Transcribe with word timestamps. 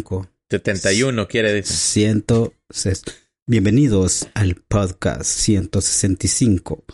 75. 0.00 0.26
71 0.50 1.28
quiere 1.28 1.52
decir. 1.52 2.14
Bienvenidos 3.46 4.28
al 4.34 4.54
podcast 4.54 5.24
165, 5.24 6.84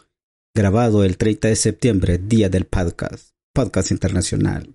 grabado 0.54 1.04
el 1.04 1.16
30 1.16 1.48
de 1.48 1.56
septiembre, 1.56 2.18
día 2.18 2.48
del 2.48 2.64
podcast, 2.64 3.30
podcast 3.52 3.90
internacional. 3.90 4.74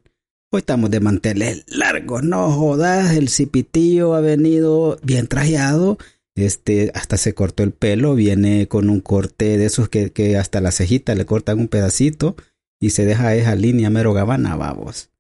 Hoy 0.52 0.60
estamos 0.60 0.92
de 0.92 1.00
manteles 1.00 1.64
largos, 1.68 2.24
no 2.24 2.52
jodas, 2.52 3.16
el 3.16 3.30
cipitillo 3.30 4.16
ha 4.16 4.22
venido 4.22 5.00
bien 5.04 5.28
trajeado, 5.28 5.98
este, 6.36 6.92
hasta 6.94 7.18
se 7.18 7.34
cortó 7.34 7.64
el 7.64 7.72
pelo, 7.72 8.16
viene 8.16 8.68
con 8.68 8.90
un 8.90 9.02
corte 9.02 9.58
de 9.58 9.66
esos 9.66 9.90
que, 9.90 10.12
que 10.12 10.38
hasta 10.38 10.62
la 10.62 10.72
cejita 10.72 11.16
le 11.16 11.26
cortan 11.26 11.60
un 11.60 11.68
pedacito 11.68 12.36
y 12.80 12.92
se 12.92 13.06
deja 13.06 13.36
esa 13.36 13.56
línea 13.56 13.90
mero 13.90 14.14
gabana, 14.14 14.56
babos. 14.56 15.11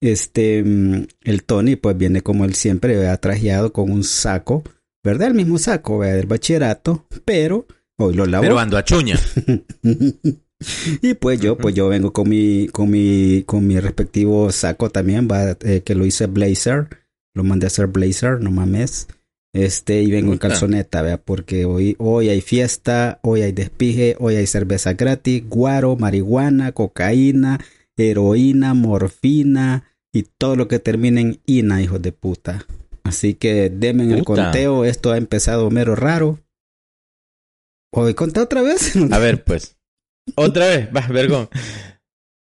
Este, 0.00 0.62
mm, 0.64 1.06
el 1.22 1.44
Tony 1.44 1.76
pues 1.76 1.96
viene 1.96 2.22
como 2.22 2.44
él 2.44 2.54
siempre, 2.54 3.06
ha 3.08 3.16
trajeado 3.18 3.72
con 3.72 3.90
un 3.90 4.02
saco, 4.02 4.62
¿verdad? 5.04 5.28
El 5.28 5.34
mismo 5.34 5.58
saco, 5.58 5.98
¿verdad? 5.98 6.16
del 6.16 6.26
bachillerato, 6.26 7.06
pero 7.24 7.66
hoy 7.98 8.14
lo 8.14 8.26
lavo. 8.26 8.42
Pero 8.42 8.58
ando 8.58 8.78
a 8.78 8.84
chuña. 8.84 9.18
y 11.02 11.14
pues 11.14 11.40
yo, 11.40 11.58
pues 11.58 11.74
yo 11.74 11.88
vengo 11.88 12.12
con 12.12 12.28
mi, 12.28 12.68
con 12.68 12.90
mi, 12.90 13.42
con 13.44 13.66
mi 13.66 13.78
respectivo 13.78 14.50
saco 14.52 14.90
también, 14.90 15.28
va, 15.30 15.56
eh, 15.60 15.82
que 15.84 15.94
lo 15.94 16.06
hice 16.06 16.26
blazer, 16.26 16.88
lo 17.34 17.44
mandé 17.44 17.66
a 17.66 17.68
hacer 17.68 17.86
blazer, 17.88 18.40
no 18.40 18.50
mames. 18.50 19.06
Este, 19.52 20.00
y 20.02 20.10
vengo 20.12 20.32
en 20.32 20.38
calzoneta, 20.38 21.02
vea, 21.02 21.18
porque 21.18 21.64
hoy, 21.64 21.96
hoy 21.98 22.28
hay 22.28 22.40
fiesta, 22.40 23.18
hoy 23.22 23.42
hay 23.42 23.50
despije, 23.50 24.14
hoy 24.20 24.36
hay 24.36 24.46
cerveza 24.46 24.92
gratis, 24.92 25.42
guaro, 25.48 25.96
marihuana, 25.96 26.70
cocaína, 26.70 27.58
heroína, 27.96 28.74
morfina 28.74 29.89
y 30.12 30.24
todo 30.24 30.56
lo 30.56 30.68
que 30.68 30.78
termine 30.78 31.20
en 31.20 31.40
ina, 31.46 31.82
hijos 31.82 32.02
de 32.02 32.12
puta. 32.12 32.66
Así 33.04 33.34
que 33.34 33.70
denme 33.70 34.12
el 34.12 34.24
conteo, 34.24 34.84
esto 34.84 35.12
ha 35.12 35.16
empezado 35.16 35.70
mero 35.70 35.96
raro. 35.96 36.38
¿Hoy 37.92 38.14
conté 38.14 38.40
otra 38.40 38.62
vez? 38.62 38.94
A 39.10 39.18
ver, 39.18 39.42
pues. 39.44 39.76
Otra 40.36 40.66
vez, 40.66 40.88
va, 40.94 41.06
vergón. 41.08 41.48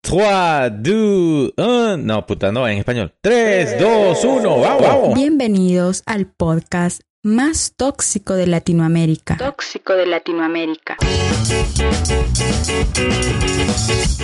3, 0.02 0.82
2, 0.82 1.52
1. 1.56 1.96
No, 1.98 2.26
puta, 2.26 2.52
no, 2.52 2.68
en 2.68 2.78
español. 2.78 3.14
3, 3.20 3.80
2, 3.80 4.24
1. 4.24 4.60
Vamos, 4.60 4.82
vamos. 4.82 5.14
Bienvenidos 5.14 6.02
al 6.06 6.26
podcast 6.26 7.02
más 7.22 7.74
tóxico 7.76 8.34
de 8.34 8.46
Latinoamérica. 8.46 9.36
Tóxico 9.36 9.92
de 9.92 10.06
Latinoamérica. 10.06 10.96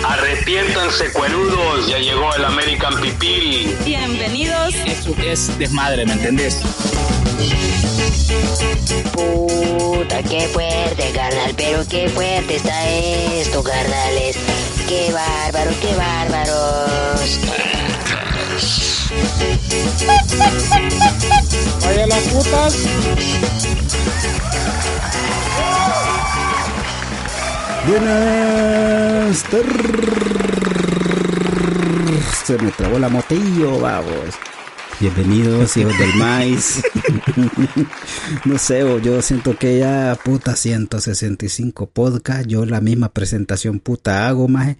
Arrepiéntanse, 0.03 1.11
cuerudos, 1.13 1.87
ya 1.87 1.99
llegó 1.99 2.33
el 2.33 2.45
American 2.45 2.99
Pipil. 2.99 3.75
Bienvenidos. 3.85 4.73
Eso 4.73 5.15
es 5.23 5.57
desmadre, 5.59 6.05
¿me 6.07 6.13
entendés? 6.13 6.59
Puta, 9.13 10.23
qué 10.23 10.47
fuerte, 10.47 11.11
carnal, 11.13 11.53
pero 11.55 11.83
qué 11.87 12.09
fuerte 12.09 12.55
está 12.55 12.89
esto, 12.89 13.63
carnales. 13.63 14.37
Qué 14.87 15.11
bárbaro, 15.13 15.71
qué 15.81 15.95
bárbaros. 15.95 17.86
Vaya 21.85 22.07
las 22.07 22.23
putas. 22.23 22.87
Buenas 27.87 29.45
Se 32.45 32.57
me 32.57 32.71
trabó 32.71 32.99
la 32.99 33.09
motillo, 33.09 33.79
vamos. 33.79 34.35
Bienvenidos, 34.99 35.77
hijos 35.77 35.97
del 35.99 36.15
maíz. 36.15 36.83
no 38.45 38.57
sé, 38.57 38.79
yo 39.03 39.21
siento 39.21 39.55
que 39.55 39.79
ya, 39.79 40.17
puta, 40.23 40.55
165 40.55 41.91
podcast, 41.91 42.47
yo 42.47 42.65
la 42.65 42.81
misma 42.81 43.09
presentación 43.09 43.79
puta 43.79 44.27
hago, 44.27 44.47
más 44.47 44.77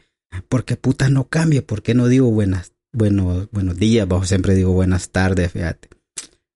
porque 0.50 0.75
puta 0.75 1.09
no 1.09 1.25
cambia, 1.25 1.66
porque 1.66 1.94
no 1.94 2.08
digo 2.08 2.31
buenas, 2.31 2.74
bueno, 2.97 3.47
buenos 3.52 3.78
días, 3.78 4.08
bajo 4.08 4.25
siempre 4.25 4.56
digo 4.56 4.74
buenas 4.74 5.12
tardes, 5.12 5.52
fíjate. 5.52 5.90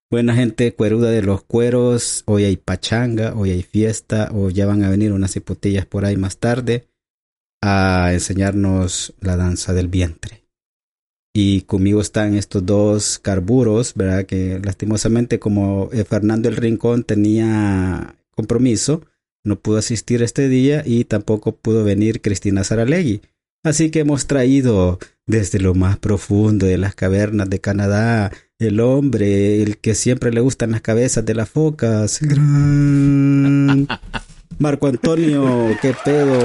Buena 0.09 0.33
gente 0.33 0.73
cueruda 0.73 1.11
de 1.11 1.21
los 1.21 1.43
cueros, 1.43 2.23
hoy 2.25 2.45
hay 2.45 2.57
pachanga, 2.57 3.35
hoy 3.35 3.51
hay 3.51 3.61
fiesta, 3.61 4.31
o 4.33 4.49
ya 4.49 4.65
van 4.65 4.83
a 4.83 4.89
venir 4.89 5.13
unas 5.13 5.35
hipotillas 5.35 5.85
por 5.85 6.03
ahí 6.03 6.17
más 6.17 6.39
tarde 6.39 6.87
a 7.61 8.09
enseñarnos 8.11 9.13
la 9.19 9.37
danza 9.37 9.73
del 9.73 9.87
vientre. 9.87 10.43
Y 11.31 11.61
conmigo 11.61 12.01
están 12.01 12.33
estos 12.33 12.65
dos 12.65 13.19
carburos, 13.19 13.93
¿verdad? 13.93 14.25
Que 14.25 14.59
lastimosamente 14.63 15.37
como 15.37 15.89
eh, 15.93 16.03
Fernando 16.05 16.49
el 16.49 16.55
Rincón 16.55 17.03
tenía 17.03 18.15
compromiso, 18.31 19.05
no 19.45 19.59
pudo 19.59 19.77
asistir 19.77 20.23
este 20.23 20.49
día 20.49 20.81
y 20.87 21.05
tampoco 21.05 21.55
pudo 21.55 21.83
venir 21.83 22.19
Cristina 22.21 22.63
Saralegui. 22.63 23.21
Así 23.63 23.91
que 23.91 23.99
hemos 23.99 24.25
traído 24.25 24.97
desde 25.31 25.59
lo 25.59 25.73
más 25.73 25.97
profundo 25.97 26.67
de 26.67 26.77
las 26.77 26.93
cavernas 26.93 27.49
de 27.49 27.59
Canadá 27.59 28.31
el 28.59 28.79
hombre, 28.79 29.63
el 29.63 29.77
que 29.79 29.95
siempre 29.95 30.31
le 30.31 30.39
gustan 30.39 30.71
las 30.71 30.81
cabezas 30.81 31.25
de 31.25 31.33
las 31.33 31.49
focas, 31.49 32.19
gran 32.21 33.87
Marco 34.59 34.85
Antonio, 34.85 35.75
qué 35.81 35.95
pedo. 36.05 36.37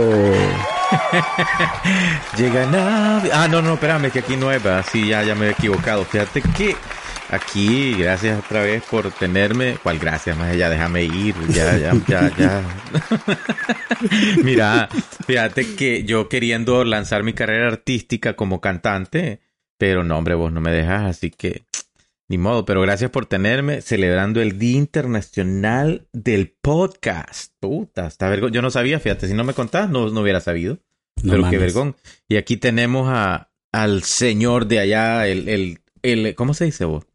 Llega 2.39 2.65
nadie. 2.71 3.31
Ah, 3.35 3.49
no, 3.49 3.61
no, 3.61 3.75
espérame, 3.75 4.11
que 4.11 4.21
aquí 4.21 4.37
no 4.37 4.51
es, 4.51 4.63
sí, 4.91 5.09
ya, 5.09 5.23
ya 5.25 5.35
me 5.35 5.49
he 5.49 5.51
equivocado. 5.51 6.07
Fíjate 6.07 6.41
que 6.41 6.75
aquí, 7.31 7.95
gracias 7.95 8.39
otra 8.45 8.63
vez 8.63 8.83
por 8.91 9.11
tenerme. 9.11 9.79
¿Cuál 9.83 9.99
gracias? 9.99 10.37
Más 10.37 10.57
ya 10.57 10.71
déjame 10.71 11.05
ir, 11.05 11.35
ya, 11.49 11.77
ya, 11.79 11.93
ya, 12.07 12.37
ya. 12.37 12.65
Mira, 14.43 14.89
fíjate 15.27 15.75
que 15.75 16.05
yo 16.05 16.29
queriendo 16.29 16.85
lanzar 16.85 17.23
mi 17.23 17.33
carrera 17.33 17.69
artística 17.69 18.35
como 18.35 18.61
cantante, 18.61 19.41
pero 19.79 20.05
no, 20.05 20.19
hombre, 20.19 20.35
vos 20.35 20.53
no 20.53 20.61
me 20.61 20.71
dejas, 20.71 21.05
así 21.05 21.31
que 21.31 21.65
ni 22.29 22.39
modo, 22.39 22.65
pero 22.65 22.81
gracias 22.81 23.11
por 23.11 23.27
tenerme 23.27 23.83
celebrando 23.83 24.43
el 24.43 24.59
Día 24.59 24.79
Internacional 24.79 26.09
del 26.13 26.57
Podcast. 26.61 27.53
Puta, 27.61 28.07
está 28.07 28.29
vergüenza. 28.29 28.55
Yo 28.55 28.63
no 28.63 28.71
sabía, 28.71 28.99
fíjate, 28.99 29.29
si 29.29 29.35
no 29.35 29.45
me 29.45 29.55
contás, 29.55 29.89
no, 29.89 30.09
no 30.11 30.21
hubiera 30.23 30.41
sabido. 30.41 30.79
pero 31.23 31.49
qué 31.49 31.59
vergón. 31.59 31.95
Y 32.29 32.37
aquí 32.37 32.57
tenemos 32.57 33.09
a, 33.09 33.51
al 33.73 34.03
señor 34.03 34.67
de 34.67 34.81
allá, 34.81 35.29
el, 35.29 35.49
el, 35.49 35.79
el, 36.03 36.35
¿cómo 36.35 36.53
se 36.53 36.65
dice 36.65 36.85
vos? 36.85 37.07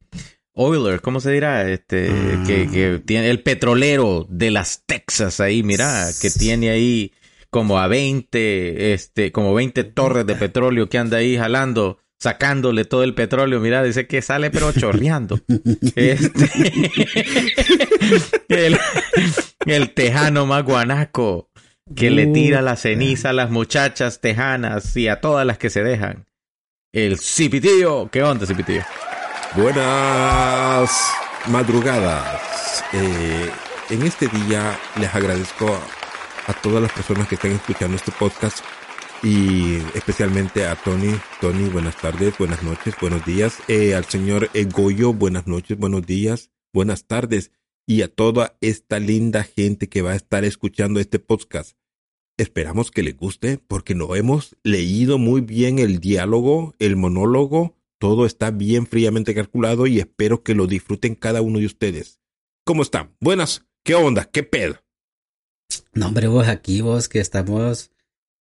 Oiler, 0.54 1.02
¿cómo 1.02 1.20
se 1.20 1.32
dirá? 1.32 1.70
Este, 1.70 2.08
que, 2.46 2.66
mm. 2.68 2.72
que 2.72 3.02
tiene 3.06 3.30
el 3.30 3.42
petrolero 3.42 4.26
de 4.30 4.52
las 4.52 4.84
Texas 4.86 5.40
ahí, 5.40 5.64
mira, 5.64 6.10
que 6.22 6.30
tiene 6.30 6.70
ahí 6.70 7.14
como 7.50 7.80
a 7.80 7.88
20, 7.88 8.94
este, 8.94 9.32
como 9.32 9.54
20 9.54 9.84
torres 9.84 10.26
de 10.26 10.36
petróleo 10.36 10.90
que 10.90 10.98
anda 10.98 11.18
ahí 11.18 11.38
jalando 11.38 12.00
sacándole 12.22 12.86
todo 12.86 13.04
el 13.04 13.14
petróleo. 13.14 13.60
Mira, 13.60 13.84
dice 13.84 14.08
que 14.08 14.22
sale 14.22 14.52
pero 14.52 14.72
chorreando. 14.72 15.40
Este, 15.96 16.50
el, 19.66 19.94
tejano 19.94 20.46
más 20.46 20.64
guanaco 20.64 21.50
que 21.96 22.10
le 22.12 22.28
tira 22.28 22.62
la 22.62 22.76
ceniza 22.76 23.32
a 23.32 23.34
las 23.34 23.50
muchachas 23.50 24.22
tejanas 24.22 24.96
y 24.96 25.08
a 25.08 25.20
todas 25.20 25.46
las 25.46 25.58
que 25.58 25.70
se 25.70 25.84
dejan. 25.84 26.26
El 26.94 27.20
Cipitío. 27.20 28.10
¿Qué 28.12 28.24
onda, 28.24 28.46
Cipitío? 28.46 28.84
Buenas 29.56 31.12
madrugadas. 31.50 32.86
Eh, 32.94 33.50
en 33.90 34.04
este 34.04 34.30
día 34.30 34.80
les 34.98 35.14
agradezco 35.14 35.68
a 36.48 36.54
todas 36.54 36.82
las 36.82 36.94
personas 36.94 37.28
que 37.28 37.36
están 37.36 37.52
escuchando 37.52 37.98
este 37.98 38.14
podcast 38.14 38.60
y 39.22 39.76
especialmente 39.94 40.66
a 40.66 40.78
Tony. 40.78 41.20
Tony, 41.42 41.68
buenas 41.68 41.98
tardes, 41.98 42.38
buenas 42.38 42.64
noches, 42.64 42.96
buenos 43.02 43.26
días. 43.26 43.58
Eh, 43.68 43.94
al 43.94 44.06
señor 44.06 44.50
Goyo, 44.72 45.12
buenas 45.14 45.48
noches, 45.48 45.78
buenos 45.78 46.06
días, 46.06 46.50
buenas 46.72 47.04
tardes. 47.06 47.52
Y 47.86 48.04
a 48.04 48.08
toda 48.08 48.56
esta 48.62 49.00
linda 49.00 49.44
gente 49.44 49.90
que 49.90 50.02
va 50.02 50.12
a 50.12 50.16
estar 50.16 50.46
escuchando 50.46 51.02
este 51.02 51.20
podcast. 51.20 51.76
Esperamos 52.38 52.90
que 52.90 53.04
les 53.04 53.18
guste 53.18 53.58
porque 53.58 53.96
no 53.96 54.16
hemos 54.16 54.56
leído 54.64 55.18
muy 55.18 55.42
bien 55.42 55.78
el 55.78 56.00
diálogo, 56.00 56.74
el 56.80 56.96
monólogo. 56.96 57.81
Todo 58.02 58.26
está 58.26 58.50
bien 58.50 58.88
fríamente 58.88 59.36
calculado 59.36 59.86
y 59.86 60.00
espero 60.00 60.42
que 60.42 60.56
lo 60.56 60.66
disfruten 60.66 61.14
cada 61.14 61.44
uno 61.44 61.60
de 61.60 61.68
ustedes. 61.68 62.20
¿Cómo 62.66 62.82
están? 62.82 63.16
Buenas. 63.20 63.68
¿Qué 63.84 63.94
onda? 63.94 64.26
¿Qué 64.26 64.42
pedo? 64.42 64.78
No, 65.94 66.08
hombre, 66.08 66.26
vos 66.26 66.48
aquí, 66.48 66.82
vos 66.82 67.08
que 67.08 67.20
estamos 67.20 67.92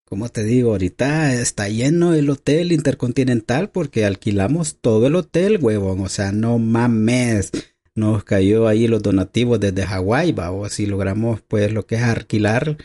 como 0.07 0.31
te 0.31 0.45
digo, 0.45 0.71
ahorita 0.71 1.35
está 1.35 1.69
lleno 1.69 2.15
el 2.15 2.31
hotel 2.31 2.73
intercontinental 2.73 3.71
porque 3.71 4.07
alquilamos 4.07 4.79
todo 4.81 5.07
el 5.07 5.15
hotel, 5.15 5.59
huevón. 5.61 6.01
O 6.01 6.09
sea, 6.09 6.33
no 6.33 6.59
mames. 6.59 7.53
Nos 7.95 8.25
cayó 8.25 8.67
ahí 8.67 8.89
los 8.89 9.03
donativos 9.03 9.61
desde 9.61 9.85
Hawái, 9.85 10.33
va. 10.33 10.53
O 10.53 10.69
si 10.71 10.87
logramos, 10.87 11.43
pues, 11.43 11.73
lo 11.73 11.87
que 11.87 11.97
es 11.97 12.03
alquilar, 12.03 12.79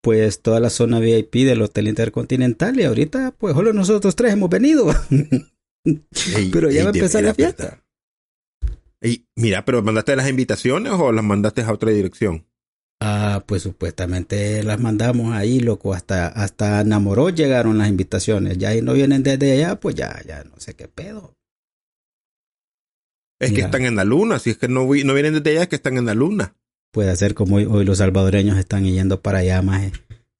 pues, 0.00 0.40
toda 0.40 0.58
la 0.58 0.70
zona 0.70 1.00
VIP 1.00 1.44
del 1.44 1.60
hotel 1.60 1.86
intercontinental. 1.86 2.80
Y 2.80 2.84
ahorita, 2.84 3.34
pues, 3.38 3.54
solo 3.54 3.74
nosotros 3.74 4.16
tres 4.16 4.32
hemos 4.32 4.48
venido. 4.48 4.86
Pero 6.52 6.70
ya 6.70 6.84
va 6.84 6.90
a 6.90 6.92
empezar 6.94 7.22
la 7.22 7.34
fiesta. 7.34 7.84
Y 9.02 9.26
mira, 9.36 9.64
pero 9.64 9.82
¿mandaste 9.82 10.16
las 10.16 10.28
invitaciones 10.28 10.92
o 10.94 11.12
las 11.12 11.24
mandaste 11.24 11.62
a 11.62 11.72
otra 11.72 11.90
dirección? 11.90 12.46
Ah, 13.00 13.44
pues 13.46 13.62
supuestamente 13.62 14.62
las 14.62 14.80
mandamos 14.80 15.34
ahí, 15.34 15.60
loco, 15.60 15.92
hasta, 15.92 16.28
hasta 16.28 16.82
Namoró 16.84 17.28
llegaron 17.28 17.76
las 17.76 17.88
invitaciones. 17.88 18.56
Ya 18.56 18.70
ahí 18.70 18.80
no 18.80 18.94
vienen 18.94 19.22
desde 19.22 19.52
allá, 19.52 19.78
pues 19.78 19.94
ya, 19.94 20.22
ya 20.26 20.42
no 20.44 20.58
sé 20.58 20.74
qué 20.74 20.88
pedo. 20.88 21.36
Es 23.40 23.52
que 23.52 23.60
están 23.60 23.84
en 23.84 23.96
la 23.96 24.04
luna, 24.04 24.38
si 24.38 24.50
es 24.50 24.56
que 24.56 24.68
no, 24.68 24.84
no 24.84 25.14
vienen 25.14 25.34
desde 25.34 25.50
allá, 25.50 25.62
es 25.62 25.68
que 25.68 25.76
están 25.76 25.98
en 25.98 26.06
la 26.06 26.14
luna. 26.14 26.56
Puede 26.92 27.14
ser 27.16 27.34
como 27.34 27.56
hoy, 27.56 27.66
hoy 27.66 27.84
los 27.84 27.98
salvadoreños 27.98 28.56
están 28.56 28.84
yendo 28.84 29.20
para 29.20 29.38
allá, 29.38 29.60
maje. 29.60 29.92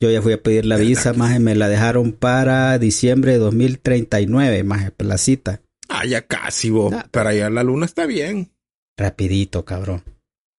Yo 0.02 0.10
ya 0.10 0.20
fui 0.20 0.32
a 0.32 0.42
pedir 0.42 0.66
la 0.66 0.76
visa, 0.76 1.12
maje, 1.12 1.38
me 1.38 1.54
la 1.54 1.68
dejaron 1.68 2.12
para 2.12 2.78
diciembre 2.78 3.32
de 3.32 3.38
2039, 3.38 4.64
maje, 4.64 4.92
la 4.98 5.18
cita. 5.18 5.62
Ah, 5.88 6.04
ya 6.04 6.26
casi, 6.26 6.70
vos. 6.70 6.92
Ah, 6.92 7.06
Para 7.10 7.30
allá 7.30 7.48
la 7.50 7.62
luna 7.62 7.86
está 7.86 8.06
bien. 8.06 8.50
Rapidito, 8.98 9.64
cabrón. 9.64 10.02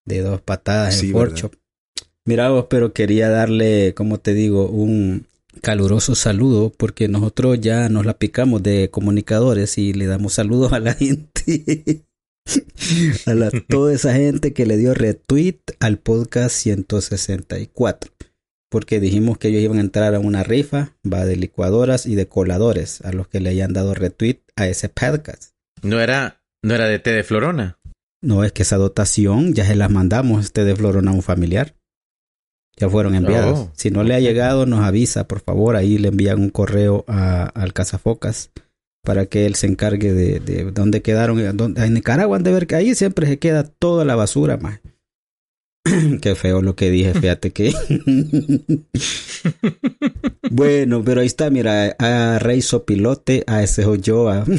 De 0.05 0.21
dos 0.21 0.41
patadas 0.41 0.95
Sí, 0.99 1.07
en. 1.07 1.13
Porcho. 1.13 1.51
Mira 2.25 2.49
vos, 2.49 2.65
pero 2.69 2.93
quería 2.93 3.29
darle, 3.29 3.93
como 3.93 4.19
te 4.19 4.33
digo, 4.33 4.67
un 4.67 5.27
caluroso 5.61 6.15
saludo 6.15 6.71
porque 6.75 7.07
nosotros 7.07 7.59
ya 7.61 7.87
nos 7.89 8.05
la 8.05 8.17
picamos 8.17 8.61
de 8.63 8.89
comunicadores 8.89 9.77
y 9.77 9.93
le 9.93 10.05
damos 10.05 10.33
saludos 10.33 10.73
a 10.73 10.79
la 10.79 10.93
gente. 10.95 12.03
a 13.25 13.33
la, 13.33 13.51
toda 13.67 13.93
esa 13.93 14.13
gente 14.13 14.53
que 14.53 14.65
le 14.65 14.77
dio 14.77 14.93
retweet 14.93 15.59
al 15.79 15.97
podcast 15.99 16.55
164. 16.55 18.11
Porque 18.75 19.00
dijimos 19.00 19.38
que 19.38 19.48
ellos 19.48 19.62
iban 19.62 19.77
a 19.77 19.81
entrar 19.81 20.13
a 20.16 20.19
una 20.19 20.44
rifa, 20.44 20.92
va 21.10 21.24
de 21.24 21.38
licuadoras 21.38 22.06
y 22.06 22.16
de 22.16 22.27
coladores, 22.27 23.00
a 23.06 23.13
los 23.13 23.30
que 23.30 23.39
le 23.39 23.50
hayan 23.51 23.72
dado 23.72 23.94
retweet 23.94 24.42
a 24.57 24.68
ese 24.68 24.89
podcast. 24.89 25.54
No 25.81 26.01
era, 26.01 26.42
no 26.62 26.75
era 26.75 26.86
de 26.86 27.00
té 27.00 27.13
de 27.13 27.24
Florona. 27.24 27.80
No, 28.22 28.44
es 28.44 28.51
que 28.51 28.63
esa 28.63 28.75
dotación 28.75 29.54
ya 29.54 29.66
se 29.66 29.75
las 29.77 29.89
mandamos 29.89 30.44
este 30.44 30.66
de 30.66 30.75
Florona 30.75 31.12
a 31.12 31.13
un 31.13 31.22
familiar. 31.22 31.74
Ya 32.75 32.89
fueron 32.89 33.16
enviadas. 33.16 33.57
Oh. 33.60 33.72
Si 33.77 33.92
no 33.92 34.04
le 34.04 34.13
ha 34.13 34.19
llegado, 34.19 34.66
nos 34.66 34.81
avisa, 34.83 35.25
por 35.25 35.39
favor. 35.39 35.78
Ahí 35.78 35.98
le 35.98 36.10
envían 36.10 36.42
un 36.42 36.50
correo 36.50 37.06
a, 37.07 37.44
al 37.45 37.71
Cazafocas 37.71 38.51
para 39.06 39.25
que 39.28 39.45
él 39.45 39.56
se 39.56 39.68
encargue 39.68 40.12
de, 40.12 40.42
de 40.42 40.69
dónde 40.71 41.01
quedaron. 41.01 41.56
dónde- 41.56 41.81
en 41.86 41.94
Nicaragua 41.94 42.36
han 42.36 42.44
de 42.44 42.51
ver 42.51 42.68
que 42.68 42.75
ahí 42.75 42.94
siempre 42.94 43.25
se 43.25 43.39
queda 43.39 43.63
toda 43.63 44.04
la 44.04 44.18
basura, 44.18 44.57
más. 44.57 44.81
Qué 46.21 46.35
feo 46.35 46.61
lo 46.61 46.75
que 46.75 46.89
dije, 46.89 47.13
fíjate 47.13 47.51
que. 47.51 47.71
bueno, 50.51 51.03
pero 51.03 51.21
ahí 51.21 51.27
está, 51.27 51.51
mira, 51.51 51.95
a 51.99 52.39
Rey 52.39 52.61
Sopilote, 52.63 53.43
a 53.45 53.61
ese 53.61 53.85
yo, 54.01 54.29
a. 54.31 54.45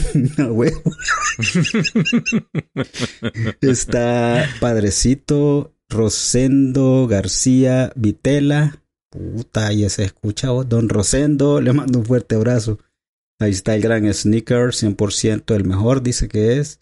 Está 3.61 4.49
Padrecito, 4.61 5.75
Rosendo 5.89 7.07
García 7.09 7.93
Vitela. 7.97 8.83
Puta, 9.11 9.73
y 9.73 9.89
se 9.89 10.05
escucha 10.05 10.51
vos. 10.51 10.69
Don 10.69 10.89
Rosendo, 10.89 11.61
le 11.61 11.73
mando 11.73 11.99
un 11.99 12.05
fuerte 12.05 12.37
abrazo. 12.37 12.79
Ahí 13.41 13.51
está 13.51 13.75
el 13.75 13.83
gran 13.83 14.13
Sneaker, 14.13 14.69
100% 14.69 15.55
el 15.55 15.65
mejor, 15.65 16.03
dice 16.03 16.29
que 16.29 16.59
es. 16.59 16.79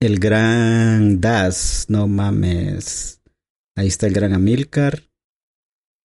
El 0.00 0.18
gran 0.18 1.20
Das, 1.20 1.86
no 1.88 2.08
mames. 2.08 3.21
Ahí 3.76 3.88
está 3.88 4.06
el 4.06 4.14
gran 4.14 4.32
Amilcar. 4.32 5.02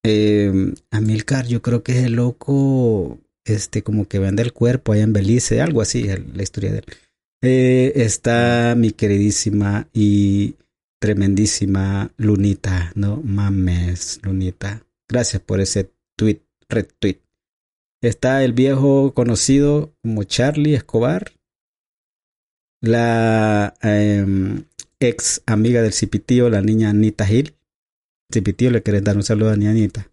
Eh, 0.04 0.74
Amilcar, 0.92 1.48
yo 1.48 1.62
creo 1.62 1.84
que 1.84 1.94
es 1.94 2.06
el 2.06 2.14
loco, 2.14 3.20
este, 3.46 3.84
como 3.84 4.08
que 4.08 4.20
vende 4.20 4.44
el 4.44 4.54
cuerpo 4.54 4.94
allá 4.94 5.04
en 5.04 5.14
Belice, 5.14 5.62
algo 5.62 5.82
así, 5.82 6.04
la 6.04 6.44
historia 6.44 6.72
de 6.72 6.78
él. 6.80 6.86
Eh, 7.42 7.94
está 7.96 8.74
mi 8.78 8.92
queridísima 8.92 9.88
y 9.94 10.56
tremendísima 11.00 12.12
Lunita, 12.18 12.92
no 12.96 13.22
mames, 13.24 14.20
Lunita. 14.24 14.84
Gracias 15.10 15.42
por 15.42 15.60
ese 15.60 15.92
tweet, 16.16 16.42
retweet. 16.70 17.20
Está 18.02 18.44
el 18.44 18.54
viejo 18.54 19.14
conocido 19.14 19.94
como 20.02 20.24
Charlie 20.24 20.76
Escobar, 20.76 21.32
la 22.82 23.74
em, 23.82 24.66
ex 25.00 25.42
amiga 25.46 25.82
del 25.82 25.94
Cipitío, 25.94 26.50
la 26.50 26.62
niña 26.62 26.90
Anita 26.90 27.26
Gil. 27.26 27.57
Cipitío, 28.32 28.72
le 28.72 28.84
querés 28.84 29.04
dar 29.04 29.16
un 29.16 29.24
saludo 29.24 29.52
a 29.52 29.56
niña 29.56 29.72
Anita. 29.72 30.12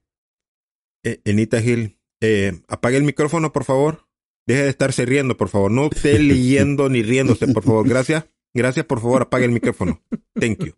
Eh, 1.04 1.20
Enita 1.24 1.60
Gil, 1.60 1.98
eh, 2.20 2.60
apague 2.68 2.96
el 2.96 3.02
micrófono, 3.04 3.52
por 3.52 3.64
favor. 3.64 4.06
Deje 4.46 4.62
de 4.64 4.68
estarse 4.68 5.04
riendo, 5.06 5.36
por 5.36 5.48
favor. 5.48 5.70
No 5.70 5.86
esté 5.92 6.18
leyendo 6.18 6.88
ni 6.88 7.02
riéndose, 7.02 7.46
por 7.48 7.62
favor. 7.64 7.88
Gracias. 7.88 8.26
Gracias, 8.56 8.86
por 8.86 9.00
favor, 9.00 9.22
apague 9.22 9.46
el 9.46 9.50
micrófono. 9.50 10.00
Thank 10.38 10.64
you. 10.64 10.74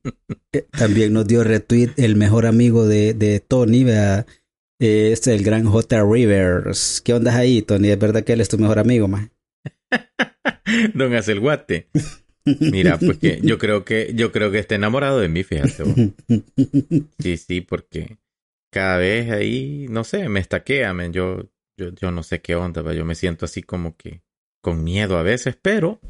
Eh, 0.53 0.67
También 0.71 1.12
nos 1.12 1.27
dio 1.27 1.44
retweet 1.44 1.91
el 1.99 2.17
mejor 2.17 2.47
amigo 2.47 2.87
de, 2.87 3.12
de 3.12 3.41
Tony, 3.41 3.85
¿verdad? 3.85 4.27
Eh, 4.81 5.11
este 5.12 5.35
es 5.35 5.41
el 5.41 5.44
gran 5.44 5.67
J. 5.67 6.03
Rivers. 6.03 7.03
¿Qué 7.03 7.12
onda 7.12 7.37
ahí, 7.37 7.61
Tony? 7.61 7.91
¿Es 7.91 7.99
verdad 7.99 8.25
que 8.25 8.32
él 8.32 8.41
es 8.41 8.49
tu 8.49 8.56
mejor 8.56 8.79
amigo, 8.79 9.09
man? 9.09 9.31
Don 10.94 11.15
Acelguate. 11.15 11.89
Mira, 12.60 12.98
pues 12.98 13.19
que 13.19 13.40
yo 13.43 13.58
creo 13.58 13.84
que, 13.84 14.12
yo 14.14 14.32
creo 14.32 14.50
que 14.50 14.58
está 14.58 14.75
enamorado 14.75 15.19
de 15.20 15.28
mí, 15.28 15.43
fíjate. 15.43 15.82
vos. 15.82 15.94
Sí, 17.19 17.37
sí, 17.37 17.60
porque 17.60 18.19
cada 18.72 18.98
vez 18.98 19.31
ahí, 19.31 19.87
no 19.90 20.04
sé, 20.04 20.28
me 20.28 20.40
estaquea, 20.40 20.94
men. 20.94 21.12
Yo, 21.12 21.50
yo, 21.76 21.90
yo 21.90 22.10
no 22.10 22.22
sé 22.22 22.40
qué 22.40 22.54
onda, 22.54 22.82
va. 22.82 22.94
yo 22.94 23.04
me 23.04 23.14
siento 23.14 23.44
así 23.44 23.62
como 23.62 23.96
que 23.96 24.22
con 24.62 24.84
miedo 24.84 25.19
a 25.19 25.22
veces, 25.22 25.56
pero 25.60 26.00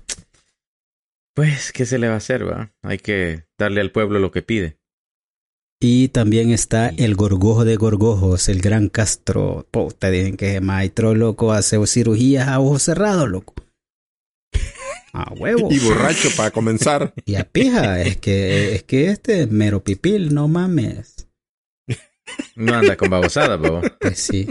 pues, 1.37 1.71
¿qué 1.73 1.85
se 1.85 1.99
le 1.99 2.09
va 2.09 2.15
a 2.15 2.17
hacer, 2.17 2.49
va? 2.49 2.73
Hay 2.83 2.97
que 2.97 3.45
darle 3.59 3.83
al 3.83 3.93
pueblo 3.93 4.19
lo 4.19 4.31
que 4.31 4.41
pide. 4.41 4.79
Y 5.79 6.09
también 6.09 6.51
está 6.51 6.89
el 6.89 7.15
gorgojo 7.15 7.67
de 7.67 7.77
gorgojos, 7.77 8.49
el 8.49 8.63
gran 8.63 8.89
Castro. 8.89 9.67
Puta, 9.71 10.09
dicen 10.09 10.39
que 10.39 10.57
es 10.57 10.63
maestro, 10.63 11.15
loco, 11.15 11.53
hace 11.53 11.79
cirugías 11.87 12.49
a 12.49 12.61
ojos 12.61 12.85
cerrados, 12.85 13.29
loco. 13.29 13.55
A 15.17 15.33
huevo. 15.35 15.69
Y 15.71 15.79
borracho 15.79 16.29
para 16.37 16.51
comenzar. 16.51 17.13
Y 17.25 17.35
a 17.37 17.45
pija, 17.45 18.03
es 18.03 18.17
que, 18.19 18.75
es 18.75 18.83
que 18.85 19.09
este 19.11 19.43
es 19.43 19.51
mero 19.51 19.83
pipil, 19.83 20.35
no 20.35 20.49
mames. 20.49 21.27
No 22.57 22.75
anda 22.75 22.97
con 22.97 23.09
babosada, 23.09 23.57
babo. 23.57 23.83
Pues 24.01 24.19
sí. 24.19 24.47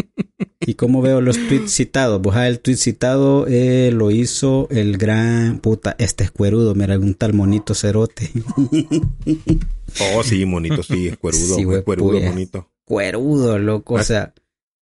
Y 0.62 0.76
como 0.76 1.02
veo 1.02 1.22
los 1.22 1.38
tweets 1.48 1.72
citados, 1.72 2.20
pues 2.24 2.36
ah, 2.38 2.48
el 2.48 2.60
tweet 2.60 2.78
citado 2.78 3.46
eh, 3.48 3.92
lo 3.94 4.10
hizo 4.12 4.68
el 4.72 4.98
gran 4.98 5.60
puta, 5.60 5.96
este 6.00 6.24
es 6.24 6.32
cuerudo, 6.32 6.74
mira, 6.74 6.98
un 6.98 7.14
tal 7.16 7.34
monito 7.34 7.76
cerote. 7.76 8.32
Oh, 10.14 10.24
sí, 10.24 10.46
monito, 10.46 10.84
sí, 10.84 11.08
es 11.08 11.18
cuerudo. 11.18 11.56
Sí, 11.56 11.62
es 11.62 11.66
güey, 11.68 11.84
cuerudo, 11.84 12.12
pues. 12.20 12.30
bonito. 12.30 12.70
cuerudo, 12.84 13.58
loco, 13.60 13.94
o 13.96 14.04
sea, 14.04 14.34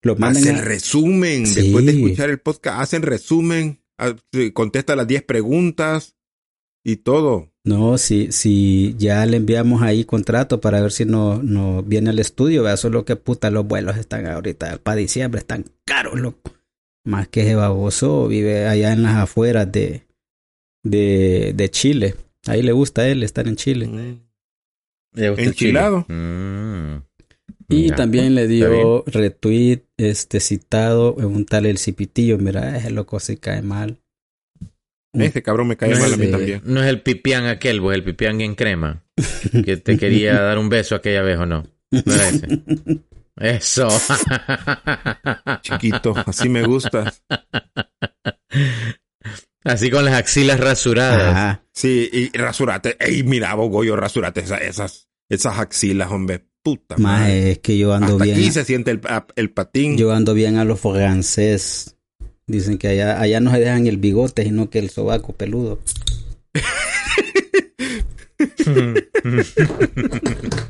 lo 0.01 0.15
mandan 0.15 0.41
Hacen 0.43 0.55
a- 0.58 0.62
resumen. 0.62 1.46
Sí. 1.46 1.62
Después 1.62 1.86
de 1.86 1.91
escuchar 1.91 2.29
el 2.29 2.39
podcast, 2.39 2.79
hacen 2.81 3.01
resumen. 3.03 3.79
Ah, 4.07 4.15
Contesta 4.53 4.95
las 4.95 5.07
10 5.07 5.24
preguntas 5.24 6.15
y 6.83 6.98
todo. 6.98 7.50
No, 7.65 7.98
si, 7.98 8.31
si 8.31 8.93
ya 8.98 9.25
le 9.25 9.38
enviamos 9.38 9.81
ahí 9.81 10.03
contrato 10.03 10.60
para 10.60 10.81
ver 10.81 10.91
si 10.91 11.05
no, 11.05 11.41
no 11.41 11.81
viene 11.81 12.10
al 12.10 12.19
estudio, 12.19 12.63
vea, 12.63 12.75
solo 12.75 13.05
que 13.05 13.15
puta 13.15 13.50
los 13.51 13.65
vuelos 13.65 13.95
están 13.98 14.25
ahorita 14.27 14.79
para 14.79 14.98
diciembre, 14.98 15.39
están 15.39 15.65
caros, 15.86 16.19
loco. 16.19 16.51
Más 17.05 17.27
que 17.29 17.41
ese 17.41 17.55
baboso 17.55 18.27
vive 18.27 18.67
allá 18.67 18.91
en 18.91 19.03
las 19.03 19.15
afueras 19.15 19.72
de, 19.72 20.05
de, 20.83 21.53
de 21.55 21.69
Chile. 21.69 22.15
Ahí 22.48 22.62
le 22.62 22.74
gusta 22.74 23.03
a 23.03 23.07
él 23.07 23.24
estar 23.24 23.48
en 23.48 23.55
Chile. 23.55 23.88
¿Le 25.13 25.29
gusta 25.29 25.41
el 25.43 25.48
Enchilado. 25.50 26.05
chile? 26.05 26.17
Mm. 26.17 27.03
Y 27.70 27.75
Mira, 27.84 27.96
también 27.96 28.36
le 28.36 28.48
dio 28.48 29.03
retweet, 29.08 29.84
este 29.98 30.39
citado, 30.39 31.15
en 31.20 31.25
un 31.25 31.46
tal 31.46 31.65
el 31.65 31.77
Cipitillo, 31.77 32.38
mira, 32.38 32.77
ese 32.77 32.91
loco 32.91 33.20
se 33.20 33.38
cae 33.38 33.62
mal. 33.62 34.00
Ese 35.13 35.43
cabrón 35.43 35.67
me 35.67 35.77
cae 35.77 35.91
No 35.91 35.98
mal 36.00 36.08
es 36.08 36.13
a 36.13 36.17
mí 36.17 36.25
el- 36.25 36.32
también. 36.32 36.62
No 36.65 36.82
es 36.82 36.88
el 36.88 37.01
pipián 37.01 37.46
aquel, 37.46 37.79
pues 37.82 37.96
el 37.96 38.03
pipián 38.03 38.41
en 38.41 38.55
crema. 38.55 39.03
Que 39.63 39.77
te 39.77 39.98
quería 39.98 40.34
dar 40.41 40.58
un 40.58 40.70
beso 40.70 40.96
aquella 40.96 41.22
vez 41.22 41.38
o 41.38 41.46
no. 41.46 41.63
No 41.91 42.13
era 42.13 42.29
ese. 42.29 42.48
Eso. 43.38 43.88
Chiquito, 45.62 46.13
así 46.25 46.50
me 46.50 46.63
gusta. 46.63 47.13
Así 49.63 49.89
con 49.89 50.03
las 50.05 50.15
axilas 50.15 50.60
rasuradas. 50.60 51.32
Ajá. 51.36 51.65
Sí, 51.74 52.10
y 52.12 52.38
rasurate. 52.38 52.98
Ey, 53.00 53.24
mira, 53.24 53.53
vos, 53.55 53.70
Goyo, 53.70 53.96
rasurate 53.96 54.41
esa- 54.41 54.58
esas, 54.58 55.08
esas 55.29 55.58
axilas, 55.60 56.12
hombre. 56.12 56.46
Puta 56.63 56.98
madre. 56.98 57.51
es 57.51 57.60
que 57.60 57.77
yo 57.77 57.93
ando 57.93 58.13
Hasta 58.13 58.24
bien. 58.24 58.38
aquí 58.38 58.51
se 58.51 58.63
siente 58.65 58.91
el, 58.91 59.01
el 59.36 59.51
patín. 59.51 59.98
Yo 59.98 60.13
ando 60.13 60.34
bien 60.34 60.55
a 60.58 60.63
los 60.63 60.79
francés. 60.79 61.96
Dicen 62.48 62.77
que 62.77 62.88
allá, 62.88 63.20
allá 63.20 63.39
no 63.39 63.51
se 63.51 63.60
dejan 63.60 63.86
el 63.88 63.98
bigote, 63.98 64.43
sino 64.43 64.70
que 64.70 64.79
el 64.79 64.89
sobaco 64.89 65.34
peludo. 65.34 65.79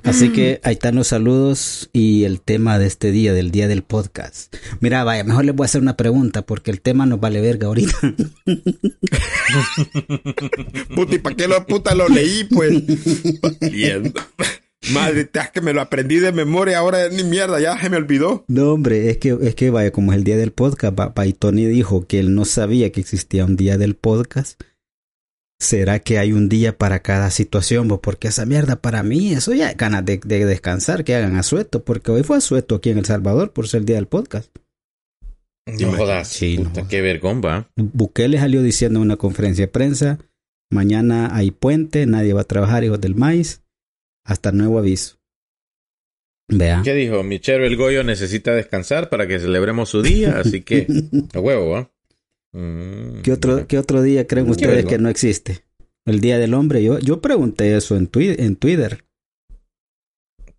Así 0.03 0.29
que 0.29 0.59
ahí 0.63 0.73
están 0.73 0.95
los 0.95 1.07
saludos 1.07 1.89
y 1.93 2.23
el 2.25 2.41
tema 2.41 2.77
de 2.77 2.85
este 2.87 3.11
día, 3.11 3.33
del 3.33 3.51
día 3.51 3.67
del 3.67 3.83
podcast. 3.83 4.55
Mira, 4.79 5.03
vaya, 5.03 5.23
mejor 5.23 5.45
les 5.45 5.55
voy 5.55 5.65
a 5.65 5.67
hacer 5.67 5.81
una 5.81 5.97
pregunta 5.97 6.43
porque 6.43 6.69
el 6.71 6.81
tema 6.81 7.05
nos 7.05 7.19
vale 7.19 7.41
verga 7.41 7.67
ahorita. 7.67 7.97
Puta, 10.95 11.15
¿y 11.15 11.19
para 11.19 11.35
qué 11.35 11.47
lo 11.47 11.65
puta 11.65 11.95
lo 11.95 12.07
leí, 12.09 12.43
pues? 12.45 12.73
Madre, 14.91 15.25
te 15.25 15.39
que 15.53 15.61
me 15.61 15.73
lo 15.73 15.81
aprendí 15.81 16.19
de 16.19 16.31
memoria, 16.31 16.79
ahora 16.79 17.07
ni 17.09 17.23
mierda, 17.23 17.59
ya 17.59 17.79
se 17.79 17.89
me 17.89 17.97
olvidó. 17.97 18.43
No, 18.47 18.73
hombre, 18.73 19.09
es 19.09 19.17
que, 19.17 19.37
es 19.41 19.55
que 19.55 19.69
vaya, 19.69 19.91
como 19.91 20.11
es 20.11 20.17
el 20.17 20.23
día 20.23 20.35
del 20.35 20.51
podcast, 20.51 20.99
va, 20.99 21.07
va, 21.07 21.25
y 21.25 21.33
Tony 21.33 21.65
dijo 21.65 22.05
que 22.07 22.19
él 22.19 22.35
no 22.35 22.43
sabía 22.45 22.91
que 22.91 22.99
existía 22.99 23.45
un 23.45 23.55
día 23.55 23.77
del 23.77 23.95
podcast. 23.95 24.61
¿Será 25.59 25.99
que 25.99 26.17
hay 26.19 26.33
un 26.33 26.49
día 26.49 26.77
para 26.77 27.01
cada 27.01 27.29
situación? 27.31 27.87
vos? 27.87 27.99
Porque 28.03 28.27
esa 28.27 28.45
mierda 28.45 28.81
para 28.81 29.01
mí, 29.03 29.31
eso 29.31 29.53
ya 29.53 29.69
es 29.69 29.77
ganas 29.77 30.03
de, 30.03 30.17
de 30.17 30.45
descansar, 30.45 31.05
que 31.05 31.15
hagan 31.15 31.37
asueto, 31.37 31.85
porque 31.85 32.11
hoy 32.11 32.23
fue 32.23 32.37
asueto 32.37 32.75
aquí 32.75 32.89
en 32.89 32.97
El 32.97 33.05
Salvador 33.05 33.53
por 33.53 33.69
ser 33.69 33.81
el 33.81 33.85
día 33.85 33.95
del 33.95 34.07
podcast. 34.07 34.49
No 35.65 35.93
jodas, 35.93 36.27
Sí, 36.27 36.57
puta, 36.57 36.81
no. 36.81 36.87
qué. 36.89 37.61
Bukele 37.77 38.37
salió 38.37 38.61
diciendo 38.61 38.99
en 38.99 39.03
una 39.05 39.15
conferencia 39.15 39.65
de 39.65 39.71
prensa, 39.71 40.19
mañana 40.69 41.33
hay 41.33 41.51
puente, 41.51 42.05
nadie 42.05 42.33
va 42.33 42.41
a 42.41 42.45
trabajar, 42.45 42.83
hijos 42.83 42.99
del 42.99 43.15
maíz, 43.15 43.61
hasta 44.23 44.51
nuevo 44.51 44.79
aviso. 44.79 45.17
Vea. 46.49 46.81
¿Qué 46.83 46.93
dijo? 46.93 47.23
Michero 47.23 47.65
el 47.65 47.77
Goyo 47.77 48.03
necesita 48.03 48.53
descansar 48.53 49.09
para 49.09 49.27
que 49.27 49.39
celebremos 49.39 49.89
su 49.89 50.01
día, 50.01 50.39
así 50.39 50.61
que 50.61 50.87
a 51.33 51.39
huevo. 51.39 51.89
Mm, 52.51 53.21
¿Qué 53.23 53.31
otro, 53.31 53.65
¿Qué 53.67 53.77
otro 53.79 54.01
día 54.01 54.27
creen 54.27 54.49
ustedes 54.49 54.85
que 54.85 54.97
no 54.97 55.09
existe? 55.09 55.63
El 56.05 56.19
Día 56.19 56.37
del 56.37 56.53
Hombre. 56.53 56.83
Yo, 56.83 56.99
yo 56.99 57.21
pregunté 57.21 57.75
eso 57.75 57.95
en, 57.95 58.11
twi- 58.11 58.35
en 58.37 58.57
Twitter. 58.57 59.05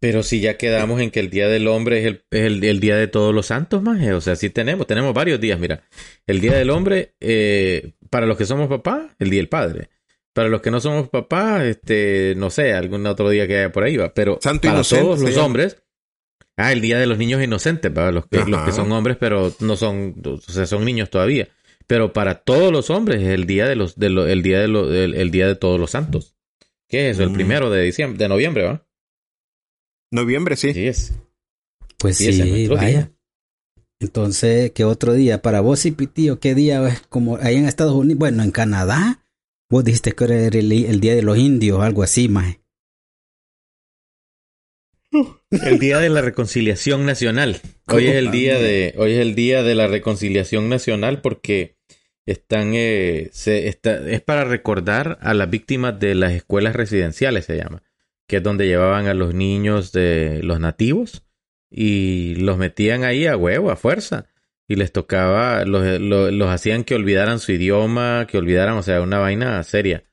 Pero 0.01 0.23
si 0.23 0.41
ya 0.41 0.57
quedamos 0.59 1.01
en 1.01 1.11
que 1.11 1.21
el 1.21 1.31
Día 1.31 1.49
del 1.49 1.67
Hombre 1.69 2.01
es 2.01 2.07
el, 2.07 2.25
es 2.31 2.43
el, 2.47 2.65
el 2.65 2.81
Día 2.81 2.97
de 2.97 3.07
Todos 3.09 3.35
los 3.35 3.47
Santos, 3.47 3.83
más. 3.83 4.03
O 4.13 4.21
sea, 4.21 4.37
sí 4.37 4.51
tenemos, 4.51 4.87
tenemos 4.87 5.15
varios 5.15 5.41
días, 5.41 5.59
mira. 5.59 5.83
El 6.27 6.41
Día 6.41 6.55
del 6.55 6.71
Hombre, 6.71 7.15
eh, 7.21 7.93
para 8.11 8.27
los 8.27 8.37
que 8.37 8.45
somos 8.47 8.69
papás, 8.69 9.13
el 9.19 9.31
Día 9.31 9.39
del 9.41 9.49
Padre. 9.49 9.89
Para 10.35 10.49
los 10.51 10.61
que 10.61 10.71
no 10.71 10.81
somos 10.81 11.09
papás, 11.09 11.63
este, 11.65 12.35
no 12.37 12.51
sé, 12.51 12.75
algún 12.75 13.07
otro 13.07 13.31
día 13.31 13.47
que 13.47 13.57
haya 13.59 13.73
por 13.73 13.85
ahí 13.85 13.97
va. 13.97 14.13
Pero 14.13 14.39
Santo 14.43 14.63
para 14.69 14.75
Inocente 14.75 15.03
todos 15.05 15.21
los 15.23 15.37
hombres, 15.39 15.83
ah, 16.57 16.73
el 16.73 16.81
Día 16.83 16.99
de 16.99 17.07
los 17.07 17.17
Niños 17.19 17.43
Inocentes, 17.43 17.91
para 17.93 18.13
los 18.13 18.27
que, 18.27 18.45
los 18.45 18.63
que 18.63 18.73
son 18.73 18.91
hombres, 18.93 19.17
pero 19.19 19.55
no 19.61 19.77
son, 19.77 20.15
o 20.25 20.37
sea, 20.39 20.67
son 20.67 20.85
niños 20.85 21.09
todavía. 21.09 21.49
Pero 21.87 22.13
para 22.13 22.43
todos 22.43 22.73
los 22.73 22.91
hombres 22.91 23.23
es 23.23 23.29
el 23.29 23.47
día 23.47 23.67
de 23.69 23.77
los, 23.77 23.97
de 23.97 24.11
lo- 24.11 24.27
el 24.27 24.43
día 24.43 24.59
de 24.61 24.69
los, 24.69 24.91
el, 24.93 25.15
el 25.15 25.31
día 25.31 25.47
de 25.47 25.55
todos 25.55 25.79
los 25.79 25.91
santos. 25.93 26.35
¿Qué 26.89 27.09
es 27.11 27.17
eso? 27.17 27.23
El 27.25 27.31
Mm. 27.31 27.35
primero 27.35 27.71
de 27.71 27.83
diciembre, 27.83 28.19
de 28.19 28.29
noviembre, 28.29 28.65
¿va? 28.65 28.87
Noviembre, 30.11 30.57
sí. 30.57 30.73
Sí 30.75 30.87
es. 30.87 31.13
Pues 31.99 32.17
Sí, 32.17 32.33
sí, 32.33 32.65
es 32.65 32.69
vaya. 32.69 32.89
día. 32.89 33.11
Entonces, 34.01 34.73
¿qué 34.73 34.85
otro 34.85 35.13
día? 35.13 35.41
Para 35.43 35.61
vos 35.61 35.87
y 35.87 35.93
Pitío, 35.93 36.39
¿qué 36.41 36.55
día 36.55 36.87
es 36.89 37.01
como 37.09 37.37
ahí 37.37 37.57
en 37.57 37.67
Estados 37.67 37.95
Unidos? 37.95 38.19
Bueno, 38.19 38.43
en 38.43 38.51
Canadá. 38.51 39.21
Vos 39.75 39.83
dijiste 39.83 40.13
que 40.13 40.23
era 40.23 40.37
el, 40.37 41.01
Día 41.01 41.17
de 41.17 41.23
los 41.23 41.37
Indios, 41.37 41.83
algo 41.83 42.05
así, 42.05 42.29
más. 42.29 42.61
El 45.51 45.81
día 45.81 45.99
de 45.99 46.09
la 46.11 46.23
reconciliación 46.23 47.05
nacional. 47.05 47.61
Hoy 47.89 48.07
es 48.07 48.15
el 48.15 48.31
día 48.31 48.57
de, 48.57 48.95
hoy 48.97 49.15
es 49.15 49.19
el 49.19 49.35
día 49.35 49.65
de 49.65 49.75
la 49.75 49.89
reconciliación 49.89 50.69
nacional 50.69 51.23
porque 51.23 51.77
están, 52.25 52.71
eh, 52.75 53.31
se, 53.33 53.67
está, 53.67 54.09
es 54.09 54.21
para 54.21 54.45
recordar 54.45 55.19
a 55.21 55.35
las 55.35 55.51
víctimas 55.51 55.99
de 55.99 56.15
las 56.15 56.35
escuelas 56.35 56.77
residenciales, 56.77 57.45
se 57.45 57.57
llama, 57.57 57.83
que 58.29 58.37
es 58.37 58.43
donde 58.45 58.69
llevaban 58.69 59.09
a 59.09 59.15
los 59.15 59.35
niños 59.35 59.91
de 59.91 60.41
los 60.45 60.61
nativos 60.61 61.25
y 61.69 62.37
los 62.37 62.59
metían 62.59 63.03
ahí 63.03 63.27
a 63.27 63.37
huevo, 63.37 63.73
a 63.73 63.77
fuerza. 63.77 64.27
Y 64.69 64.77
les 64.77 64.93
tocaba, 64.93 65.65
los, 65.65 66.01
los, 66.01 66.33
los 66.33 66.49
hacían 66.49 66.85
que 66.85 66.95
olvidaran 66.95 67.39
su 67.39 67.53
idioma, 67.53 68.27
que 68.29 68.39
olvidaran, 68.39 68.77
o 68.77 68.83
sea, 68.83 69.03
una 69.03 69.19
vaina 69.19 69.63
seria. 69.63 70.05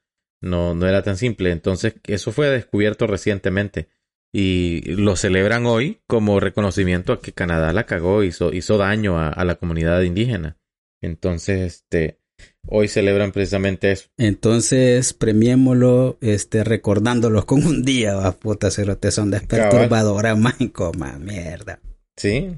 No, 0.41 0.75
no 0.75 0.87
era 0.87 1.03
tan 1.03 1.17
simple. 1.17 1.51
Entonces, 1.51 1.95
eso 2.05 2.31
fue 2.31 2.49
descubierto 2.49 3.07
recientemente 3.07 3.87
y 4.33 4.81
lo 4.95 5.15
celebran 5.15 5.65
hoy 5.65 5.99
como 6.07 6.39
reconocimiento 6.39 7.13
a 7.13 7.21
que 7.21 7.33
Canadá 7.33 7.73
la 7.73 7.85
cagó, 7.85 8.23
hizo, 8.23 8.53
hizo 8.53 8.77
daño 8.77 9.19
a, 9.19 9.29
a 9.29 9.45
la 9.45 9.55
comunidad 9.55 10.01
indígena. 10.01 10.57
Entonces, 11.01 11.83
este, 11.83 12.19
hoy 12.67 12.87
celebran 12.87 13.31
precisamente 13.31 13.91
eso. 13.91 14.09
Entonces, 14.17 15.13
premiémoslo, 15.13 16.17
este, 16.21 16.63
recordándolos 16.63 17.45
con 17.45 17.65
un 17.65 17.83
día, 17.83 18.15
va, 18.15 18.31
puta, 18.31 18.71
cerote, 18.71 19.11
son 19.11 19.31
desperturbadoras, 19.31 20.37
más 20.39 20.55
coma, 20.71 21.17
mierda. 21.19 21.79
Sí, 22.15 22.51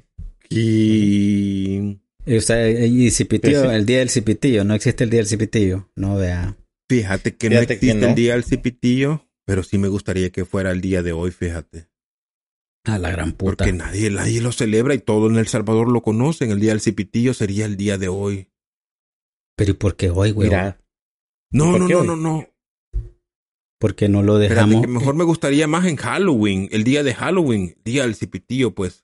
Y 0.57 1.99
Y, 2.25 2.35
o 2.37 2.41
sea, 2.41 2.69
y 2.69 3.11
cipitillo, 3.11 3.63
sí. 3.63 3.75
el 3.75 3.85
día 3.85 3.99
del 3.99 4.09
cipitillo, 4.09 4.63
no 4.63 4.73
existe 4.75 5.03
el 5.03 5.09
día 5.09 5.19
del 5.19 5.27
cipitillo, 5.27 5.89
no 5.95 6.15
vea. 6.15 6.55
fíjate 6.89 7.35
que 7.35 7.49
no 7.49 7.65
que 7.65 7.73
existe 7.73 7.95
no. 7.95 8.07
el 8.07 8.15
día 8.15 8.33
del 8.33 8.43
cipitillo, 8.43 9.27
pero 9.45 9.63
sí 9.63 9.77
me 9.77 9.87
gustaría 9.89 10.29
que 10.31 10.45
fuera 10.45 10.71
el 10.71 10.79
día 10.81 11.03
de 11.03 11.11
hoy, 11.11 11.31
fíjate. 11.31 11.89
A 12.85 12.97
la 12.99 13.11
gran 13.11 13.31
puta. 13.33 13.63
Porque 13.65 13.73
nadie, 13.73 14.09
nadie 14.09 14.41
lo 14.41 14.51
celebra 14.51 14.93
y 14.93 14.99
todo 14.99 15.29
en 15.29 15.37
El 15.37 15.47
Salvador 15.47 15.89
lo 15.89 16.01
conocen. 16.01 16.51
El 16.51 16.59
día 16.59 16.71
del 16.71 16.81
cipitillo 16.81 17.33
sería 17.33 17.65
el 17.65 17.77
día 17.77 17.97
de 17.97 18.09
hoy. 18.09 18.49
Pero 19.55 19.71
¿y 19.71 19.75
por 19.75 19.95
qué 19.95 20.09
hoy, 20.09 20.31
güey? 20.31 20.49
mira, 20.49 20.79
No, 21.51 21.71
¿Por 21.71 21.79
no, 21.79 21.87
no, 21.87 21.99
hoy? 21.99 22.07
no, 22.07 22.15
no. 22.17 22.49
Porque 23.79 24.09
no 24.09 24.21
lo 24.23 24.39
Espérate, 24.41 24.67
dejamos. 24.69 24.81
que 24.85 24.91
mejor 24.91 25.15
me 25.15 25.23
gustaría 25.23 25.67
más 25.67 25.85
en 25.85 25.95
Halloween, 25.97 26.67
el 26.71 26.83
día 26.83 27.03
de 27.03 27.13
Halloween, 27.13 27.75
día 27.85 28.03
del 28.03 28.15
cipitillo, 28.15 28.73
pues. 28.75 29.02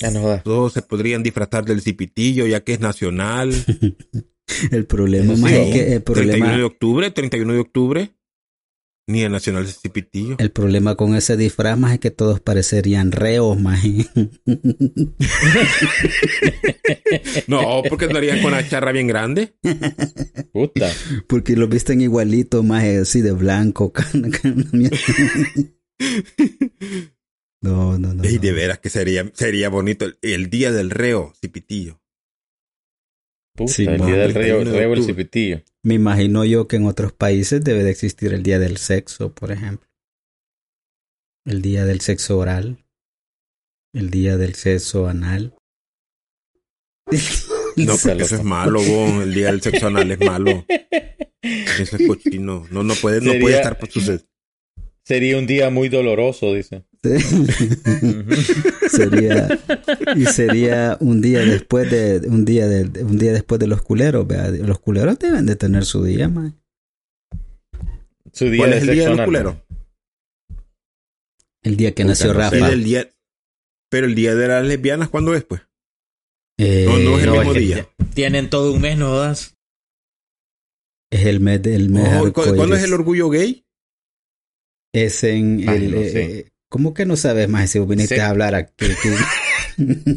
Ya 0.00 0.10
no 0.10 0.22
jodas. 0.22 0.42
Todos 0.42 0.72
se 0.72 0.82
podrían 0.82 1.22
disfrazar 1.22 1.64
del 1.64 1.82
cipitillo, 1.82 2.46
ya 2.46 2.60
que 2.60 2.74
es 2.74 2.80
nacional. 2.80 3.52
El 4.70 4.86
problema 4.86 5.36
más 5.36 5.52
es 5.52 5.72
que 5.72 5.94
el 5.94 6.02
31 6.02 6.24
de 6.24 6.32
problema, 6.32 6.66
octubre, 6.66 7.10
31 7.10 7.52
de 7.52 7.58
octubre. 7.60 8.10
Ni 9.06 9.22
el 9.22 9.32
nacional 9.32 9.64
del 9.64 9.72
cipitillo. 9.72 10.36
el 10.38 10.50
problema 10.52 10.94
con 10.94 11.16
ese 11.16 11.36
disfraz 11.36 11.76
más 11.76 11.94
es 11.94 12.00
que 12.00 12.10
todos 12.10 12.40
parecerían 12.40 13.12
reos, 13.12 13.58
más. 13.60 13.80
No, 17.46 17.82
porque 17.88 18.04
andarían 18.06 18.42
con 18.42 18.52
la 18.52 18.68
charra 18.68 18.92
bien 18.92 19.06
grande. 19.06 19.54
Puta. 20.52 20.90
Porque 21.26 21.56
lo 21.56 21.66
visten 21.68 22.00
igualito, 22.00 22.62
más 22.62 22.84
así 22.84 23.20
de 23.20 23.32
blanco. 23.32 23.92
No, 27.62 27.98
no, 27.98 28.14
no. 28.14 28.24
Y 28.28 28.36
no. 28.36 28.40
de 28.40 28.52
veras 28.52 28.78
que 28.78 28.88
sería, 28.90 29.30
sería 29.34 29.68
bonito 29.68 30.04
el, 30.06 30.18
el 30.22 30.48
día 30.50 30.72
del 30.72 30.90
reo, 30.90 31.32
cipitillo. 31.40 32.00
Puta, 33.56 33.72
Sí, 33.72 33.84
el 33.84 33.98
día 33.98 34.16
del 34.16 34.32
31 34.32 34.70
de 34.70 34.78
rey 34.78 34.92
el 34.92 35.04
cipitillo. 35.04 35.62
Me 35.82 35.94
imagino 35.94 36.44
yo 36.44 36.66
que 36.68 36.76
en 36.76 36.86
otros 36.86 37.12
países 37.12 37.62
debe 37.62 37.84
de 37.84 37.90
existir 37.90 38.32
el 38.32 38.42
día 38.42 38.58
del 38.58 38.76
sexo, 38.78 39.34
por 39.34 39.52
ejemplo. 39.52 39.88
El 41.44 41.60
día 41.62 41.84
del 41.84 42.00
sexo 42.00 42.38
oral. 42.38 42.84
El 43.92 44.10
día 44.10 44.36
del 44.36 44.54
sexo 44.54 45.06
anal. 45.08 45.54
No, 47.76 47.94
porque 48.02 48.24
eso 48.24 48.34
es 48.36 48.42
malo, 48.44 48.82
bon. 48.82 49.22
El 49.22 49.32
día 49.32 49.46
del 49.46 49.62
sexo 49.62 49.86
anal 49.86 50.10
es 50.10 50.18
malo. 50.20 50.66
Eso 51.40 51.96
es 51.96 52.06
cochino. 52.06 52.66
No, 52.70 52.82
no 52.82 52.94
puede, 52.94 53.20
no 53.20 53.26
Sería- 53.30 53.40
puede 53.40 53.56
estar 53.56 53.78
por 53.78 53.88
suceder. 53.90 54.26
Sería 55.04 55.38
un 55.38 55.46
día 55.46 55.70
muy 55.70 55.88
doloroso, 55.88 56.52
dice. 56.52 56.84
Sería 58.90 59.58
y 60.16 60.26
sería 60.26 60.96
un 61.00 61.20
día 61.22 61.40
después 61.44 61.90
de 61.90 62.28
un 62.28 62.44
día 62.44 62.66
de, 62.66 63.02
un 63.04 63.18
día 63.18 63.32
después 63.32 63.58
de 63.58 63.66
los 63.66 63.80
culeros, 63.82 64.26
vea. 64.26 64.50
Los 64.50 64.80
culeros 64.80 65.18
deben 65.18 65.46
de 65.46 65.56
tener 65.56 65.84
su 65.84 66.04
día, 66.04 66.28
man. 66.28 66.60
Su 68.32 68.46
día 68.50 68.58
¿Cuál 68.58 68.70
de 68.72 68.76
es 68.76 68.82
el 68.82 68.94
día 68.94 69.08
de 69.08 69.16
los 69.16 69.24
culeros? 69.26 69.56
El 71.62 71.76
día 71.76 71.94
que 71.94 72.04
nació 72.04 72.32
no 72.34 72.50
sé. 72.50 72.56
El 72.56 72.62
Rafa. 72.62 72.74
día, 72.76 73.10
pero 73.90 74.06
el 74.06 74.14
día 74.14 74.34
de 74.34 74.48
las 74.48 74.64
lesbianas, 74.66 75.08
¿cuándo 75.08 75.34
es, 75.34 75.44
pues? 75.44 75.62
Eh, 76.58 76.84
No, 76.86 76.98
no 76.98 77.16
es 77.18 77.22
el 77.24 77.30
No, 77.30 77.36
mismo 77.36 77.52
es 77.52 77.58
día. 77.58 77.88
Tienen 78.14 78.50
todo 78.50 78.72
un 78.72 78.80
mes, 78.82 78.98
¿no 78.98 79.08
jodas? 79.08 79.56
es 81.12 81.26
el 81.26 81.40
mes 81.40 81.60
del 81.62 81.88
mes 81.90 82.06
Oh, 82.20 82.32
¿cu- 82.32 82.54
¿Cuándo 82.54 82.76
es 82.76 82.84
el 82.84 82.92
orgullo 82.94 83.30
gay? 83.30 83.64
Es 84.94 85.24
en 85.24 85.68
Ay, 85.68 85.86
el 85.86 85.90
no 85.92 86.00
eh, 86.00 86.10
sé. 86.10 86.38
eh, 86.40 86.46
¿Cómo 86.70 86.94
que 86.94 87.04
no 87.04 87.16
sabes 87.16 87.48
más 87.48 87.68
si 87.68 87.80
viniste 87.80 88.14
Sé- 88.16 88.20
a 88.22 88.30
hablar 88.30 88.54
aquí? 88.54 88.86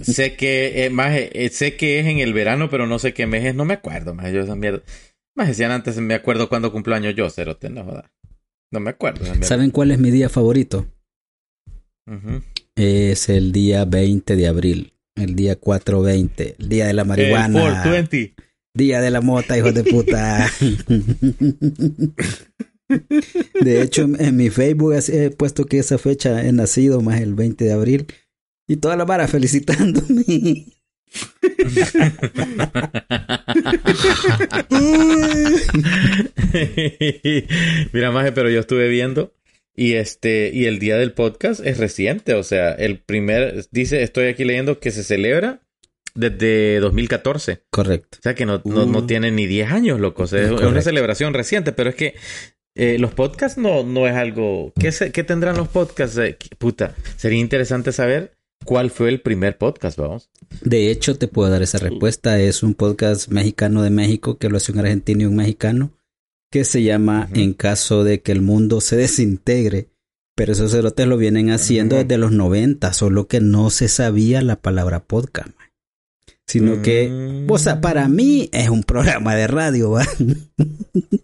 sé 0.03 0.35
que 0.35 0.85
eh, 0.85 0.89
más 0.89 1.11
eh, 1.15 1.49
sé 1.51 1.75
que 1.75 1.99
es 1.99 2.05
en 2.05 2.19
el 2.19 2.33
verano, 2.33 2.69
pero 2.69 2.87
no 2.87 2.99
sé 2.99 3.13
qué 3.13 3.27
mes 3.27 3.43
es, 3.43 3.55
no 3.55 3.65
me 3.65 3.73
acuerdo, 3.73 4.13
más 4.13 4.31
yo 4.31 4.41
esa 4.41 4.55
mierda. 4.55 4.81
Más 5.35 5.47
decían 5.47 5.71
antes, 5.71 5.97
me 5.97 6.13
acuerdo 6.13 6.47
cuando 6.47 6.71
cumplo 6.71 6.95
años 6.95 7.15
yo, 7.15 7.29
cerote, 7.29 7.69
no 7.69 7.83
jodas. 7.83 8.05
No 8.71 8.79
me 8.79 8.91
acuerdo. 8.91 9.25
¿Saben 9.43 9.71
cuál 9.71 9.91
es 9.91 9.99
mi 9.99 10.11
día 10.11 10.29
favorito? 10.29 10.87
Es 12.75 13.29
el 13.29 13.51
día 13.51 13.85
20 13.85 14.35
de 14.35 14.47
abril. 14.47 14.93
El 15.15 15.35
día 15.35 15.55
420. 15.55 16.55
El 16.59 16.69
día 16.69 16.87
de 16.87 16.93
la 16.93 17.03
El 17.03 17.07
marihuana. 17.07 17.59
420. 17.61 18.35
Día 18.75 19.01
de 19.01 19.11
la 19.11 19.21
mota, 19.21 19.55
hijos 19.57 19.73
de 19.75 19.83
puta. 19.83 20.47
De 23.61 23.81
hecho, 23.81 24.03
en, 24.03 24.17
en 24.19 24.35
mi 24.35 24.49
Facebook 24.49 24.93
he 25.09 25.29
puesto 25.31 25.65
que 25.65 25.79
esa 25.79 25.97
fecha 25.97 26.45
he 26.45 26.51
nacido 26.51 27.01
más 27.01 27.21
el 27.21 27.33
20 27.33 27.65
de 27.65 27.71
abril. 27.73 28.05
Y 28.67 28.77
toda 28.77 28.95
la 28.95 29.05
vara 29.05 29.27
felicitándome. 29.27 30.23
Mira, 37.93 38.11
Maje, 38.11 38.31
pero 38.31 38.49
yo 38.49 38.59
estuve 38.59 38.87
viendo 38.89 39.33
y 39.75 39.93
este 39.93 40.51
y 40.53 40.65
el 40.65 40.79
día 40.79 40.97
del 40.97 41.13
podcast 41.13 41.65
es 41.65 41.77
reciente, 41.77 42.33
o 42.35 42.43
sea, 42.43 42.71
el 42.73 42.99
primer 42.99 43.65
dice, 43.71 44.03
estoy 44.03 44.27
aquí 44.27 44.43
leyendo 44.45 44.79
que 44.79 44.91
se 44.91 45.03
celebra 45.03 45.61
desde 46.15 46.79
2014. 46.79 47.63
Correcto. 47.71 48.17
O 48.19 48.21
sea 48.21 48.35
que 48.35 48.45
no, 48.45 48.61
no, 48.65 48.85
no 48.85 48.99
Uh. 48.99 49.07
tiene 49.07 49.31
ni 49.31 49.47
10 49.47 49.71
años, 49.71 49.99
loco. 49.99 50.23
O 50.23 50.27
sea, 50.27 50.41
es 50.43 50.51
una 50.51 50.81
celebración 50.81 51.33
reciente, 51.33 51.71
pero 51.71 51.89
es 51.89 51.95
que 51.95 52.13
eh, 52.75 52.97
los 52.99 53.13
podcasts 53.13 53.57
no, 53.57 53.83
no 53.83 54.07
es 54.07 54.15
algo... 54.15 54.71
¿Qué, 54.79 54.91
se- 54.91 55.11
qué 55.11 55.23
tendrán 55.23 55.57
los 55.57 55.67
podcasts? 55.67 56.17
Eh, 56.17 56.37
puta, 56.57 56.95
sería 57.17 57.39
interesante 57.39 57.91
saber 57.91 58.33
cuál 58.65 58.89
fue 58.89 59.09
el 59.09 59.21
primer 59.21 59.57
podcast, 59.57 59.97
vamos. 59.97 60.29
De 60.61 60.89
hecho, 60.89 61.17
te 61.17 61.27
puedo 61.27 61.49
dar 61.51 61.61
esa 61.61 61.77
respuesta. 61.79 62.39
Es 62.39 62.63
un 62.63 62.73
podcast 62.73 63.29
mexicano 63.29 63.81
de 63.83 63.89
México 63.89 64.37
que 64.37 64.49
lo 64.49 64.57
hace 64.57 64.71
un 64.71 64.79
argentino 64.79 65.21
y 65.23 65.25
un 65.25 65.35
mexicano 65.35 65.91
que 66.51 66.63
se 66.63 66.83
llama. 66.83 67.29
En 67.33 67.53
caso 67.53 68.03
de 68.03 68.21
que 68.21 68.31
el 68.31 68.41
mundo 68.41 68.79
se 68.81 68.95
desintegre. 68.95 69.89
Pero 70.35 70.53
esos 70.53 70.71
cerotes 70.71 71.05
lo 71.07 71.17
vienen 71.17 71.51
haciendo 71.51 71.95
desde 71.97 72.17
los 72.17 72.31
90, 72.31 72.91
solo 72.93 73.27
que 73.27 73.39
no 73.39 73.69
se 73.69 73.87
sabía 73.87 74.41
la 74.41 74.55
palabra 74.61 75.03
podcast. 75.03 75.49
man. 75.49 75.67
Sino 76.45 76.81
que, 76.81 77.09
Mm. 77.09 77.51
o 77.51 77.57
sea, 77.57 77.79
para 77.81 78.07
mí 78.09 78.49
es 78.51 78.69
un 78.69 78.83
programa 78.83 79.33
de 79.35 79.47
radio, 79.47 79.91
¿va? 79.91 80.05
Ujú. 80.19 80.33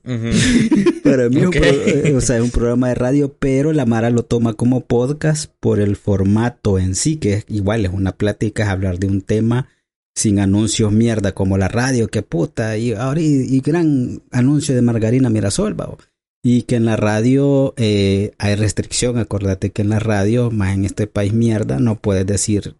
Para 1.03 1.29
mí 1.29 1.41
es, 1.41 1.47
un 1.47 1.53
eh, 1.55 2.13
o 2.15 2.21
sea, 2.21 2.38
es 2.38 2.43
un 2.43 2.51
programa 2.51 2.89
de 2.89 2.95
radio, 2.95 3.33
pero 3.38 3.73
la 3.73 3.85
Mara 3.85 4.09
lo 4.09 4.23
toma 4.23 4.53
como 4.53 4.81
podcast 4.81 5.51
por 5.59 5.79
el 5.79 5.95
formato 5.95 6.79
en 6.79 6.95
sí, 6.95 7.17
que 7.17 7.33
es 7.33 7.45
igual 7.49 7.85
es 7.85 7.91
una 7.91 8.13
plática, 8.13 8.63
es 8.63 8.69
hablar 8.69 8.99
de 8.99 9.07
un 9.07 9.21
tema 9.21 9.67
sin 10.15 10.39
anuncios 10.39 10.91
mierda 10.91 11.33
como 11.33 11.57
la 11.57 11.67
radio, 11.67 12.07
que 12.09 12.21
puta, 12.21 12.77
y 12.77 12.93
ahora 12.93 13.21
y, 13.21 13.45
y 13.49 13.59
gran 13.61 14.21
anuncio 14.31 14.75
de 14.75 14.81
Margarina 14.81 15.29
Mirasol, 15.29 15.73
babo. 15.73 15.97
Y 16.43 16.63
que 16.63 16.75
en 16.75 16.85
la 16.85 16.95
radio 16.95 17.73
eh, 17.77 18.31
hay 18.38 18.55
restricción, 18.55 19.17
acuérdate 19.17 19.71
que 19.71 19.81
en 19.81 19.89
la 19.89 19.99
radio, 19.99 20.51
más 20.51 20.73
en 20.73 20.85
este 20.85 21.07
país 21.07 21.33
mierda, 21.33 21.79
no 21.79 21.95
puedes 21.99 22.25
decir 22.25 22.75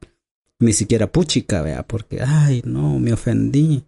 ni 0.60 0.74
siquiera 0.74 1.12
puchica, 1.12 1.62
vea, 1.62 1.84
porque, 1.84 2.22
ay, 2.22 2.62
no, 2.66 3.00
me 3.00 3.14
ofendí. 3.14 3.86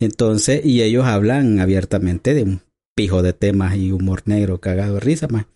Entonces, 0.00 0.64
y 0.64 0.82
ellos 0.82 1.04
hablan 1.04 1.60
abiertamente 1.60 2.34
de 2.34 2.42
un 2.44 2.60
pijo 2.96 3.22
de 3.22 3.32
temas 3.32 3.76
y 3.76 3.92
humor 3.92 4.22
negro 4.26 4.60
cagado 4.60 4.94
de 4.94 5.00
risa, 5.00 5.28
más. 5.28 5.46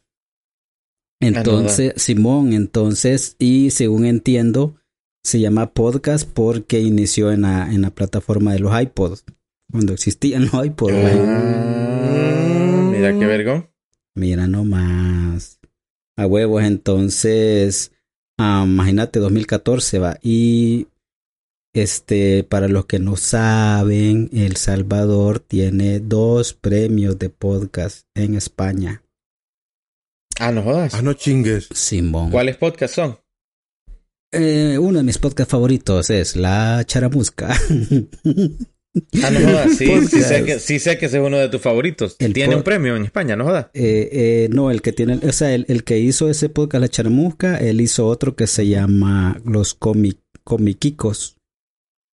Entonces, 1.20 1.94
Simón, 1.96 2.52
entonces, 2.52 3.36
y 3.38 3.70
según 3.70 4.04
entiendo, 4.04 4.76
se 5.22 5.40
llama 5.40 5.72
podcast 5.72 6.28
porque 6.28 6.80
inició 6.80 7.32
en 7.32 7.42
la, 7.42 7.72
en 7.72 7.80
la 7.80 7.90
plataforma 7.90 8.52
de 8.52 8.58
los 8.60 8.78
iPods, 8.78 9.24
cuando 9.70 9.94
existían 9.94 10.50
los 10.52 10.66
iPods. 10.66 10.94
Ah, 10.94 12.90
Mira 12.92 13.18
qué 13.18 13.26
vergón. 13.26 13.70
Mira 14.14 14.46
nomás. 14.46 15.60
A 16.16 16.26
huevos, 16.26 16.62
entonces, 16.62 17.93
ah, 18.38 18.64
imagínate, 18.66 19.18
2014 19.20 19.98
va. 19.98 20.18
Y 20.22 20.88
este, 21.74 22.44
para 22.44 22.68
los 22.68 22.86
que 22.86 22.98
no 22.98 23.16
saben, 23.16 24.30
El 24.32 24.56
Salvador 24.56 25.40
tiene 25.40 26.00
dos 26.00 26.54
premios 26.54 27.18
de 27.18 27.30
podcast 27.30 28.06
en 28.14 28.34
España. 28.34 29.02
Ah, 30.38 30.52
no 30.52 30.62
jodas. 30.62 30.94
Ah, 30.94 31.02
no 31.02 31.12
chingues. 31.14 31.68
Simón. 31.72 32.30
¿Cuáles 32.30 32.56
podcasts 32.56 32.96
son? 32.96 33.18
Eh, 34.32 34.78
uno 34.78 34.98
de 34.98 35.04
mis 35.04 35.18
podcasts 35.18 35.50
favoritos 35.50 36.10
es 36.10 36.36
La 36.36 36.82
Charamusca. 36.84 37.56
Ah, 39.22 39.30
no 39.30 39.40
jodas. 39.40 39.76
Sí, 39.76 39.86
sí, 40.08 40.22
sé 40.22 40.44
que, 40.44 40.58
sí 40.60 40.78
sé 40.78 40.98
que 40.98 41.06
ese 41.06 41.18
es 41.18 41.24
uno 41.26 41.36
de 41.38 41.48
tus 41.48 41.60
favoritos. 41.60 42.16
El 42.18 42.32
Tiene 42.32 42.54
un 42.56 42.62
premio 42.62 42.96
en 42.96 43.04
España, 43.04 43.34
no 43.36 43.44
jodas. 43.44 43.66
Eh, 43.74 44.08
eh, 44.12 44.48
no, 44.52 44.70
el 44.70 44.82
que 44.82 44.92
tiene, 44.92 45.14
o 45.16 45.32
sea, 45.32 45.54
el, 45.54 45.64
el 45.68 45.82
que 45.84 45.98
hizo 45.98 46.30
ese 46.30 46.48
podcast 46.48 46.80
La 46.80 46.88
Charamusca, 46.88 47.56
él 47.58 47.80
hizo 47.80 48.06
otro 48.06 48.36
que 48.36 48.46
se 48.46 48.68
llama 48.68 49.40
Los 49.44 49.78
Comi- 49.78 50.20
Comiquicos, 50.44 51.38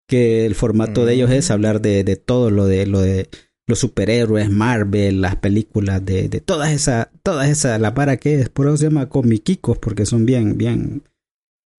que 0.08 0.46
el 0.46 0.54
formato 0.54 1.04
de 1.04 1.14
ellos 1.14 1.30
es 1.30 1.50
hablar 1.50 1.80
de, 1.82 2.02
de 2.04 2.16
todo 2.16 2.50
lo 2.50 2.66
de 2.66 2.86
lo 2.86 3.00
de 3.00 3.28
los 3.68 3.78
superhéroes, 3.78 4.50
Marvel, 4.50 5.20
las 5.20 5.36
películas 5.36 6.04
de, 6.04 6.28
de 6.28 6.40
todas 6.40 6.72
esas, 6.72 7.08
todas 7.22 7.48
esas, 7.48 7.80
la 7.80 7.94
para 7.94 8.16
que 8.16 8.34
es, 8.36 8.48
por 8.48 8.66
eso 8.66 8.76
se 8.78 8.84
llama 8.84 9.08
Comiquicos, 9.08 9.78
porque 9.78 10.06
son 10.06 10.26
bien, 10.26 10.58
bien, 10.58 11.02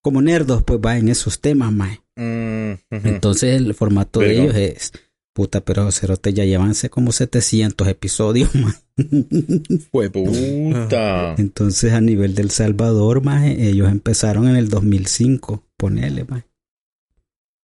como 0.02 0.21
nerdos, 0.21 0.63
pues 0.63 0.80
va 0.80 0.97
en 0.97 1.10
esos 1.10 1.41
temas, 1.41 1.73
más. 1.73 1.99
Mm. 2.15 2.74
Entonces 2.89 3.56
el 3.56 3.74
formato 3.74 4.19
de 4.19 4.34
ellos 4.34 4.56
es, 4.56 4.91
puta, 5.34 5.62
pero 5.62 5.91
Cerote 5.91 6.34
ya 6.34 6.45
llevanse 6.45 6.89
como 6.89 7.12
700 7.12 7.88
episodios. 7.88 8.50
Fue 9.91 10.10
puta. 10.10 11.36
Entonces 11.38 11.93
a 11.93 12.02
nivel 12.02 12.36
del 12.36 12.52
Salvador, 12.52 13.24
más 13.24 13.45
ellos 13.45 13.89
empezaron 13.89 14.47
en 14.47 14.56
el 14.56 14.69
2005, 14.69 15.63
ponele, 15.78 16.26
más. 16.26 16.43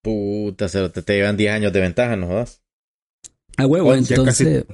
Puta, 0.02 0.70
cero, 0.70 0.90
te, 0.92 1.02
llevan 1.14 1.36
10 1.36 1.52
años 1.52 1.74
de 1.74 1.82
ventaja, 1.82 2.16
no 2.16 2.28
jodas. 2.28 2.62
A 3.58 3.66
huevo, 3.66 3.94
entonces. 3.94 4.66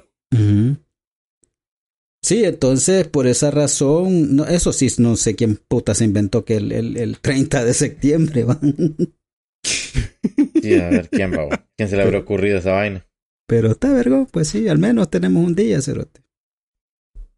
Sí, 2.21 2.45
entonces 2.45 3.07
por 3.07 3.27
esa 3.27 3.51
razón, 3.51 4.35
no, 4.35 4.45
eso 4.45 4.71
sí, 4.71 4.87
no 4.99 5.17
sé 5.17 5.35
quién 5.35 5.57
puta 5.57 5.93
se 5.93 6.05
inventó 6.05 6.45
que 6.45 6.55
el, 6.55 6.71
el, 6.71 6.97
el 6.97 7.19
30 7.19 7.65
de 7.65 7.73
septiembre, 7.73 8.43
va. 8.45 8.59
Sí, 10.61 10.75
a 10.79 10.89
ver, 10.89 11.09
¿quién 11.09 11.31
va? 11.33 11.65
¿Quién 11.77 11.89
se 11.89 11.95
le 11.97 12.03
habrá 12.03 12.19
ocurrido 12.19 12.57
esa 12.57 12.71
vaina? 12.73 13.05
Pero 13.47 13.71
está 13.71 13.91
vergo, 13.93 14.27
pues 14.31 14.47
sí, 14.47 14.67
al 14.67 14.79
menos 14.79 15.09
tenemos 15.09 15.45
un 15.45 15.55
día, 15.55 15.81
cerote. 15.81 16.21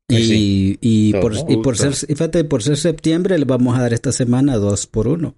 Y, 0.08 0.24
sí. 0.24 0.78
y, 0.82 1.12
So, 1.14 1.20
por, 1.22 1.34
y 1.50 1.58
por 1.58 1.78
ser, 1.78 1.94
y 2.08 2.14
fíjate, 2.14 2.44
por 2.44 2.62
ser 2.62 2.78
septiembre 2.78 3.38
le 3.40 3.46
vamos 3.46 3.78
a 3.78 3.82
dar 3.82 3.94
esta 3.94 4.12
semana 4.12 4.56
dos 4.58 4.86
por 4.86 5.08
uno. 5.08 5.36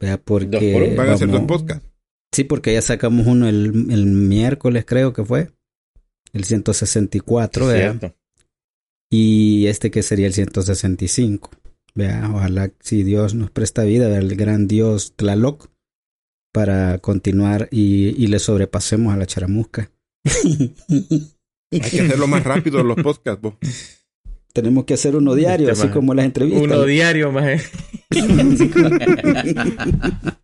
Vea, 0.00 0.16
porque 0.18 0.46
Dos 0.46 0.62
por 0.72 0.82
uno. 0.82 0.96
Van 0.96 1.08
a 1.10 1.12
hacer 1.12 1.28
dos 1.30 1.42
podcasts. 1.42 1.86
Sí, 2.34 2.44
porque 2.44 2.72
ya 2.72 2.80
sacamos 2.80 3.26
uno 3.26 3.46
el, 3.46 3.66
el 3.90 4.06
miércoles, 4.06 4.84
creo 4.86 5.12
que 5.12 5.24
fue. 5.24 5.50
El 6.32 6.44
164, 6.44 7.66
Sí, 7.66 7.72
vea. 7.72 7.90
cierto. 7.92 8.16
Y 9.10 9.66
este 9.66 9.90
que 9.90 10.02
sería 10.02 10.26
el 10.26 10.32
165. 10.32 11.50
Vea, 11.94 12.30
ojalá 12.34 12.70
si 12.80 13.02
Dios 13.02 13.34
nos 13.34 13.50
presta 13.50 13.84
vida, 13.84 14.08
vea, 14.08 14.18
el 14.20 14.34
gran 14.36 14.66
Dios 14.66 15.12
Tlaloc, 15.14 15.68
para 16.52 16.98
continuar 16.98 17.68
y, 17.70 18.14
y 18.22 18.26
le 18.28 18.38
sobrepasemos 18.38 19.12
a 19.12 19.16
la 19.16 19.26
charamusca. 19.26 19.90
Hay 21.72 21.80
que 21.80 22.00
hacerlo 22.00 22.26
más 22.26 22.44
rápido 22.44 22.84
los 22.84 23.02
podcasts, 23.02 23.40
vos. 23.40 23.54
Tenemos 24.52 24.84
que 24.84 24.94
hacer 24.94 25.16
uno 25.16 25.34
diario, 25.34 25.70
Este 25.70 25.86
así 25.86 25.92
como 25.92 26.12
las 26.12 26.26
entrevistas. 26.26 26.64
Uno 26.64 26.84
diario, 26.84 27.32
más. 27.32 27.62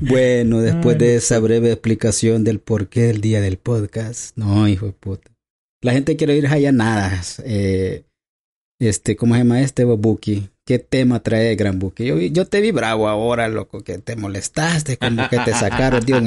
Bueno, 0.00 0.60
después 0.60 0.94
Ay, 0.94 1.00
de 1.00 1.16
esa 1.16 1.38
breve 1.38 1.70
explicación 1.70 2.44
del 2.44 2.60
porqué 2.60 3.02
del 3.02 3.20
día 3.20 3.42
del 3.42 3.58
podcast, 3.58 4.34
no, 4.36 4.66
hijo 4.68 4.86
de 4.86 4.92
puta. 4.92 5.30
La 5.82 5.92
gente 5.92 6.16
quiere 6.16 6.32
oír 6.32 6.46
Hayanadas. 6.46 7.42
Eh, 7.44 8.05
este, 8.78 9.16
¿cómo 9.16 9.34
se 9.34 9.40
llama 9.40 9.60
este, 9.60 9.84
Buki? 9.84 10.48
¿Qué 10.66 10.80
tema 10.80 11.22
trae 11.22 11.54
Gran 11.54 11.78
Buki? 11.78 12.04
Yo, 12.06 12.18
yo 12.18 12.44
te 12.46 12.60
vi 12.60 12.72
bravo 12.72 13.08
ahora, 13.08 13.46
loco, 13.46 13.84
que 13.84 13.98
te 13.98 14.16
molestaste, 14.16 14.96
como 14.96 15.28
que 15.28 15.38
te 15.38 15.52
sacaron, 15.52 16.04
tío. 16.04 16.20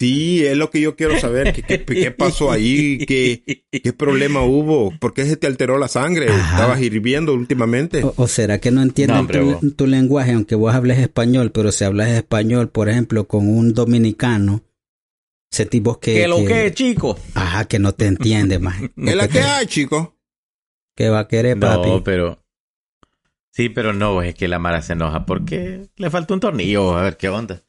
sí, 0.00 0.44
es 0.44 0.56
lo 0.56 0.68
que 0.70 0.80
yo 0.80 0.96
quiero 0.96 1.16
saber. 1.20 1.52
¿Qué, 1.52 1.62
qué, 1.62 1.84
qué 1.84 2.10
pasó 2.10 2.50
ahí? 2.50 2.98
¿Qué, 3.06 3.64
¿Qué 3.70 3.92
problema 3.92 4.42
hubo? 4.42 4.92
¿Por 4.98 5.14
qué 5.14 5.26
se 5.26 5.36
te 5.36 5.46
alteró 5.46 5.78
la 5.78 5.86
sangre? 5.86 6.28
Ajá. 6.28 6.56
¿Estabas 6.56 6.80
hirviendo 6.80 7.32
últimamente? 7.32 8.02
O, 8.02 8.14
o 8.16 8.26
será 8.26 8.58
que 8.58 8.72
no 8.72 8.82
entienden 8.82 9.14
No, 9.14 9.20
hombre, 9.20 9.70
tu, 9.76 9.86
lenguaje, 9.86 10.32
aunque 10.32 10.56
vos 10.56 10.74
hables 10.74 10.98
español, 10.98 11.52
pero 11.52 11.70
si 11.70 11.84
hablas 11.84 12.08
español, 12.08 12.68
por 12.68 12.88
ejemplo, 12.88 13.28
con 13.28 13.46
un 13.48 13.74
dominicano, 13.74 14.64
ese 15.52 15.66
tipo 15.66 16.00
que... 16.00 16.14
¿Qué 16.14 16.26
lo 16.26 16.44
que, 16.44 16.72
chico? 16.74 17.16
Ajá, 17.34 17.66
que 17.66 17.78
no 17.78 17.94
te 17.94 18.06
entiende, 18.06 18.58
más. 18.58 18.80
¿Qué 18.80 19.14
la 19.14 19.28
que 19.28 19.40
hay, 19.40 19.66
chico? 19.66 20.16
¿Qué 21.00 21.08
va 21.08 21.20
a 21.20 21.28
querer, 21.28 21.58
papi? 21.58 21.88
No, 21.88 22.04
pero. 22.04 22.44
Sí, 23.52 23.70
pero 23.70 23.94
no, 23.94 24.20
es 24.20 24.34
que 24.34 24.48
la 24.48 24.58
Mara 24.58 24.82
se 24.82 24.92
enoja 24.92 25.24
porque 25.24 25.86
le 25.96 26.10
falta 26.10 26.34
un 26.34 26.40
tornillo. 26.40 26.94
A 26.94 27.02
ver 27.04 27.16
qué 27.16 27.30
onda. 27.30 27.62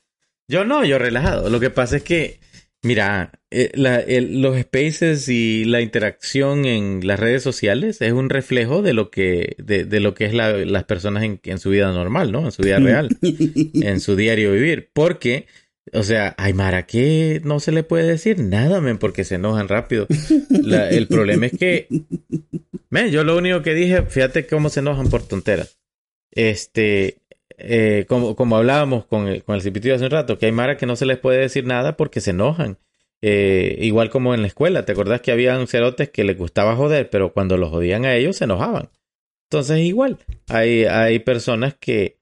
Yo 0.49 0.65
no, 0.65 0.83
yo 0.83 0.99
relajado. 0.99 1.49
Lo 1.49 1.61
que 1.61 1.69
pasa 1.69 1.95
es 1.95 2.03
que, 2.03 2.41
mira, 2.83 3.31
eh, 3.49 3.71
la- 3.73 4.01
el- 4.01 4.41
los 4.41 4.59
spaces 4.59 5.29
y 5.29 5.63
la 5.63 5.79
interacción 5.79 6.65
en 6.65 7.07
las 7.07 7.21
redes 7.21 7.41
sociales 7.41 8.01
es 8.01 8.11
un 8.11 8.29
reflejo 8.29 8.81
de 8.81 8.91
lo 8.93 9.09
que, 9.11 9.55
de, 9.59 9.85
de 9.85 9.99
lo 10.01 10.13
que 10.13 10.25
es 10.25 10.33
la- 10.33 10.51
las 10.65 10.83
personas 10.83 11.23
en, 11.23 11.39
en 11.43 11.57
su 11.57 11.69
vida 11.69 11.89
normal, 11.93 12.33
¿no? 12.33 12.43
En 12.43 12.51
su 12.51 12.63
vida 12.63 12.79
real. 12.79 13.17
en 13.21 13.99
su 14.01 14.17
diario 14.17 14.51
vivir. 14.51 14.89
Porque 14.93 15.47
O 15.93 16.03
sea, 16.03 16.35
ay, 16.37 16.53
Mara, 16.53 16.85
que 16.85 17.41
no 17.43 17.59
se 17.59 17.71
le 17.71 17.83
puede 17.83 18.07
decir 18.07 18.39
nada, 18.39 18.79
men, 18.79 18.97
porque 18.97 19.23
se 19.23 19.35
enojan 19.35 19.67
rápido. 19.67 20.07
El 20.89 21.07
problema 21.07 21.47
es 21.47 21.57
que, 21.57 21.87
men, 22.89 23.11
yo 23.11 23.23
lo 23.23 23.37
único 23.37 23.61
que 23.61 23.73
dije, 23.73 24.03
fíjate 24.03 24.47
cómo 24.47 24.69
se 24.69 24.79
enojan 24.79 25.09
por 25.09 25.27
tonteras. 25.27 25.79
Este, 26.31 27.17
eh, 27.57 28.05
como, 28.07 28.35
como 28.35 28.55
hablábamos 28.55 29.05
con 29.05 29.27
el, 29.27 29.43
con 29.43 29.55
el 29.55 29.61
Cipitillo 29.61 29.95
hace 29.95 30.05
un 30.05 30.11
rato, 30.11 30.37
que 30.37 30.45
hay 30.45 30.51
Mara 30.53 30.77
que 30.77 30.85
no 30.85 30.95
se 30.95 31.05
les 31.05 31.17
puede 31.17 31.39
decir 31.39 31.65
nada 31.65 31.97
porque 31.97 32.21
se 32.21 32.31
enojan. 32.31 32.77
Eh, 33.21 33.77
igual 33.81 34.09
como 34.09 34.33
en 34.33 34.41
la 34.41 34.47
escuela, 34.47 34.85
¿te 34.85 34.93
acordás 34.93 35.21
que 35.21 35.31
habían 35.31 35.67
cerotes 35.67 36.09
que 36.09 36.23
les 36.23 36.37
gustaba 36.37 36.75
joder, 36.75 37.09
pero 37.09 37.33
cuando 37.33 37.57
los 37.57 37.69
jodían 37.69 38.05
a 38.05 38.15
ellos 38.15 38.37
se 38.37 38.45
enojaban? 38.45 38.89
Entonces, 39.49 39.79
igual, 39.79 40.17
hay, 40.47 40.85
hay 40.85 41.19
personas 41.19 41.75
que, 41.75 42.17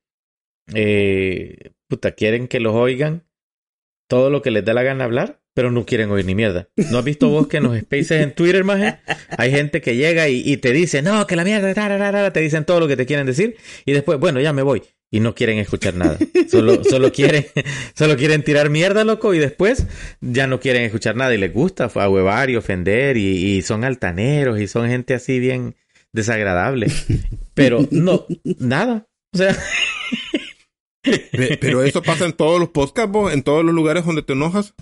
eh, 0.74 1.72
puta, 1.88 2.12
quieren 2.12 2.48
que 2.48 2.60
los 2.60 2.74
oigan 2.74 3.29
todo 4.10 4.32
lo 4.32 4.42
que 4.42 4.52
les 4.52 4.66
da 4.66 4.74
la 4.74 4.84
gana 4.84 5.06
hablar, 5.06 5.40
pero 5.54 5.72
no 5.72 5.86
quieren 5.86 6.10
oír 6.10 6.26
ni 6.26 6.34
mierda. 6.34 6.68
¿No 6.90 6.98
has 6.98 7.06
visto 7.06 7.30
vos 7.30 7.48
que 7.48 7.58
en 7.58 7.64
los 7.64 7.78
spaces 7.78 8.24
en 8.24 8.34
Twitter, 8.34 8.64
maje? 8.64 8.98
Hay 9.38 9.52
gente 9.52 9.82
que 9.82 9.96
llega 9.96 10.28
y, 10.28 10.58
te 10.58 10.74
dice, 10.74 11.02
no, 11.02 11.26
que 11.28 11.36
la 11.36 11.44
mierda, 11.44 11.74
tararara", 11.74 12.34
te 12.34 12.42
dicen 12.42 12.66
todo 12.66 12.80
lo 12.80 12.88
que 12.88 12.98
te 12.98 13.06
quieren 13.06 13.28
decir, 13.28 13.56
y 13.86 13.92
después, 13.94 14.20
bueno, 14.20 14.42
ya 14.42 14.52
me 14.52 14.64
voy. 14.64 14.82
Y 15.12 15.22
no 15.22 15.34
quieren 15.34 15.58
escuchar 15.60 15.94
nada. 15.96 16.18
Solo, 16.50 16.84
solo 16.84 17.12
quieren, 17.12 17.46
solo 17.96 18.18
quieren 18.18 18.44
tirar 18.44 18.70
mierda, 18.70 19.04
loco, 19.04 19.34
y 19.34 19.40
después 19.40 19.86
ya 20.22 20.48
no 20.48 20.60
quieren 20.60 20.84
escuchar 20.84 21.16
nada. 21.16 21.34
Y 21.34 21.38
les 21.38 21.54
gusta 21.54 21.86
ahuevar 21.94 22.50
y 22.50 22.56
ofender, 22.56 23.16
y, 23.18 23.58
y 23.58 23.62
son 23.62 23.84
altaneros, 23.84 24.60
y 24.60 24.68
son 24.68 24.88
gente 24.88 25.14
así 25.14 25.40
bien 25.40 25.76
desagradable. 26.14 26.88
Pero 27.54 27.88
no, 27.92 28.26
nada. 28.60 29.08
O 29.34 29.38
sea, 29.38 29.56
Pero 31.02 31.84
eso 31.84 32.02
pasa 32.02 32.26
en 32.26 32.34
todos 32.34 32.60
los 32.60 32.70
podcasts, 32.70 33.12
vos, 33.12 33.34
en 33.34 33.44
todos 33.44 33.64
los 33.64 33.74
lugares 33.74 34.06
donde 34.06 34.22
te 34.24 34.34
enojas. 34.34 34.74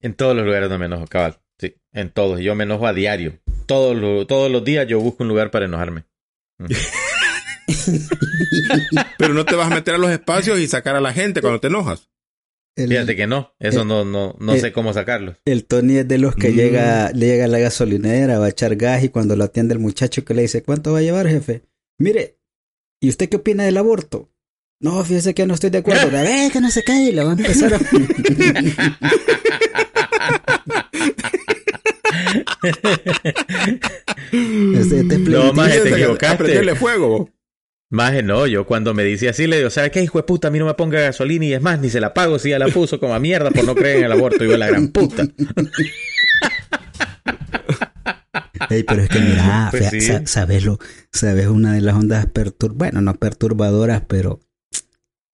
En 0.00 0.14
todos 0.14 0.36
los 0.36 0.44
lugares 0.44 0.68
donde 0.68 0.86
me 0.86 0.94
enojo, 0.94 1.06
cabal. 1.08 1.40
Sí, 1.58 1.76
en 1.92 2.10
todos. 2.10 2.40
Yo 2.40 2.54
me 2.54 2.64
enojo 2.64 2.86
a 2.86 2.92
diario. 2.92 3.38
Todos, 3.66 3.96
lo- 3.96 4.26
todos 4.26 4.50
los 4.50 4.64
días 4.64 4.86
yo 4.86 5.00
busco 5.00 5.22
un 5.24 5.28
lugar 5.28 5.50
para 5.50 5.64
enojarme. 5.66 6.04
Pero 9.18 9.34
no 9.34 9.44
te 9.44 9.54
vas 9.54 9.70
a 9.70 9.74
meter 9.74 9.94
a 9.94 9.98
los 9.98 10.10
espacios 10.10 10.58
y 10.58 10.66
sacar 10.68 10.96
a 10.96 11.00
la 11.00 11.12
gente 11.12 11.40
cuando 11.40 11.60
te 11.60 11.68
enojas. 11.68 12.10
El, 12.76 12.88
Fíjate 12.88 13.14
que 13.16 13.26
no. 13.26 13.54
Eso 13.60 13.84
no, 13.84 14.04
no, 14.04 14.36
no 14.40 14.56
sé 14.56 14.72
cómo 14.72 14.92
sacarlos. 14.92 15.36
el 15.44 15.64
Tony 15.64 15.98
es 15.98 16.08
de 16.08 16.18
los 16.18 16.34
que 16.34 16.50
Mm. 16.50 16.54
llega, 16.56 17.10
le 17.12 17.26
llega 17.26 17.44
a 17.44 17.48
la 17.48 17.58
gasolinera, 17.60 18.38
va 18.38 18.46
a 18.46 18.50
echar 18.50 18.74
gas 18.76 19.04
y 19.04 19.08
cuando 19.10 19.36
lo 19.36 19.44
atiende 19.44 19.74
el 19.74 19.80
muchacho 19.80 20.24
que 20.24 20.34
le 20.34 20.42
dice, 20.42 20.62
¿cuánto 20.62 20.92
va 20.92 20.98
a 20.98 21.02
llevar, 21.02 21.28
jefe? 21.28 21.62
Mire, 22.00 22.38
¿y 23.00 23.08
usted 23.08 23.28
qué 23.28 23.36
opina 23.36 23.64
del 23.64 23.76
aborto? 23.76 24.28
No, 24.84 25.02
fíjese 25.02 25.32
que 25.34 25.46
no 25.46 25.54
estoy 25.54 25.70
de 25.70 25.78
acuerdo. 25.78 26.06
A 26.18 26.22
ver, 26.22 26.52
que 26.52 26.60
no 26.60 26.70
se 26.70 26.82
cae 26.84 27.04
y 27.08 27.12
le 27.12 27.24
va 27.24 27.30
a 27.30 27.34
empezar 27.34 27.72
a... 27.74 27.78
Este, 34.32 35.00
este 35.00 35.14
es 35.14 35.20
No, 35.20 35.52
maje, 35.52 35.80
te 35.80 35.90
equivocaste. 35.90 36.34
Aprenderle 36.34 36.74
fuego. 36.74 37.30
Maje, 37.90 38.22
no. 38.22 38.46
Yo 38.46 38.66
cuando 38.66 38.94
me 38.94 39.04
dice 39.04 39.28
así 39.28 39.46
le 39.46 39.58
digo, 39.58 39.70
¿sabes 39.70 39.90
qué, 39.90 40.02
hijo 40.02 40.18
de 40.18 40.24
puta? 40.24 40.48
A 40.48 40.50
mí 40.50 40.58
no 40.58 40.66
me 40.66 40.74
ponga 40.74 41.00
gasolina 41.00 41.44
y 41.44 41.52
es 41.54 41.62
más, 41.62 41.78
ni 41.80 41.88
se 41.90 42.00
la 42.00 42.12
pago 42.14 42.38
si 42.38 42.50
ya 42.50 42.58
la 42.58 42.66
puso 42.68 42.98
como 42.98 43.14
a 43.14 43.20
mierda 43.20 43.50
por 43.50 43.64
no 43.64 43.74
creer 43.74 43.98
en 43.98 44.04
el 44.04 44.12
aborto. 44.12 44.44
Y 44.44 44.48
yo, 44.50 44.56
la 44.56 44.66
gran 44.68 44.88
puta. 44.88 45.24
Ey, 48.70 48.82
pero 48.82 49.02
es 49.02 49.08
que 49.10 49.20
mira, 49.20 49.68
Pues 49.70 49.82
fea- 49.84 49.90
sí. 49.90 50.00
sa- 50.00 50.26
sabes 50.26 50.64
lo, 50.64 50.78
sabes 51.12 51.46
una 51.48 51.74
de 51.74 51.82
las 51.82 51.94
ondas 51.94 52.26
pertur, 52.26 52.72
bueno, 52.74 53.00
no 53.02 53.14
perturbadoras, 53.14 54.02
pero 54.08 54.40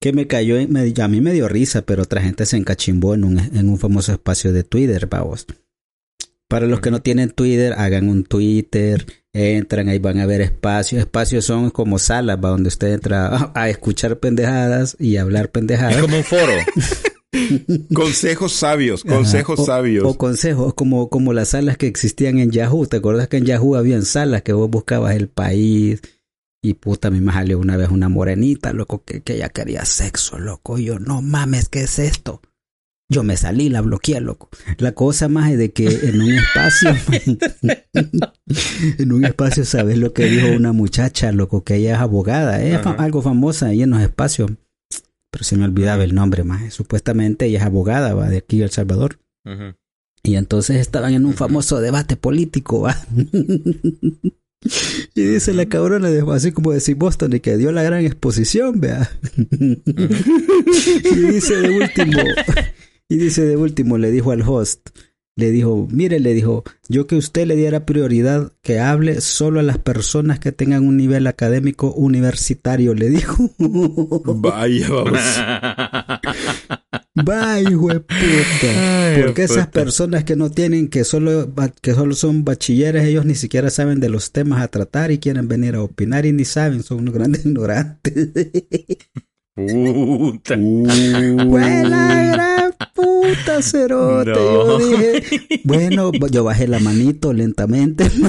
que 0.00 0.12
me 0.12 0.26
cayó, 0.26 0.58
en- 0.58 0.72
me, 0.72 0.92
a 1.02 1.08
mí 1.08 1.20
me 1.20 1.32
dio 1.32 1.48
risa, 1.48 1.82
pero 1.82 2.02
otra 2.04 2.22
gente 2.22 2.46
se 2.46 2.56
encachimbó 2.56 3.14
en 3.14 3.24
un, 3.24 3.38
en 3.38 3.68
un 3.68 3.78
famoso 3.78 4.12
espacio 4.12 4.52
de 4.52 4.64
Twitter, 4.64 5.06
vamos. 5.10 5.46
Para 6.48 6.66
los 6.66 6.80
que 6.80 6.90
no 6.90 7.00
tienen 7.02 7.30
Twitter, 7.30 7.74
hagan 7.74 8.08
un 8.08 8.24
Twitter, 8.24 9.06
entran, 9.32 9.88
ahí 9.88 9.98
van 10.00 10.18
a 10.18 10.26
ver 10.26 10.40
espacios. 10.40 11.00
Espacios 11.00 11.44
son 11.44 11.70
como 11.70 11.98
salas, 12.00 12.38
va, 12.42 12.48
donde 12.48 12.68
usted 12.68 12.92
entra 12.94 13.28
a, 13.28 13.52
a 13.54 13.68
escuchar 13.68 14.18
pendejadas 14.18 14.96
y 14.98 15.16
a 15.16 15.22
hablar 15.22 15.44
Es 15.44 15.50
pendejadas. 15.52 16.00
como 16.00 16.16
un 16.16 16.24
foro. 16.24 16.52
Consejos 17.94 18.52
sabios, 18.52 19.04
Ajá, 19.06 19.14
consejos 19.16 19.60
o- 19.60 19.64
sabios. 19.64 20.04
O 20.04 20.16
consejos, 20.18 20.74
como, 20.74 21.08
como 21.08 21.32
las 21.32 21.50
salas 21.50 21.76
que 21.76 21.86
existían 21.86 22.38
en 22.38 22.50
Yahoo. 22.50 22.86
¿Te 22.86 22.96
acuerdas 22.96 23.28
que 23.28 23.36
en 23.36 23.44
Yahoo 23.44 23.76
habían 23.76 24.04
salas 24.04 24.42
que 24.42 24.52
vos 24.52 24.68
buscabas 24.68 25.14
el 25.14 25.28
país? 25.28 26.00
Y 26.62 26.74
puta, 26.74 27.08
a 27.08 27.10
mí 27.10 27.20
me 27.20 27.32
salió 27.32 27.58
una 27.58 27.76
vez 27.76 27.88
una 27.88 28.08
morenita, 28.08 28.72
loco, 28.72 29.02
que, 29.04 29.22
que 29.22 29.36
ella 29.36 29.48
quería 29.48 29.84
sexo, 29.84 30.38
loco. 30.38 30.78
Y 30.78 30.84
yo, 30.84 30.98
no 30.98 31.22
mames, 31.22 31.68
¿qué 31.68 31.82
es 31.82 31.98
esto? 31.98 32.42
Yo 33.08 33.24
me 33.24 33.36
salí, 33.36 33.70
la 33.70 33.80
bloqueé, 33.80 34.20
loco. 34.20 34.50
La 34.78 34.92
cosa 34.92 35.28
más 35.28 35.50
es 35.50 35.58
de 35.58 35.72
que 35.72 35.88
en 35.88 36.20
un 36.20 36.30
espacio, 36.32 36.90
en 38.98 39.12
un 39.12 39.24
espacio, 39.24 39.64
¿sabes 39.64 39.98
lo 39.98 40.12
que 40.12 40.26
dijo 40.26 40.48
una 40.54 40.72
muchacha, 40.72 41.32
loco? 41.32 41.64
Que 41.64 41.76
ella 41.76 41.94
es 41.94 42.00
abogada, 42.00 42.62
es 42.62 42.80
fa- 42.82 42.90
Ajá. 42.92 43.02
algo 43.04 43.22
famosa 43.22 43.66
ahí 43.66 43.82
en 43.82 43.90
los 43.90 44.02
espacios. 44.02 44.52
Pero 45.32 45.44
se 45.44 45.56
me 45.56 45.64
olvidaba 45.64 46.04
el 46.04 46.14
nombre 46.14 46.44
más. 46.44 46.72
Supuestamente 46.74 47.46
ella 47.46 47.60
es 47.60 47.64
abogada, 47.64 48.14
va, 48.14 48.28
de 48.28 48.38
aquí 48.38 48.58
de 48.58 48.64
El 48.64 48.70
Salvador. 48.70 49.18
Y 50.22 50.34
entonces 50.36 50.76
estaban 50.76 51.14
en 51.14 51.24
un 51.24 51.34
famoso 51.34 51.80
debate 51.80 52.16
político, 52.16 52.82
¿va? 52.82 52.96
y 55.14 55.22
dice 55.22 55.54
la 55.54 55.66
cabrona, 55.66 56.10
así 56.32 56.52
como 56.52 56.72
decir 56.72 56.96
Boston, 56.96 57.34
y 57.34 57.40
que 57.40 57.56
dio 57.56 57.72
la 57.72 57.82
gran 57.82 58.04
exposición, 58.04 58.80
vea. 58.80 59.10
y 59.36 61.14
dice 61.14 61.56
de 61.56 61.70
último, 61.70 62.22
y 63.08 63.16
dice 63.16 63.46
de 63.46 63.56
último, 63.56 63.96
le 63.98 64.10
dijo 64.10 64.32
al 64.32 64.42
host, 64.42 64.90
le 65.40 65.50
dijo, 65.50 65.88
mire, 65.90 66.20
le 66.20 66.34
dijo, 66.34 66.64
yo 66.88 67.06
que 67.06 67.16
usted 67.16 67.46
le 67.46 67.56
diera 67.56 67.86
prioridad 67.86 68.52
que 68.62 68.78
hable 68.78 69.20
solo 69.20 69.60
a 69.60 69.62
las 69.62 69.78
personas 69.78 70.38
que 70.38 70.52
tengan 70.52 70.86
un 70.86 70.96
nivel 70.96 71.26
académico 71.26 71.92
universitario, 71.92 72.94
le 72.94 73.08
dijo. 73.08 73.50
Vaya, 73.58 74.88
vamos. 74.88 75.18
Hijo 77.70 77.88
de 77.88 78.00
puta. 78.00 79.14
Ay, 79.14 79.22
Porque 79.22 79.42
esas 79.44 79.66
puta. 79.66 79.80
personas 79.80 80.24
que 80.24 80.36
no 80.36 80.50
tienen, 80.50 80.88
que 80.88 81.04
solo, 81.04 81.52
que 81.82 81.94
solo 81.94 82.14
son 82.14 82.44
bachilleres, 82.44 83.04
ellos 83.04 83.24
ni 83.26 83.34
siquiera 83.34 83.70
saben 83.70 84.00
de 84.00 84.08
los 84.08 84.32
temas 84.32 84.62
a 84.62 84.68
tratar 84.68 85.10
y 85.10 85.18
quieren 85.18 85.48
venir 85.48 85.74
a 85.74 85.82
opinar 85.82 86.26
y 86.26 86.32
ni 86.32 86.44
saben, 86.44 86.82
son 86.82 87.00
unos 87.00 87.14
grandes 87.14 87.40
ignorantes. 87.46 88.30
Puta. 89.54 90.56
¡Fue 90.56 91.84
la 91.84 92.22
gran 92.32 92.72
puta 93.00 93.62
cerote! 93.62 94.30
Yo 94.32 94.78
dije, 94.78 95.60
bueno, 95.64 96.12
yo 96.30 96.44
bajé 96.44 96.68
la 96.68 96.78
manito 96.80 97.32
lentamente. 97.32 98.04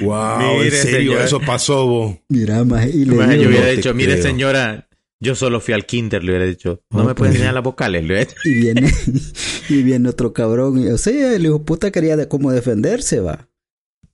Wow, 0.00 0.58
Mire, 0.58 0.66
en 0.66 0.72
serio, 0.72 1.20
eso 1.20 1.40
pasó, 1.40 1.86
vos. 1.86 2.16
Mira, 2.28 2.64
maje, 2.64 2.90
y 2.90 3.04
le 3.04 3.16
Maje, 3.16 3.40
yo 3.40 3.48
hubiera 3.48 3.66
no 3.66 3.72
dicho, 3.72 3.94
mire 3.94 4.12
creo. 4.12 4.24
señora, 4.24 4.88
yo 5.20 5.34
solo 5.34 5.60
fui 5.60 5.74
al 5.74 5.86
kinder, 5.86 6.22
le 6.22 6.32
hubiera 6.32 6.46
dicho. 6.46 6.82
No 6.90 7.04
me 7.04 7.14
puede 7.14 7.30
pues. 7.30 7.30
enseñar 7.32 7.54
las 7.54 7.62
vocales, 7.62 8.02
le 8.02 8.08
hubiera 8.14 8.24
dicho. 8.24 8.36
y 8.44 8.54
viene, 8.54 8.92
y 9.68 9.82
viene 9.82 10.08
otro 10.08 10.32
cabrón. 10.32 10.78
Y, 10.78 10.88
o 10.88 10.98
sea, 10.98 11.34
el 11.34 11.44
hijo 11.44 11.58
de 11.58 11.64
puta 11.64 11.90
quería 11.90 12.16
de 12.16 12.28
cómo 12.28 12.52
defenderse, 12.52 13.20
va. 13.20 13.48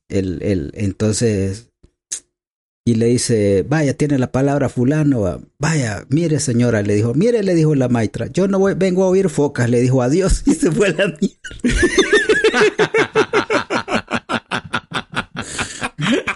El, 0.08 0.42
el, 0.42 0.72
entonces, 0.74 1.69
y 2.84 2.94
le 2.94 3.06
dice, 3.06 3.64
vaya, 3.68 3.94
tiene 3.94 4.18
la 4.18 4.32
palabra 4.32 4.68
fulano, 4.68 5.20
va. 5.20 5.40
vaya, 5.58 6.04
mire 6.08 6.40
señora, 6.40 6.82
le 6.82 6.94
dijo, 6.94 7.14
mire, 7.14 7.42
le 7.42 7.54
dijo 7.54 7.74
la 7.74 7.88
maestra, 7.88 8.26
yo 8.28 8.48
no 8.48 8.58
voy, 8.58 8.74
vengo 8.74 9.04
a 9.04 9.08
oír 9.08 9.28
focas, 9.28 9.68
le 9.68 9.80
dijo 9.80 10.02
adiós 10.02 10.42
y 10.46 10.54
se 10.54 10.72
fue 10.72 10.88
a 10.88 10.92
la 10.92 11.06
mierda. 11.08 11.40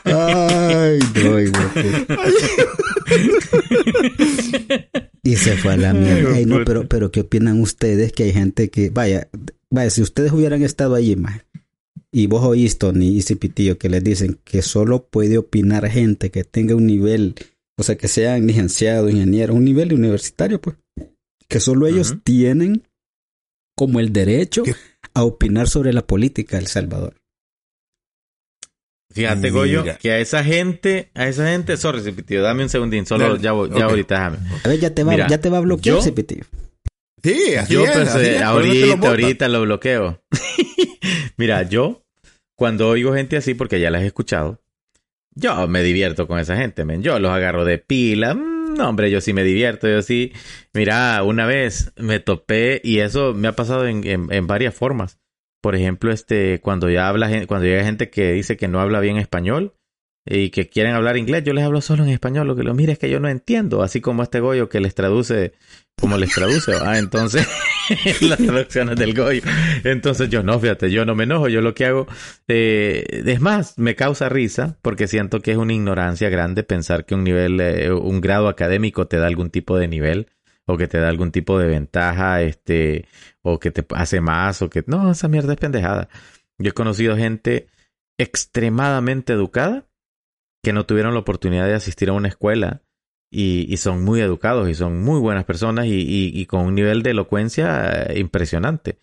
Ay, 0.05 0.99
no, 1.15 1.41
hijo. 1.41 1.53
Y 5.23 5.37
se 5.37 5.57
fue 5.57 5.73
a 5.73 5.77
la 5.77 5.95
mierda. 5.95 6.39
Ey, 6.39 6.45
no, 6.45 6.63
pero, 6.65 6.87
pero 6.87 7.11
¿qué 7.11 7.21
opinan 7.21 7.61
ustedes 7.61 8.13
que 8.13 8.25
hay 8.25 8.33
gente 8.33 8.69
que, 8.69 8.91
vaya, 8.91 9.29
vaya, 9.71 9.91
si 9.91 10.03
ustedes 10.03 10.31
hubieran 10.33 10.63
estado 10.63 10.95
allí, 10.95 11.17
más 11.17 11.41
y 12.17 12.27
vos 12.29 12.45
oíste, 12.45 12.79
Tony 12.79 13.09
y 13.17 13.23
Cipitillo, 13.23 13.77
que 13.77 13.89
les 13.89 14.05
dicen 14.05 14.39
que 14.45 14.63
solo 14.63 15.05
puede 15.05 15.37
opinar 15.39 15.89
gente 15.91 16.31
que 16.31 16.45
tenga 16.45 16.75
un 16.77 16.87
nivel, 16.87 17.35
o 17.77 17.83
sea, 17.83 17.97
que 17.97 18.07
sean 18.09 18.47
licenciados, 18.47 19.11
ingenieros, 19.11 19.57
un 19.57 19.65
nivel 19.65 19.93
universitario, 19.93 20.61
pues, 20.61 20.77
que 21.49 21.59
solo 21.61 21.87
ellos 21.89 22.15
tienen 22.23 22.85
como 23.77 23.99
el 23.99 24.13
derecho 24.13 24.63
¿Qué? 24.63 24.75
a 25.13 25.25
opinar 25.25 25.69
sobre 25.69 25.93
la 25.93 26.07
política 26.07 26.57
de 26.57 26.63
El 26.63 26.69
Salvador. 26.69 27.17
Fíjate, 29.13 29.51
Goyo, 29.51 29.83
Mira. 29.83 29.97
que 29.97 30.11
a 30.11 30.19
esa 30.19 30.43
gente, 30.43 31.11
a 31.15 31.29
esa 31.29 31.49
gente, 31.49 31.77
sorry, 31.77 32.01
Cipitio, 32.03 32.43
dame 32.43 32.65
un 32.65 32.69
segundín, 32.69 33.07
solo 33.07 33.29
Dale. 33.29 33.41
ya, 33.43 33.53
voy- 33.53 33.69
ya 33.71 33.77
Ok. 33.87 33.91
ahorita 33.91 34.15
déjame. 34.15 34.39
A 34.65 34.69
ver, 34.69 34.81
ya 34.81 34.91
te 34.95 35.05
va, 35.05 35.13
Mira, 35.13 35.29
ya 35.29 35.41
te 35.41 35.51
va 35.51 35.59
a 35.59 35.61
bloquear, 35.61 36.03
Cipitillo. 36.03 36.45
Sí, 37.23 37.55
así 37.55 37.75
Yo 37.75 37.85
es. 37.85 37.91
pensé, 37.93 38.11
así 38.11 38.27
es, 38.29 38.43
por 38.51 38.63
eso 38.63 38.73
te 38.73 38.81
lo 38.81 38.87
ahorita, 38.87 38.97
botan. 38.97 39.11
ahorita 39.11 39.49
lo 39.49 39.63
bloqueo. 39.63 40.23
Mira, 41.37 41.63
yo, 41.69 42.03
cuando 42.57 42.89
oigo 42.89 43.13
gente 43.15 43.37
así, 43.37 43.55
porque 43.55 43.81
ya 43.81 43.91
las 43.91 44.03
he 44.03 44.07
escuchado, 44.07 44.63
yo 45.35 45.67
me 45.69 45.83
divierto 45.83 46.27
con 46.29 46.39
esa 46.39 46.57
gente. 46.57 46.85
Yo 47.01 47.19
los 47.19 47.33
agarro 47.33 47.65
de 47.65 47.79
pila. 47.79 48.35
mm, 48.35 48.75
No, 48.77 48.89
hombre, 48.89 49.11
yo 49.11 49.21
sí 49.21 49.33
me 49.33 49.43
divierto, 49.45 49.89
yo 49.89 50.03
sí. 50.03 50.33
Mira, 50.73 51.23
una 51.25 51.47
vez 51.47 51.93
me 51.97 52.21
topé 52.21 52.81
y 52.85 52.99
eso 53.01 53.35
me 53.35 53.49
ha 53.49 53.53
pasado 53.57 53.87
en, 53.87 54.07
en, 54.07 54.33
en 54.33 54.47
varias 54.47 54.75
formas. 54.75 55.19
Por 55.61 55.75
ejemplo, 55.75 56.13
este, 56.13 56.61
cuando 56.61 56.91
ya 56.91 57.09
habla, 57.09 57.47
cuando 57.47 57.67
llega 57.67 57.85
gente 57.85 58.11
que 58.11 58.33
dice 58.33 58.57
que 58.57 58.69
no 58.69 58.81
habla 58.81 59.01
bien 59.01 59.17
español 59.17 59.75
y 60.27 60.51
que 60.51 60.69
quieren 60.69 60.95
hablar 60.95 61.17
inglés, 61.17 61.43
yo 61.45 61.53
les 61.53 61.65
hablo 61.65 61.81
solo 61.81 62.05
en 62.05 62.11
español. 62.11 62.47
Lo 62.47 62.55
que 62.55 62.63
lo 62.65 62.75
mire 62.75 62.93
es 62.93 62.99
que 62.99 63.11
yo 63.11 63.19
no 63.19 63.29
entiendo, 63.29 63.83
así 63.83 64.01
como 64.01 64.23
este 64.23 64.41
Goyo 64.41 64.69
que 64.69 64.81
les 64.81 64.95
traduce 64.95 65.53
como 66.01 66.19
les 66.19 66.33
traduce. 66.33 66.75
Ah, 66.75 66.99
entonces, 66.99 67.47
las 68.21 68.39
traducciones 68.39 68.97
del 68.97 69.15
Goyo. 69.15 69.43
Entonces 69.85 70.29
yo 70.29 70.43
no, 70.43 70.59
fíjate, 70.59 70.91
yo 70.91 71.05
no 71.05 71.15
me 71.15 71.25
enojo. 71.25 71.49
Yo 71.49 71.61
lo 71.61 71.75
que 71.75 71.87
hago, 71.87 72.07
eh, 72.49 73.23
es 73.25 73.41
más, 73.41 73.79
me 73.79 73.95
causa 73.95 74.29
risa 74.29 74.79
porque 74.83 75.07
siento 75.07 75.41
que 75.41 75.53
es 75.53 75.57
una 75.57 75.73
ignorancia 75.73 76.29
grande 76.29 76.63
pensar 76.63 77.05
que 77.05 77.15
un 77.15 77.25
nivel, 77.25 77.61
eh, 77.61 77.93
un 77.93 78.21
grado 78.21 78.49
académico 78.49 79.07
te 79.07 79.19
da 79.19 79.27
algún 79.27 79.51
tipo 79.51 79.77
de 79.77 79.89
nivel 79.89 80.29
o 80.67 80.77
que 80.77 80.89
te 80.89 80.99
da 80.99 81.09
algún 81.09 81.31
tipo 81.31 81.59
de 81.59 81.67
ventaja, 81.67 82.43
este, 82.43 83.07
o 83.43 83.59
que 83.59 83.71
te 83.71 83.85
hace 83.95 84.21
más, 84.21 84.63
o 84.63 84.71
que 84.71 84.83
no, 84.87 85.11
esa 85.11 85.29
mierda 85.29 85.53
es 85.53 85.59
pendejada. 85.59 86.09
Yo 86.59 86.71
he 86.71 86.73
conocido 86.73 87.17
gente 87.17 87.67
extremadamente 88.19 89.33
educada 89.33 89.87
que 90.63 90.73
no 90.73 90.87
tuvieron 90.87 91.13
la 91.13 91.21
oportunidad 91.21 91.67
de 91.67 91.75
asistir 91.75 92.09
a 92.09 92.15
una 92.15 92.29
escuela 92.29 92.84
y, 93.35 93.77
son 93.79 94.05
muy 94.05 94.21
educados 94.21 94.69
y 94.69 94.75
son 94.75 95.03
muy 95.03 95.19
buenas 95.19 95.45
personas 95.45 95.87
y, 95.89 96.47
con 96.47 96.67
un 96.67 96.75
nivel 96.75 97.03
de 97.03 97.11
elocuencia 97.11 98.05
eh, 98.05 98.21
impresionante. 98.21 98.99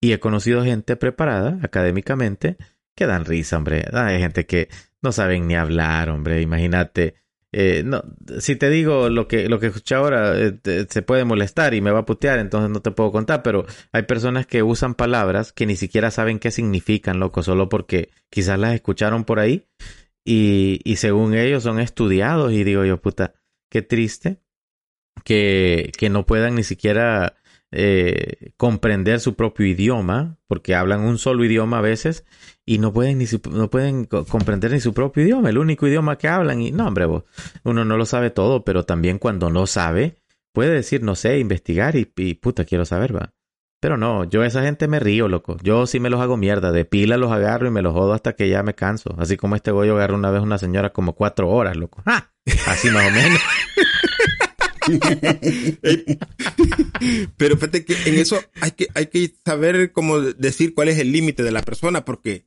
Y 0.00 0.12
he 0.12 0.20
conocido 0.20 0.62
gente 0.62 0.96
preparada 0.96 1.58
académicamente 1.62 2.56
que 2.94 3.06
dan 3.06 3.24
risa, 3.24 3.56
hombre. 3.56 3.84
Hay 3.92 4.20
gente 4.20 4.46
que 4.46 4.68
no 5.02 5.10
saben 5.10 5.48
ni 5.48 5.56
hablar, 5.56 6.10
hombre. 6.10 6.40
Imagínate. 6.42 7.16
Eh, 7.52 7.82
no, 7.84 8.04
si 8.38 8.56
te 8.56 8.70
digo 8.70 9.08
lo 9.08 9.28
que, 9.28 9.48
lo 9.48 9.58
que 9.58 9.68
escuché 9.68 9.94
ahora, 9.94 10.34
eh, 10.38 10.86
se 10.88 11.02
puede 11.02 11.24
molestar 11.24 11.74
y 11.74 11.80
me 11.80 11.90
va 11.90 12.00
a 12.00 12.04
putear, 12.04 12.38
entonces 12.38 12.70
no 12.70 12.82
te 12.82 12.90
puedo 12.90 13.12
contar, 13.12 13.42
pero 13.42 13.64
hay 13.92 14.02
personas 14.02 14.46
que 14.46 14.62
usan 14.62 14.94
palabras 14.94 15.52
que 15.52 15.64
ni 15.64 15.76
siquiera 15.76 16.10
saben 16.10 16.38
qué 16.38 16.50
significan, 16.50 17.18
loco, 17.18 17.42
solo 17.42 17.68
porque 17.68 18.10
quizás 18.30 18.58
las 18.58 18.74
escucharon 18.74 19.24
por 19.24 19.38
ahí 19.38 19.66
y 20.24 20.96
según 20.96 21.34
ellos 21.34 21.62
son 21.62 21.78
estudiados 21.78 22.52
y 22.52 22.64
digo 22.64 22.84
yo, 22.84 23.00
puta, 23.00 23.34
qué 23.70 23.82
triste 23.82 24.40
que, 25.24 25.92
que 25.98 26.10
no 26.10 26.26
puedan 26.26 26.54
ni 26.56 26.64
siquiera 26.64 27.36
eh, 27.72 28.52
comprender 28.56 29.20
su 29.20 29.34
propio 29.34 29.66
idioma, 29.66 30.38
porque 30.46 30.74
hablan 30.74 31.00
un 31.00 31.18
solo 31.18 31.44
idioma 31.44 31.78
a 31.78 31.82
veces 31.82 32.24
y 32.64 32.78
no 32.78 32.92
pueden 32.92 33.18
ni 33.18 33.26
no 33.52 33.70
pueden 33.70 34.04
co- 34.04 34.24
comprender 34.24 34.72
ni 34.72 34.80
su 34.80 34.94
propio 34.94 35.24
idioma, 35.24 35.50
el 35.50 35.58
único 35.58 35.86
idioma 35.86 36.18
que 36.18 36.28
hablan 36.28 36.60
y 36.62 36.72
no, 36.72 36.86
hombre, 36.86 37.06
vos, 37.06 37.24
uno 37.64 37.84
no 37.84 37.96
lo 37.96 38.06
sabe 38.06 38.30
todo, 38.30 38.64
pero 38.64 38.84
también 38.84 39.18
cuando 39.18 39.50
no 39.50 39.66
sabe 39.66 40.16
puede 40.52 40.70
decir 40.72 41.02
no 41.02 41.16
sé, 41.16 41.38
investigar 41.38 41.96
y, 41.96 42.10
y 42.16 42.34
puta 42.34 42.64
quiero 42.64 42.84
saber, 42.84 43.14
va. 43.16 43.34
Pero 43.86 43.96
no, 43.96 44.24
yo 44.24 44.42
a 44.42 44.48
esa 44.48 44.64
gente 44.64 44.88
me 44.88 44.98
río, 44.98 45.28
loco. 45.28 45.58
Yo 45.62 45.86
sí 45.86 46.00
me 46.00 46.10
los 46.10 46.20
hago 46.20 46.36
mierda. 46.36 46.72
De 46.72 46.84
pila 46.84 47.16
los 47.16 47.30
agarro 47.30 47.68
y 47.68 47.70
me 47.70 47.82
los 47.82 47.92
jodo 47.92 48.14
hasta 48.14 48.34
que 48.34 48.48
ya 48.48 48.64
me 48.64 48.74
canso. 48.74 49.14
Así 49.16 49.36
como 49.36 49.54
este 49.54 49.70
goyo 49.70 49.94
agarró 49.94 50.16
una 50.16 50.32
vez 50.32 50.42
una 50.42 50.58
señora 50.58 50.92
como 50.92 51.12
cuatro 51.12 51.48
horas, 51.48 51.76
loco. 51.76 52.02
Así 52.66 52.90
más 52.90 53.06
o 53.06 53.10
menos. 53.12 53.40
Pero 57.36 57.54
fíjate 57.54 57.84
que 57.84 57.94
en 58.06 58.16
eso 58.16 58.40
hay 58.60 58.72
que, 58.72 58.88
hay 58.92 59.06
que 59.06 59.32
saber 59.44 59.92
cómo 59.92 60.20
decir 60.20 60.74
cuál 60.74 60.88
es 60.88 60.98
el 60.98 61.12
límite 61.12 61.44
de 61.44 61.52
la 61.52 61.62
persona, 61.62 62.04
porque 62.04 62.44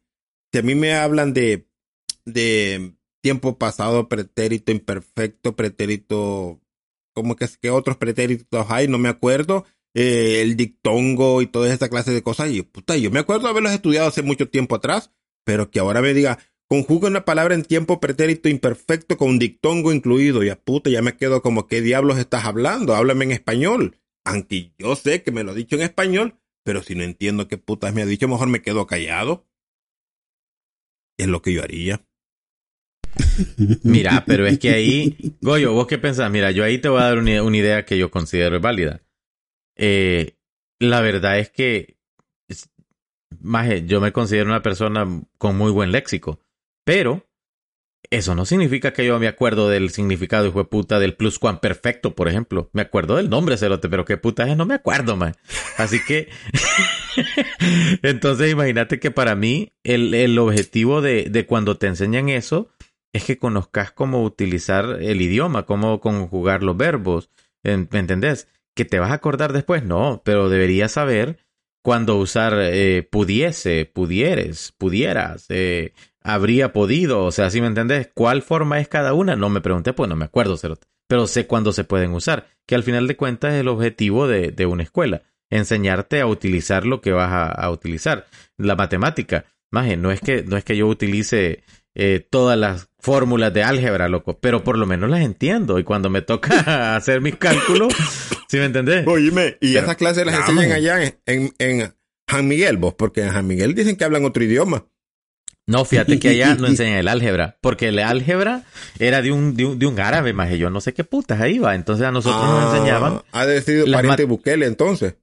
si 0.52 0.60
a 0.60 0.62
mí 0.62 0.76
me 0.76 0.94
hablan 0.94 1.34
de, 1.34 1.70
de 2.26 2.96
tiempo 3.22 3.58
pasado, 3.58 4.10
pretérito 4.10 4.74
imperfecto, 4.74 5.56
pretérito, 5.56 6.60
como 7.14 7.38
que, 7.38 7.48
que 7.62 7.70
otros 7.70 7.96
pretéritos 7.96 8.66
hay, 8.70 8.90
no 8.90 8.98
me 8.98 9.08
acuerdo, 9.08 9.66
eh, 9.94 10.42
el 10.42 10.56
dictongo 10.56 11.42
y 11.42 11.48
toda 11.48 11.74
esa 11.74 11.90
clase 11.90 12.12
de 12.12 12.24
cosas, 12.24 12.52
y 12.52 12.62
puta, 12.62 12.98
yo 12.98 13.12
me 13.12 13.20
acuerdo 13.20 13.48
haberlos 13.48 13.72
estudiado 13.72 14.08
hace 14.08 14.22
mucho 14.22 14.50
tiempo 14.50 14.76
atrás, 14.76 15.12
pero 15.44 15.72
que 15.72 15.80
ahora 15.80 16.02
me 16.02 16.14
diga, 16.14 16.40
conjuga 16.68 17.08
una 17.08 17.26
palabra 17.26 17.56
en 17.56 17.64
tiempo 17.64 18.00
pretérito 18.00 18.48
imperfecto 18.48 19.18
con 19.18 19.30
un 19.30 19.40
dictongo 19.40 19.92
incluido. 19.92 20.44
Ya 20.44 20.56
puta, 20.56 20.90
ya 20.90 21.02
me 21.02 21.18
quedo 21.18 21.42
como, 21.42 21.68
¿qué 21.68 21.82
diablos 21.82 22.20
estás 22.20 22.46
hablando? 22.46 22.96
Háblame 22.96 23.26
en 23.26 23.32
español. 23.32 23.98
Aunque 24.24 24.74
yo 24.78 24.96
sé 24.96 25.24
que 25.24 25.32
me 25.32 25.44
lo 25.44 25.54
he 25.54 25.56
dicho 25.56 25.76
en 25.76 25.82
español, 25.82 26.36
pero 26.64 26.84
si 26.84 26.94
no 26.94 27.04
entiendo 27.04 27.48
qué 27.48 27.58
putas 27.58 27.94
me 27.94 28.04
ha 28.04 28.06
dicho, 28.06 28.28
mejor 28.28 28.48
me 28.48 28.62
quedo 28.62 28.86
callado. 28.86 29.48
Es 31.18 31.28
lo 31.28 31.42
que 31.42 31.54
yo 31.54 31.64
haría. 31.64 32.06
Mira, 33.84 34.24
pero 34.28 34.46
es 34.46 34.60
que 34.60 34.70
ahí, 34.70 35.18
Goyo, 35.42 35.74
¿vos 35.74 35.88
qué 35.88 35.98
pensás? 35.98 36.30
Mira, 36.30 36.52
yo 36.52 36.64
ahí 36.64 36.78
te 36.78 36.90
voy 36.90 37.02
a 37.02 37.06
dar 37.06 37.18
una 37.18 37.58
idea 37.58 37.86
que 37.86 37.98
yo 37.98 38.12
considero 38.12 38.60
válida. 38.62 39.02
Eh, 39.82 40.36
la 40.78 41.00
verdad 41.00 41.40
es 41.40 41.50
que, 41.50 41.98
maje, 43.40 43.86
yo 43.86 44.02
me 44.02 44.12
considero 44.12 44.50
una 44.50 44.62
persona 44.62 45.08
con 45.38 45.58
muy 45.58 45.72
buen 45.72 45.94
léxico, 45.94 46.40
pero 46.86 47.26
eso 48.10 48.36
no 48.36 48.46
significa 48.46 48.92
que 48.92 49.06
yo 49.06 49.20
me 49.20 49.28
acuerdo 49.28 49.70
del 49.70 49.90
significado, 49.92 50.48
hijo 50.48 50.60
de 50.60 50.66
puta, 50.66 51.00
del 51.00 51.16
pluscuamperfecto, 51.16 52.14
por 52.14 52.28
ejemplo. 52.28 52.70
Me 52.74 52.82
acuerdo 52.82 53.16
del 53.16 53.30
nombre, 53.30 53.58
cerote, 53.58 53.88
pero 53.88 54.04
qué 54.04 54.18
puta 54.18 54.50
es, 54.50 54.58
no 54.58 54.66
me 54.66 54.74
acuerdo, 54.74 55.16
man. 55.16 55.36
Así 55.78 56.04
que, 56.04 56.28
entonces 58.02 58.52
imagínate 58.52 59.00
que 59.00 59.12
para 59.12 59.36
mí 59.36 59.72
el, 59.84 60.14
el 60.14 60.38
objetivo 60.40 61.02
de, 61.02 61.30
de 61.30 61.46
cuando 61.46 61.78
te 61.78 61.88
enseñan 61.88 62.28
eso 62.28 62.70
es 63.14 63.24
que 63.24 63.38
conozcas 63.38 63.92
cómo 63.92 64.24
utilizar 64.24 64.98
el 65.02 65.22
idioma, 65.22 65.66
cómo 65.66 66.02
conjugar 66.02 66.64
los 66.64 66.76
verbos. 66.76 67.30
¿Me 67.64 67.74
entendés? 67.74 68.48
¿Que 68.76 68.86
te 68.86 69.00
vas 69.00 69.12
a 69.12 69.16
acordar 69.16 69.54
después? 69.54 69.84
No, 69.84 70.22
pero 70.24 70.50
deberías 70.50 70.94
saber 70.94 71.38
cuándo 71.84 72.18
usar 72.18 72.54
eh, 72.58 73.08
pudiese, 73.10 73.86
pudieres, 73.86 74.74
pudieras, 74.78 75.46
eh, 75.50 75.94
habría 76.22 76.74
podido. 76.74 77.26
O 77.26 77.32
sea, 77.32 77.50
si 77.50 77.62
me 77.62 77.68
entendés, 77.68 78.10
¿cuál 78.14 78.42
forma 78.42 78.80
es 78.80 78.88
cada 78.88 79.14
una? 79.14 79.36
No 79.36 79.50
me 79.50 79.62
pregunté, 79.62 79.94
pues 79.94 80.10
no 80.10 80.16
me 80.16 80.26
acuerdo, 80.26 80.58
pero 81.08 81.28
sé 81.28 81.48
cuándo 81.48 81.74
se 81.74 81.84
pueden 81.84 82.14
usar. 82.14 82.48
Que 82.66 82.76
al 82.76 82.84
final 82.84 83.08
de 83.08 83.18
cuentas 83.18 83.54
es 83.54 83.62
el 83.62 83.68
objetivo 83.68 84.28
de, 84.28 84.52
de 84.52 84.66
una 84.66 84.84
escuela. 84.84 85.24
Enseñarte 85.50 86.22
a 86.22 86.28
utilizar 86.28 86.86
lo 86.86 87.02
que 87.02 87.12
vas 87.12 87.32
a, 87.32 87.48
a 87.48 87.72
utilizar. 87.72 88.28
La 88.58 88.76
matemática. 88.76 89.46
Maje, 89.72 89.98
no 89.98 90.12
es 90.12 90.22
que, 90.22 90.44
no 90.44 90.58
es 90.58 90.64
que 90.64 90.78
yo 90.78 90.88
utilice 90.88 91.64
eh, 91.96 92.26
todas 92.30 92.58
las 92.58 92.88
fórmulas 93.00 93.54
de 93.54 93.64
álgebra, 93.64 94.10
loco, 94.10 94.40
pero 94.40 94.64
por 94.64 94.78
lo 94.78 94.86
menos 94.86 95.10
las 95.10 95.22
entiendo. 95.22 95.80
Y 95.80 95.84
cuando 95.84 96.10
me 96.10 96.22
toca 96.22 96.96
hacer 96.96 97.22
mis 97.22 97.36
cálculos, 97.38 97.94
¿sí 98.48 98.58
me 98.58 98.66
entendés? 98.66 99.06
Oíme, 99.08 99.58
y 99.62 99.74
Pero- 99.74 99.86
esas 99.86 99.96
clases 99.98 100.26
las 100.26 100.36
Vamos. 100.40 100.50
enseñan 100.64 100.72
allá 100.72 101.04
en, 101.04 101.16
en, 101.26 101.54
en 101.60 101.94
San 102.30 102.48
Miguel, 102.48 102.78
vos, 102.78 102.94
porque 102.94 103.22
en 103.24 103.32
San 103.32 103.48
Miguel 103.48 103.74
dicen 103.76 103.96
que 103.96 104.04
hablan 104.04 104.26
otro 104.26 104.44
idioma. 104.44 104.86
No, 105.68 105.86
fíjate 105.86 106.18
que 106.20 106.30
allá 106.30 106.56
no 106.56 106.66
enseñan 106.68 106.98
el 106.98 107.08
álgebra, 107.08 107.58
porque 107.62 107.90
el 107.90 108.00
álgebra 108.00 108.64
era 108.98 109.22
de 109.22 109.32
un, 109.32 109.56
de 109.56 109.66
un, 109.66 109.78
de 109.80 109.86
un 109.86 110.00
árabe, 110.00 110.34
más 110.34 110.52
yo 110.58 110.70
no 110.72 110.82
sé 110.82 110.94
qué 110.96 111.04
putas 111.04 111.40
ahí 111.42 111.60
va. 111.60 111.76
Entonces 111.76 112.06
a 112.08 112.12
nosotros 112.12 112.44
nos 112.44 112.74
enseñaban 112.74 113.22
Ah, 113.32 113.42
Ha 113.42 113.46
decidido 113.46 113.86
las 113.86 114.00
pariente 114.00 114.26
Bukele, 114.26 114.66
entonces. 114.66 115.16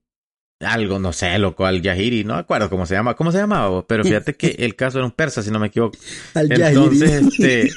Algo, 0.61 0.99
no 0.99 1.13
sé, 1.13 1.39
loco, 1.39 1.67
al 1.67 1.83
Yahiri, 1.83 2.25
no 2.25 2.35
me 2.35 2.41
acuerdo 2.41 2.71
cómo 2.71 2.87
se 2.87 2.95
llama, 2.95 3.15
cómo 3.15 3.31
se 3.33 3.39
llamaba, 3.39 3.69
vos? 3.69 3.85
pero 3.89 4.05
fíjate 4.05 4.35
que 4.35 4.57
el 4.59 4.75
caso 4.75 4.99
era 4.99 5.05
un 5.07 5.13
persa, 5.13 5.43
si 5.43 5.51
no 5.51 5.59
me 5.59 5.67
equivoco. 5.69 5.99
Al 6.35 6.51
Entonces, 6.51 7.23
este, 7.39 7.71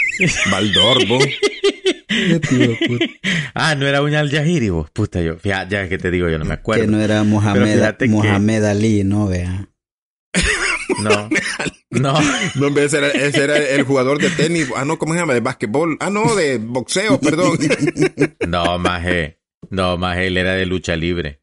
puta, 2.88 3.06
ah, 3.54 3.76
no 3.76 3.86
era 3.88 4.02
un 4.02 4.13
al 4.15 4.30
Yahiri, 4.30 4.70
vos, 4.70 4.89
puta, 4.92 5.22
yo, 5.22 5.38
fíjate, 5.38 5.72
ya 5.74 5.89
que 5.89 5.98
te 5.98 6.12
digo, 6.12 6.30
yo 6.30 6.39
no 6.39 6.46
me 6.46 6.54
acuerdo. 6.54 6.84
que 6.84 6.88
no 6.92 7.02
era 7.02 7.24
Mohamed, 7.24 7.96
que- 7.98 8.08
Mohamed 8.08 8.63
Ali, 8.63 9.04
no 9.04 9.28
vea. 9.28 9.68
No, 11.04 11.30
no, 11.92 12.13
No, 12.56 12.68
hombre, 12.68 12.86
ese 12.86 12.98
era, 12.98 13.10
ese 13.10 13.44
era 13.44 13.58
el 13.58 13.84
jugador 13.84 14.20
de 14.20 14.30
tenis. 14.32 14.70
Ah, 14.76 14.84
no, 14.86 14.98
¿cómo 14.98 15.13
se 15.13 15.20
llama? 15.20 15.34
De 15.36 15.39
básquetbol. 15.39 15.96
Ah, 16.00 16.10
no, 16.10 16.36
de 16.36 16.58
boxeo, 16.58 17.20
perdón. 17.22 17.58
no, 18.48 18.78
maje, 18.80 19.39
no, 19.70 19.98
maje, 19.98 20.28
él 20.28 20.36
era 20.38 20.56
de 20.56 20.65
lucha 20.65 20.96
libre. 20.96 21.42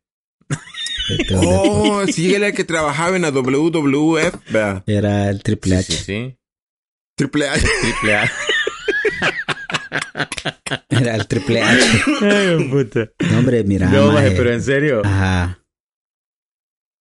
Este 1.08 1.34
oh, 1.36 2.04
sí, 2.06 2.28
él 2.30 2.36
era 2.42 2.48
el 2.48 2.54
que 2.54 2.64
trabajaba 2.64 3.16
en 3.16 3.22
la 3.22 3.30
WWF. 3.30 4.34
Vea, 4.50 4.82
Era 4.86 5.30
el 5.30 5.42
Triple 5.42 5.82
Sí, 5.82 5.92
H. 5.94 6.02
sí, 6.04 6.36
Triple 7.16 7.48
H. 7.48 7.66
triple 7.82 8.14
A. 8.16 8.30
Era 10.90 11.14
el 11.14 11.26
Triple 11.26 11.62
H. 11.62 12.02
Ay, 12.22 12.68
puta. 12.70 13.10
No, 13.30 13.38
hombre, 13.38 13.64
mira. 13.64 13.88
No, 13.88 14.06
maje, 14.12 14.26
maje. 14.28 14.36
pero 14.36 14.52
en 14.52 14.62
serio. 14.62 15.02
Ajá. 15.04 15.58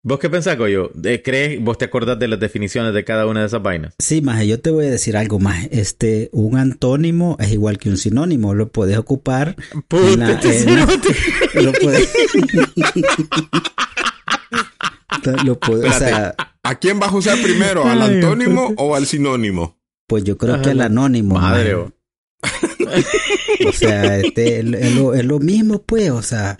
¿Vos 0.07 0.19
qué 0.19 0.29
pensás, 0.29 0.55
Goyo? 0.55 0.91
¿De- 0.93 1.23
¿Crees, 1.23 1.59
vos 1.63 1.79
te 1.79 1.85
acordás 1.85 2.19
de 2.19 2.27
las 2.27 2.39
definiciones 2.39 2.93
de 2.93 3.03
cada 3.03 3.25
una 3.25 3.39
de 3.39 3.47
esas 3.47 3.63
vainas? 3.63 3.95
Sí, 3.97 4.21
maje, 4.21 4.45
yo 4.47 4.59
te 4.61 4.69
voy 4.69 4.85
a 4.85 4.91
decir 4.91 5.17
algo 5.17 5.39
más. 5.39 5.65
Este, 5.71 6.29
un 6.31 6.59
antónimo 6.59 7.37
es 7.39 7.51
igual 7.51 7.79
que 7.79 7.89
un 7.89 7.97
sinónimo. 7.97 8.53
Lo 8.53 8.67
puedes 8.71 8.99
ocupar. 8.99 9.55
en 9.89 10.19
la- 10.19 10.39
qué 10.39 10.59
en 10.61 10.75
la- 10.75 10.85
cerote. 10.85 11.15
lo 11.63 11.73
puedes. 11.73 12.13
lo 15.43 15.59
puedes, 15.59 15.95
o 15.95 15.97
sea. 15.97 16.35
¿A 16.61 16.75
quién 16.75 16.99
vas 16.99 17.11
a 17.11 17.15
usar 17.15 17.41
primero? 17.41 17.83
¿Al 17.83 17.99
antónimo 18.01 18.73
o 18.77 18.95
al 18.95 19.07
sinónimo? 19.07 19.79
pues 20.07 20.23
yo 20.23 20.37
creo 20.37 20.61
que 20.61 20.69
el 20.69 20.81
anónimo. 20.81 21.33
Madre, 21.39 21.75
maje. 21.75 22.74
O 23.67 23.71
sea, 23.71 24.17
este, 24.17 24.59
es, 24.59 24.65
es 24.73 24.95
lo, 24.95 25.13
es 25.13 25.25
lo 25.25 25.39
mismo, 25.39 25.81
pues. 25.83 26.09
O 26.11 26.21
sea, 26.21 26.57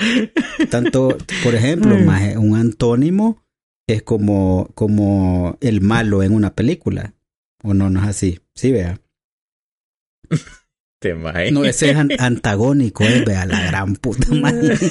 tanto, 0.70 1.18
por 1.44 1.56
ejemplo, 1.56 1.96
Mm. 1.96 2.40
un 2.40 2.56
antónimo 2.58 3.44
es 3.88 4.02
como, 4.04 4.70
como 4.76 5.58
el 5.62 5.82
malo 5.82 6.24
en 6.24 6.34
una 6.34 6.56
película. 6.56 7.14
O 7.64 7.74
no, 7.74 7.90
no 7.90 8.02
es 8.02 8.08
así. 8.08 8.40
Sí, 8.54 8.72
vea. 8.72 9.00
Te 11.02 11.14
maje. 11.14 11.52
No, 11.52 11.66
ese 11.66 11.92
es 11.92 11.98
an- 11.98 12.12
antagónico, 12.18 13.04
eh, 13.04 13.24
vea, 13.26 13.46
la 13.46 13.62
gran 13.66 13.96
puta 13.96 14.34
madre. 14.34 14.76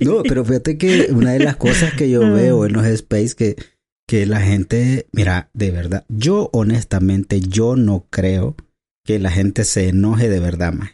No, 0.00 0.22
pero 0.22 0.44
fíjate 0.44 0.76
que 0.78 1.08
una 1.12 1.32
de 1.32 1.38
las 1.40 1.56
cosas 1.56 1.94
que 1.94 2.10
yo 2.10 2.20
veo 2.32 2.66
en 2.66 2.72
los 2.72 2.84
space 2.86 3.34
que, 3.36 3.56
que 4.08 4.26
la 4.26 4.40
gente, 4.40 5.06
mira, 5.12 5.50
de 5.54 5.70
verdad, 5.70 6.04
yo 6.08 6.50
honestamente, 6.52 7.40
yo 7.40 7.76
no 7.76 8.06
creo 8.10 8.56
que 9.04 9.18
la 9.18 9.30
gente 9.30 9.64
se 9.64 9.88
enoje 9.88 10.28
de 10.28 10.40
verdad 10.40 10.72
más. 10.72 10.90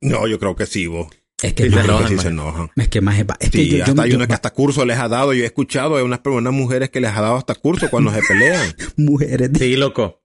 No, 0.00 0.26
yo 0.26 0.38
creo 0.38 0.54
que 0.56 0.66
sí, 0.66 0.86
vos. 0.86 1.08
Es 1.42 1.52
que 1.52 1.64
Sí, 1.64 1.70
más, 1.74 2.02
que 2.02 2.08
sí 2.16 2.18
se 2.18 2.28
enojan. 2.28 2.70
es 2.76 2.88
que 2.88 3.00
más, 3.00 3.18
es 3.18 3.26
que 3.50 3.58
Sí, 3.58 3.68
yo, 3.68 3.78
yo- 3.78 3.84
hasta 3.84 4.02
hay 4.02 4.12
unos 4.14 4.28
que 4.28 4.32
hasta 4.34 4.50
curso 4.50 4.84
les 4.86 4.96
ha 4.98 5.08
dado. 5.08 5.34
Yo 5.34 5.42
he 5.42 5.46
escuchado 5.46 5.96
de 5.96 6.02
unas, 6.02 6.20
unas 6.24 6.52
mujeres 6.54 6.90
que 6.90 7.00
les 7.00 7.10
ha 7.10 7.20
dado 7.20 7.36
hasta 7.36 7.54
curso 7.54 7.90
cuando 7.90 8.12
se 8.12 8.22
pelean. 8.22 8.74
mujeres 8.96 9.52
de- 9.52 9.58
Sí, 9.58 9.76
loco. 9.76 10.22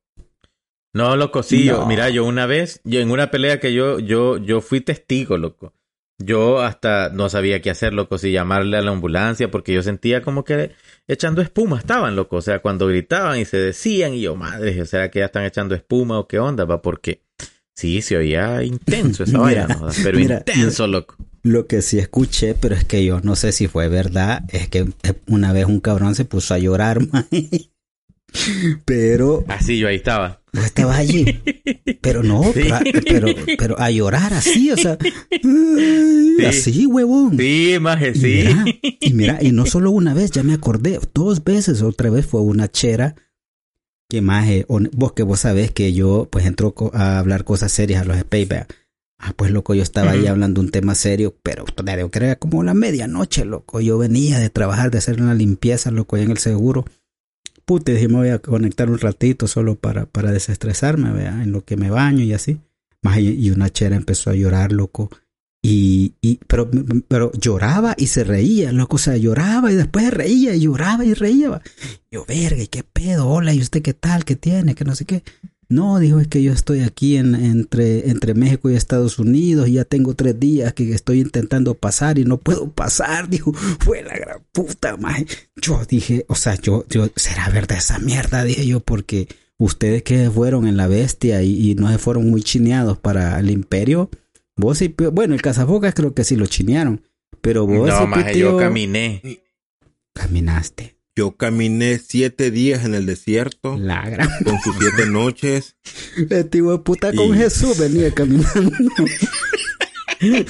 No, 0.93 1.15
loco, 1.15 1.43
sí. 1.43 1.65
Yo, 1.65 1.85
mira, 1.87 2.09
yo 2.09 2.25
una 2.25 2.45
vez, 2.45 2.79
yo 2.83 2.99
en 2.99 3.11
una 3.11 3.31
pelea 3.31 3.59
que 3.59 3.73
yo, 3.73 3.99
yo, 3.99 4.37
yo 4.37 4.61
fui 4.61 4.81
testigo, 4.81 5.37
loco. 5.37 5.73
Yo 6.19 6.59
hasta 6.61 7.09
no 7.09 7.29
sabía 7.29 7.61
qué 7.61 7.69
hacer, 7.69 7.93
loco, 7.93 8.17
si 8.17 8.31
llamarle 8.31 8.77
a 8.77 8.81
la 8.81 8.91
ambulancia, 8.91 9.51
porque 9.51 9.73
yo 9.73 9.81
sentía 9.83 10.21
como 10.21 10.43
que 10.43 10.71
echando 11.09 11.41
espuma 11.41 11.79
estaban, 11.79 12.15
loco. 12.15 12.37
O 12.37 12.41
sea, 12.41 12.59
cuando 12.59 12.87
gritaban 12.87 13.39
y 13.39 13.45
se 13.45 13.57
decían, 13.57 14.13
y 14.13 14.21
yo, 14.21 14.35
madre, 14.35 14.81
o 14.81 14.85
sea, 14.85 15.09
que 15.11 15.19
ya 15.19 15.25
están 15.25 15.43
echando 15.43 15.75
espuma 15.75 16.19
o 16.19 16.27
qué 16.27 16.39
onda, 16.39 16.63
va, 16.63 16.81
porque 16.81 17.23
sí, 17.75 18.01
se 18.01 18.15
oía 18.15 18.63
intenso 18.63 19.23
esa 19.23 19.37
Mira, 19.43 19.67
vaina, 19.67 19.75
¿no? 19.81 19.89
pero 20.03 20.17
mira, 20.17 20.37
intenso, 20.37 20.87
loco. 20.87 21.17
Lo 21.41 21.67
que 21.67 21.81
sí 21.81 21.99
escuché, 21.99 22.53
pero 22.53 22.75
es 22.75 22.85
que 22.85 23.03
yo 23.03 23.21
no 23.21 23.35
sé 23.35 23.51
si 23.51 23.67
fue 23.67 23.87
verdad, 23.87 24.43
es 24.49 24.69
que 24.69 24.89
eh, 25.03 25.13
una 25.27 25.51
vez 25.51 25.65
un 25.65 25.79
cabrón 25.79 26.13
se 26.13 26.25
puso 26.25 26.53
a 26.53 26.59
llorar, 26.59 26.99
maje. 27.11 27.68
Pero 28.85 29.43
Así 29.47 29.77
yo 29.79 29.87
ahí 29.87 29.95
estaba. 29.97 30.41
vos 30.53 30.65
estabas 30.65 30.97
allí. 30.97 31.25
Pero 32.01 32.23
no, 32.23 32.43
Sí. 32.53 32.61
pero, 33.07 33.27
a- 33.29 33.33
pero, 33.57 33.79
a 33.79 33.91
llorar 33.91 34.33
así, 34.33 34.71
o 34.71 34.77
sea, 34.77 34.97
así, 36.47 36.85
huevón. 36.85 37.37
Sí, 37.37 37.77
maje, 37.79 38.11
Y 38.15 38.19
sí. 38.19 38.43
mira, 38.47 38.65
y 39.01 39.13
mira, 39.13 39.39
y 39.41 39.51
no 39.51 39.65
solo 39.65 39.91
una 39.91 40.13
vez, 40.13 40.31
ya 40.31 40.43
me 40.43 40.53
acordé, 40.53 40.99
dos 41.13 41.43
veces, 41.43 41.81
otra 41.81 42.09
vez 42.09 42.25
fue 42.25 42.41
una 42.41 42.69
chera 42.71 43.15
que 44.09 44.21
más, 44.21 44.47
vos 44.93 45.13
que 45.13 45.23
vos 45.23 45.41
sabés 45.41 45.71
que 45.71 45.93
yo 45.93 46.27
pues 46.31 46.45
entro 46.45 46.73
a 46.93 47.19
hablar 47.19 47.43
cosas 47.43 47.71
serias 47.71 48.01
a 48.01 48.05
los 48.05 48.17
vea. 48.29 48.67
Ah, 49.21 49.33
pues 49.35 49.51
loco, 49.51 49.75
yo 49.75 49.83
estaba 49.83 50.11
ahí 50.11 50.21
Ujú. 50.21 50.29
hablando 50.29 50.61
un 50.61 50.71
tema 50.71 50.95
serio, 50.95 51.35
pero 51.43 51.65
creo 51.65 52.09
que 52.09 52.19
era 52.19 52.35
como 52.37 52.63
la 52.63 52.73
medianoche, 52.73 53.43
loco. 53.43 53.81
Yo 53.81 53.97
venía 53.97 54.39
de 54.39 54.49
trabajar, 54.49 54.89
de 54.91 54.97
hacer 54.99 55.21
una 55.21 55.33
limpieza, 55.35 55.91
loco, 55.91 56.15
ahí 56.15 56.23
en 56.23 56.31
el 56.31 56.37
seguro. 56.37 56.85
Puta, 57.69 57.91
dije, 57.91 58.07
me 58.07 58.15
voy 58.15 58.29
a 58.29 58.39
conectar 58.39 58.89
un 58.89 58.97
ratito 58.97 59.45
solo 59.45 59.75
para, 59.75 60.07
para 60.07 60.31
desestresarme, 60.31 61.11
vea, 61.11 61.43
en 61.43 61.51
lo 61.51 61.63
que 61.63 61.77
me 61.77 61.91
baño 61.91 62.23
y 62.23 62.33
así. 62.33 62.57
Más, 63.03 63.19
y, 63.19 63.51
una 63.51 63.69
chera 63.69 63.95
empezó 63.95 64.31
a 64.31 64.33
llorar, 64.33 64.71
loco. 64.71 65.11
Y, 65.61 66.15
y 66.19 66.39
pero, 66.47 66.67
pero 67.07 67.31
lloraba 67.33 67.93
y 67.95 68.07
se 68.07 68.23
reía, 68.23 68.71
loco, 68.71 68.95
o 68.95 68.97
sea, 68.97 69.17
lloraba 69.17 69.71
y 69.71 69.75
después 69.75 70.09
reía 70.09 70.55
y 70.55 70.61
lloraba 70.61 71.05
y 71.05 71.13
reía. 71.13 71.61
Yo, 72.09 72.25
verga, 72.27 72.63
¿y 72.63 72.67
qué 72.69 72.81
pedo? 72.81 73.27
Hola, 73.27 73.53
¿y 73.53 73.61
usted 73.61 73.83
qué 73.83 73.93
tal? 73.93 74.25
¿Qué 74.25 74.35
tiene? 74.35 74.73
Que 74.73 74.83
no 74.83 74.95
sé 74.95 75.05
qué. 75.05 75.21
No, 75.71 75.99
dijo, 75.99 76.19
es 76.19 76.27
que 76.27 76.41
yo 76.41 76.51
estoy 76.51 76.79
aquí 76.81 77.17
en, 77.17 77.35
entre, 77.35 78.09
entre 78.09 78.33
México 78.33 78.71
y 78.71 78.75
Estados 78.75 79.19
Unidos 79.19 79.67
y 79.67 79.73
ya 79.73 79.85
tengo 79.85 80.15
tres 80.15 80.39
días 80.39 80.73
que 80.73 80.91
estoy 80.93 81.21
intentando 81.21 81.75
pasar 81.75 82.17
y 82.17 82.25
no 82.25 82.37
puedo 82.37 82.71
pasar. 82.71 83.29
Dijo, 83.29 83.53
fue 83.79 84.01
la 84.01 84.17
gran 84.17 84.41
puta, 84.51 84.97
maje. 84.97 85.27
Yo 85.55 85.79
dije, 85.87 86.25
o 86.27 86.33
sea, 86.35 86.55
yo, 86.55 86.85
yo, 86.89 87.09
¿será 87.15 87.49
verdad 87.49 87.77
esa 87.77 87.99
mierda? 87.99 88.43
Dije 88.43 88.65
yo, 88.65 88.79
porque 88.79 89.27
ustedes 89.59 90.01
que 90.01 90.29
fueron 90.31 90.67
en 90.67 90.75
la 90.75 90.87
bestia 90.87 91.43
y, 91.43 91.69
y 91.69 91.75
no 91.75 91.91
se 91.91 91.99
fueron 91.99 92.29
muy 92.31 92.41
chineados 92.41 92.97
para 92.97 93.39
el 93.39 93.51
imperio, 93.51 94.09
vos 94.55 94.79
sí, 94.79 94.95
bueno, 95.13 95.35
el 95.35 95.41
cazafocas 95.41 95.93
creo 95.93 96.15
que 96.15 96.23
sí 96.23 96.35
lo 96.35 96.47
chinearon, 96.47 97.01
pero 97.41 97.67
vos 97.67 97.87
No, 97.89 98.07
maje, 98.07 98.33
tío, 98.33 98.51
yo 98.53 98.57
caminé. 98.57 99.21
caminaste. 100.13 100.95
Yo 101.19 101.35
caminé 101.35 101.99
siete 101.99 102.49
días 102.49 102.85
en 102.85 102.95
el 102.95 103.05
desierto 103.05 103.77
La 103.77 104.09
gran 104.09 104.29
con 104.45 104.57
sus 104.61 104.73
siete 104.79 105.05
noches. 105.09 105.75
este 106.29 106.59
hijo 106.59 106.71
de 106.71 106.79
puta 106.79 107.11
con 107.13 107.35
Y- 107.35 107.39
Jesús 107.39 107.77
venía 107.77 108.09
caminando. 108.13 108.71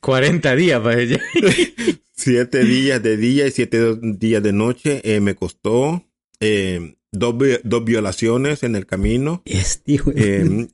40 0.00 0.56
días 0.56 0.80
para 0.80 1.00
ella. 1.00 1.20
Siete 2.16 2.64
días 2.64 3.00
de 3.04 3.16
día 3.16 3.46
y 3.46 3.52
siete 3.52 3.96
días 4.02 4.42
de 4.42 4.52
noche. 4.52 5.00
Eh, 5.04 5.20
me 5.20 5.36
costó 5.36 6.04
eh, 6.40 6.96
dos, 7.12 7.36
dos 7.62 7.84
violaciones 7.84 8.64
en 8.64 8.74
el 8.74 8.86
camino. 8.86 9.42
Este 9.44 9.92
hijo 9.92 10.10
de- 10.10 10.40
Eh, 10.42 10.68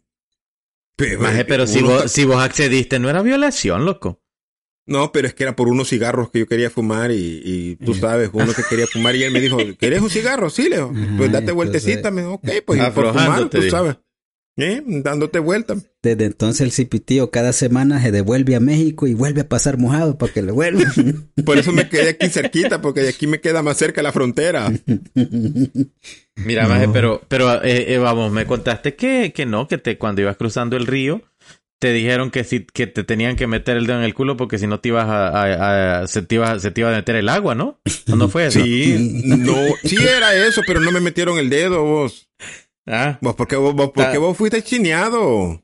pero, 0.96 1.20
Maje, 1.20 1.44
pero 1.44 1.66
si 1.66 1.82
vos, 1.82 2.10
si 2.10 2.24
vos 2.24 2.42
accediste, 2.42 2.98
no 2.98 3.10
era 3.10 3.20
violación, 3.20 3.84
loco. 3.84 4.22
No, 4.86 5.12
pero 5.12 5.28
es 5.28 5.34
que 5.34 5.44
era 5.44 5.54
por 5.54 5.68
unos 5.68 5.88
cigarros 5.88 6.30
que 6.30 6.40
yo 6.40 6.46
quería 6.46 6.68
fumar 6.70 7.10
y, 7.12 7.40
y 7.44 7.76
tú 7.76 7.94
sabes, 7.94 8.30
uno 8.32 8.52
que 8.52 8.62
quería 8.68 8.86
fumar 8.86 9.14
y 9.14 9.22
él 9.22 9.32
me 9.32 9.40
dijo, 9.40 9.56
¿quieres 9.78 10.00
un 10.00 10.10
cigarro? 10.10 10.50
Sí, 10.50 10.68
Leo. 10.68 10.88
Pues 10.90 11.30
date 11.30 11.50
entonces- 11.50 11.54
vueltecita. 11.54 12.10
Me 12.10 12.22
dijo, 12.22 12.34
ok, 12.34 12.48
pues 12.66 12.80
y 12.80 12.90
por 12.90 13.08
fumar, 13.08 13.48
tú 13.48 13.62
sabes. 13.70 13.96
¿Eh? 14.56 14.82
Dándote 14.84 15.38
vuelta. 15.38 15.76
Desde 16.02 16.24
entonces 16.26 16.60
el 16.62 16.72
cipitío 16.72 17.30
cada 17.30 17.52
semana 17.52 18.02
se 18.02 18.10
devuelve 18.10 18.56
a 18.56 18.60
México 18.60 19.06
y 19.06 19.14
vuelve 19.14 19.42
a 19.42 19.48
pasar 19.48 19.78
mojado 19.78 20.18
para 20.18 20.32
que 20.32 20.42
le 20.42 20.52
vuelva. 20.52 20.82
Por 21.46 21.56
eso 21.56 21.72
me 21.72 21.88
quedé 21.88 22.10
aquí 22.10 22.28
cerquita, 22.30 22.82
porque 22.82 23.00
de 23.00 23.10
aquí 23.10 23.26
me 23.26 23.40
queda 23.40 23.62
más 23.62 23.76
cerca 23.78 24.02
la 24.02 24.12
frontera. 24.12 24.70
Mira, 26.36 26.64
No. 26.64 26.68
maje, 26.70 26.88
pero, 26.92 27.22
pero 27.28 27.62
eh, 27.62 27.94
eh, 27.94 27.98
vamos, 27.98 28.32
me 28.32 28.44
contaste 28.46 28.96
que, 28.96 29.32
que 29.34 29.46
no, 29.46 29.68
que 29.68 29.78
te, 29.78 29.96
cuando 29.98 30.20
ibas 30.22 30.36
cruzando 30.36 30.76
el 30.76 30.86
río, 30.86 31.22
te 31.80 31.92
dijeron 31.92 32.30
que 32.30 32.44
si, 32.44 32.60
que 32.66 32.86
te 32.86 33.02
tenían 33.04 33.34
que 33.36 33.46
meter 33.48 33.76
el 33.76 33.86
dedo 33.86 33.98
en 33.98 34.04
el 34.04 34.14
culo 34.14 34.36
porque 34.36 34.58
si 34.58 34.66
no 34.68 34.78
te 34.80 34.90
ibas 34.90 35.06
a, 35.08 35.28
a- 35.28 36.00
a- 36.02 36.06
se, 36.06 36.22
te 36.22 36.36
iba, 36.36 36.58
se 36.60 36.70
te 36.70 36.82
iba 36.82 36.92
a 36.92 36.96
meter 36.96 37.16
el 37.16 37.28
agua, 37.28 37.54
¿no? 37.56 37.80
¿O 38.12 38.16
no 38.16 38.28
fue 38.28 38.46
eso? 38.46 38.60
Sí, 38.64 39.22
no, 39.24 39.56
sí 39.82 39.96
era 39.96 40.34
eso, 40.46 40.60
pero 40.66 40.80
no 40.80 40.92
me 40.92 41.00
metieron 41.00 41.38
el 41.38 41.50
dedo 41.50 41.82
vos. 41.82 42.28
Ah. 42.86 43.18
Vos, 43.20 43.34
¿por 43.34 43.48
qué 43.48 43.56
vos, 43.56 43.74
vos, 43.74 43.90
por 43.92 44.04
qué 44.10 44.16
Ah. 44.16 44.20
vos 44.20 44.36
fuiste 44.36 44.62
chineado? 44.62 45.62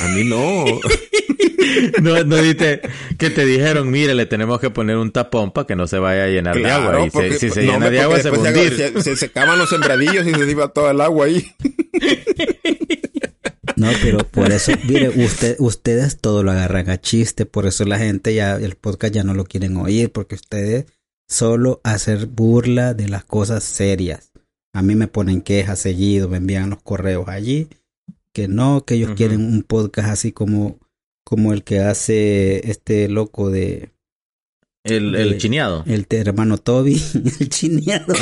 A 0.00 0.08
mí 0.08 0.24
no. 0.24 0.64
no, 2.02 2.24
no 2.24 2.36
diste 2.36 2.80
que 3.18 3.30
te 3.30 3.46
dijeron, 3.46 3.90
mire, 3.90 4.14
le 4.14 4.26
tenemos 4.26 4.60
que 4.60 4.68
poner 4.70 4.96
un 4.96 5.12
tapón 5.12 5.50
para 5.52 5.66
que 5.66 5.76
no 5.76 5.86
se 5.86 5.98
vaya 5.98 6.24
a 6.24 6.28
llenar 6.28 6.56
de 6.56 6.70
agua. 6.70 7.00
Y 7.00 7.04
se- 7.04 7.10
porque- 7.12 7.38
si 7.38 7.50
se 7.50 7.62
no, 7.62 7.72
llena 7.72 7.88
de 7.88 8.00
agua, 8.00 8.16
porque 8.18 8.22
se 8.22 8.30
va 8.30 8.36
a 8.36 8.52
después 8.52 8.80
hundir. 8.80 9.02
se, 9.02 9.10
se 9.10 9.16
secaban 9.16 9.58
los 9.58 9.70
sembradillos 9.70 10.26
y 10.26 10.34
se 10.34 10.50
iba 10.50 10.68
todo 10.68 10.90
el 10.90 11.00
agua 11.00 11.26
ahí. 11.26 11.46
No, 13.82 13.88
pero 14.00 14.18
por 14.18 14.52
eso, 14.52 14.70
mire, 14.84 15.08
usted, 15.08 15.56
ustedes 15.58 16.16
todo 16.18 16.44
lo 16.44 16.52
agarran 16.52 16.88
a 16.88 17.00
chiste, 17.00 17.46
por 17.46 17.66
eso 17.66 17.84
la 17.84 17.98
gente 17.98 18.32
ya, 18.32 18.54
el 18.54 18.76
podcast 18.76 19.12
ya 19.12 19.24
no 19.24 19.34
lo 19.34 19.44
quieren 19.44 19.76
oír, 19.76 20.12
porque 20.12 20.36
ustedes 20.36 20.86
solo 21.28 21.80
hacer 21.82 22.26
burla 22.26 22.94
de 22.94 23.08
las 23.08 23.24
cosas 23.24 23.64
serias. 23.64 24.30
A 24.72 24.82
mí 24.82 24.94
me 24.94 25.08
ponen 25.08 25.42
quejas 25.42 25.80
seguido, 25.80 26.28
me 26.28 26.36
envían 26.36 26.70
los 26.70 26.80
correos 26.80 27.26
allí, 27.26 27.70
que 28.32 28.46
no, 28.46 28.84
que 28.84 28.94
ellos 28.94 29.14
quieren 29.16 29.40
un 29.44 29.64
podcast 29.64 30.10
así 30.10 30.30
como, 30.30 30.78
como 31.24 31.52
el 31.52 31.64
que 31.64 31.80
hace 31.80 32.70
este 32.70 33.08
loco 33.08 33.50
de, 33.50 33.90
El, 34.84 35.16
el 35.16 35.38
chineado. 35.38 35.82
el 35.86 36.06
hermano 36.08 36.56
Toby, 36.56 37.02
el 37.40 37.48
chineado. 37.48 38.14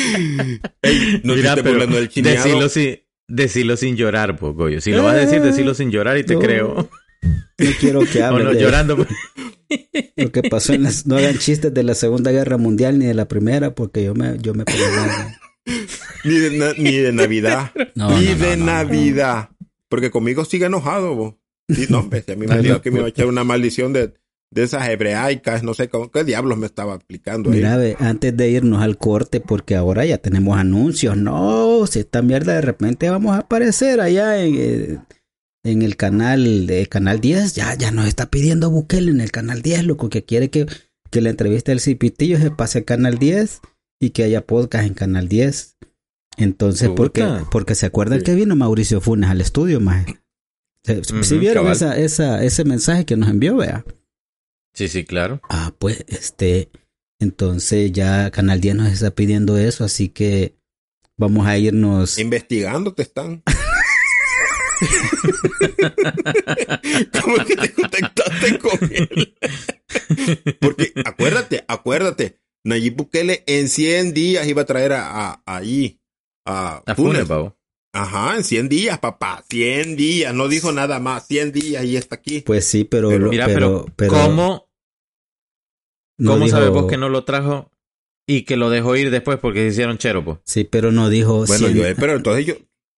No 1.24 1.34
Mira, 1.34 1.54
pero 1.56 1.70
burlando 1.72 1.96
del 1.96 2.08
chineado. 2.08 2.36
decilo 2.44 2.68
sin, 2.68 2.98
decilo 3.28 3.76
sin 3.76 3.96
llorar, 3.96 4.36
po, 4.38 4.52
Goyo. 4.54 4.80
Si 4.80 4.90
lo 4.92 5.02
vas 5.04 5.14
a 5.14 5.18
decir, 5.18 5.40
decilo 5.42 5.74
sin 5.74 5.90
llorar 5.90 6.18
y 6.18 6.24
te 6.24 6.34
No. 6.34 6.40
creo. 6.40 6.90
No 7.22 7.70
quiero 7.78 8.00
que 8.00 8.22
O 8.22 8.26
hablen 8.26 8.46
no, 8.46 8.52
de 8.54 8.60
llorando. 8.60 8.96
pues. 8.96 9.08
lo 10.16 10.32
que 10.32 10.42
pasó 10.44 10.72
en 10.72 10.82
las, 10.84 11.06
no 11.06 11.16
hagan 11.16 11.38
chistes 11.38 11.72
de 11.72 11.82
la 11.82 11.94
Segunda 11.94 12.30
Guerra 12.32 12.56
Mundial 12.56 12.98
ni 12.98 13.06
de 13.06 13.14
la 13.14 13.28
Primera, 13.28 13.74
porque 13.74 14.02
yo 14.04 14.14
me, 14.14 14.36
yo 14.40 14.54
me 14.54 14.64
pongo 14.64 14.78
mal. 14.96 15.36
Ni 16.24 16.34
de, 16.38 16.50
na- 16.58 16.72
ni 16.76 16.96
de 16.96 17.12
Navidad. 17.12 17.70
No, 17.94 18.18
ni 18.18 18.26
no, 18.26 18.32
no, 18.36 18.38
de 18.46 18.56
no, 18.56 18.64
no. 18.64 18.72
Navidad. 18.72 19.50
Porque 19.88 20.10
conmigo 20.10 20.44
sigue 20.44 20.66
enojado, 20.66 21.14
vos. 21.14 21.34
Sí, 21.68 21.86
no, 21.88 22.00
hombre, 22.00 22.22
si 22.24 22.32
a 22.32 22.36
mí 22.36 22.46
me 22.46 22.58
dijo 22.62 22.80
que 22.82 22.90
me 22.90 22.98
iba 22.98 23.06
a 23.06 23.10
echar 23.10 23.26
una 23.26 23.44
maldición 23.44 23.92
de, 23.92 24.14
de 24.52 24.64
esas 24.64 24.88
hebreaicas, 24.88 25.62
no 25.62 25.74
sé 25.74 25.88
cómo, 25.88 26.10
qué 26.10 26.24
diablos 26.24 26.58
me 26.58 26.66
estaba 26.66 26.94
aplicando 26.94 27.50
ahí. 27.50 27.56
Mira, 27.56 27.76
ve, 27.76 27.96
antes 28.00 28.36
de 28.36 28.50
irnos 28.50 28.82
al 28.82 28.98
corte, 28.98 29.40
porque 29.40 29.76
ahora 29.76 30.04
ya 30.04 30.18
tenemos 30.18 30.58
anuncios. 30.58 31.16
No, 31.16 31.86
si 31.86 32.00
esta 32.00 32.20
mierda 32.22 32.54
de 32.54 32.60
repente 32.62 33.08
vamos 33.10 33.34
a 33.36 33.40
aparecer 33.40 34.00
allá 34.00 34.42
en, 34.44 34.54
eh, 34.58 34.98
en 35.64 35.82
el 35.82 35.96
canal 35.96 36.66
de 36.66 36.86
Canal 36.88 37.20
10. 37.20 37.54
Ya, 37.54 37.74
ya 37.76 37.90
nos 37.92 38.08
está 38.08 38.26
pidiendo 38.30 38.70
Bukele 38.70 39.10
en 39.12 39.20
el 39.20 39.30
Canal 39.30 39.62
10, 39.62 39.84
loco, 39.84 40.08
que 40.08 40.24
quiere 40.24 40.50
que, 40.50 40.66
que 41.10 41.20
la 41.20 41.30
entrevista 41.30 41.70
del 41.70 41.80
Cipitillo 41.80 42.38
se 42.38 42.50
pase 42.50 42.78
al 42.78 42.84
Canal 42.84 43.18
10 43.18 43.60
y 44.00 44.10
que 44.10 44.24
haya 44.24 44.44
podcast 44.46 44.84
en 44.86 44.94
Canal 44.94 45.28
10. 45.28 45.76
Entonces, 46.38 46.88
porque, 46.96 47.24
porque 47.52 47.74
se 47.74 47.86
acuerdan 47.86 48.20
Sí. 48.20 48.24
que 48.24 48.34
vino 48.34 48.56
Mauricio 48.56 49.00
Funes 49.00 49.30
al 49.30 49.40
estudio, 49.40 49.78
más. 49.80 50.06
Si 50.84 50.92
Ujú, 51.34 51.38
vieron 51.38 51.64
cabal. 51.64 51.76
esa, 51.76 51.98
esa, 51.98 52.42
ese 52.42 52.64
mensaje 52.64 53.04
que 53.04 53.16
nos 53.16 53.28
envió, 53.28 53.56
vea. 53.56 53.84
Sí, 54.74 54.88
sí, 54.88 55.04
claro. 55.04 55.40
Ah, 55.50 55.72
pues, 55.78 56.04
este, 56.08 56.70
entonces 57.20 57.92
ya 57.92 58.30
Canal 58.30 58.60
10 58.60 58.74
nos 58.76 58.92
está 58.92 59.10
pidiendo 59.10 59.58
eso, 59.58 59.84
así 59.84 60.08
que 60.08 60.56
vamos 61.18 61.46
a 61.46 61.58
irnos. 61.58 62.18
Investigando 62.18 62.94
te 62.94 63.02
están. 63.02 63.42
¿Cómo 67.22 67.36
es 67.36 67.44
que 67.46 67.56
te 67.56 67.72
contactaste 67.72 68.58
con 68.58 68.78
él? 68.92 69.34
Porque 70.60 70.92
acuérdate, 71.04 71.64
acuérdate, 71.68 72.40
Nayib 72.64 72.96
Bukele 72.96 73.44
en 73.46 73.68
100 73.68 74.14
días 74.14 74.46
iba 74.46 74.62
a 74.62 74.66
traer 74.66 74.92
a, 74.92 75.30
a- 75.32 75.42
ahí 75.46 76.00
a, 76.46 76.82
A 76.86 76.94
Funes. 76.94 77.28
Ajá, 77.92 78.36
en 78.36 78.44
100 78.44 78.68
días, 78.68 78.98
papá, 79.00 79.44
100 79.50 79.96
días, 79.96 80.32
no 80.32 80.46
dijo 80.48 80.70
nada 80.72 81.00
más, 81.00 81.26
100 81.26 81.50
días 81.52 81.84
y 81.84 81.96
está 81.96 82.14
aquí. 82.16 82.40
Pues 82.42 82.64
sí, 82.64 82.84
pero, 82.84 83.08
Pero- 83.08 83.24
lo- 83.24 83.30
Mira, 83.30 83.46
pero, 83.46 83.86
¿cómo, 84.08 84.68
no 86.18 86.30
cómo 86.32 86.44
dijo- 86.44 86.56
sabes 86.56 86.70
vos 86.70 86.86
que 86.86 86.96
no 86.96 87.08
lo 87.08 87.24
trajo 87.24 87.70
y 88.28 88.42
que 88.42 88.56
lo 88.56 88.70
dejó 88.70 88.94
ir 88.96 89.10
después 89.10 89.38
porque 89.38 89.60
se 89.62 89.68
hicieron 89.68 89.98
chero, 89.98 90.24
pues? 90.24 90.38
Sí, 90.44 90.62
pero 90.64 90.92
no 90.92 91.08
dijo 91.08 91.44
Bueno, 91.46 91.66
100 91.68 91.74
yo, 91.74 91.82
pero 91.98 92.14
entonces 92.16 92.46
yo, 92.46 92.54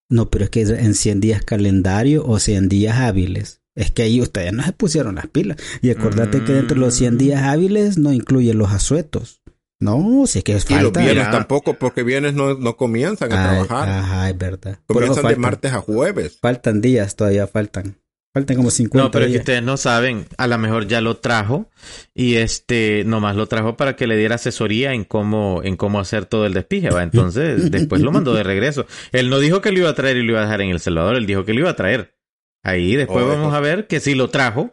No, 0.09 0.29
pero 0.29 0.43
es 0.43 0.51
que 0.51 0.61
en 0.61 0.93
100 0.93 1.21
días 1.21 1.43
calendario 1.43 2.23
o 2.27 2.37
100 2.37 2.69
días 2.69 2.97
hábiles. 2.97 3.61
Es 3.75 3.89
que 3.89 4.03
ahí 4.03 4.21
ustedes 4.21 4.53
no 4.53 4.61
se 4.63 4.73
pusieron 4.73 5.15
las 5.15 5.25
pilas. 5.27 5.57
Y 5.81 5.89
acordate 5.89 6.43
que 6.43 6.51
dentro 6.51 6.75
de 6.75 6.81
los 6.81 6.93
100 6.93 7.17
días 7.17 7.41
hábiles 7.41 7.97
no 7.97 8.13
incluyen 8.13 8.59
los 8.59 8.71
asuetos. 8.71 9.41
No, 9.83 10.25
si 10.27 10.39
es 10.39 10.43
que 10.45 10.51
y 10.53 10.55
los 10.55 10.63
falta. 10.65 10.99
viernes 11.01 11.29
tampoco, 11.31 11.73
porque 11.75 12.03
viernes 12.03 12.33
no, 12.33 12.55
no 12.55 12.75
comienzan 12.77 13.31
a 13.33 13.35
Ay, 13.51 13.65
trabajar. 13.65 13.89
Ajá, 13.89 14.29
es 14.29 14.37
verdad. 14.37 14.79
Comienzan 14.87 15.15
de 15.17 15.21
faltan, 15.23 15.41
martes 15.41 15.73
a 15.73 15.79
jueves. 15.81 16.37
faltan 16.41 16.81
días, 16.81 17.15
todavía 17.15 17.47
faltan. 17.47 17.97
Faltan 18.35 18.57
como 18.57 18.71
50 18.71 19.03
No, 19.03 19.11
pero 19.11 19.25
es 19.25 19.31
que 19.31 19.37
ustedes 19.37 19.61
no 19.61 19.77
saben, 19.77 20.25
a 20.37 20.47
lo 20.47 20.57
mejor 20.57 20.87
ya 20.87 21.01
lo 21.01 21.17
trajo 21.17 21.69
y 22.15 22.35
este 22.37 23.03
nomás 23.05 23.35
lo 23.35 23.45
trajo 23.45 23.77
para 23.77 23.95
que 23.95 24.07
le 24.07 24.17
diera 24.17 24.35
asesoría 24.35 24.93
en 24.93 25.03
cómo 25.03 25.61
en 25.63 25.77
cómo 25.77 25.99
hacer 25.99 26.25
todo 26.25 26.47
el 26.47 26.53
despije, 26.53 26.89
va. 26.89 27.03
Entonces, 27.03 27.69
después 27.71 28.01
lo 28.01 28.11
mandó 28.11 28.33
de 28.33 28.41
regreso. 28.41 28.87
Él 29.11 29.29
no 29.29 29.37
dijo 29.37 29.61
que 29.61 29.71
lo 29.71 29.77
iba 29.79 29.89
a 29.89 29.93
traer 29.93 30.17
y 30.17 30.23
lo 30.23 30.31
iba 30.31 30.39
a 30.39 30.45
dejar 30.45 30.61
en 30.61 30.71
El 30.71 30.79
Salvador, 30.79 31.15
él 31.15 31.27
dijo 31.27 31.45
que 31.45 31.53
lo 31.53 31.59
iba 31.59 31.69
a 31.69 31.75
traer. 31.75 32.15
Ahí 32.63 32.95
después 32.95 33.23
Oh, 33.23 33.27
vamos 33.27 33.53
a 33.53 33.59
ver 33.59 33.85
que 33.85 33.99
sí 33.99 34.15
lo 34.15 34.29
trajo, 34.31 34.71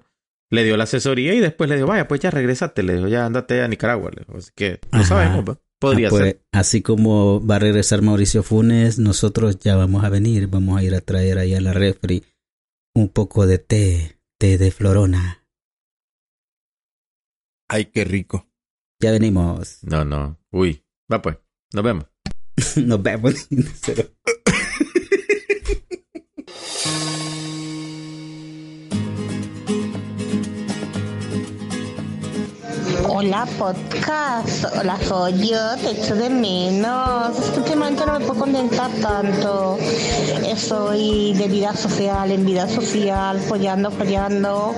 le 0.51 0.65
dio 0.65 0.77
la 0.77 0.85
asesoría 0.85 1.35
y 1.35 1.41
después 1.41 1.69
le 1.71 1.77
dijo, 1.77 1.87
"Vaya, 1.89 2.09
pues 2.09 2.21
ya 2.21 2.31
regresate", 2.31 2.83
le 2.83 2.95
dijo, 2.95 3.09
"Ya 3.09 3.25
ándate 3.27 3.63
a 3.63 3.69
Nicaragua." 3.69 4.11
Le 4.15 4.25
dijo, 4.27 4.37
Así 4.39 4.51
que 4.55 4.81
no 4.93 4.99
Ajá. 5.01 5.09
sabemos, 5.09 5.49
va. 5.51 5.59
Podría 5.79 6.09
Ah, 6.09 6.11
pues, 6.11 6.23
ser. 6.25 6.43
Así 6.53 6.83
como 6.83 7.45
va 7.47 7.57
a 7.57 7.59
regresar 7.59 8.03
Mauricio 8.03 8.43
Funes, 8.43 8.99
nosotros 8.99 9.59
ya 9.61 9.77
vamos 9.77 10.05
a 10.05 10.11
venir. 10.11 10.47
Vamos 10.49 10.79
a 10.79 10.83
ir 10.85 10.95
a 10.95 11.01
traer 11.01 11.39
ahí 11.39 11.55
a 11.55 11.61
la 11.63 11.73
refri 11.73 12.23
un 12.95 13.09
poco 13.09 13.47
de 13.47 13.57
té, 13.59 14.19
té 14.39 14.59
de 14.59 14.71
florona. 14.73 15.43
Ay, 17.69 17.87
qué 17.87 18.05
rico. 18.05 18.47
Ya 19.01 19.11
venimos. 19.13 19.79
No, 19.83 20.05
no. 20.05 20.39
Uy, 20.51 20.85
va 21.11 21.23
pues. 21.23 21.39
Nos 21.73 21.85
vemos. 21.85 22.05
Nos 22.77 23.03
vemos. 23.03 23.49
Hola 33.23 33.47
podcast, 33.59 34.65
hola 34.79 34.99
soy 35.07 35.49
yo, 35.49 35.77
te 35.77 35.91
echo 35.91 36.15
de 36.15 36.31
menos. 36.31 37.37
Últimamente 37.55 38.07
no 38.07 38.19
me 38.19 38.25
puedo 38.25 38.41
condensar 38.41 38.91
tanto. 38.93 39.77
Estoy 40.49 41.35
de 41.35 41.47
vida 41.49 41.77
social 41.77 42.31
en 42.31 42.47
vida 42.47 42.67
social, 42.67 43.39
follando, 43.41 43.91
follando 43.91 44.75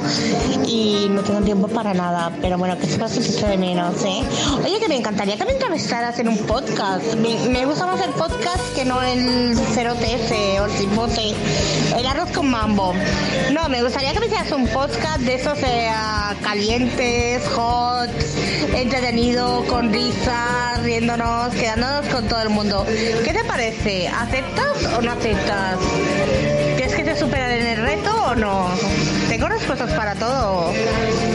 y 0.66 1.06
no 1.08 1.22
tengo 1.22 1.40
tiempo 1.42 1.68
para 1.68 1.94
nada. 1.94 2.32
Pero 2.40 2.58
bueno, 2.58 2.76
que 2.76 2.86
sepas 2.86 3.12
que 3.12 3.20
te 3.20 3.28
echo 3.28 3.46
de 3.46 3.58
menos, 3.58 4.02
¿eh? 4.04 4.24
Oye, 4.64 4.80
que 4.80 4.88
me 4.88 4.96
encantaría 4.96 5.36
que 5.36 5.44
me 5.44 5.52
entrevistaras 5.52 6.18
en 6.18 6.26
un 6.26 6.38
podcast. 6.38 7.14
Me, 7.14 7.48
me 7.48 7.64
gusta 7.64 7.86
más 7.86 8.00
el 8.00 8.10
podcast 8.10 8.74
que 8.74 8.84
no 8.84 9.00
el 9.02 9.56
0TS 9.56 10.60
o 10.60 10.64
el 10.64 10.70
cipote. 10.72 11.34
El 11.96 12.06
arroz 12.06 12.30
con 12.30 12.50
mambo. 12.50 12.92
No, 13.52 13.68
me 13.68 13.84
gustaría 13.84 14.12
que 14.12 14.18
me 14.18 14.26
hicieras 14.26 14.50
un 14.50 14.66
podcast 14.66 15.20
de 15.20 15.34
esos 15.34 15.58
eh, 15.62 15.92
calientes, 16.42 17.46
hot, 17.54 18.10
entretenido, 18.74 19.64
con 19.66 19.92
risa, 19.92 20.76
riéndonos, 20.82 21.54
quedándonos 21.54 22.06
con 22.12 22.28
todo 22.28 22.42
el 22.42 22.50
mundo. 22.50 22.84
¿Qué 22.86 23.32
te 23.32 23.44
parece? 23.44 24.08
¿Aceptas 24.08 24.84
o 24.96 25.02
no 25.02 25.12
aceptas? 25.12 25.78
¿Quieres 26.76 26.94
que 26.94 27.04
te 27.04 27.16
superen 27.16 27.62
en 27.62 27.66
el 27.66 27.82
reto 27.84 28.10
o 28.26 28.34
no? 28.34 28.68
Tengo 29.28 29.48
respuestas 29.48 29.92
para 29.92 30.14
todo. 30.14 30.72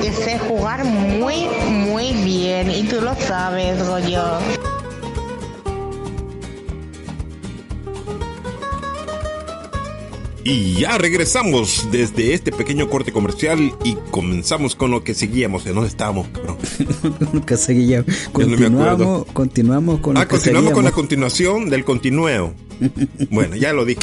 Y 0.03 0.09
sé 0.09 0.39
jugar 0.39 0.83
muy, 0.85 1.47
muy 1.69 2.13
bien. 2.13 2.71
Y 2.71 2.83
tú 2.83 3.01
lo 3.01 3.15
sabes, 3.15 3.85
Goyo. 3.87 4.39
Y 10.49 10.79
ya 10.79 10.97
regresamos 10.97 11.89
desde 11.91 12.33
este 12.33 12.53
pequeño 12.53 12.89
corte 12.89 13.11
comercial 13.11 13.73
y 13.83 13.95
comenzamos 14.11 14.77
con 14.77 14.91
lo 14.91 15.03
que 15.03 15.13
seguíamos. 15.13 15.65
¿En 15.65 15.73
dónde 15.75 15.89
estábamos, 15.89 16.29
cabrón? 16.29 16.57
Nunca 17.33 17.57
seguía. 17.57 18.05
no 18.33 18.47
me 18.47 18.53
acuerdo. 18.55 19.25
Continuamos, 19.25 19.27
continuamos 19.33 19.99
con 19.99 20.13
lo 20.13 20.19
Ah, 20.21 20.23
que 20.25 20.29
continuamos 20.37 20.71
con 20.71 20.83
la 20.85 20.89
seguíamos. 20.91 20.93
continuación 20.93 21.69
del 21.69 21.83
continueo. 21.83 22.53
Bueno, 23.29 23.57
ya 23.57 23.73
lo 23.73 23.83
dije. 23.83 23.99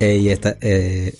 Ey, 0.00 0.30
esta, 0.30 0.56
eh, 0.62 1.14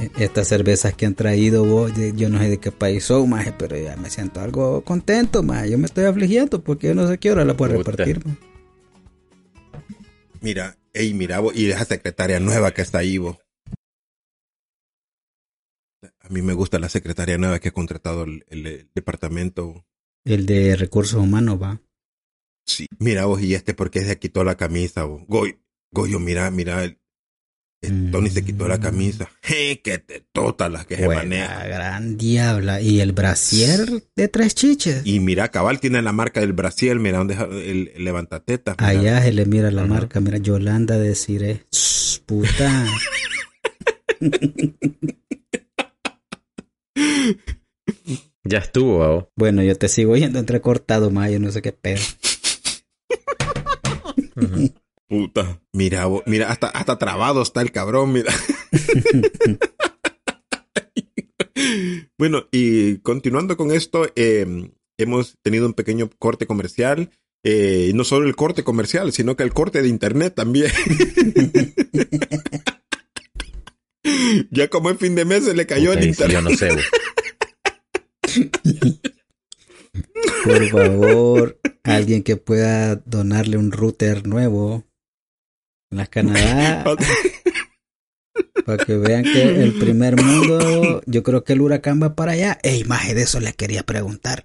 eh, 0.00 0.10
estas 0.18 0.48
cervezas 0.48 0.94
que 0.94 1.06
han 1.06 1.14
traído 1.14 1.64
vos, 1.64 1.92
yo 2.16 2.28
no 2.28 2.40
sé 2.40 2.48
de 2.50 2.58
qué 2.58 2.72
país 2.72 3.04
son, 3.04 3.30
maje, 3.30 3.52
pero 3.56 3.78
ya 3.78 3.94
me 3.96 4.10
siento 4.10 4.40
algo 4.40 4.80
contento, 4.82 5.44
maje. 5.44 5.70
Yo 5.70 5.78
me 5.78 5.86
estoy 5.86 6.06
afligiendo 6.06 6.60
porque 6.64 6.88
yo 6.88 6.94
no 6.96 7.06
sé 7.06 7.18
qué 7.18 7.30
hora 7.30 7.44
la 7.44 7.56
puedo 7.56 7.76
repartir. 7.78 8.20
maje. 8.26 8.38
Mira, 10.40 10.76
ey, 10.92 11.14
mira, 11.14 11.38
vos, 11.38 11.54
y 11.54 11.70
esa 11.70 11.84
secretaria 11.84 12.40
nueva 12.40 12.72
que 12.74 12.82
está 12.82 12.98
ahí, 12.98 13.18
vos. 13.18 13.36
A 16.28 16.32
mí 16.32 16.42
me 16.42 16.52
gusta 16.54 16.78
la 16.78 16.88
secretaria 16.88 17.38
nueva 17.38 17.58
que 17.60 17.68
ha 17.68 17.72
contratado 17.72 18.24
el, 18.24 18.44
el- 18.48 18.66
el 18.66 18.90
departamento. 18.94 19.86
El 20.24 20.44
de 20.46 20.74
recursos 20.76 21.20
humanos, 21.22 21.60
va. 21.62 21.80
Sí. 22.66 22.86
Mira 22.98 23.26
vos, 23.26 23.40
y 23.42 23.54
este 23.54 23.74
porque 23.74 24.04
se 24.04 24.18
quitó 24.18 24.42
la 24.42 24.56
camisa, 24.56 25.04
vos. 25.04 25.22
Goy, 25.28 25.56
Goyo, 25.92 26.18
mira, 26.18 26.50
mira. 26.50 26.82
el- 26.84 26.98
el 27.82 28.10
Tony 28.10 28.30
se 28.30 28.44
quitó 28.44 28.66
la 28.66 28.80
camisa. 28.80 29.30
¡Je! 29.42 29.80
¡Qué 29.84 29.98
tetotas 29.98 30.72
las 30.72 30.86
que 30.86 30.96
se 30.96 31.04
Buena, 31.04 31.22
maneja! 31.22 31.64
gran 31.68 32.16
diabla. 32.16 32.80
Y 32.80 33.00
el 33.00 33.12
brasier 33.12 34.02
de 34.16 34.26
tres 34.28 34.56
chiches. 34.56 35.02
Y 35.04 35.20
mira, 35.20 35.50
cabal 35.52 35.78
tiene 35.78 36.02
la 36.02 36.10
marca 36.12 36.40
del 36.40 36.52
Brasil, 36.54 36.98
mira 36.98 37.18
dónde 37.18 37.34
el, 37.34 37.92
el 37.94 38.04
levantatetas. 38.04 38.76
mira. 38.80 38.88
Allá 38.88 39.22
se 39.22 39.32
le 39.32 39.44
mira 39.46 39.70
la 39.70 39.84
marca, 39.84 40.18
mira, 40.20 40.38
Yolanda 40.38 40.98
de 40.98 41.14
Cire. 41.14 41.66
Puta. 42.26 42.86
Ya 48.44 48.58
estuvo, 48.58 48.98
babo. 48.98 49.30
bueno, 49.36 49.62
yo 49.62 49.76
te 49.76 49.88
sigo 49.88 50.16
yendo 50.16 50.38
entrecortado, 50.38 51.10
maje, 51.10 51.34
yo 51.34 51.40
no 51.40 51.50
sé 51.50 51.62
qué 51.62 51.72
pedo. 51.72 52.00
Puta. 55.08 55.60
Mira, 55.72 56.06
vos, 56.06 56.22
mira, 56.26 56.50
hasta, 56.50 56.68
hasta 56.68 56.98
trabado 56.98 57.42
está 57.42 57.62
el 57.62 57.72
cabrón, 57.72 58.12
mira. 58.12 58.32
bueno, 62.18 62.46
y 62.50 62.98
continuando 62.98 63.56
con 63.56 63.70
esto, 63.70 64.06
eh, 64.16 64.70
hemos 64.98 65.36
tenido 65.42 65.66
un 65.66 65.74
pequeño 65.74 66.10
corte 66.18 66.46
comercial. 66.46 67.10
Eh, 67.44 67.92
no 67.94 68.02
solo 68.02 68.26
el 68.26 68.34
corte 68.34 68.64
comercial, 68.64 69.12
sino 69.12 69.36
que 69.36 69.44
el 69.44 69.52
corte 69.52 69.82
de 69.82 69.88
internet 69.88 70.34
también. 70.34 70.72
ya 74.50 74.68
como 74.68 74.90
en 74.90 74.98
fin 74.98 75.14
de 75.14 75.24
mes 75.24 75.44
se 75.44 75.54
le 75.54 75.66
cayó 75.66 75.90
Puta, 75.90 76.00
el 76.00 76.08
internet. 76.08 76.34
yo 76.34 76.42
no 76.42 76.50
sé. 76.50 76.70
Por 80.44 80.68
favor, 80.68 81.60
alguien 81.82 82.22
que 82.22 82.36
pueda 82.36 82.96
donarle 82.96 83.56
un 83.56 83.72
router 83.72 84.26
nuevo 84.26 84.84
en 85.90 85.98
las 85.98 86.08
Canadá 86.08 86.84
para 88.66 88.84
que 88.84 88.96
vean 88.96 89.22
que 89.22 89.62
el 89.62 89.78
primer 89.78 90.20
mundo, 90.20 91.00
yo 91.06 91.22
creo 91.22 91.44
que 91.44 91.54
el 91.54 91.60
huracán 91.60 92.02
va 92.02 92.14
para 92.14 92.32
allá. 92.32 92.58
Ey, 92.62 92.84
maje, 92.84 93.14
de 93.14 93.22
eso 93.22 93.40
les 93.40 93.56
quería 93.56 93.82
preguntar. 93.84 94.44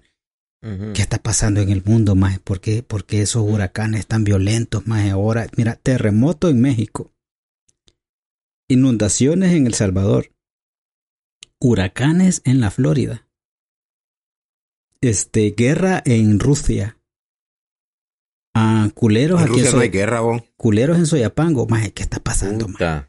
¿Qué 0.93 1.01
está 1.01 1.17
pasando 1.17 1.59
en 1.59 1.69
el 1.69 1.83
mundo, 1.83 2.15
maje? 2.15 2.39
¿Por 2.39 2.61
qué, 2.61 2.83
por 2.83 3.05
qué 3.05 3.23
esos 3.23 3.41
huracanes 3.41 4.05
tan 4.05 4.23
violentos, 4.23 4.85
maje? 4.85 5.09
Ahora, 5.09 5.47
mira, 5.57 5.75
terremoto 5.75 6.49
en 6.49 6.61
México. 6.61 7.11
Inundaciones 8.71 9.53
en 9.53 9.67
El 9.67 9.73
Salvador. 9.73 10.31
Huracanes 11.59 12.41
en 12.45 12.61
la 12.61 12.71
Florida. 12.71 13.27
Este, 15.01 15.51
guerra 15.57 16.01
en 16.05 16.39
Rusia. 16.39 16.97
Ah, 18.53 18.89
culeros 18.93 19.39
En 19.41 19.45
aquí 19.47 19.53
Rusia 19.55 19.69
en 19.69 19.75
no 19.75 19.81
hay 19.81 19.89
guerra, 19.89 20.19
vos. 20.21 20.41
culeros 20.57 20.97
en 20.97 21.05
Soyapango, 21.05 21.67
maje, 21.67 21.93
¿qué 21.93 22.03
está 22.03 22.19
pasando, 22.21 22.67
maje? 22.67 23.07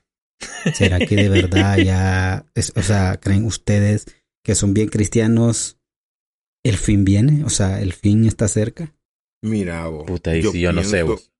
¿Será 0.75 0.99
que 1.01 1.17
de 1.17 1.29
verdad 1.29 1.79
ya, 1.79 2.47
es- 2.55 2.73
o 2.77 2.83
sea, 2.83 3.19
creen 3.21 3.45
ustedes 3.45 4.07
que 4.45 4.55
son 4.55 4.73
bien 4.75 4.89
cristianos, 4.89 5.79
el 6.65 6.77
fin 6.77 7.05
viene? 7.05 7.45
O 7.45 7.51
sea, 7.51 7.81
el 7.83 7.93
fin 7.93 8.25
está 8.25 8.49
cerca. 8.49 8.95
Mira, 9.43 9.87
vos. 9.89 10.05
Puta, 10.07 10.37
y 10.37 10.43
si 10.43 10.61
yo 10.61 10.73
no 10.73 10.85
sé, 10.85 11.03
vos. 11.03 11.32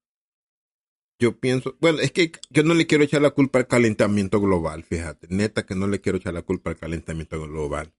Yo 1.23 1.39
pienso, 1.39 1.77
bueno, 1.79 2.01
es 2.01 2.11
que 2.11 2.33
yo 2.51 2.65
no 2.65 2.75
le 2.75 2.89
quiero 2.89 3.05
echar 3.05 3.23
la 3.23 3.31
culpa 3.31 3.61
al 3.61 3.69
calentamiento 3.69 4.41
global, 4.41 4.83
fíjate. 4.83 5.29
Neta 5.31 5.65
que 5.65 5.77
no 5.77 5.87
le 5.87 6.01
quiero 6.01 6.19
echar 6.19 6.35
la 6.35 6.43
culpa 6.43 6.71
al 6.71 6.77
calentamiento 6.77 7.41
global. 7.41 7.95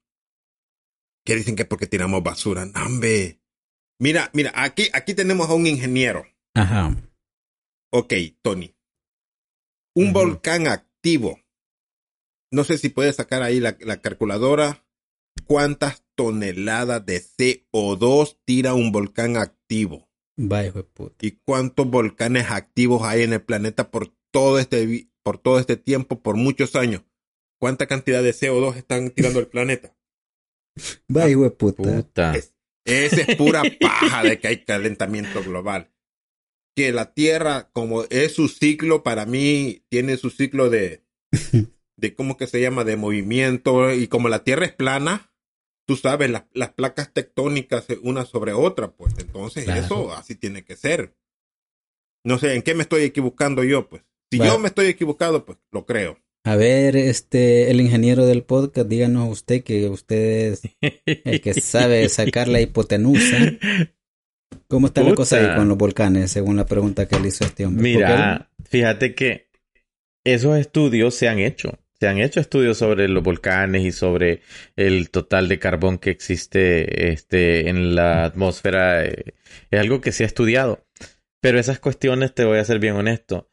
Que 1.24 1.38
dicen 1.38 1.56
que 1.56 1.64
porque 1.64 1.88
tiramos 1.88 2.22
basura. 2.22 2.70
Hombre. 2.86 3.40
Mira, 3.98 4.30
mira, 4.34 4.52
aquí, 4.56 4.90
aquí 4.92 5.14
tenemos 5.14 5.50
a 5.50 5.54
un 5.54 5.68
ingeniero. 5.68 6.26
Ajá. 6.54 6.98
Ok, 7.94 8.14
Tony. 8.42 8.76
Un 9.96 10.12
volcán 10.12 10.68
activo. 10.68 11.40
No 12.52 12.66
sé 12.66 12.78
si 12.78 12.90
puedes 12.90 13.16
sacar 13.16 13.42
ahí 13.42 13.62
la, 13.62 13.78
la 13.80 14.02
calculadora. 14.02 14.86
¿Cuántas 15.46 16.04
toneladas 16.16 17.06
de 17.06 17.22
CO2 17.22 18.38
tira 18.44 18.74
un 18.74 18.92
volcán 18.92 19.38
activo? 19.38 20.10
Vaya, 20.38 20.70
hijo 20.70 20.80
de 20.80 20.84
puta. 20.86 21.16
¿Y 21.26 21.32
cuántos 21.46 21.88
volcanes 21.90 22.50
activos 22.50 23.04
hay 23.04 23.24
en 23.24 23.34
el 23.34 23.42
planeta 23.42 23.92
por 23.92 24.14
todo 24.32 24.60
este, 24.60 25.10
por 25.24 25.38
todo 25.38 25.60
este 25.60 25.78
tiempo, 25.78 26.22
por 26.22 26.36
muchos 26.36 26.76
años? 26.76 27.04
¿Cuánta 27.60 27.88
cantidad 27.88 28.22
de 28.24 28.32
CO2 28.34 28.76
están 28.76 29.12
tirando 29.12 29.40
el 29.40 29.48
planeta? 29.48 29.96
Vaya, 31.08 31.30
hijo 31.30 31.44
de 31.44 31.52
puta. 31.52 31.84
Puta. 31.84 32.36
Es- 32.36 32.54
Esa 32.86 33.22
es 33.22 33.36
pura 33.38 33.64
paja 33.80 34.24
de 34.24 34.40
que 34.40 34.48
hay 34.50 34.66
calentamiento 34.66 35.42
global. 35.44 35.92
Que 36.76 36.92
la 36.92 37.14
Tierra, 37.14 37.70
como 37.72 38.04
es 38.10 38.34
su 38.34 38.48
ciclo, 38.50 39.04
para 39.04 39.26
mí 39.26 39.86
tiene 39.90 40.18
su 40.18 40.30
ciclo 40.32 40.70
de, 40.70 41.06
de 41.98 42.16
¿cómo 42.16 42.36
que 42.36 42.48
se 42.48 42.60
llama? 42.60 42.84
De 42.84 42.98
movimiento. 42.98 43.94
Y 43.94 44.08
como 44.08 44.28
la 44.28 44.44
Tierra 44.44 44.66
es 44.66 44.74
plana, 44.74 45.32
tú 45.86 45.96
sabes, 45.96 46.30
las, 46.30 46.44
las 46.54 46.72
placas 46.74 47.12
tectónicas 47.14 47.86
una 48.02 48.26
sobre 48.26 48.54
otra, 48.54 48.92
pues 48.92 49.14
entonces 49.20 49.66
Claro. 49.66 49.82
eso 49.82 50.14
así 50.14 50.36
tiene 50.36 50.64
que 50.64 50.76
ser. 50.76 51.16
No 52.26 52.38
sé, 52.40 52.56
¿en 52.56 52.62
qué 52.62 52.74
me 52.74 52.84
estoy 52.84 53.04
equivocando 53.04 53.64
yo? 53.64 53.90
Pues 53.90 54.04
si 54.32 54.38
yo 54.40 54.58
me 54.60 54.68
estoy 54.70 54.88
equivocado, 54.88 55.46
pues 55.46 55.58
lo 55.72 55.86
creo. 55.86 56.18
A 56.46 56.56
ver, 56.58 56.96
este, 56.98 57.72
el 57.72 57.80
ingeniero 57.80 58.26
del 58.26 58.44
podcast, 58.44 58.88
díganos 58.90 59.30
usted 59.32 59.64
que 59.64 59.88
usted 59.90 60.54
es 60.54 60.62
el 61.06 61.40
que 61.42 61.54
sabe 61.54 62.08
sacar 62.10 62.48
la 62.50 62.60
hipotenusa. 62.62 63.38
¿Cómo 64.68 64.88
está 64.88 65.04
la 65.04 65.16
cosa 65.16 65.38
ahí 65.38 65.44
Puta. 65.44 65.56
con 65.58 65.68
los 65.70 65.78
volcanes, 65.78 66.32
según 66.32 66.58
la 66.58 66.66
pregunta 66.66 67.08
que 67.08 67.20
le 67.20 67.30
hizo 67.30 67.44
este 67.46 67.66
hombre? 67.66 67.84
Mira, 67.84 68.52
fíjate 68.70 69.16
que 69.16 69.50
esos 70.26 70.58
estudios 70.58 71.16
se 71.16 71.28
han 71.28 71.40
hecho. 71.40 71.78
Se 72.04 72.10
han 72.10 72.20
hecho 72.20 72.42
estudios 72.42 72.80
sobre 72.80 73.08
los 73.08 73.24
volcanes 73.24 73.86
y 73.86 73.94
sobre 73.94 74.42
el 74.76 75.10
total 75.10 75.48
de 75.48 75.58
carbón 75.58 76.00
que 76.00 76.10
existe 76.10 77.14
este, 77.14 77.70
en 77.70 77.96
la 77.96 78.26
atmósfera. 78.26 79.06
eh, 79.06 79.36
Es 79.72 79.80
algo 79.80 80.02
que 80.02 80.12
se 80.12 80.26
ha 80.26 80.28
estudiado. 80.28 80.86
Pero 81.40 81.62
esas 81.62 81.80
cuestiones, 81.80 82.36
te 82.36 82.44
voy 82.44 82.58
a 82.58 82.66
ser 82.66 82.80
bien 82.80 82.96
honesto. 82.96 83.50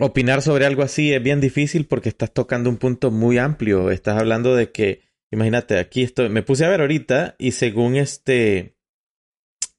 Opinar 0.00 0.40
sobre 0.40 0.64
algo 0.64 0.82
así 0.82 1.12
es 1.12 1.22
bien 1.22 1.42
difícil 1.42 1.84
porque 1.84 2.08
estás 2.08 2.32
tocando 2.32 2.70
un 2.70 2.78
punto 2.78 3.10
muy 3.10 3.36
amplio. 3.36 3.90
Estás 3.90 4.18
hablando 4.18 4.56
de 4.56 4.72
que, 4.72 5.02
imagínate, 5.30 5.78
aquí 5.78 6.02
estoy, 6.02 6.30
me 6.30 6.42
puse 6.42 6.64
a 6.64 6.70
ver 6.70 6.80
ahorita 6.80 7.34
y 7.38 7.50
según 7.52 7.96
este, 7.96 8.78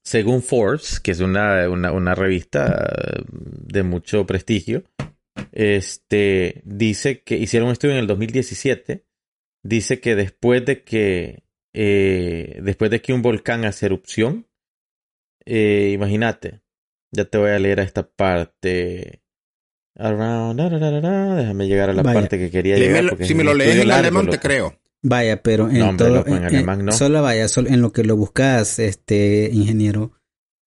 según 0.04 0.40
Forbes, 0.40 1.00
que 1.00 1.10
es 1.10 1.18
una, 1.18 1.68
una, 1.68 1.90
una 1.90 2.14
revista 2.14 3.24
de 3.32 3.82
mucho 3.82 4.24
prestigio, 4.24 4.84
este, 5.52 6.62
dice 6.64 7.22
que 7.22 7.36
hicieron 7.36 7.68
un 7.68 7.72
estudio 7.72 7.94
en 7.94 8.00
el 8.00 8.06
2017, 8.06 9.04
dice 9.62 10.00
que 10.00 10.14
después 10.14 10.64
de 10.64 10.82
que, 10.82 11.44
eh, 11.72 12.60
después 12.62 12.90
de 12.90 13.00
que 13.00 13.12
un 13.12 13.22
volcán 13.22 13.64
hace 13.64 13.86
erupción, 13.86 14.46
eh, 15.46 15.90
imagínate, 15.92 16.62
ya 17.12 17.24
te 17.24 17.38
voy 17.38 17.50
a 17.50 17.58
leer 17.58 17.80
a 17.80 17.84
esta 17.84 18.08
parte. 18.08 19.22
Around, 19.96 20.58
da, 20.58 20.68
da, 20.68 20.78
da, 20.78 20.90
da, 20.90 21.00
da, 21.00 21.34
déjame 21.36 21.68
llegar 21.68 21.90
a 21.90 21.92
la 21.92 22.02
Vaya. 22.02 22.20
parte 22.20 22.38
que 22.38 22.50
quería 22.50 22.76
llegar. 22.76 23.10
porque 23.10 23.26
si 23.26 23.34
me 23.34 23.44
lo 23.44 23.54
lees 23.54 23.76
en 23.76 23.88
largo, 23.88 24.08
alemán, 24.08 24.28
te 24.30 24.38
creo. 24.40 24.76
Vaya, 25.02 25.42
pero 25.42 25.68
en 25.68 25.78
No, 25.78 25.90
hombre, 25.90 26.06
todo, 26.06 26.16
loco, 26.16 26.34
en 26.34 26.44
alemán 26.44 26.84
no. 26.84 26.92
solo 26.92 27.22
vaya, 27.22 27.46
solo 27.46 27.68
en 27.68 27.80
lo 27.82 27.92
que 27.92 28.02
lo 28.04 28.16
buscas, 28.16 28.78
este 28.78 29.50
ingeniero, 29.52 30.12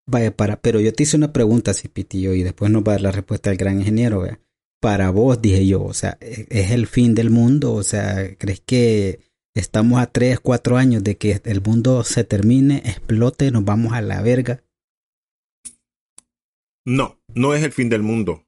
vaya 0.06 0.36
para, 0.36 0.62
pero 0.62 0.80
yo 0.80 0.94
te 0.94 1.04
hice 1.04 1.18
una 1.18 1.34
pregunta, 1.34 1.74
Cipitillo, 1.74 2.34
y 2.34 2.44
después 2.44 2.72
nos 2.72 2.84
va 2.84 2.92
a 2.92 2.96
dar 2.96 3.02
la 3.02 3.12
respuesta 3.12 3.50
del 3.50 3.58
gran 3.58 3.80
ingeniero, 3.80 4.22
vea. 4.22 4.40
Para 4.88 5.10
vos, 5.10 5.42
dije 5.42 5.68
yo, 5.68 5.84
o 5.84 5.94
sea, 5.94 6.18
¿e- 6.22 6.48
¿es 6.50 6.72
el 6.72 6.88
fin 6.88 7.14
del 7.14 7.30
mundo? 7.30 7.74
O 7.74 7.84
sea, 7.84 8.38
¿crees 8.38 8.62
que 8.62 9.20
estamos 9.54 10.00
a 10.00 10.06
tres, 10.06 10.40
cuatro 10.40 10.78
años 10.78 11.04
de 11.04 11.18
que 11.18 11.42
el 11.44 11.62
mundo 11.62 12.06
se 12.06 12.24
termine, 12.24 12.78
explote, 12.86 13.52
nos 13.52 13.66
vamos 13.66 13.92
a 13.92 14.00
la 14.00 14.22
verga? 14.22 14.64
No, 16.86 17.20
no 17.36 17.54
es 17.54 17.64
el 17.64 17.74
fin 17.74 17.90
del 17.90 18.02
mundo. 18.02 18.46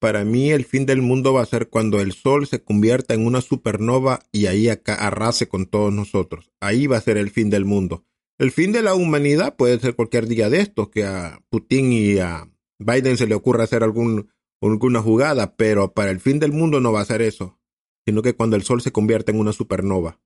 Para 0.00 0.24
mí 0.24 0.50
el 0.50 0.64
fin 0.64 0.86
del 0.86 1.02
mundo 1.02 1.32
va 1.32 1.42
a 1.42 1.46
ser 1.46 1.68
cuando 1.68 2.00
el 2.00 2.14
Sol 2.14 2.48
se 2.48 2.64
convierta 2.64 3.14
en 3.14 3.24
una 3.24 3.40
supernova 3.40 4.24
y 4.32 4.46
ahí 4.46 4.68
acá 4.68 4.96
arrase 4.96 5.46
con 5.46 5.66
todos 5.66 5.92
nosotros. 5.92 6.50
Ahí 6.60 6.88
va 6.88 6.96
a 6.96 7.00
ser 7.00 7.16
el 7.16 7.30
fin 7.30 7.48
del 7.48 7.64
mundo. 7.64 8.04
El 8.40 8.50
fin 8.50 8.72
de 8.72 8.82
la 8.82 8.96
humanidad 8.96 9.54
puede 9.54 9.78
ser 9.78 9.94
cualquier 9.94 10.26
día 10.26 10.50
de 10.50 10.62
estos, 10.62 10.88
que 10.88 11.04
a 11.04 11.40
Putin 11.48 11.92
y 11.92 12.18
a 12.18 12.50
Biden 12.80 13.16
se 13.16 13.28
le 13.28 13.36
ocurra 13.36 13.62
hacer 13.62 13.84
algún, 13.84 14.33
alguna 14.72 15.02
jugada, 15.02 15.56
pero 15.56 15.92
para 15.92 16.10
el 16.10 16.20
fin 16.20 16.38
del 16.38 16.52
mundo 16.52 16.80
no 16.80 16.92
va 16.92 17.00
a 17.00 17.06
ser 17.06 17.22
eso, 17.22 17.58
sino 18.06 18.22
que 18.22 18.34
cuando 18.34 18.56
el 18.56 18.62
Sol 18.62 18.80
se 18.80 18.92
convierta 18.92 19.32
en 19.32 19.38
una 19.38 19.52
supernova. 19.52 20.20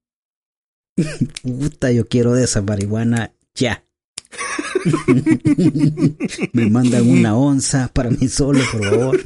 Puta, 1.42 1.92
yo 1.92 2.06
quiero 2.06 2.32
de 2.32 2.44
esa 2.44 2.62
marihuana 2.62 3.32
ya. 3.54 3.84
Me 6.52 6.70
mandan 6.70 7.08
una 7.08 7.36
onza 7.36 7.88
para 7.92 8.10
mí 8.10 8.28
solo, 8.28 8.60
por 8.72 8.84
favor. 8.84 9.20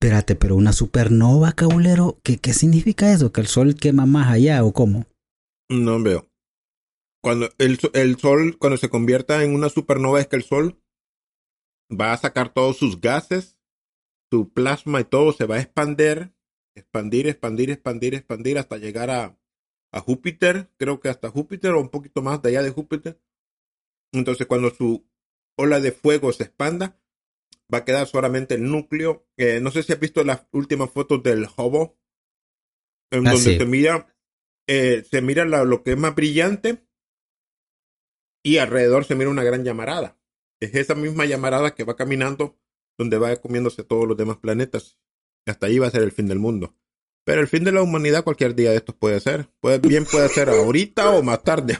Espérate, 0.00 0.34
pero 0.34 0.56
una 0.56 0.72
supernova, 0.72 1.52
cabulero, 1.52 2.18
¿qué, 2.24 2.38
¿qué 2.38 2.52
significa 2.52 3.12
eso? 3.12 3.30
¿Que 3.30 3.40
el 3.40 3.46
sol 3.46 3.76
quema 3.76 4.04
más 4.06 4.32
allá 4.32 4.64
o 4.64 4.72
cómo? 4.72 5.06
No 5.68 6.02
veo. 6.02 6.28
Cuando 7.22 7.50
el, 7.58 7.78
el 7.92 8.16
sol, 8.18 8.56
cuando 8.58 8.76
se 8.76 8.88
convierta 8.88 9.44
en 9.44 9.54
una 9.54 9.68
supernova, 9.68 10.20
es 10.20 10.26
que 10.26 10.34
el 10.36 10.42
sol 10.42 10.81
va 11.92 12.12
a 12.12 12.16
sacar 12.16 12.52
todos 12.52 12.76
sus 12.76 13.00
gases, 13.00 13.58
su 14.30 14.52
plasma 14.52 15.00
y 15.00 15.04
todo 15.04 15.32
se 15.32 15.46
va 15.46 15.56
a 15.56 15.60
expandir, 15.60 16.32
expandir, 16.74 17.26
expandir, 17.28 17.70
expandir, 17.70 18.14
expandir 18.14 18.58
hasta 18.58 18.78
llegar 18.78 19.10
a, 19.10 19.38
a 19.92 20.00
Júpiter, 20.00 20.70
creo 20.78 21.00
que 21.00 21.08
hasta 21.08 21.30
Júpiter 21.30 21.72
o 21.72 21.80
un 21.80 21.90
poquito 21.90 22.22
más 22.22 22.40
de 22.42 22.50
allá 22.50 22.62
de 22.62 22.70
Júpiter. 22.70 23.20
Entonces, 24.12 24.46
cuando 24.46 24.70
su 24.70 25.06
ola 25.56 25.80
de 25.80 25.92
fuego 25.92 26.32
se 26.32 26.44
expanda, 26.44 26.98
va 27.72 27.78
a 27.78 27.84
quedar 27.84 28.06
solamente 28.06 28.54
el 28.54 28.64
núcleo. 28.70 29.26
Eh, 29.36 29.60
no 29.60 29.70
sé 29.70 29.82
si 29.82 29.92
has 29.92 30.00
visto 30.00 30.24
las 30.24 30.46
últimas 30.52 30.90
fotos 30.90 31.22
del 31.22 31.46
Hubble, 31.56 31.94
en 33.10 33.24
Ah, 33.26 33.30
donde 33.32 33.52
sí. 33.52 33.58
se 33.58 33.66
mira, 33.66 34.14
eh, 34.66 35.04
se 35.08 35.20
mira 35.22 35.44
la- 35.44 35.64
lo 35.64 35.82
que 35.82 35.92
es 35.92 35.98
más 35.98 36.14
brillante 36.14 36.86
y 38.42 38.58
alrededor 38.58 39.04
se 39.04 39.14
mira 39.14 39.30
una 39.30 39.44
gran 39.44 39.64
llamarada. 39.64 40.18
Es 40.62 40.74
esa 40.74 40.94
misma 40.94 41.24
llamarada 41.26 41.74
que 41.74 41.84
va 41.84 41.96
caminando 41.96 42.56
donde 42.98 43.18
va 43.18 43.34
comiéndose 43.36 43.82
todos 43.82 44.06
los 44.06 44.16
demás 44.16 44.36
planetas. 44.36 44.96
Hasta 45.46 45.66
ahí 45.66 45.78
va 45.78 45.88
a 45.88 45.90
ser 45.90 46.02
el 46.02 46.12
fin 46.12 46.26
del 46.28 46.38
mundo. 46.38 46.74
Pero 47.24 47.40
el 47.40 47.48
fin 47.48 47.64
de 47.64 47.72
la 47.72 47.82
humanidad 47.82 48.22
cualquier 48.24 48.54
día 48.54 48.70
de 48.70 48.76
estos 48.76 48.94
puede 48.94 49.18
ser. 49.20 49.48
Puede, 49.60 49.78
bien 49.78 50.04
puede 50.04 50.28
ser 50.28 50.48
ahorita 50.50 51.10
o 51.10 51.22
más 51.22 51.42
tarde. 51.42 51.78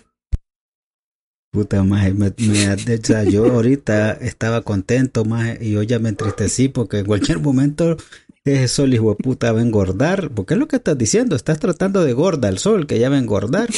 Puta, 1.53 1.83
maje, 1.85 2.13
me, 2.15 2.33
me- 2.39 2.75
o 2.75 3.05
sea, 3.05 3.25
yo 3.25 3.45
ahorita 3.45 4.13
estaba 4.15 4.63
contento, 4.63 5.25
más 5.25 5.61
y 5.61 5.73
yo 5.73 5.83
ya 5.83 5.99
me 5.99 6.09
entristecí 6.09 6.69
porque 6.69 7.01
en 7.01 7.07
cualquier 7.07 7.41
momento 7.41 7.97
ese 8.45 8.69
sol, 8.69 8.95
hijo 8.95 9.11
de 9.11 9.17
puta, 9.17 9.53
va 9.53 9.61
a 9.61 9.63
engordar. 9.63 10.31
Porque 10.31 10.55
es 10.55 10.61
lo 10.61 10.67
que 10.67 10.77
estás 10.77 10.97
diciendo, 10.97 11.37
estás 11.37 11.61
tratando 11.61 12.03
de 12.05 12.15
gorda 12.15 12.49
el 12.49 12.59
sol, 12.59 12.87
que 12.87 12.99
ya 12.99 13.11
va 13.11 13.17
a 13.17 13.21
engordar. 13.21 13.69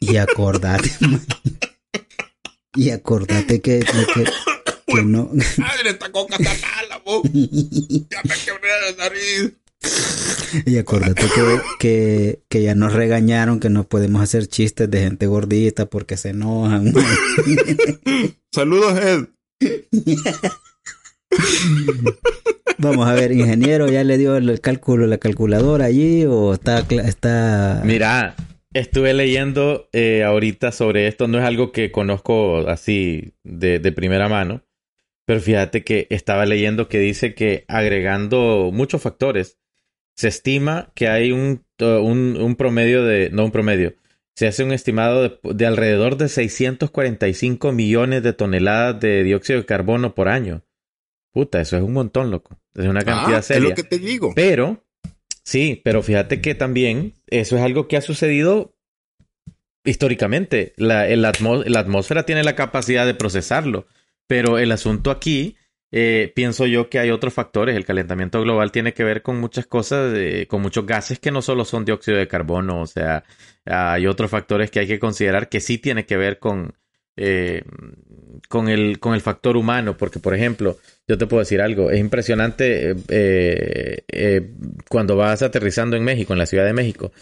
Y 0.00 0.16
acordate, 0.16 0.90
maje. 1.00 1.26
Y 2.74 2.90
acordate 2.90 3.60
que, 3.60 3.80
que, 3.80 4.06
que, 4.14 4.24
que 4.86 5.02
no. 5.02 5.30
¡Madre, 5.58 5.90
esta 5.90 6.10
coca 6.10 6.36
está 6.38 6.50
mala, 6.66 7.02
vos! 7.04 7.22
¡Ya 7.24 8.22
me 8.24 8.34
quebré 8.44 8.68
la 8.90 8.96
nariz! 8.96 9.52
Y 10.66 10.76
acuérdate 10.76 11.22
que, 11.34 11.60
que, 11.78 12.42
que 12.48 12.62
ya 12.62 12.74
nos 12.74 12.92
regañaron 12.92 13.58
que 13.58 13.70
no 13.70 13.84
podemos 13.84 14.20
hacer 14.22 14.46
chistes 14.46 14.90
de 14.90 15.00
gente 15.00 15.26
gordita 15.26 15.86
porque 15.86 16.18
se 16.18 16.28
enojan. 16.30 16.92
Saludos, 18.52 19.00
Ed. 19.00 19.28
Vamos 22.78 23.08
a 23.08 23.14
ver, 23.14 23.32
ingeniero, 23.32 23.88
¿ya 23.88 24.04
le 24.04 24.18
dio 24.18 24.36
el 24.36 24.60
cálculo, 24.60 25.06
la 25.06 25.16
calculadora 25.16 25.86
allí 25.86 26.26
o 26.26 26.52
está... 26.52 26.80
está... 26.80 27.80
Mira, 27.84 28.34
Estuve 28.74 29.14
leyendo 29.14 29.88
eh, 29.92 30.22
ahorita 30.24 30.72
sobre 30.72 31.06
esto, 31.06 31.28
no 31.28 31.38
es 31.38 31.44
algo 31.44 31.72
que 31.72 31.90
conozco 31.90 32.68
así 32.68 33.34
de, 33.44 33.78
de 33.78 33.92
primera 33.92 34.28
mano, 34.28 34.64
pero 35.26 35.40
fíjate 35.40 35.84
que 35.84 36.06
estaba 36.10 36.46
leyendo 36.46 36.88
que 36.88 36.98
dice 36.98 37.34
que 37.34 37.64
agregando 37.68 38.70
muchos 38.72 39.02
factores, 39.02 39.58
se 40.16 40.28
estima 40.28 40.92
que 40.94 41.08
hay 41.08 41.32
un, 41.32 41.64
un, 41.78 42.36
un 42.40 42.56
promedio 42.56 43.04
de, 43.04 43.30
no 43.30 43.44
un 43.44 43.50
promedio, 43.50 43.94
se 44.34 44.46
hace 44.46 44.64
un 44.64 44.72
estimado 44.72 45.22
de, 45.22 45.38
de, 45.42 45.66
alrededor 45.66 46.16
de 46.16 46.28
645 46.28 47.72
millones 47.72 48.22
de 48.22 48.32
toneladas 48.32 49.00
de 49.00 49.22
dióxido 49.24 49.58
de 49.60 49.66
carbono 49.66 50.14
por 50.14 50.28
año. 50.28 50.64
Puta, 51.32 51.60
eso 51.60 51.76
es 51.76 51.82
un 51.82 51.92
montón, 51.92 52.30
loco. 52.30 52.58
Es 52.74 52.86
una 52.86 53.02
cantidad 53.02 53.38
Ah, 53.38 53.42
seria. 53.42 53.62
Es 53.62 53.70
lo 53.70 53.74
que 53.74 53.82
te 53.84 53.98
digo. 53.98 54.32
Pero, 54.34 54.84
sí, 55.44 55.80
pero 55.84 56.02
fíjate 56.02 56.40
que 56.40 56.54
también 56.54 57.14
eso 57.28 57.56
es 57.56 57.62
algo 57.62 57.88
que 57.88 57.96
ha 57.96 58.00
sucedido 58.00 58.74
históricamente. 59.84 60.72
La, 60.76 61.08
el 61.08 61.24
atmósfera 61.24 62.24
tiene 62.24 62.44
la 62.44 62.54
capacidad 62.56 63.06
de 63.06 63.14
procesarlo, 63.14 63.86
pero 64.26 64.58
el 64.58 64.72
asunto 64.72 65.10
aquí, 65.10 65.56
eh, 65.90 66.32
pienso 66.34 66.66
yo 66.66 66.88
que 66.88 66.98
hay 66.98 67.10
otros 67.10 67.34
factores. 67.34 67.76
El 67.76 67.84
calentamiento 67.84 68.40
global 68.40 68.72
tiene 68.72 68.94
que 68.94 69.04
ver 69.04 69.22
con 69.22 69.38
muchas 69.40 69.66
cosas, 69.66 70.12
de- 70.12 70.46
con 70.48 70.62
muchos 70.62 70.86
gases 70.86 71.18
que 71.18 71.30
no 71.30 71.42
solo 71.42 71.64
son 71.64 71.84
dióxido 71.84 72.16
de 72.18 72.28
carbono, 72.28 72.80
o 72.80 72.86
sea, 72.86 73.24
hay 73.64 74.06
otros 74.06 74.30
factores 74.30 74.70
que 74.70 74.80
hay 74.80 74.86
que 74.86 74.98
considerar 74.98 75.48
que 75.48 75.60
sí 75.60 75.78
tiene 75.78 76.06
que 76.06 76.16
ver 76.16 76.38
con, 76.38 76.74
eh, 77.16 77.62
con, 78.48 78.68
el, 78.68 78.98
con 78.98 79.14
el 79.14 79.20
factor 79.20 79.56
humano, 79.56 79.96
porque 79.96 80.18
por 80.18 80.34
ejemplo, 80.34 80.78
yo 81.06 81.18
te 81.18 81.26
puedo 81.26 81.40
decir 81.40 81.60
algo, 81.60 81.90
es 81.90 82.00
impresionante 82.00 82.94
eh, 83.08 84.04
eh, 84.08 84.50
cuando 84.88 85.16
vas 85.16 85.42
aterrizando 85.42 85.96
en 85.96 86.04
México, 86.04 86.32
en 86.32 86.38
la 86.38 86.46
Ciudad 86.46 86.64
de 86.64 86.72
México, 86.72 87.12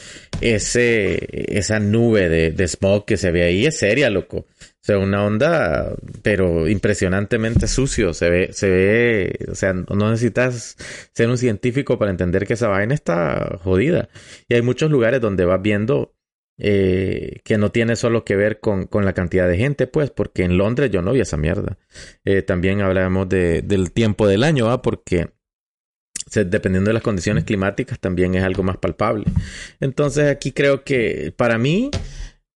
ese, 0.40 1.18
esa 1.56 1.80
nube 1.80 2.28
de, 2.28 2.50
de 2.52 2.68
smog 2.68 3.04
que 3.04 3.16
se 3.16 3.30
ve 3.30 3.44
ahí 3.44 3.66
es 3.66 3.78
seria, 3.78 4.10
loco. 4.10 4.46
O 4.82 4.82
sea, 4.82 4.98
una 4.98 5.24
onda, 5.24 5.94
pero 6.22 6.66
impresionantemente 6.66 7.68
sucio. 7.68 8.14
Se 8.14 8.30
ve, 8.30 8.48
se 8.52 8.70
ve, 8.70 9.38
o 9.50 9.54
sea, 9.54 9.74
no 9.74 10.10
necesitas 10.10 10.76
ser 11.12 11.28
un 11.28 11.36
científico 11.36 11.98
para 11.98 12.10
entender 12.10 12.46
que 12.46 12.54
esa 12.54 12.68
vaina 12.68 12.94
está 12.94 13.58
jodida. 13.62 14.08
Y 14.48 14.54
hay 14.54 14.62
muchos 14.62 14.90
lugares 14.90 15.20
donde 15.20 15.44
vas 15.44 15.60
viendo 15.60 16.14
eh, 16.62 17.40
que 17.42 17.56
no 17.56 17.72
tiene 17.72 17.96
solo 17.96 18.22
que 18.22 18.36
ver 18.36 18.60
con, 18.60 18.86
con, 18.86 19.06
la 19.06 19.14
cantidad 19.14 19.48
de 19.48 19.56
gente, 19.56 19.86
pues, 19.86 20.10
porque 20.10 20.44
en 20.44 20.58
Londres 20.58 20.90
yo 20.90 21.00
no 21.00 21.12
vi 21.12 21.20
esa 21.20 21.38
mierda. 21.38 21.78
Eh, 22.26 22.42
también 22.42 22.82
hablamos 22.82 23.30
de, 23.30 23.62
del 23.62 23.92
tiempo 23.92 24.26
del 24.28 24.44
año, 24.44 24.66
¿va? 24.66 24.82
Porque 24.82 25.30
dependiendo 26.32 26.90
de 26.90 26.94
las 26.94 27.02
condiciones 27.02 27.44
climáticas 27.44 27.98
también 27.98 28.34
es 28.34 28.44
algo 28.44 28.62
más 28.62 28.76
palpable. 28.76 29.24
Entonces 29.80 30.28
aquí 30.28 30.52
creo 30.52 30.84
que 30.84 31.32
para 31.34 31.56
mí 31.56 31.90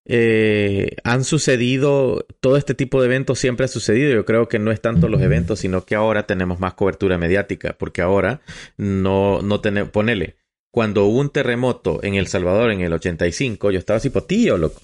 eh, 0.06 0.96
han 1.02 1.24
sucedido, 1.24 2.26
todo 2.40 2.58
este 2.58 2.74
tipo 2.74 3.00
de 3.00 3.06
eventos 3.06 3.38
siempre 3.38 3.64
ha 3.64 3.68
sucedido. 3.68 4.12
Yo 4.12 4.24
creo 4.24 4.48
que 4.48 4.58
no 4.58 4.70
es 4.70 4.80
tanto 4.80 5.08
los 5.08 5.22
eventos, 5.22 5.60
sino 5.60 5.84
que 5.84 5.94
ahora 5.94 6.26
tenemos 6.26 6.60
más 6.60 6.74
cobertura 6.74 7.16
mediática, 7.18 7.74
porque 7.78 8.02
ahora 8.02 8.42
no, 8.76 9.40
no 9.42 9.60
tenemos, 9.60 9.90
ponele, 9.90 10.36
cuando 10.74 11.04
hubo 11.04 11.20
un 11.20 11.30
terremoto 11.30 12.00
en 12.02 12.16
El 12.16 12.26
Salvador 12.26 12.72
en 12.72 12.80
el 12.80 12.92
85, 12.92 13.70
yo 13.70 13.78
estaba 13.78 13.98
así 13.98 14.10
potillo, 14.10 14.58
loco. 14.58 14.82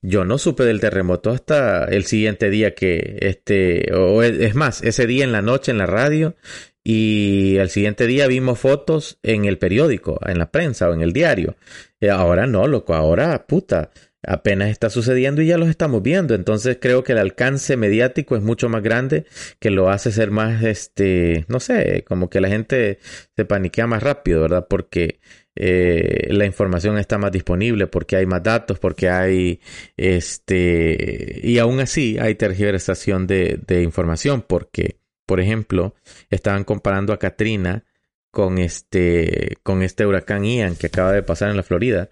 Yo 0.00 0.24
no 0.24 0.38
supe 0.38 0.62
del 0.62 0.78
terremoto 0.78 1.30
hasta 1.30 1.86
el 1.86 2.04
siguiente 2.04 2.48
día 2.48 2.76
que, 2.76 3.18
este, 3.22 3.92
o 3.92 4.22
es 4.22 4.54
más, 4.54 4.84
ese 4.84 5.04
día 5.08 5.24
en 5.24 5.32
la 5.32 5.42
noche 5.42 5.72
en 5.72 5.78
la 5.78 5.86
radio 5.86 6.36
y 6.84 7.58
al 7.58 7.70
siguiente 7.70 8.06
día 8.06 8.28
vimos 8.28 8.60
fotos 8.60 9.18
en 9.24 9.46
el 9.46 9.58
periódico, 9.58 10.20
en 10.24 10.38
la 10.38 10.52
prensa 10.52 10.88
o 10.88 10.94
en 10.94 11.00
el 11.00 11.12
diario. 11.12 11.56
Y 11.98 12.06
ahora 12.06 12.46
no, 12.46 12.68
loco, 12.68 12.94
ahora, 12.94 13.48
puta, 13.48 13.90
apenas 14.22 14.70
está 14.70 14.90
sucediendo 14.90 15.42
y 15.42 15.46
ya 15.46 15.58
los 15.58 15.68
estamos 15.68 16.02
viendo. 16.02 16.34
Entonces 16.34 16.78
creo 16.80 17.04
que 17.04 17.12
el 17.12 17.18
alcance 17.18 17.76
mediático 17.76 18.36
es 18.36 18.42
mucho 18.42 18.68
más 18.68 18.82
grande 18.82 19.26
que 19.58 19.70
lo 19.70 19.90
hace 19.90 20.12
ser 20.12 20.30
más, 20.30 20.62
este, 20.64 21.44
no 21.48 21.60
sé, 21.60 22.04
como 22.06 22.28
que 22.28 22.40
la 22.40 22.48
gente 22.48 22.98
se 23.36 23.44
paniquea 23.44 23.86
más 23.86 24.02
rápido, 24.02 24.42
¿verdad? 24.42 24.66
Porque 24.68 25.20
eh, 25.54 26.28
la 26.30 26.44
información 26.44 26.98
está 26.98 27.18
más 27.18 27.32
disponible, 27.32 27.86
porque 27.86 28.16
hay 28.16 28.26
más 28.26 28.42
datos, 28.42 28.78
porque 28.78 29.08
hay, 29.08 29.60
este, 29.96 31.40
y 31.42 31.58
aún 31.58 31.80
así 31.80 32.18
hay 32.18 32.34
tergiversación 32.34 33.26
de, 33.26 33.60
de 33.66 33.82
información, 33.82 34.44
porque, 34.46 35.00
por 35.26 35.40
ejemplo, 35.40 35.94
estaban 36.30 36.64
comparando 36.64 37.12
a 37.12 37.18
Katrina 37.18 37.84
con 38.30 38.58
este, 38.58 39.56
con 39.62 39.82
este 39.82 40.04
huracán 40.04 40.44
Ian 40.44 40.76
que 40.76 40.88
acaba 40.88 41.12
de 41.12 41.22
pasar 41.22 41.50
en 41.50 41.56
la 41.56 41.62
Florida 41.62 42.10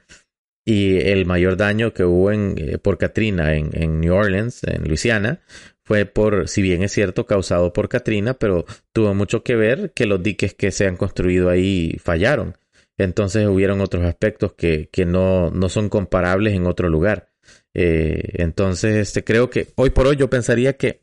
y 0.64 0.98
el 0.98 1.26
mayor 1.26 1.56
daño 1.56 1.92
que 1.92 2.04
hubo 2.04 2.32
en, 2.32 2.54
eh, 2.56 2.78
por 2.78 2.98
Katrina 2.98 3.54
en, 3.54 3.70
en, 3.72 4.00
New 4.00 4.14
Orleans, 4.14 4.62
en 4.64 4.84
Luisiana, 4.88 5.40
fue 5.82 6.06
por, 6.06 6.48
si 6.48 6.62
bien 6.62 6.82
es 6.82 6.92
cierto, 6.92 7.26
causado 7.26 7.72
por 7.72 7.88
Katrina, 7.88 8.34
pero 8.34 8.64
tuvo 8.92 9.14
mucho 9.14 9.42
que 9.42 9.56
ver 9.56 9.92
que 9.94 10.06
los 10.06 10.22
diques 10.22 10.54
que 10.54 10.70
se 10.70 10.86
han 10.86 10.96
construido 10.96 11.50
ahí 11.50 11.96
fallaron. 12.02 12.56
Entonces 12.96 13.46
hubieron 13.46 13.80
otros 13.80 14.04
aspectos 14.04 14.54
que, 14.54 14.88
que 14.90 15.04
no, 15.04 15.50
no 15.50 15.68
son 15.68 15.88
comparables 15.88 16.54
en 16.54 16.66
otro 16.66 16.88
lugar. 16.88 17.28
Eh, 17.74 18.22
entonces, 18.34 18.96
este, 18.96 19.24
creo 19.24 19.50
que 19.50 19.68
hoy 19.74 19.90
por 19.90 20.06
hoy 20.06 20.16
yo 20.16 20.30
pensaría 20.30 20.74
que 20.74 21.00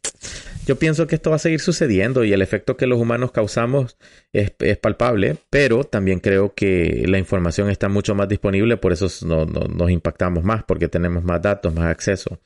yo 0.66 0.78
pienso 0.78 1.08
que 1.08 1.16
esto 1.16 1.32
va 1.32 1.38
a 1.38 1.40
seguir 1.40 1.60
sucediendo 1.60 2.24
y 2.24 2.34
el 2.34 2.42
efecto 2.42 2.78
que 2.78 2.88
los 2.88 3.00
humanos 3.00 3.32
causamos 3.32 3.98
es, 4.32 4.52
palpable, 4.78 5.38
pero 5.50 5.84
también 5.84 6.20
creo 6.20 6.54
que 6.54 7.06
la 7.08 7.18
información 7.18 7.70
está 7.70 7.90
mucho 7.90 8.16
más 8.16 8.28
disponible, 8.28 8.78
por 8.78 8.94
eso 8.94 9.08
no, 9.26 9.46
no, 9.46 9.62
nos 9.68 9.92
impactamos 9.92 10.44
más, 10.44 10.64
porque 10.64 10.88
tenemos 10.88 11.24
más 11.24 11.42
datos, 11.42 11.74
más 11.74 11.86
acceso 11.86 12.40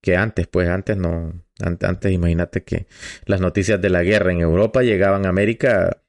que 0.00 0.16
antes. 0.16 0.46
Pues 0.46 0.68
antes 0.68 0.96
no, 0.96 1.32
antes 1.60 2.12
imagínate 2.12 2.62
que 2.62 2.86
las 3.24 3.40
noticias 3.40 3.80
de 3.80 3.90
la 3.90 4.02
guerra 4.02 4.32
en 4.32 4.40
Europa 4.40 4.82
llegaban 4.82 5.26
a 5.26 5.30
América 5.30 6.02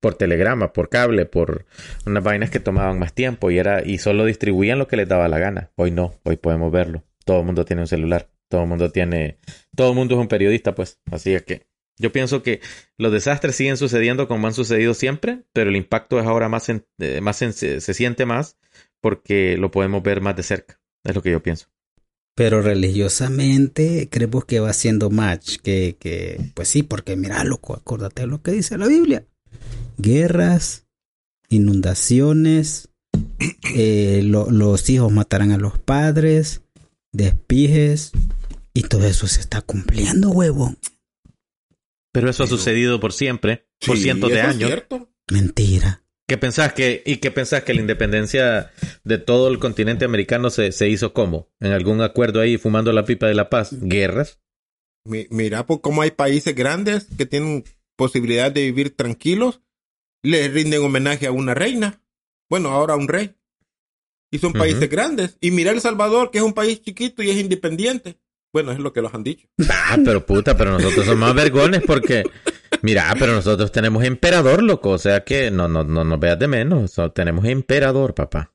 por 0.00 0.16
telegrama, 0.16 0.72
por 0.72 0.90
cable, 0.90 1.24
por 1.24 1.64
unas 2.04 2.22
vainas 2.22 2.50
que 2.50 2.60
tomaban 2.60 2.98
más 2.98 3.14
tiempo 3.14 3.50
y 3.50 3.58
era 3.58 3.82
y 3.82 3.98
solo 3.98 4.26
distribuían 4.26 4.78
lo 4.78 4.86
que 4.86 4.96
les 4.96 5.08
daba 5.08 5.28
la 5.28 5.38
gana. 5.38 5.70
Hoy 5.76 5.90
no, 5.90 6.14
hoy 6.24 6.36
podemos 6.36 6.70
verlo. 6.70 7.04
Todo 7.24 7.40
el 7.40 7.46
mundo 7.46 7.64
tiene 7.64 7.82
un 7.82 7.88
celular, 7.88 8.28
todo 8.54 8.62
el 8.62 8.68
mundo 8.68 8.90
tiene, 8.90 9.38
todo 9.76 9.90
el 9.90 9.96
mundo 9.96 10.14
es 10.14 10.20
un 10.20 10.28
periodista, 10.28 10.74
pues. 10.74 11.00
Así 11.10 11.34
es 11.34 11.42
que 11.42 11.66
yo 11.98 12.12
pienso 12.12 12.42
que 12.42 12.60
los 12.98 13.12
desastres 13.12 13.56
siguen 13.56 13.76
sucediendo 13.76 14.26
como 14.28 14.46
han 14.46 14.54
sucedido 14.54 14.94
siempre, 14.94 15.44
pero 15.52 15.70
el 15.70 15.76
impacto 15.76 16.18
es 16.18 16.26
ahora 16.26 16.48
más, 16.48 16.68
en, 16.68 16.86
eh, 16.98 17.20
más 17.20 17.42
en, 17.42 17.52
se, 17.52 17.80
siente 17.80 18.26
más 18.26 18.58
porque 19.00 19.56
lo 19.56 19.70
podemos 19.70 20.02
ver 20.02 20.20
más 20.20 20.36
de 20.36 20.42
cerca. 20.42 20.80
Es 21.04 21.14
lo 21.14 21.22
que 21.22 21.30
yo 21.30 21.42
pienso. 21.42 21.66
Pero 22.34 22.62
religiosamente 22.62 24.08
creemos 24.10 24.44
que 24.44 24.58
va 24.58 24.72
siendo 24.72 25.10
match, 25.10 25.58
que, 25.58 25.96
que 25.98 26.40
pues 26.54 26.68
sí, 26.68 26.82
porque 26.82 27.16
mira, 27.16 27.44
loco, 27.44 27.74
acuérdate 27.74 28.22
de 28.22 28.28
lo 28.28 28.42
que 28.42 28.52
dice 28.52 28.78
la 28.78 28.88
Biblia 28.88 29.24
guerras, 29.98 30.86
inundaciones, 31.48 32.88
eh, 33.74 34.22
lo, 34.24 34.50
los 34.50 34.88
hijos 34.90 35.12
matarán 35.12 35.52
a 35.52 35.58
los 35.58 35.78
padres, 35.78 36.62
despijes, 37.12 38.12
y 38.74 38.82
todo 38.82 39.06
eso 39.06 39.26
se 39.26 39.40
está 39.40 39.62
cumpliendo, 39.62 40.30
huevo. 40.30 40.74
Pero 42.12 42.30
eso 42.30 42.44
ha 42.44 42.46
sucedido 42.46 43.00
por 43.00 43.12
siempre, 43.12 43.66
por 43.84 43.96
cientos 43.98 44.30
de 44.30 44.40
años. 44.40 44.68
cierto. 44.68 45.10
Mentira. 45.30 46.02
¿Qué 46.28 46.38
pensás 46.38 46.72
que, 46.72 47.02
y 47.04 47.16
qué 47.18 47.30
pensás 47.30 47.64
que 47.64 47.74
la 47.74 47.80
independencia 47.80 48.70
de 49.04 49.18
todo 49.18 49.48
el 49.48 49.58
continente 49.58 50.04
americano 50.04 50.48
se, 50.50 50.72
se 50.72 50.88
hizo 50.88 51.12
cómo? 51.12 51.50
¿En 51.60 51.72
algún 51.72 52.00
acuerdo 52.00 52.40
ahí 52.40 52.56
fumando 52.56 52.92
la 52.92 53.04
pipa 53.04 53.26
de 53.26 53.34
la 53.34 53.50
paz? 53.50 53.70
¿Guerras? 53.72 54.40
Mi- 55.04 55.26
Mira, 55.30 55.66
pues 55.66 55.80
cómo 55.82 56.00
hay 56.02 56.12
países 56.12 56.54
grandes 56.54 57.08
que 57.18 57.26
tienen 57.26 57.64
posibilidad 57.96 58.50
de 58.50 58.62
vivir 58.62 58.96
tranquilos, 58.96 59.60
le 60.22 60.48
rinden 60.48 60.82
homenaje 60.82 61.26
a 61.26 61.32
una 61.32 61.52
reina, 61.52 62.00
bueno, 62.48 62.70
ahora 62.70 62.94
a 62.94 62.96
un 62.96 63.08
rey. 63.08 63.34
Y 64.30 64.38
son 64.38 64.52
países 64.54 64.88
grandes. 64.88 65.36
Y 65.40 65.50
mira 65.50 65.70
El 65.72 65.80
Salvador, 65.80 66.30
que 66.30 66.38
es 66.38 66.44
un 66.44 66.54
país 66.54 66.80
chiquito 66.80 67.22
y 67.22 67.30
es 67.30 67.36
independiente. 67.36 68.18
Bueno, 68.54 68.72
es 68.72 68.78
lo 68.78 68.92
que 68.94 69.02
los 69.02 69.12
han 69.12 69.24
dicho. 69.24 69.46
Ah, 69.68 69.98
pero 70.04 70.24
puta, 70.24 70.56
pero 70.56 70.70
nosotros 70.72 71.04
somos 71.04 71.18
más 71.18 71.34
vergones 71.34 71.82
porque, 71.86 72.22
mira, 72.82 73.12
pero 73.18 73.32
nosotros 73.34 73.70
tenemos 73.72 74.04
emperador, 74.04 74.62
loco, 74.62 74.90
o 74.90 74.98
sea 74.98 75.24
que 75.24 75.50
no, 75.50 75.66
no, 75.68 75.82
no 75.84 76.04
nos 76.04 76.20
veas 76.20 76.38
de 76.38 76.46
menos, 76.48 76.92
so- 76.92 77.10
tenemos 77.10 77.44
emperador, 77.46 78.14
papá. 78.14 78.52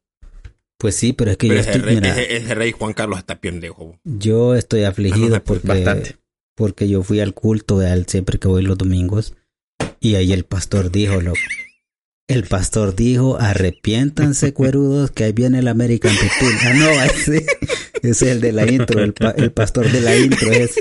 Pues 0.77 0.95
sí, 0.95 1.11
pero 1.11 1.31
es 1.31 1.37
que 1.37 1.49
Pero 1.49 1.61
yo 1.61 1.69
estoy, 1.69 1.81
rey, 1.81 1.95
mira, 1.95 2.09
ese- 2.11 2.37
ese 2.37 2.55
rey 2.55 2.71
Juan 2.71 2.93
Carlos 2.93 3.19
está 3.19 3.41
pendejo. 3.41 3.99
yo 4.05 4.55
estoy 4.55 4.85
afligido 4.85 5.35
Ah, 5.35 5.39
no, 5.39 5.43
porque, 5.43 5.67
bastante. 5.67 6.15
porque 6.55 6.87
yo 6.87 7.03
fui 7.03 7.19
al 7.19 7.33
culto 7.33 7.77
de 7.79 7.91
él 7.91 8.05
siempre 8.07 8.39
que 8.39 8.47
voy 8.47 8.63
los 8.63 8.77
domingos 8.77 9.35
y 9.99 10.15
ahí 10.15 10.31
el 10.31 10.45
pastor 10.45 10.91
dijo, 10.91 11.19
loco, 11.19 11.37
el 12.29 12.45
pastor 12.45 12.95
dijo, 12.95 13.37
arrepiéntanse 13.37 14.53
cuerudos 14.53 15.11
que 15.11 15.25
ahí 15.25 15.33
viene 15.33 15.59
el 15.59 15.67
American 15.67 16.15
People. 16.15 16.55
Ah, 16.63 16.73
no, 16.75 16.89
ese 17.03 17.45
es 18.03 18.21
el 18.21 18.41
de 18.41 18.51
la 18.51 18.69
intro, 18.71 19.01
el, 19.01 19.13
pa- 19.13 19.31
el 19.31 19.51
pastor 19.51 19.89
de 19.91 20.01
la 20.01 20.15
intro 20.17 20.51
es. 20.51 20.75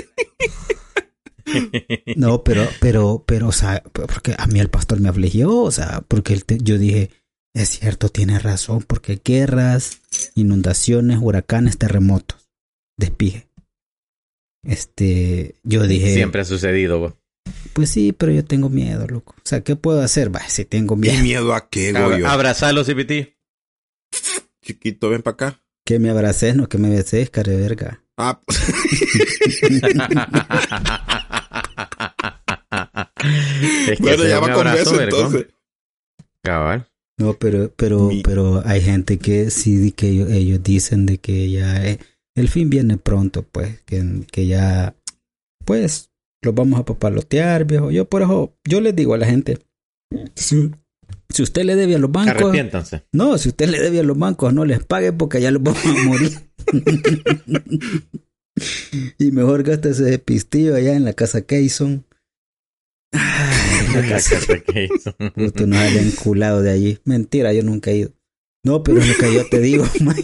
No, 2.15 2.43
pero, 2.43 2.67
pero, 2.79 3.23
pero, 3.25 3.47
o 3.47 3.51
sea, 3.51 3.81
porque 3.91 4.35
a 4.37 4.45
mí 4.47 4.59
el 4.59 4.69
pastor 4.69 4.99
me 4.99 5.09
afligió, 5.09 5.55
o 5.55 5.71
sea, 5.71 6.01
porque 6.07 6.33
él 6.33 6.45
te- 6.45 6.59
yo 6.59 6.77
dije, 6.77 7.09
es 7.55 7.69
cierto, 7.69 8.09
tiene 8.09 8.37
razón, 8.37 8.83
porque 8.83 9.19
guerras, 9.23 10.01
inundaciones, 10.35 11.17
huracanes, 11.21 11.77
terremotos. 11.77 12.49
Despije. 12.97 13.47
Este, 14.63 15.55
yo 15.63 15.87
dije, 15.87 16.13
Siempre 16.13 16.41
ha 16.41 16.45
sucedido, 16.45 16.99
vos. 16.99 17.13
pues 17.73 17.89
sí, 17.89 18.11
pero 18.11 18.31
yo 18.31 18.43
tengo 18.45 18.69
miedo, 18.69 19.07
loco. 19.07 19.33
O 19.37 19.41
sea, 19.47 19.61
¿qué 19.61 19.75
puedo 19.75 20.01
hacer? 20.01 20.33
Va, 20.35 20.47
si 20.49 20.65
tengo 20.65 20.95
¿Y 20.95 20.99
miedo. 20.99 21.23
miedo 21.23 21.53
a 21.55 21.69
qué, 21.69 21.93
Goyo? 21.93 22.27
Abrazalo, 22.27 22.83
CPT. 22.83 23.35
Chiquito, 24.63 25.09
ven 25.09 25.21
para 25.23 25.33
acá. 25.33 25.63
Que 25.89 25.97
me 25.97 26.11
abraces, 26.11 26.55
no 26.55 26.69
que 26.69 26.77
me 26.77 26.87
beses, 26.87 27.31
care 27.31 27.55
verga. 27.57 28.03
Ah, 28.15 28.39
Es 33.89 33.97
que 33.97 34.03
bueno, 34.03 34.23
ya 34.27 34.39
va 34.39 34.53
con 34.53 34.67
abrazo, 34.67 34.91
beso 34.91 35.01
entonces. 35.01 35.47
Cabal. 36.43 36.87
No, 37.17 37.33
pero, 37.33 37.73
pero, 37.75 38.01
Mi- 38.07 38.21
pero 38.21 38.61
hay 38.65 38.81
gente 38.81 39.17
que 39.17 39.49
sí, 39.49 39.91
que 39.91 40.09
ellos, 40.09 40.29
ellos 40.31 40.61
dicen 40.63 41.07
de 41.07 41.17
que 41.17 41.49
ya 41.49 41.83
eh, 41.85 41.97
el 42.35 42.49
fin 42.49 42.69
viene 42.69 42.97
pronto, 42.97 43.41
pues, 43.43 43.81
que, 43.81 44.25
que 44.31 44.45
ya, 44.45 44.95
pues, 45.65 46.11
los 46.43 46.53
vamos 46.53 46.79
a 46.79 46.85
papalotear, 46.85 47.65
viejo. 47.65 47.89
Yo 47.89 48.05
por 48.05 48.21
eso, 48.21 48.53
yo 48.63 48.79
les 48.79 48.95
digo 48.95 49.15
a 49.15 49.17
la 49.17 49.25
gente, 49.25 49.57
si, 50.35 50.71
si 51.29 51.43
usted 51.43 51.63
le 51.63 51.75
debe 51.75 51.95
a 51.95 51.99
los 51.99 52.11
bancos, 52.11 52.41
Arrepiéntanse. 52.41 53.03
no, 53.11 53.37
si 53.37 53.49
usted 53.49 53.69
le 53.69 53.79
debe 53.79 53.99
a 53.99 54.03
los 54.03 54.17
bancos, 54.17 54.53
no 54.53 54.65
les 54.65 54.83
pague 54.83 55.13
porque 55.13 55.41
ya 55.41 55.51
los 55.51 55.61
vamos 55.61 55.85
a 55.85 56.03
morir. 56.03 56.31
y 59.19 59.31
mejor 59.31 59.63
gástese 59.63 60.03
de 60.03 60.19
pistillo 60.19 60.75
allá 60.75 60.95
en 60.95 61.05
la 61.05 61.13
casa 61.13 61.41
Keyson. 61.41 62.05
La 63.11 64.07
casa 64.07 64.35
hizo. 64.75 65.15
Justo 65.35 65.65
nos 65.65 65.79
habían 65.79 66.07
enculado 66.07 66.61
de 66.61 66.71
allí. 66.71 66.99
Mentira, 67.05 67.53
yo 67.53 67.63
nunca 67.63 67.91
he 67.91 67.97
ido. 67.97 68.11
No, 68.63 68.83
pero 68.83 68.99
es 68.99 69.07
lo 69.07 69.15
que 69.15 69.33
yo 69.33 69.47
te 69.49 69.59
digo, 69.59 69.85
man, 70.01 70.15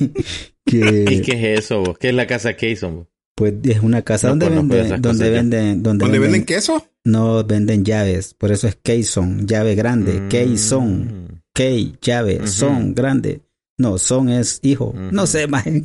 ¿Y 0.66 1.22
qué 1.22 1.53
es 1.53 1.60
eso, 1.60 1.82
vos? 1.82 1.97
¿Qué 1.97 2.10
es 2.10 2.16
la 2.16 2.28
casa 2.28 2.56
Keyson, 2.56 2.95
vos? 2.97 3.08
Pues 3.36 3.53
es 3.63 3.81
una 3.81 4.01
casa 4.01 4.27
No 4.29 4.36
donde 4.38 4.47
conozco 4.47 4.67
venden, 4.75 5.01
donde 5.01 5.29
venden, 5.29 5.83
donde, 5.83 6.03
¿Dónde 6.05 6.19
venden, 6.19 6.31
venden 6.31 6.45
queso? 6.45 6.86
no 7.03 7.43
venden 7.43 7.83
llaves, 7.86 8.33
por 8.33 8.51
eso 8.51 8.67
es 8.67 8.75
Keyson, 8.81 9.45
llave 9.47 9.75
grande, 9.75 10.21
Mm. 10.21 10.29
Keyson, 10.29 11.41
Key, 11.53 11.95
llave, 12.01 12.47
son, 12.47 12.93
grande. 12.95 13.41
No, 13.77 13.97
son 13.97 14.29
es 14.29 14.59
hijo. 14.63 14.93
No 15.11 15.27
sé, 15.27 15.47
más. 15.47 15.65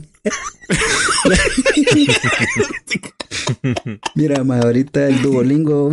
Mira, 4.14 4.44
más 4.44 4.64
ahorita 4.64 5.08
el 5.08 5.22
Duolingo, 5.22 5.90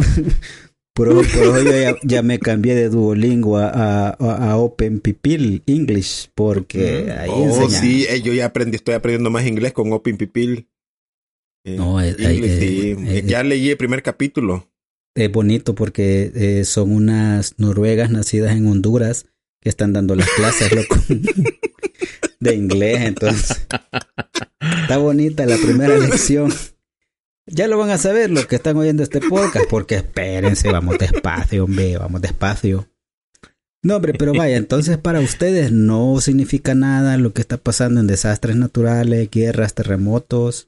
por 0.94 1.10
ojo, 1.10 1.22
por 1.34 1.48
ojo 1.48 1.62
yo 1.62 1.72
ya, 1.72 1.96
ya 2.04 2.22
me 2.22 2.40
cambié 2.40 2.76
de 2.76 2.90
Duolingo 2.90 3.58
a, 3.58 3.70
a, 3.70 4.10
a 4.52 4.58
Open 4.58 5.00
Pipil 5.00 5.64
English, 5.66 6.30
porque 6.36 7.12
ahí 7.18 7.30
Oh, 7.32 7.46
enseñan. 7.46 7.82
sí, 7.82 8.06
eh, 8.10 8.22
yo 8.22 8.34
ya 8.34 8.46
aprendí, 8.46 8.76
estoy 8.78 8.96
aprendiendo 8.96 9.30
más 9.30 9.46
inglés 9.46 9.74
con 9.74 9.92
Open 9.94 10.18
Pipil. 10.18 10.68
Eh, 11.68 11.76
No, 11.76 12.02
eh, 12.02 12.16
eh, 12.18 12.58
sí. 12.60 12.96
eh, 13.08 13.24
ya 13.26 13.44
leí 13.44 13.70
el 13.70 13.78
primer 13.78 14.02
capítulo. 14.02 14.72
Es 15.14 15.30
bonito 15.32 15.76
porque 15.76 16.64
son 16.66 16.92
unas 16.94 17.56
noruegas 17.58 18.10
nacidas 18.12 18.56
en 18.56 18.68
Honduras 18.68 19.26
que 19.60 19.70
están 19.70 19.92
dando 19.92 20.16
las 20.16 20.30
clases, 20.30 20.72
loco, 20.74 20.96
de 22.40 22.56
inglés. 22.56 23.02
Entonces, 23.02 23.68
está 24.82 24.98
bonita 24.98 25.46
la 25.46 25.58
primera 25.58 25.98
lección. 25.98 26.54
Ya 27.48 27.68
lo 27.68 27.78
van 27.78 27.90
a 27.90 27.98
saber 27.98 28.30
los 28.30 28.46
que 28.46 28.58
están 28.58 28.78
oyendo 28.78 29.02
este 29.04 29.20
podcast, 29.20 29.66
porque 29.70 29.96
espérense, 29.96 30.72
vamos 30.72 31.00
despacio, 31.00 31.64
hombre, 31.64 31.98
vamos 31.98 32.22
despacio. 32.22 32.88
No, 33.84 33.96
hombre, 33.96 34.14
pero 34.14 34.34
vaya, 34.34 34.58
entonces 34.58 34.98
para 34.98 35.20
ustedes 35.20 35.72
no 35.72 36.20
significa 36.22 36.76
nada 36.76 37.18
lo 37.18 37.34
que 37.34 37.42
está 37.42 37.58
pasando 37.58 38.00
en 38.02 38.08
desastres 38.08 38.56
naturales, 38.56 39.30
guerras, 39.32 39.74
terremotos. 39.74 40.68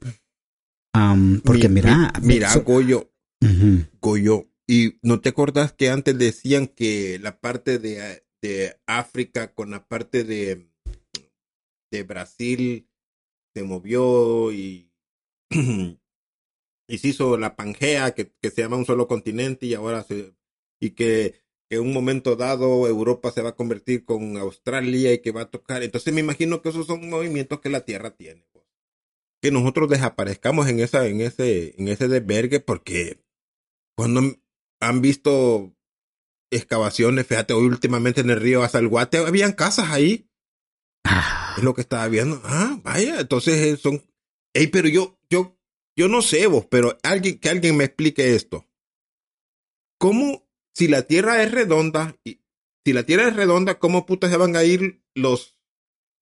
Am, 0.94 1.42
porque 1.44 1.70
Mi- 1.70 1.76
mira, 1.76 2.12
mi- 2.22 2.28
mira, 2.28 2.50
so- 2.52 2.64
Goyo. 2.64 3.12
Goyo, 4.02 4.50
¿y 4.68 5.00
no 5.02 5.22
te 5.22 5.30
acordás 5.30 5.72
que 5.74 5.90
antes 5.90 6.18
decían 6.18 6.68
que 6.68 7.20
la 7.20 7.40
parte 7.40 7.80
de, 7.80 8.24
de 8.42 8.78
África 8.86 9.54
con 9.54 9.72
la 9.72 9.88
parte 9.88 10.24
de, 10.24 10.70
de 11.92 12.04
Brasil 12.04 12.90
se 13.56 13.64
movió 13.64 14.52
y, 14.52 14.92
y 15.52 16.98
se 16.98 17.08
hizo 17.08 17.38
la 17.38 17.56
Pangea, 17.56 18.12
que, 18.14 18.32
que 18.42 18.50
se 18.52 18.62
llama 18.62 18.78
un 18.78 18.86
solo 18.86 19.08
continente 19.08 19.66
y 19.68 19.74
ahora 19.74 20.04
se... 20.04 20.34
y 20.82 20.92
que 20.92 21.36
en 21.72 21.82
un 21.82 21.94
momento 21.94 22.36
dado 22.36 22.88
Europa 22.88 23.32
se 23.32 23.42
va 23.44 23.50
a 23.50 23.56
convertir 23.56 24.04
con 24.04 24.38
Australia 24.38 25.14
y 25.14 25.20
que 25.22 25.32
va 25.32 25.42
a 25.42 25.52
tocar. 25.52 25.84
Entonces 25.84 26.14
me 26.14 26.22
imagino 26.22 26.62
que 26.62 26.70
esos 26.70 26.88
son 26.88 27.08
movimientos 27.10 27.60
que 27.62 27.70
la 27.70 27.86
Tierra 27.86 28.16
tiene. 28.16 28.44
Que 29.42 29.52
nosotros 29.52 29.90
desaparezcamos 29.90 30.68
en 30.68 30.80
esa, 30.80 31.08
en 31.08 31.22
ese, 31.22 31.76
en 31.78 31.88
ese 31.88 32.08
desvergue, 32.08 32.60
porque 32.60 33.24
cuando 33.96 34.22
han 34.82 35.02
visto 35.02 35.76
excavaciones, 36.52 37.28
fíjate, 37.28 37.54
hoy 37.54 37.66
últimamente 37.66 38.22
en 38.22 38.30
el 38.30 38.40
río 38.40 38.64
Azalguate 38.64 39.18
habían 39.20 39.54
casas 39.54 39.92
ahí. 39.92 40.30
Ah, 41.06 41.56
Es 41.58 41.64
lo 41.64 41.74
que 41.74 41.82
estaba 41.82 42.08
viendo. 42.08 42.42
Ah, 42.44 42.80
vaya, 42.84 43.20
entonces 43.20 43.56
eh, 43.58 43.78
son. 43.78 44.04
Ey, 44.54 44.68
pero 44.68 44.88
yo, 44.90 45.20
yo, 45.30 45.58
yo 45.98 46.08
no 46.08 46.22
sé 46.22 46.48
vos, 46.48 46.66
pero 46.70 46.98
alguien, 47.04 47.40
que 47.40 47.50
alguien 47.50 47.78
me 47.78 47.86
explique 47.86 48.36
esto. 48.36 48.68
¿Cómo, 50.00 50.48
si 50.74 50.88
la 50.88 51.04
Tierra 51.04 51.44
es 51.44 51.52
redonda, 51.52 52.18
y 52.24 52.42
si 52.86 52.94
la 52.94 53.04
Tierra 53.04 53.28
es 53.28 53.36
redonda, 53.36 53.80
cómo 53.80 54.06
putas 54.06 54.32
se 54.32 54.38
van 54.38 54.56
a 54.56 54.64
ir 54.64 55.04
los 55.14 55.59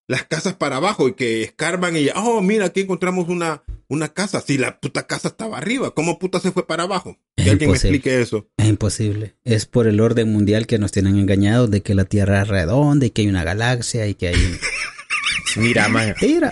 las 0.07 0.23
casas 0.23 0.55
para 0.55 0.77
abajo 0.77 1.07
y 1.09 1.13
que 1.13 1.43
escarban 1.43 1.95
y 1.97 2.07
oh 2.15 2.41
mira 2.41 2.65
aquí 2.67 2.81
encontramos 2.81 3.27
una 3.29 3.63
una 3.89 4.09
casa 4.13 4.41
si 4.41 4.57
la 4.57 4.79
puta 4.79 5.05
casa 5.07 5.27
estaba 5.29 5.57
arriba 5.57 5.91
cómo 5.93 6.17
puta 6.19 6.39
se 6.39 6.51
fue 6.51 6.65
para 6.67 6.83
abajo 6.83 7.17
que 7.35 7.43
Es 7.43 7.49
alguien 7.51 7.69
me 7.69 7.75
imposible. 7.75 7.97
explique 7.97 8.21
eso 8.21 8.49
Es 8.57 8.67
imposible. 8.67 9.35
Es 9.43 9.65
por 9.65 9.87
el 9.87 9.99
orden 9.99 10.31
mundial 10.31 10.65
que 10.67 10.77
nos 10.79 10.91
tienen 10.91 11.17
engañados 11.17 11.69
de 11.71 11.81
que 11.83 11.95
la 11.95 12.05
Tierra 12.05 12.41
es 12.41 12.47
redonda 12.47 13.05
y 13.05 13.09
que 13.11 13.21
hay 13.23 13.27
una 13.29 13.43
galaxia 13.43 14.07
y 14.07 14.15
que 14.15 14.29
hay... 14.29 14.35
Mira, 15.55 15.87
man, 15.89 16.13
Tira. 16.19 16.51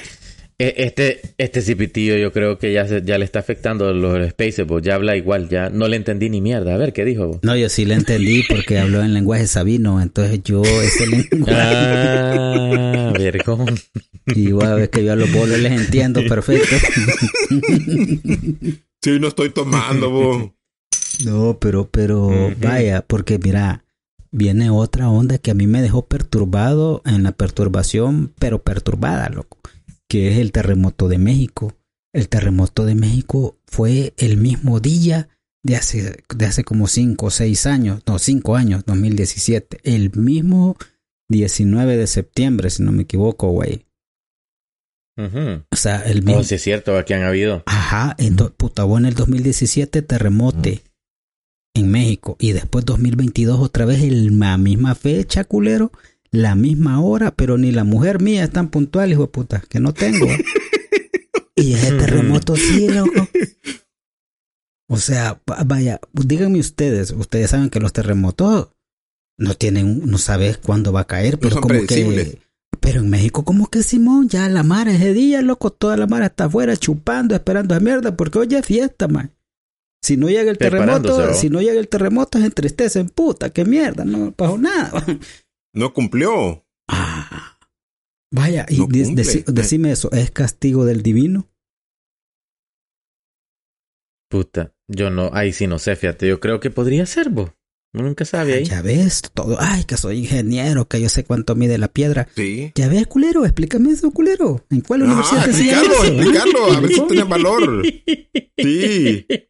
E- 0.58 0.74
este, 0.78 1.22
este 1.38 1.62
cipitillo 1.62 2.16
yo 2.18 2.32
creo 2.32 2.58
que 2.58 2.72
ya, 2.74 2.88
se- 2.88 3.01
ya 3.03 3.18
le 3.18 3.26
está 3.26 3.39
afectando 3.39 3.93
los 3.93 4.30
spaces, 4.30 4.66
vos. 4.66 4.82
Ya 4.82 4.95
habla 4.95 5.16
igual, 5.18 5.49
ya 5.49 5.70
no 5.70 5.88
le 5.88 5.97
entendí 5.97 6.30
ni 6.30 6.41
mierda. 6.41 6.74
A 6.76 6.78
ver, 6.78 6.93
¿qué 6.93 7.03
dijo 7.06 7.28
vos? 7.28 7.39
No, 7.41 7.56
yo 7.56 7.68
sí 7.70 7.86
le 7.86 7.95
entendí 7.95 8.43
porque 8.47 8.80
habló 8.80 9.01
en 9.01 9.14
lenguaje 9.14 9.47
sabino, 9.47 10.01
entonces 10.01 10.41
yo 10.43 10.62
ese 10.64 11.08
lenguaje... 11.08 11.53
Ah, 11.58 13.14
vergón. 13.18 13.76
Y 14.28 14.51
vos 14.51 14.76
ves 14.76 14.89
que 14.89 15.03
yo 15.03 15.14
a 15.14 15.16
los 15.16 15.32
bolos 15.32 15.60
les 15.60 15.72
entiendo 15.74 16.22
perfecto. 16.28 16.76
sí 19.01 19.20
no 19.20 19.28
estoy 19.28 19.49
tomando 19.51 20.10
vos. 20.10 20.51
No, 21.26 21.58
pero, 21.60 21.88
pero 21.89 22.51
vaya, 22.60 23.01
porque 23.06 23.39
mira, 23.39 23.84
viene 24.32 24.70
otra 24.70 25.10
onda 25.10 25.38
que 25.38 25.51
a 25.51 25.53
mí 25.53 25.66
me 25.68 25.82
dejó 25.82 26.06
perturbado 26.08 27.01
en 27.06 27.24
la 27.24 27.32
perturbación, 27.32 28.34
pero 28.38 28.62
perturbada, 28.64 29.30
loco, 29.30 29.58
que 30.10 30.32
es 30.32 30.38
el 30.39 30.51
terremoto 30.51 31.08
de 31.08 31.18
México. 31.18 31.76
El 32.14 32.30
terremoto 32.30 32.86
de 32.86 32.95
México 32.95 33.58
fue 33.68 34.14
el 34.18 34.38
mismo 34.38 34.80
día 34.80 35.28
de 35.64 35.76
hace, 35.76 36.24
de 36.36 36.45
hace 36.45 36.64
como 36.64 36.88
5 36.88 37.26
o 37.26 37.30
6 37.32 37.66
años, 37.66 38.01
no, 38.06 38.20
5 38.20 38.56
años, 38.56 38.84
2017. 38.86 39.80
El 39.84 40.12
mismo 40.16 40.78
19 41.30 41.97
de 41.97 42.08
septiembre, 42.08 42.70
si 42.70 42.84
no 42.84 42.91
me 42.91 43.03
equivoco, 43.03 43.49
güey. 43.49 43.86
O 45.72 45.76
sea, 45.76 46.01
el 46.03 46.24
mismo... 46.24 46.41
Oh, 46.41 46.43
sí 46.43 46.56
es 46.56 46.62
cierto, 46.62 46.97
aquí 46.97 47.14
han 47.14 47.24
habido. 47.24 47.64
Ajá, 47.66 48.16
en 48.18 48.36
do- 48.36 48.53
puta, 48.53 48.84
vos 48.84 48.99
en 48.99 49.06
el 49.06 49.14
2017 49.16 50.01
terremote 50.01 50.84
en 51.74 51.89
México 51.89 52.36
y 52.39 52.51
después 52.51 52.86
2022 52.86 53.60
otra 53.60 53.86
vez 53.86 54.01
el- 54.03 54.38
la 54.38 54.58
misma 54.58 54.93
fecha, 54.93 55.45
culero, 55.45 55.91
la 56.36 56.56
misma 56.56 57.02
hora, 57.02 57.32
pero 57.32 57.58
ni 57.58 57.72
la 57.72 57.84
mujer 57.84 58.22
mía 58.22 58.44
es 58.44 58.52
tan 58.52 58.70
puntual, 58.70 59.12
hijo 59.12 59.24
de 59.24 59.28
puta, 59.28 59.64
que 59.68 59.80
no 59.80 59.94
tengo. 59.94 60.28
y 61.56 61.74
ese 61.74 61.92
terremoto 61.94 62.56
sí, 62.56 62.88
loco. 62.90 63.28
O 64.88 64.98
sea, 64.98 65.42
va- 65.50 65.64
vaya, 65.66 66.00
díganme 66.14 66.60
ustedes, 66.60 67.12
ustedes 67.12 67.50
saben 67.50 67.70
que 67.70 67.80
los 67.80 67.94
terremotos 67.94 68.70
no 69.38 69.54
tienen, 69.56 70.06
no 70.06 70.18
sabes 70.18 70.58
cuándo 70.58 70.94
va 70.94 71.02
a 71.02 71.08
caer, 71.08 71.40
pero 71.40 71.56
son 71.56 71.62
como 71.64 71.86
que 71.86 72.40
pero 72.80 73.00
en 73.00 73.10
México, 73.10 73.44
como 73.44 73.68
que 73.68 73.82
Simón, 73.82 74.30
ya 74.30 74.48
la 74.48 74.62
mara 74.62 74.94
ese 74.94 75.14
día, 75.14 75.42
loco, 75.42 75.72
toda 75.72 75.98
la 75.98 76.06
mara 76.06 76.28
está 76.28 76.46
afuera 76.46 76.78
chupando, 76.78 77.34
esperando 77.34 77.74
a 77.74 77.80
mierda, 77.80 78.16
porque 78.16 78.38
hoy 78.38 78.48
es 78.52 78.66
fiesta, 78.66 79.08
man. 79.08 79.32
Si 80.04 80.18
no 80.18 80.30
llega 80.30 80.52
el 80.52 80.60
terremoto, 80.60 81.26
¿no? 81.28 81.34
si 81.34 81.50
no 81.50 81.62
llega 81.62 81.80
el 81.80 81.88
terremoto, 81.88 82.38
se 82.38 82.46
entristecen, 82.46 83.10
puta, 83.10 83.50
qué 83.50 83.66
mierda, 83.66 84.06
no 84.06 84.32
pasó 84.34 84.60
nada. 84.60 85.04
No 85.76 85.93
cumplió 85.93 86.65
Ah. 86.88 87.57
Vaya, 88.32 88.65
y 88.69 88.80
No 88.80 88.88
deci- 88.88 89.45
decime 89.45 89.91
eso, 89.91 90.11
¿es 90.11 90.30
castigo 90.32 90.84
del 90.86 91.01
divino? 91.03 91.49
Puta, 94.30 94.73
yo 94.88 95.09
no, 95.09 95.30
ahí 95.34 95.53
sí 95.53 95.67
no 95.67 95.80
sé, 95.80 95.95
fíjate. 95.95 96.28
Yo 96.28 96.39
creo 96.39 96.59
que 96.59 96.69
podría 96.69 97.05
ser, 97.05 97.30
vos. 97.30 97.51
Uno 97.93 98.03
nunca 98.03 98.26
sabe 98.26 98.55
ahí. 98.55 98.65
Ya 98.65 98.82
ves, 98.82 99.21
todo. 99.34 99.55
Ay, 99.59 99.86
que 99.86 99.95
soy 99.95 100.17
ingeniero, 100.19 100.88
que 100.89 100.99
yo 100.99 101.07
sé 101.07 101.23
cuánto 101.23 101.55
mide 101.55 101.78
la 101.78 101.88
piedra. 101.88 102.28
Sí. 102.36 102.71
Ya 102.76 102.89
ves, 102.89 103.07
culero, 103.07 103.45
explícame 103.45 103.91
eso, 103.91 104.11
culero. 104.11 104.65
¿En 104.69 104.82
cuál 104.82 105.03
universidad 105.03 105.45
te 105.45 105.51
enseñan 105.51 105.86
explicarlo, 105.86 106.23
explicarlo, 106.23 106.65
a 106.73 106.80
ver 106.82 106.91
si 106.91 107.01
tiene 107.07 107.23
valor. 107.23 107.84
Sí. 108.57 109.26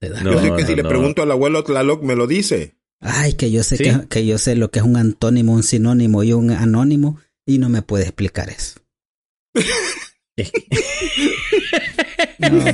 Te 0.00 0.08
No, 0.10 0.32
yo 0.32 0.40
sé 0.40 0.52
que 0.56 0.64
si 0.64 0.70
no, 0.72 0.76
le 0.76 0.82
no. 0.84 0.88
pregunto 0.88 1.22
al 1.22 1.30
abuelo 1.30 1.62
Tlaloc 1.64 2.02
me 2.02 2.16
lo 2.16 2.26
dice. 2.26 2.76
Ay, 3.02 3.34
que 3.34 3.50
yo 3.50 3.62
sé 3.62 3.76
Sí. 3.76 3.84
que, 3.84 4.08
que 4.08 4.24
yo 4.26 4.38
sé 4.38 4.54
lo 4.56 4.70
que 4.70 4.78
es 4.78 4.84
un 4.84 4.96
antónimo, 4.96 5.52
un 5.52 5.62
sinónimo 5.62 6.22
y 6.22 6.32
un 6.32 6.50
anónimo 6.52 7.18
y 7.44 7.58
no 7.58 7.68
me 7.68 7.82
puede 7.82 8.04
explicar 8.04 8.48
eso. 8.50 8.80
No. 12.38 12.64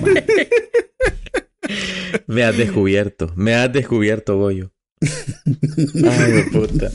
Me 2.26 2.42
has 2.44 2.56
descubierto, 2.56 3.32
me 3.36 3.54
has 3.54 3.70
descubierto, 3.72 4.38
Goyo. 4.38 4.72
Ay, 5.02 6.44
puta. 6.50 6.90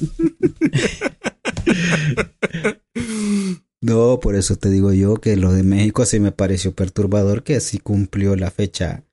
No, 3.81 4.19
por 4.19 4.35
eso 4.35 4.55
te 4.55 4.69
digo 4.69 4.93
yo 4.93 5.15
que 5.15 5.35
lo 5.35 5.51
de 5.51 5.63
México 5.63 6.05
sí 6.05 6.19
me 6.19 6.31
pareció 6.31 6.73
perturbador 6.73 7.43
que 7.43 7.59
sí 7.59 7.77
cumplió 7.79 8.35
la 8.35 8.49
fecha. 8.49 9.03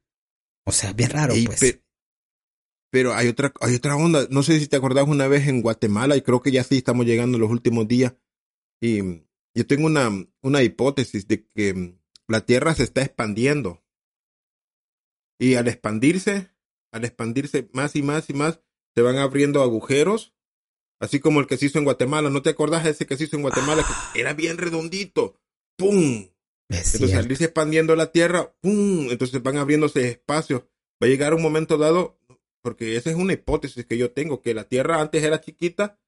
O 0.65 0.73
sea, 0.73 0.93
bien 0.93 1.11
raro, 1.11 1.35
pues. 1.47 1.61
pe- 1.61 1.80
pero 2.91 3.15
hay 3.15 3.29
otra, 3.29 3.53
hay 3.61 3.75
otra 3.77 3.97
onda. 3.97 4.27
No 4.31 4.43
sé 4.43 4.59
si 4.59 4.67
te 4.67 4.77
acordás 4.77 5.07
una 5.07 5.29
vez 5.29 5.47
en 5.49 5.63
Guatemala, 5.63 6.17
y 6.17 6.23
creo 6.23 6.41
que 6.41 6.51
ya 6.51 6.65
sí 6.65 6.77
estamos 6.77 7.07
llegando 7.07 7.37
en 7.37 7.43
los 7.43 7.51
últimos 7.51 7.89
días. 7.89 8.15
Y 8.81 9.03
mm, 9.03 9.25
yo 9.55 9.67
tengo 9.67 9.87
una, 9.87 10.11
una 10.43 10.63
hipótesis 10.63 11.27
de 11.29 11.47
que 11.47 11.75
mm, 11.75 11.99
la 12.29 12.45
Tierra 12.45 12.75
se 12.75 12.85
está 12.85 13.03
expandiendo. 13.03 13.83
Y 15.39 15.55
al 15.55 15.69
expandirse, 15.69 16.51
al 16.93 17.05
expandirse 17.05 17.69
más 17.73 17.97
y 17.97 18.03
más 18.03 18.29
y 18.29 18.35
más, 18.35 18.61
se 18.95 19.03
van 19.03 19.17
abriendo 19.17 19.63
agujeros. 19.63 20.35
Así 21.01 21.19
como 21.19 21.41
el 21.41 21.47
que 21.47 21.57
se 21.57 21.67
hizo 21.67 21.79
en 21.79 21.85
Guatemala. 21.85 22.29
¿No 22.29 22.43
te 22.43 22.51
acordás 22.51 22.87
ese 22.87 23.07
que 23.07 23.17
se 23.17 23.25
hizo 23.25 23.37
en 23.37 23.43
Guatemala? 23.43 23.87
Que 24.13 24.21
era 24.21 24.35
bien 24.35 24.59
redondito. 24.59 25.41
¡Pum! 25.79 26.29
Es 26.69 26.95
Entonces, 26.95 27.17
al 27.17 27.25
cierto. 27.25 27.33
irse 27.33 27.45
expandiendo 27.45 27.97
la 27.97 28.13
Tierra, 28.13 28.55
¡pum! 28.61 29.09
Entonces 29.11 29.43
van 29.43 29.57
abriéndose 29.57 30.07
espacios. 30.09 30.63
Va 31.03 31.07
a 31.07 31.11
llegar 31.11 31.33
un 31.33 31.43
momento 31.43 31.79
dado, 31.79 32.20
porque 32.63 32.97
esa 32.97 33.11
es 33.11 33.17
una 33.17 33.33
hipótesis 33.33 33.85
que 33.87 33.97
yo 33.99 34.11
tengo, 34.13 34.41
que 34.43 34.55
la 34.55 34.65
Tierra 34.65 35.01
antes 35.01 35.23
era 35.23 35.41
chiquita 35.41 35.99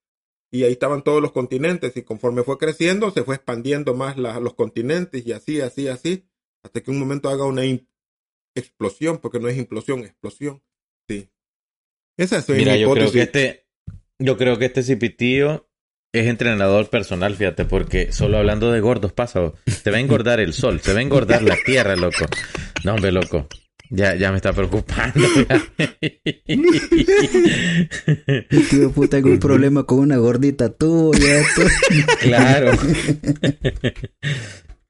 y 0.50 0.64
ahí 0.64 0.72
estaban 0.72 1.02
todos 1.02 1.22
los 1.22 1.32
continentes 1.32 1.96
y 1.96 2.02
conforme 2.02 2.42
fue 2.42 2.58
creciendo 2.58 3.10
se 3.10 3.22
fue 3.24 3.36
expandiendo 3.36 3.94
más 3.94 4.16
la- 4.18 4.38
los 4.40 4.54
continentes 4.54 5.26
y 5.26 5.32
así, 5.32 5.60
así, 5.60 5.88
así, 5.88 6.26
hasta 6.62 6.80
que 6.82 6.90
un 6.90 6.98
momento 6.98 7.28
haga 7.30 7.44
una 7.44 7.62
explosión, 8.54 9.18
porque 9.18 9.40
no 9.40 9.48
es 9.48 9.56
implosión, 9.56 10.00
explosión. 10.00 10.62
Sí. 11.08 11.30
Esa 12.18 12.38
es 12.38 12.48
Mira, 12.50 12.74
mi 12.74 12.80
yo 12.80 12.92
creo 12.92 13.10
que 13.10 13.22
este, 13.22 13.66
yo 14.18 14.36
creo 14.36 14.58
que 14.58 14.66
este 14.66 14.82
cipitío 14.82 15.68
es 16.12 16.26
entrenador 16.26 16.90
personal, 16.90 17.34
fíjate, 17.34 17.64
porque 17.64 18.12
solo 18.12 18.36
hablando 18.36 18.70
de 18.70 18.80
gordos 18.80 19.14
pasa, 19.14 19.52
se 19.66 19.90
va 19.90 19.96
a 19.96 20.00
engordar 20.00 20.40
el 20.40 20.52
sol, 20.52 20.80
se 20.80 20.92
va 20.92 20.98
a 20.98 21.02
engordar 21.02 21.42
la 21.42 21.56
tierra, 21.64 21.96
loco. 21.96 22.26
No, 22.84 22.94
hombre, 22.94 23.10
loco. 23.12 23.48
Ya, 23.94 24.14
ya 24.14 24.30
me 24.30 24.36
está 24.36 24.54
preocupando. 24.54 25.20
Tío 28.70 28.90
puta, 28.90 29.18
algún 29.18 29.38
problema 29.38 29.84
con 29.84 29.98
una 29.98 30.16
gordita 30.16 30.70
tuya. 30.70 31.42
tú. 31.54 31.62
claro. 32.20 32.72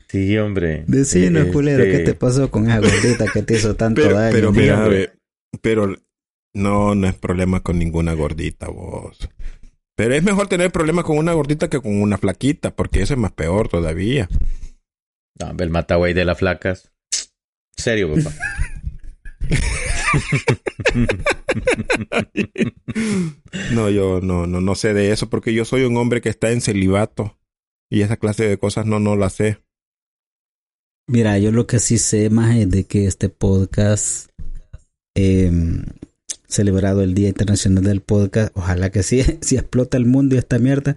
Sí, 0.08 0.38
hombre. 0.38 0.84
Decinos, 0.86 1.42
Este, 1.42 1.52
culero, 1.52 1.82
¿qué 1.84 1.98
te 2.00 2.14
pasó 2.14 2.48
con 2.50 2.66
esa 2.66 2.78
gordita 2.78 3.24
que 3.32 3.42
te 3.42 3.54
hizo 3.54 3.74
tanto 3.74 4.02
Pero, 4.02 4.14
daño? 4.16 4.32
pero 4.32 4.52
mira, 4.52 4.84
hombre. 4.84 4.98
ve, 4.98 5.12
pero 5.60 5.96
no, 6.54 6.94
no 6.94 7.08
es 7.08 7.14
problema 7.14 7.60
con 7.60 7.78
ninguna 7.80 8.12
gordita, 8.12 8.68
vos. 8.68 9.28
Pero 9.96 10.14
es 10.14 10.22
mejor 10.22 10.46
tener 10.46 10.70
problemas 10.70 11.04
con 11.04 11.18
una 11.18 11.32
gordita 11.32 11.68
que 11.68 11.80
con 11.80 12.00
una 12.00 12.18
flaquita, 12.18 12.70
porque 12.76 13.02
eso 13.02 13.14
es 13.14 13.20
más 13.20 13.32
peor 13.32 13.68
todavía. 13.68 14.28
No, 15.40 15.52
el 15.58 15.70
matagüey 15.70 16.14
de 16.14 16.24
las 16.24 16.38
flacas. 16.38 16.92
Serio, 17.76 18.14
papá. 18.14 18.30
No, 23.72 23.90
yo 23.90 24.20
no, 24.20 24.46
no, 24.46 24.60
no 24.60 24.74
sé 24.74 24.94
de 24.94 25.12
eso, 25.12 25.28
porque 25.28 25.54
yo 25.54 25.64
soy 25.64 25.84
un 25.84 25.96
hombre 25.96 26.20
que 26.20 26.28
está 26.28 26.50
en 26.50 26.60
celibato. 26.60 27.38
Y 27.90 28.02
esa 28.02 28.16
clase 28.16 28.44
de 28.44 28.58
cosas 28.58 28.86
no, 28.86 29.00
no 29.00 29.16
la 29.16 29.30
sé. 29.30 29.58
Mira, 31.06 31.38
yo 31.38 31.52
lo 31.52 31.66
que 31.66 31.78
sí 31.78 31.98
sé 31.98 32.30
más 32.30 32.56
es 32.56 32.70
de 32.70 32.84
que 32.84 33.06
este 33.06 33.28
podcast, 33.28 34.30
eh, 35.14 35.50
celebrado 36.48 37.02
el 37.02 37.14
Día 37.14 37.28
Internacional 37.28 37.84
del 37.84 38.00
Podcast, 38.00 38.56
ojalá 38.56 38.90
que 38.90 39.02
sí, 39.02 39.22
si 39.40 39.56
explota 39.56 39.96
el 39.96 40.06
mundo 40.06 40.34
y 40.34 40.38
esta 40.38 40.58
mierda, 40.58 40.96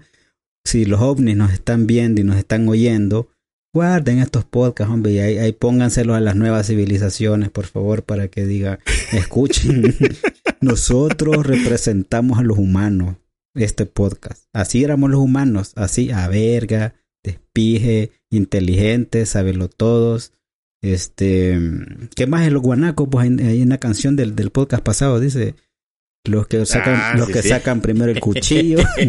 si 0.64 0.84
los 0.84 1.00
ovnis 1.00 1.36
nos 1.36 1.52
están 1.52 1.86
viendo 1.86 2.20
y 2.20 2.24
nos 2.24 2.36
están 2.36 2.68
oyendo, 2.68 3.28
guarden 3.76 4.20
estos 4.20 4.46
podcasts, 4.46 4.90
hombre, 4.90 5.12
y 5.12 5.18
ahí, 5.18 5.36
ahí 5.36 5.52
pónganselos 5.52 6.16
a 6.16 6.20
las 6.20 6.34
nuevas 6.34 6.66
civilizaciones, 6.66 7.50
por 7.50 7.66
favor, 7.66 8.04
para 8.04 8.28
que 8.28 8.46
digan, 8.46 8.78
escuchen, 9.12 9.94
nosotros 10.62 11.46
representamos 11.46 12.38
a 12.38 12.42
los 12.42 12.56
humanos, 12.56 13.16
este 13.54 13.84
podcast. 13.84 14.44
Así 14.54 14.82
éramos 14.82 15.10
los 15.10 15.20
humanos, 15.20 15.72
así, 15.76 16.10
a 16.10 16.26
verga, 16.28 16.94
despije, 17.22 18.12
inteligentes, 18.30 19.28
sabelo 19.28 19.68
todos. 19.68 20.32
Este, 20.80 21.60
¿qué 22.14 22.26
más 22.26 22.46
es 22.46 22.52
los 22.52 22.62
guanacos? 22.62 23.08
Pues 23.10 23.28
hay, 23.28 23.46
hay 23.46 23.62
una 23.62 23.76
canción 23.76 24.16
del, 24.16 24.34
del 24.34 24.48
podcast 24.52 24.82
pasado, 24.82 25.20
dice, 25.20 25.54
los 26.28 26.46
que 26.46 26.64
sacan, 26.66 26.94
Ah, 26.96 27.14
los 27.16 27.28
sí, 27.28 27.32
que 27.34 27.42
sí. 27.42 27.48
sacan 27.48 27.80
primero 27.80 28.10
el 28.10 28.20
cuchillo. 28.20 28.78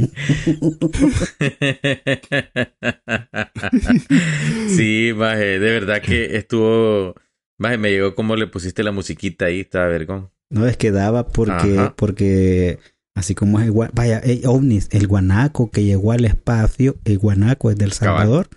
sí, 4.76 5.12
maje, 5.16 5.60
de 5.60 5.72
verdad 5.72 6.02
que 6.02 6.38
estuvo. 6.38 7.16
Maje, 7.60 7.78
me 7.78 7.90
llegó 7.92 8.16
como 8.16 8.36
le 8.36 8.48
pusiste 8.48 8.84
la 8.84 8.92
musiquita 8.92 9.46
ahí, 9.46 9.62
estaba 9.62 9.88
vergón. 9.88 10.30
no 10.50 10.68
es 10.68 10.78
que 10.78 10.92
daba 10.92 11.28
porque, 11.28 11.78
Ajá. 11.78 11.94
porque 11.96 12.80
así 13.16 13.34
como 13.36 13.60
es 13.60 13.68
el 13.68 13.74
vaya, 13.94 14.22
eh, 14.24 14.42
ovnis, 14.46 14.90
el 14.92 15.08
guanaco 15.08 15.72
que 15.72 15.84
llegó 15.84 16.12
al 16.12 16.26
espacio, 16.26 16.98
el 17.06 17.18
guanaco 17.18 17.72
es 17.72 17.78
del 17.78 17.94
Cabal. 17.96 18.20
Salvador. 18.22 18.50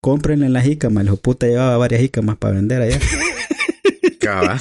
Cómprenle 0.00 0.48
las 0.48 0.64
jícamas, 0.64 1.02
el 1.02 1.08
hijo 1.08 1.16
puta 1.16 1.46
llevaba 1.46 1.76
varias 1.76 2.00
jícamas 2.00 2.36
para 2.36 2.54
vender 2.54 2.82
allá. 2.82 2.98
Cabal. 4.20 4.60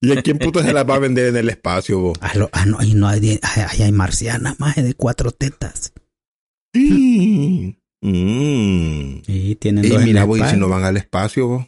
¿Y 0.00 0.12
a 0.16 0.22
quién 0.22 0.38
puto 0.38 0.62
se 0.62 0.72
las 0.72 0.88
va 0.88 0.96
a 0.96 0.98
vender 0.98 1.26
en 1.28 1.36
el 1.36 1.48
espacio, 1.48 1.98
vos? 2.00 2.18
Ah, 2.20 2.32
lo- 2.34 2.50
ah, 2.52 2.66
no, 2.66 2.82
y 2.82 2.94
no 2.94 3.08
hay, 3.08 3.38
ahí 3.42 3.82
hay 3.82 3.92
marcianas 3.92 4.60
más 4.60 4.76
de 4.76 4.94
cuatro 4.94 5.30
tetas. 5.32 5.92
Mm. 6.74 7.70
Mm. 8.02 9.22
Y 9.26 9.54
tienen 9.56 9.84
Ey, 9.84 9.90
dos 9.90 10.04
mira, 10.04 10.24
vos, 10.24 10.38
¿y 10.38 10.44
si 10.44 10.56
no 10.56 10.68
van 10.68 10.84
al 10.84 10.96
espacio, 10.98 11.46
vos? 11.48 11.66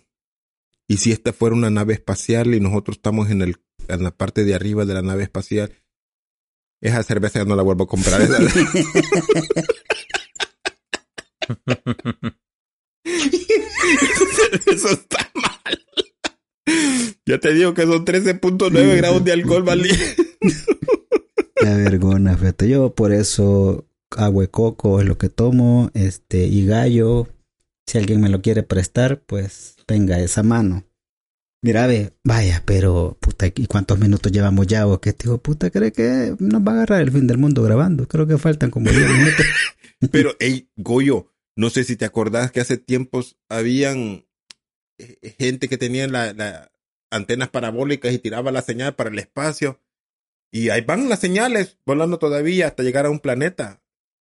¿Y 0.86 0.98
si 0.98 1.10
esta 1.12 1.32
fuera 1.32 1.56
una 1.56 1.70
nave 1.70 1.94
espacial 1.94 2.54
y 2.54 2.60
nosotros 2.60 2.96
estamos 2.98 3.30
en, 3.30 3.40
el, 3.42 3.56
en 3.88 4.02
la 4.02 4.10
parte 4.10 4.44
de 4.44 4.54
arriba 4.54 4.84
de 4.84 4.94
la 4.94 5.02
nave 5.02 5.22
espacial? 5.22 5.72
Esa 6.80 7.02
cerveza 7.02 7.40
ya 7.40 7.44
no 7.46 7.56
la 7.56 7.62
vuelvo 7.62 7.84
a 7.84 7.88
comprar. 7.88 8.20
esa- 8.20 8.38
Eso 14.66 14.88
está 14.90 15.30
mal. 15.34 15.84
Ya 17.26 17.38
te 17.38 17.52
digo 17.52 17.74
que 17.74 17.82
son 17.82 18.04
13.9 18.04 18.96
grados 18.96 19.24
de 19.24 19.32
alcohol, 19.32 19.62
¿vale? 19.62 19.90
La 21.62 21.76
vergona, 21.76 22.36
fíjate. 22.36 22.68
Yo 22.68 22.94
por 22.94 23.12
eso 23.12 23.86
agua 24.16 24.42
de 24.42 24.50
coco 24.50 25.00
es 25.00 25.06
lo 25.06 25.18
que 25.18 25.28
tomo, 25.28 25.90
este, 25.94 26.46
y 26.46 26.66
gallo. 26.66 27.28
Si 27.86 27.98
alguien 27.98 28.20
me 28.20 28.28
lo 28.28 28.42
quiere 28.42 28.62
prestar, 28.62 29.22
pues 29.26 29.76
venga 29.86 30.18
esa 30.20 30.42
mano. 30.42 30.84
Mira, 31.60 31.86
ve, 31.86 32.12
vaya, 32.22 32.62
pero 32.64 33.16
puta, 33.20 33.46
¿y 33.46 33.66
cuántos 33.66 33.98
minutos 33.98 34.30
llevamos 34.30 34.66
ya? 34.66 34.86
¿O 34.86 35.00
qué 35.00 35.12
tipo 35.12 35.38
puta 35.38 35.70
cree 35.70 35.90
que 35.90 36.36
nos 36.38 36.62
va 36.62 36.72
a 36.72 36.74
agarrar 36.76 37.02
el 37.02 37.10
fin 37.10 37.26
del 37.26 37.38
mundo 37.38 37.62
grabando? 37.62 38.06
Creo 38.06 38.26
que 38.26 38.38
faltan 38.38 38.70
como 38.70 38.90
10 38.90 39.10
minutos. 39.10 39.46
Pero, 40.12 40.36
hey, 40.38 40.70
Goyo, 40.76 41.32
no 41.56 41.70
sé 41.70 41.82
si 41.82 41.96
te 41.96 42.04
acordás 42.04 42.52
que 42.52 42.60
hace 42.60 42.76
tiempos 42.76 43.36
habían 43.48 44.27
gente 45.38 45.68
que 45.68 45.78
tenía 45.78 46.06
la, 46.08 46.32
la 46.32 46.72
antenas 47.10 47.48
parabólicas 47.48 48.12
y 48.12 48.18
tiraba 48.18 48.52
la 48.52 48.62
señal 48.62 48.94
para 48.94 49.10
el 49.10 49.18
espacio. 49.18 49.80
Y 50.50 50.70
ahí 50.70 50.80
van 50.80 51.08
las 51.08 51.20
señales 51.20 51.78
volando 51.84 52.18
todavía 52.18 52.66
hasta 52.68 52.82
llegar 52.82 53.06
a 53.06 53.10
un 53.10 53.20
planeta. 53.20 53.82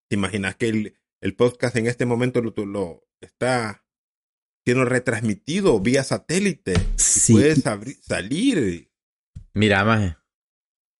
¿Te 0.09 0.15
imaginas 0.15 0.55
que 0.55 0.69
el, 0.69 0.97
el 1.21 1.36
podcast 1.36 1.76
en 1.76 1.88
este 1.88 2.05
momento 2.05 2.41
lo, 2.41 2.53
lo 2.65 3.07
está 3.21 3.86
siendo 4.65 4.86
retransmitido 4.86 5.80
vía 5.80 6.03
satélite? 6.03 6.73
Sí. 6.95 7.34
Puedes 7.34 7.63
salir. 8.01 8.91
Mira, 9.53 9.84
maje. 9.86 10.17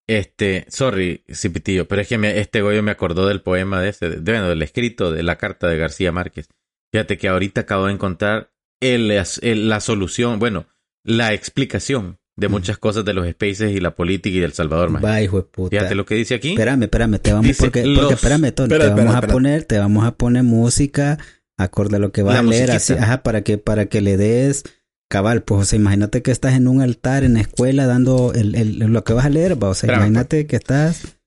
Este, 0.08 0.66
sorry, 0.70 1.24
Cipitillo, 1.34 1.88
pero 1.88 2.04
es 2.04 2.08
que 2.08 2.20
me- 2.20 2.40
este 2.40 2.62
Goyo 2.62 2.84
me 2.84 2.92
acordó 2.92 3.28
del 3.28 3.42
poema 3.42 3.82
de 3.82 3.90
ese, 3.90 4.08
de, 4.10 4.18
bueno, 4.32 4.48
del 4.50 4.62
escrito 4.62 5.12
de 5.12 5.24
la 5.24 5.38
carta 5.40 5.68
de 5.68 5.78
García 5.78 6.12
Márquez. 6.12 6.48
Fíjate 6.94 7.18
que 7.18 7.28
ahorita 7.28 7.62
acabo 7.62 7.88
de 7.88 7.94
encontrar 7.94 8.54
el- 8.82 9.12
el- 9.42 9.70
la 9.70 9.80
solución, 9.80 10.40
bueno, 10.40 10.66
la 11.04 11.34
explicación 11.34 12.18
de 12.38 12.50
muchas 12.50 12.78
cosas 12.78 13.06
de 13.06 13.14
los 13.14 13.30
spaces 13.30 13.74
y 13.74 13.80
la 13.80 13.96
política 13.96 14.36
y 14.36 14.40
del 14.42 14.52
Salvador, 14.54 14.90
maje. 14.90 15.06
Va, 15.06 15.22
hijo 15.22 15.38
de 15.38 15.44
puta. 15.44 15.70
Fíjate 15.78 15.96
lo 15.96 16.06
que 16.06 16.16
dice 16.16 16.36
aquí. 16.36 16.50
Espérame, 16.50 16.84
espérame, 16.84 17.18
te 17.20 17.32
vamos 17.32 17.48
Dice 17.48 17.64
porque, 17.64 17.84
porque 17.96 18.14
espérame, 18.16 18.52
Tony, 18.52 18.66
Espera, 18.74 18.84
te 18.86 18.90
vamos 19.02 19.14
espera. 19.16 19.32
a 19.32 19.34
poner, 19.34 19.64
te 19.64 19.80
vamos 19.80 20.06
a 20.06 20.12
poner 20.16 20.44
música 20.44 21.18
acorde 21.58 21.96
a 21.96 22.00
lo 22.00 22.12
que 22.12 22.24
vas 22.24 22.34
La 22.34 22.40
a 22.42 22.44
leer, 22.44 22.68
musiquita. 22.70 22.76
así, 22.76 22.94
ajá, 22.94 23.24
para 23.24 23.42
que, 23.44 23.58
para 23.58 23.86
que 23.86 24.02
le 24.02 24.18
des 24.18 24.64
cabal, 25.10 25.44
pues, 25.44 25.62
o 25.62 25.64
sea, 25.66 25.80
imagínate 25.80 26.22
que 26.22 26.32
estás 26.32 26.56
en 26.56 26.68
un 26.68 26.82
altar 26.82 27.24
en 27.24 27.36
la 27.36 27.40
escuela 27.42 27.86
dando 27.86 28.34
el, 28.34 28.56
el- 28.56 28.80
lo 28.80 29.04
que 29.06 29.14
vas 29.14 29.26
a 29.26 29.30
leer, 29.30 29.54
va, 29.64 29.70
o 29.70 29.74
sea, 29.74 29.88
Espérame, 29.88 30.08
imagínate 30.10 30.48
que 30.48 30.58
estás, 30.58 31.18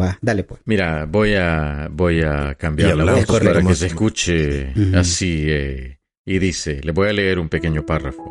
va, 0.00 0.18
dale 0.22 0.42
pues. 0.42 0.60
Mira, 0.64 1.04
voy 1.04 1.34
a, 1.34 1.88
voy 1.92 2.22
a 2.22 2.56
cambiar 2.56 2.94
Y 2.94 2.98
la 2.98 3.12
voz 3.12 3.26
para 3.26 3.62
que 3.62 3.74
se 3.76 3.86
escuche 3.86 4.72
así. 4.96 5.44
eh, 5.46 5.97
y 6.28 6.38
dice, 6.38 6.80
le 6.82 6.92
voy 6.92 7.08
a 7.08 7.12
leer 7.14 7.38
un 7.38 7.48
pequeño 7.48 7.86
párrafo. 7.86 8.22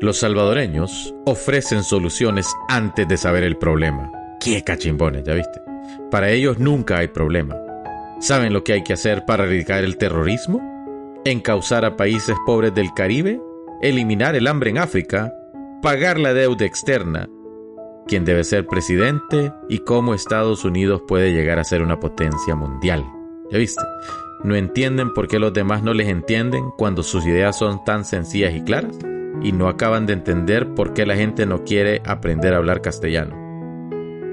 Los 0.00 0.18
salvadoreños 0.18 1.12
ofrecen 1.26 1.82
soluciones 1.82 2.46
antes 2.68 3.08
de 3.08 3.16
saber 3.16 3.42
el 3.42 3.56
problema. 3.56 4.12
Qué 4.38 4.62
cachimbones, 4.62 5.24
ya 5.24 5.34
viste. 5.34 5.60
Para 6.12 6.30
ellos 6.30 6.60
nunca 6.60 6.98
hay 6.98 7.08
problema. 7.08 7.56
¿Saben 8.20 8.52
lo 8.52 8.62
que 8.62 8.74
hay 8.74 8.84
que 8.84 8.92
hacer 8.92 9.24
para 9.26 9.42
erradicar 9.42 9.82
el 9.82 9.96
terrorismo? 9.96 10.62
Encauzar 11.24 11.84
a 11.84 11.96
países 11.96 12.36
pobres 12.46 12.72
del 12.72 12.94
Caribe, 12.94 13.40
eliminar 13.82 14.36
el 14.36 14.46
hambre 14.46 14.70
en 14.70 14.78
África, 14.78 15.34
pagar 15.82 16.20
la 16.20 16.32
deuda 16.32 16.64
externa, 16.64 17.28
quién 18.06 18.24
debe 18.24 18.44
ser 18.44 18.68
presidente 18.68 19.52
y 19.68 19.78
cómo 19.78 20.14
Estados 20.14 20.64
Unidos 20.64 21.02
puede 21.08 21.32
llegar 21.32 21.58
a 21.58 21.64
ser 21.64 21.82
una 21.82 21.98
potencia 21.98 22.54
mundial. 22.54 23.04
¿Ya 23.50 23.58
viste? 23.58 23.82
No 24.44 24.54
entienden 24.54 25.12
por 25.14 25.26
qué 25.26 25.38
los 25.38 25.54
demás 25.54 25.82
no 25.82 25.94
les 25.94 26.06
entienden 26.06 26.70
cuando 26.76 27.02
sus 27.02 27.24
ideas 27.24 27.58
son 27.58 27.82
tan 27.82 28.04
sencillas 28.04 28.54
y 28.54 28.60
claras 28.60 28.94
y 29.42 29.52
no 29.52 29.68
acaban 29.68 30.04
de 30.04 30.12
entender 30.12 30.74
por 30.74 30.92
qué 30.92 31.06
la 31.06 31.16
gente 31.16 31.46
no 31.46 31.64
quiere 31.64 32.02
aprender 32.04 32.52
a 32.52 32.58
hablar 32.58 32.82
castellano. 32.82 33.34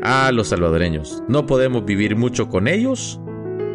Ah, 0.03 0.32
los 0.34 0.49
salvadoreños, 0.49 1.24
no 1.30 1.45
podemos 1.45 1.86
vivir 1.86 2.18
mucho 2.18 2.49
con 2.49 2.68
ellos, 2.68 3.22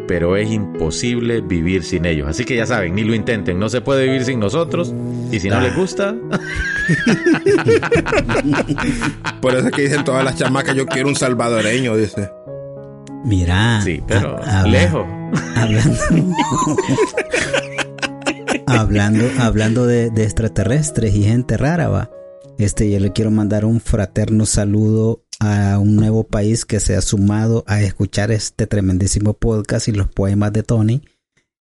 pero 0.07 0.37
es 0.37 0.51
imposible 0.51 1.41
vivir 1.41 1.83
sin 1.83 2.05
ellos. 2.05 2.29
Así 2.29 2.45
que 2.45 2.55
ya 2.55 2.67
saben, 2.67 2.95
ni 2.95 3.03
lo 3.03 3.15
intenten, 3.15 3.59
no 3.59 3.71
se 3.71 3.81
puede 3.81 4.05
vivir 4.05 4.27
sin 4.27 4.39
nosotros 4.39 4.95
y 5.33 5.41
si 5.41 5.49
no 5.49 5.59
les 5.61 5.75
gusta, 5.75 6.15
Por 9.41 9.55
eso 9.55 9.69
es 9.69 9.73
que 9.73 9.83
dicen 9.83 10.05
todas 10.05 10.23
las 10.23 10.37
chamacas, 10.37 10.77
yo 10.77 10.87
quiero 10.87 11.09
un 11.09 11.17
salvadoreño, 11.17 11.97
dice. 11.97 12.31
Mira, 13.27 13.81
sí, 13.83 14.03
pero 14.07 14.39
a- 14.43 14.63
lejos. 14.67 15.07
Hablando, 15.57 15.99
hablando, 18.67 19.25
hablando 19.39 19.87
de, 19.87 20.11
de 20.11 20.25
extraterrestres 20.25 21.15
y 21.15 21.25
gente 21.25 21.57
rara, 21.57 21.89
va. 21.89 22.11
Este, 22.59 22.91
yo 22.91 22.99
le 23.01 23.13
quiero 23.13 23.31
mandar 23.31 23.65
un 23.65 23.81
fraterno 23.81 24.47
saludo 24.47 25.25
a 25.41 25.79
un 25.79 25.97
nuevo 25.97 26.25
país 26.25 26.65
que 26.65 26.81
se 26.81 26.97
ha 26.97 27.03
sumado 27.03 27.65
a 27.67 27.83
escuchar 27.83 28.31
este 28.31 28.67
tremendísimo 28.67 29.35
podcast 29.35 29.89
y 29.89 29.93
los 29.93 30.09
poemas 30.09 30.53
de 30.53 30.63
Tony. 30.63 31.03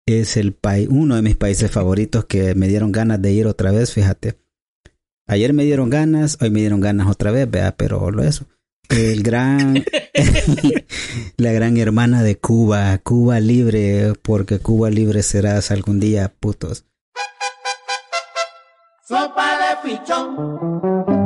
Es 0.05 0.36
el 0.36 0.53
país, 0.53 0.88
uno 0.91 1.16
de 1.16 1.22
mis 1.22 1.38
países 1.38 1.72
favoritos 1.72 2.26
que 2.26 2.55
me 2.55 2.68
dieron 2.68 2.91
ganas 2.91 3.22
de 3.22 3.32
ir 3.32 3.47
otra 3.47 3.72
vez, 3.72 3.93
fíjate. 3.93 4.38
Ayer 5.28 5.53
me 5.53 5.64
dieron 5.64 5.89
ganas, 5.89 6.38
hoy 6.41 6.49
me 6.49 6.59
dieron 6.59 6.82
ganas 6.82 7.07
otra 7.07 7.32
vez, 7.32 7.49
vea, 7.49 7.76
pero 7.78 8.12
lo 8.12 8.24
eso. 8.24 8.45
El 8.92 9.24
gran, 9.24 9.86
la 11.38 11.52
gran 11.54 11.78
hermana 11.78 12.24
de 12.24 12.38
Cuba, 12.38 12.98
Cuba 12.98 13.39
libre, 13.39 14.14
porque 14.22 14.60
Cuba 14.60 14.89
libre 14.89 15.24
serás 15.24 15.72
algún 15.72 16.00
día, 16.02 16.34
putos. 16.39 16.86
Sopa 19.08 19.58
de. 19.58 21.20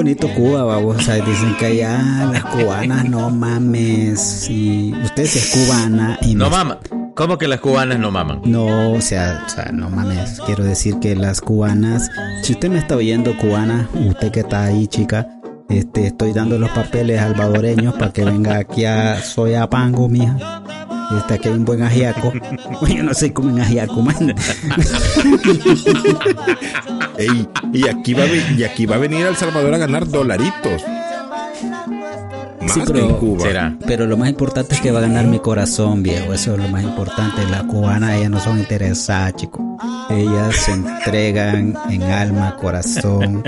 Bonito 0.00 0.28
Cuba, 0.34 0.64
vamos, 0.64 0.96
o 0.96 1.00
sea, 1.02 1.16
dicen 1.16 1.54
que 1.58 1.66
allá 1.66 2.26
las 2.32 2.42
cubanas, 2.46 3.04
no 3.06 3.28
mames, 3.28 4.48
y 4.48 4.94
usted 5.04 5.26
sí 5.26 5.38
es 5.40 5.50
cubana 5.50 6.18
y 6.22 6.34
No 6.34 6.46
me- 6.46 6.56
maman. 6.56 6.78
¿Cómo 7.14 7.36
que 7.36 7.46
las 7.46 7.60
cubanas 7.60 7.98
no 7.98 8.10
maman? 8.10 8.40
No, 8.46 8.92
o 8.94 9.00
sea, 9.02 9.44
o 9.46 9.50
sea, 9.50 9.66
no 9.74 9.90
mames, 9.90 10.40
quiero 10.46 10.64
decir 10.64 10.98
que 11.00 11.14
las 11.14 11.42
cubanas, 11.42 12.08
si 12.42 12.54
usted 12.54 12.70
me 12.70 12.78
está 12.78 12.96
oyendo 12.96 13.36
cubana, 13.36 13.90
usted 13.92 14.30
que 14.32 14.40
está 14.40 14.64
ahí, 14.64 14.86
chica, 14.86 15.28
este, 15.68 16.06
estoy 16.06 16.32
dando 16.32 16.58
los 16.58 16.70
papeles 16.70 17.20
salvadoreños 17.20 17.92
para 17.92 18.10
que 18.10 18.24
venga 18.24 18.56
aquí 18.56 18.86
a 18.86 19.20
Soyapango, 19.20 20.08
mija. 20.08 20.34
Este, 21.16 21.34
aquí 21.34 21.48
hay 21.48 21.54
un 21.54 21.64
buen 21.64 21.82
ajiaco. 21.82 22.32
Yo 22.88 23.02
no 23.02 23.14
sé 23.14 23.32
comen 23.32 23.60
ajiaco, 23.60 24.00
man. 24.02 24.16
Ey, 27.18 27.48
y 27.72 27.88
aquí 27.88 28.14
va 28.14 28.24
y 28.26 28.64
aquí 28.64 28.86
va 28.86 28.96
a 28.96 28.98
venir 28.98 29.26
El 29.26 29.36
Salvador 29.36 29.74
a 29.74 29.78
ganar 29.78 30.08
dolaritos. 30.08 30.82
Más 32.60 32.72
Sí, 32.72 32.80
que 32.80 32.92
pero- 32.92 32.98
en 33.06 33.14
Cuba. 33.16 33.42
¿Será? 33.42 33.76
Pero 33.86 34.06
lo 34.06 34.16
más 34.16 34.28
importante 34.28 34.74
es 34.74 34.80
que 34.80 34.90
va 34.92 34.98
a 35.00 35.02
ganar 35.02 35.26
mi 35.26 35.38
corazón, 35.40 36.02
viejo. 36.02 36.32
Eso 36.32 36.52
es 36.54 36.58
lo 36.62 36.68
más 36.68 36.82
importante. 36.84 37.42
Las 37.50 37.64
cubanas, 37.64 38.14
ellas 38.16 38.30
no 38.30 38.38
son 38.40 38.58
interesadas, 38.58 39.34
chicos. 39.36 39.60
Ellas 40.10 40.54
se 40.56 40.72
entregan 40.72 41.74
en 41.90 42.02
alma, 42.02 42.56
corazón. 42.56 43.42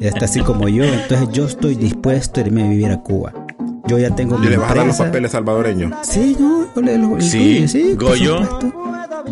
Está 0.00 0.26
así 0.26 0.40
como 0.40 0.68
yo. 0.68 0.84
Entonces 0.84 1.28
yo 1.32 1.46
estoy 1.46 1.74
dispuesto 1.74 2.40
a 2.40 2.44
irme 2.44 2.64
a 2.64 2.68
vivir 2.68 2.90
a 2.90 2.98
Cuba. 2.98 3.32
Yo 3.90 3.98
ya 3.98 4.14
tengo 4.14 4.38
mi 4.38 4.46
¿Y 4.46 4.50
le 4.50 4.56
vas 4.56 4.70
a 4.70 4.74
dar 4.76 4.86
los 4.86 4.98
papeles 4.98 5.32
salvadoreños? 5.32 5.92
Sí, 6.02 6.36
no, 6.38 6.72
yo 6.72 6.80
le 6.80 6.96
lo 6.96 7.20
Sí, 7.20 7.66
sí, 7.66 7.94
Goyo. 7.94 8.38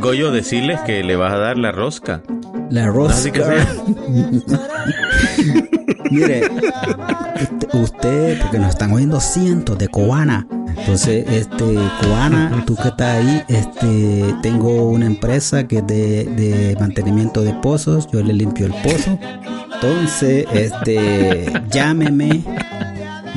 Goyo, 0.01 0.33
decirles 0.33 0.81
que 0.81 1.05
le 1.05 1.15
vas 1.15 1.33
a 1.33 1.37
dar 1.37 1.57
la 1.57 1.71
rosca. 1.71 2.23
La 2.69 2.93
Así 3.09 3.31
que 3.31 3.39
rosca. 3.39 3.69
Mire, 6.11 6.51
usted, 7.41 7.69
usted, 7.73 8.41
porque 8.41 8.59
nos 8.59 8.71
están 8.71 8.91
oyendo 8.91 9.21
cientos 9.21 9.79
de 9.79 9.87
cubanas. 9.87 10.47
Entonces, 10.77 11.25
este, 11.31 11.79
cubana, 12.03 12.65
tú 12.67 12.75
que 12.75 12.89
estás 12.89 13.19
ahí, 13.19 13.45
este, 13.47 14.35
tengo 14.43 14.89
una 14.89 15.07
empresa 15.07 15.69
que 15.69 15.79
es 15.79 15.87
de, 15.87 16.25
de 16.25 16.77
mantenimiento 16.81 17.43
de 17.43 17.55
pozos, 17.55 18.09
yo 18.13 18.25
le 18.25 18.33
limpio 18.33 18.67
el 18.67 18.75
pozo. 18.83 19.17
Entonces, 19.75 20.47
este, 20.53 21.47
llámeme, 21.71 22.43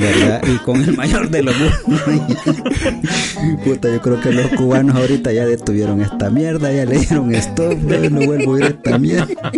¿verdad? 0.02 0.42
Y 0.48 0.58
con 0.58 0.82
el 0.82 0.98
mayor 0.98 1.30
de 1.30 1.44
los. 1.44 1.56
Puta, 3.64 3.90
yo 3.90 4.02
creo 4.02 4.20
que 4.20 4.32
los 4.32 4.48
cubanos 4.52 4.96
ahorita 4.96 5.32
ya 5.32 5.46
detuvieron 5.46 6.02
esta 6.02 6.30
mierda, 6.30 6.72
ya 6.72 6.86
le 6.86 7.00
dieron 7.00 7.34
stop, 7.36 7.78
no, 7.78 8.10
no 8.10 8.26
vuelvo 8.26 8.56
a 8.56 8.60
ir 8.60 8.64
a 8.64 8.68
esta 8.70 8.98
mierda. 8.98 9.52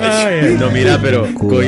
Ay, 0.00 0.56
no, 0.58 0.70
mira, 0.70 0.98
pero 1.02 1.26
Cuba. 1.34 1.62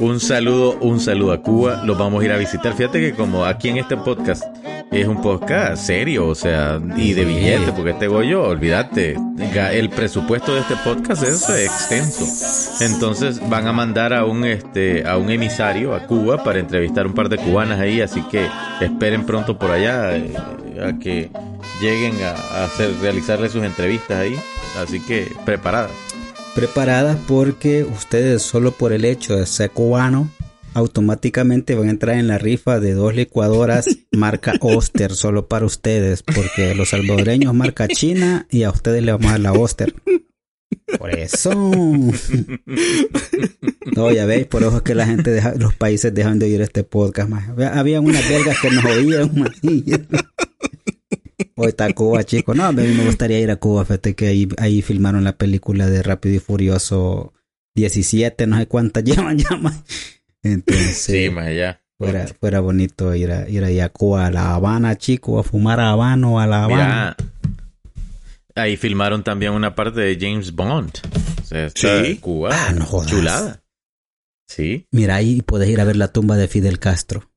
Un 0.00 0.18
saludo, 0.18 0.78
un 0.80 0.98
saludo 0.98 1.32
a 1.32 1.42
Cuba. 1.42 1.82
Los 1.84 1.96
vamos 1.98 2.22
a 2.22 2.24
ir 2.24 2.32
a 2.32 2.36
visitar. 2.38 2.74
Fíjate 2.74 3.00
que 3.00 3.14
como 3.14 3.44
aquí 3.44 3.68
en 3.68 3.76
este 3.76 3.96
podcast 3.96 4.42
es 4.90 5.06
un 5.06 5.20
podcast 5.22 5.82
serio, 5.82 6.26
o 6.26 6.34
sea, 6.34 6.80
y 6.96 7.12
de 7.12 7.24
billete, 7.24 7.72
porque 7.72 7.90
este 7.90 8.08
Goyo, 8.08 8.42
olvídate, 8.42 9.16
el 9.72 9.90
presupuesto 9.90 10.54
de 10.54 10.60
este 10.60 10.74
podcast 10.76 11.22
es 11.22 11.48
extenso. 11.48 12.24
Entonces 12.84 13.46
van 13.48 13.68
a 13.68 13.72
mandar 13.72 14.12
a 14.12 14.24
un 14.24 14.44
este 14.44 15.06
a 15.06 15.16
un 15.18 15.30
emisario 15.30 15.94
a 15.94 16.06
Cuba 16.06 16.42
para 16.42 16.58
entrevistar 16.58 17.06
un 17.06 17.14
par 17.14 17.28
de 17.28 17.36
cubanas 17.36 17.78
ahí, 17.78 18.00
así 18.00 18.22
que 18.22 18.48
esperen 18.80 19.26
pronto 19.26 19.58
por 19.58 19.70
allá 19.70 20.16
eh, 20.16 20.34
a 20.82 20.98
que 20.98 21.30
lleguen 21.80 22.16
a, 22.24 22.30
a 22.30 22.64
hacer 22.64 22.90
realizarle 23.00 23.48
sus 23.48 23.62
entrevistas 23.62 24.18
ahí. 24.18 24.40
Así 24.80 24.98
que 25.00 25.30
preparadas. 25.44 26.09
Preparadas 26.54 27.18
porque 27.26 27.84
ustedes 27.84 28.42
solo 28.42 28.72
por 28.72 28.92
el 28.92 29.04
hecho 29.04 29.36
de 29.36 29.46
ser 29.46 29.70
cubano 29.70 30.30
automáticamente 30.74 31.74
van 31.74 31.88
a 31.88 31.90
entrar 31.90 32.16
en 32.16 32.28
la 32.28 32.38
rifa 32.38 32.80
de 32.80 32.94
dos 32.94 33.14
licuadoras 33.14 33.86
marca 34.12 34.54
Oster 34.60 35.14
solo 35.14 35.48
para 35.48 35.66
ustedes 35.66 36.22
porque 36.22 36.74
los 36.74 36.90
salvadoreños 36.90 37.54
marca 37.54 37.88
China 37.88 38.46
y 38.50 38.62
a 38.62 38.70
ustedes 38.70 39.02
le 39.02 39.12
vamos 39.12 39.28
a 39.28 39.32
dar 39.32 39.40
la 39.40 39.52
Oster. 39.52 39.94
Por 40.98 41.10
eso. 41.10 41.50
No, 43.96 44.10
ya 44.12 44.24
veis, 44.24 44.46
por 44.46 44.62
eso 44.62 44.76
es 44.76 44.82
que 44.82 44.94
la 44.94 45.04
gente 45.04 45.30
deja, 45.30 45.54
los 45.56 45.74
países 45.74 46.14
dejan 46.14 46.38
de 46.38 46.46
oír 46.46 46.60
este 46.60 46.84
podcast 46.84 47.28
más. 47.28 47.48
Había 47.74 48.00
unas 48.00 48.26
belgas 48.28 48.56
que 48.60 48.70
nos 48.70 48.84
oían. 48.84 49.32
man. 49.34 49.52
Hoy 51.62 51.68
está 51.68 51.92
Cuba, 51.92 52.24
chicos. 52.24 52.56
No, 52.56 52.64
a 52.64 52.72
mí 52.72 52.82
me 52.88 53.04
gustaría 53.04 53.38
ir 53.38 53.50
a 53.50 53.56
Cuba. 53.56 53.84
Fíjate 53.84 54.14
que 54.14 54.28
ahí, 54.28 54.48
ahí 54.58 54.80
filmaron 54.82 55.24
la 55.24 55.36
película 55.36 55.86
de 55.88 56.02
Rápido 56.02 56.36
y 56.36 56.38
Furioso 56.38 57.34
17, 57.74 58.46
no 58.46 58.56
sé 58.58 58.66
cuántas 58.66 59.04
llevan 59.04 59.36
ya 59.38 59.56
más. 59.56 59.82
Entonces, 60.42 60.96
Sí, 60.96 61.28
más 61.28 61.48
allá. 61.48 61.82
fuera, 61.98 62.26
fuera 62.40 62.60
bonito 62.60 63.14
ir, 63.14 63.30
a, 63.30 63.48
ir 63.48 63.62
ahí 63.64 63.78
a 63.80 63.90
Cuba, 63.90 64.26
a 64.26 64.30
La 64.30 64.54
Habana, 64.54 64.96
chico, 64.96 65.38
a 65.38 65.42
fumar 65.44 65.80
a 65.80 65.90
Habano, 65.90 66.40
a 66.40 66.46
La 66.46 66.64
Habana. 66.64 67.14
Mira, 67.18 68.62
ahí 68.64 68.76
filmaron 68.78 69.22
también 69.22 69.52
una 69.52 69.74
parte 69.74 70.00
de 70.00 70.16
James 70.18 70.52
Bond. 70.54 70.92
O 71.42 71.44
sea, 71.44 71.66
está 71.66 72.04
Sí. 72.04 72.16
Cuba, 72.16 72.50
Ah, 72.52 72.72
no 72.72 72.86
jodas. 72.86 73.10
chulada. 73.10 73.62
Sí. 74.48 74.86
Mira, 74.90 75.16
ahí 75.16 75.42
puedes 75.42 75.68
ir 75.68 75.80
a 75.80 75.84
ver 75.84 75.96
la 75.96 76.08
tumba 76.08 76.36
de 76.36 76.48
Fidel 76.48 76.78
Castro. 76.78 77.29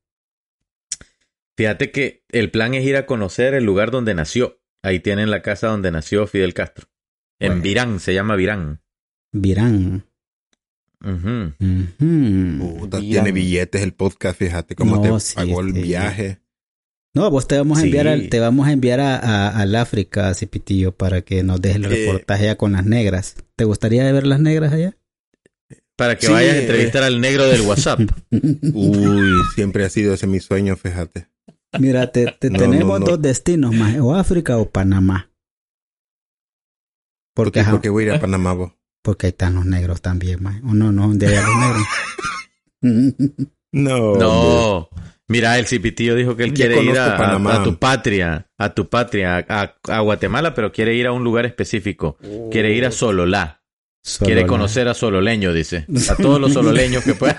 Fíjate 1.56 1.90
que 1.90 2.24
el 2.30 2.50
plan 2.50 2.74
es 2.74 2.84
ir 2.84 2.96
a 2.96 3.06
conocer 3.06 3.54
el 3.54 3.64
lugar 3.64 3.90
donde 3.90 4.14
nació. 4.14 4.60
Ahí 4.82 5.00
tienen 5.00 5.30
la 5.30 5.40
casa 5.42 5.68
donde 5.68 5.90
nació 5.90 6.26
Fidel 6.26 6.52
Castro. 6.54 6.86
En 7.40 7.48
Bueno. 7.52 7.62
Virán, 7.62 8.00
se 8.00 8.14
llama 8.14 8.36
Virán. 8.36 8.80
Virán. 9.32 10.04
Puta, 11.00 12.98
Bien. 12.98 13.10
tiene 13.12 13.32
billetes 13.32 13.82
el 13.82 13.92
podcast, 13.92 14.38
fíjate 14.38 14.74
cómo 14.74 14.96
No, 14.96 15.14
te 15.16 15.20
sí, 15.20 15.34
pagó 15.36 15.60
el 15.60 15.72
sí. 15.74 15.82
viaje. 15.82 16.40
No, 17.14 17.30
vos 17.30 17.46
te 17.46 17.56
vamos 17.58 17.78
a 17.78 17.82
Sí. 17.82 17.86
enviar, 17.88 18.08
al- 18.08 18.28
te 18.28 18.40
vamos 18.40 18.66
a 18.66 18.72
enviar 18.72 19.00
a, 19.00 19.16
a- 19.16 19.60
al 19.60 19.74
África, 19.76 20.34
Cipitillo, 20.34 20.92
para 20.96 21.22
que 21.22 21.42
nos 21.44 21.60
dejes 21.60 21.76
el 21.76 21.84
Eh. 21.84 21.88
reportaje 22.06 22.44
allá 22.44 22.56
con 22.56 22.72
las 22.72 22.84
negras. 22.84 23.36
¿Te 23.56 23.64
gustaría 23.64 24.10
ver 24.12 24.26
las 24.26 24.40
negras 24.40 24.72
allá? 24.72 24.96
Para 25.96 26.16
que 26.16 26.26
Sí, 26.26 26.32
vayas 26.32 26.54
a 26.56 26.58
entrevistar 26.60 27.04
al 27.04 27.20
negro 27.20 27.46
del 27.46 27.60
WhatsApp. 27.62 28.00
Uy, 28.74 29.32
siempre 29.54 29.84
ha 29.84 29.90
sido 29.90 30.14
ese 30.14 30.26
mi 30.26 30.40
sueño, 30.40 30.74
fíjate. 30.76 31.28
Mira, 31.78 32.10
te, 32.12 32.26
te 32.38 32.50
No, 32.50 32.58
tenemos 32.58 33.00
no, 33.00 33.06
no. 33.06 33.10
dos 33.12 33.22
destinos 33.22 33.74
más, 33.74 33.96
o 33.98 34.14
África 34.14 34.56
o 34.58 34.70
Panamá. 34.70 35.30
¿Por 37.34 37.46
Porque, 37.46 37.52
qué? 37.52 37.60
ajá, 37.60 37.70
Porque 37.72 37.88
voy 37.88 38.04
a 38.04 38.06
ir 38.08 38.12
a 38.14 38.20
Panamá, 38.20 38.52
vos. 38.52 38.72
porque 39.02 39.26
ahí 39.26 39.30
están 39.30 39.54
los 39.54 39.66
negros 39.66 40.00
también, 40.00 40.42
más. 40.42 40.60
O 40.62 40.72
no, 40.74 40.92
no, 40.92 41.12
de 41.14 41.26
allá 41.26 41.42
los 41.42 41.56
negros. 41.56 41.86
No. 43.72 44.14
No. 44.16 44.88
Mira, 45.26 45.58
el 45.58 45.66
cipitío 45.66 46.14
dijo 46.14 46.36
que 46.36 46.44
él 46.44 46.52
quiere 46.52 46.80
ir 46.82 46.96
a, 46.98 47.14
a- 47.14 47.18
Panamá. 47.18 47.56
a 47.56 47.64
tu 47.64 47.76
patria, 47.78 48.46
a 48.58 48.72
tu 48.74 48.88
patria, 48.90 49.44
a, 49.48 49.74
a 49.88 50.00
Guatemala, 50.00 50.54
pero 50.54 50.70
quiere 50.70 50.94
ir 50.94 51.06
a 51.08 51.12
un 51.12 51.24
lugar 51.24 51.44
específico. 51.46 52.16
Quiere 52.52 52.72
ir 52.74 52.84
a 52.84 52.90
Sololá. 52.92 53.62
Solo 54.02 54.26
quiere 54.26 54.42
la- 54.42 54.46
conocer 54.46 54.86
a 54.86 54.92
Sololeño, 54.94 55.52
dice. 55.54 55.86
A 56.10 56.14
todos 56.16 56.38
los 56.40 56.52
sololeños 56.52 57.02
que 57.04 57.14
puedan. 57.14 57.38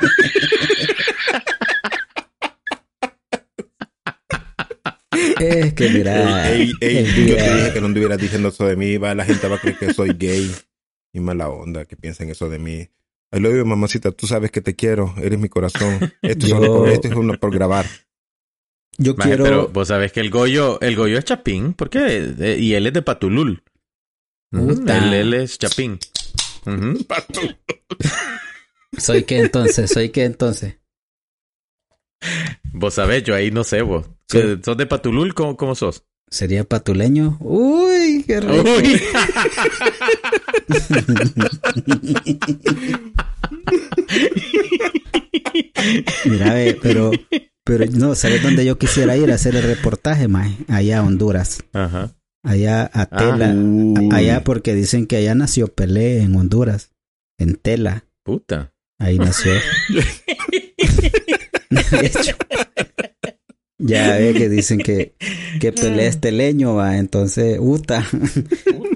Es 5.39 5.73
que 5.73 5.89
mira, 5.89 6.51
Ey, 6.51 6.71
ey, 6.81 6.97
el 6.97 7.27
yo 7.27 7.35
te 7.35 7.55
dije 7.55 7.73
que 7.73 7.81
no 7.81 7.87
anduvieras 7.87 8.17
diciendo 8.19 8.49
eso 8.49 8.65
de 8.65 8.75
mí. 8.75 8.97
Va, 8.97 9.15
la 9.15 9.25
gente 9.25 9.47
va 9.47 9.55
a 9.55 9.59
creer 9.59 9.77
que 9.77 9.93
soy 9.93 10.13
gay. 10.17 10.51
Y 11.13 11.19
mala 11.19 11.49
onda 11.49 11.85
que 11.85 11.95
piensen 11.95 12.29
eso 12.29 12.49
de 12.49 12.59
mí. 12.59 12.89
I 13.31 13.39
love 13.39 13.55
you, 13.57 13.65
mamacita. 13.65 14.11
Tú 14.11 14.27
sabes 14.27 14.51
que 14.51 14.61
te 14.61 14.75
quiero. 14.75 15.13
Eres 15.21 15.39
mi 15.39 15.49
corazón. 15.49 15.95
Esto, 16.21 16.45
es, 16.45 16.51
Yo- 16.51 16.57
solo 16.57 16.77
por, 16.77 16.89
esto 16.89 17.07
es 17.07 17.15
uno 17.15 17.33
por 17.39 17.53
grabar. 17.53 17.85
yo 18.97 19.15
Maje, 19.15 19.29
quiero, 19.29 19.43
Pero 19.43 19.67
vos 19.69 19.87
sabés 19.87 20.11
que 20.11 20.19
el 20.21 20.29
Goyo, 20.29 20.79
el 20.81 20.95
Goyo 20.95 21.17
es 21.17 21.25
Chapín, 21.25 21.73
¿por 21.73 21.89
qué? 21.89 22.33
Eh, 22.39 22.57
y 22.59 22.73
él 22.73 22.87
es 22.87 22.93
de 22.93 23.01
Patulul. 23.01 23.63
Puta. 24.51 24.97
Él, 24.97 25.13
él 25.13 25.33
es 25.33 25.57
Chapín. 25.57 25.99
Soy 28.97 29.23
que 29.23 29.39
entonces, 29.39 29.91
soy 29.91 30.09
que 30.09 30.23
entonces. 30.23 30.77
Vos 32.71 32.93
sabés, 32.93 33.23
yo 33.23 33.35
ahí 33.35 33.51
no 33.51 33.63
sé 33.63 33.81
vos. 33.81 34.09
Sí. 34.29 34.39
¿Sos 34.63 34.77
de 34.77 34.85
Patulul? 34.85 35.33
¿Cómo, 35.33 35.55
cómo 35.55 35.75
sos? 35.75 36.03
¿Sería 36.29 36.63
patuleño? 36.63 37.37
Uy, 37.39 38.23
qué 38.25 38.39
rico. 38.41 38.63
Uy. 38.77 39.01
Mira, 46.25 46.53
ve, 46.53 46.77
pero, 46.81 47.11
pero 47.63 47.85
no, 47.91 48.15
¿sabes 48.15 48.41
dónde 48.43 48.65
yo 48.65 48.77
quisiera 48.77 49.15
ir 49.17 49.31
a 49.31 49.35
hacer 49.35 49.55
el 49.55 49.63
reportaje, 49.63 50.27
más? 50.27 50.51
Allá 50.67 50.99
a 50.99 51.03
Honduras. 51.03 51.63
Ajá. 51.73 52.15
Allá 52.43 52.83
a 52.93 53.01
Ah. 53.03 53.09
Tela. 53.17 53.55
Allá 54.15 54.43
porque 54.43 54.73
dicen 54.75 55.07
que 55.07 55.17
allá 55.17 55.35
nació 55.35 55.67
Pelé 55.67 56.21
en 56.21 56.35
Honduras. 56.35 56.91
En 57.37 57.55
Tela. 57.55 58.05
Puta. 58.23 58.73
Ahí 58.99 59.17
nació. 59.17 59.51
De 61.69 62.05
hecho, 62.05 62.35
ya 63.77 64.17
ve 64.17 64.33
que 64.33 64.49
dicen 64.49 64.79
que, 64.79 65.15
que 65.59 65.71
Pelé 65.73 66.07
es 66.07 66.19
teleño, 66.19 66.75
va. 66.75 66.97
Entonces, 66.97 67.57
Uta. 67.59 68.07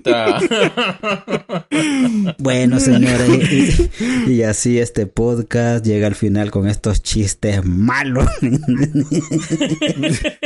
Puta. 0.09 1.67
Bueno, 2.39 2.79
señores, 2.79 3.89
y, 4.27 4.31
y 4.31 4.43
así 4.43 4.79
este 4.79 5.05
podcast 5.05 5.85
llega 5.85 6.07
al 6.07 6.15
final 6.15 6.51
con 6.51 6.67
estos 6.67 7.03
chistes 7.03 7.63
malos. 7.63 8.27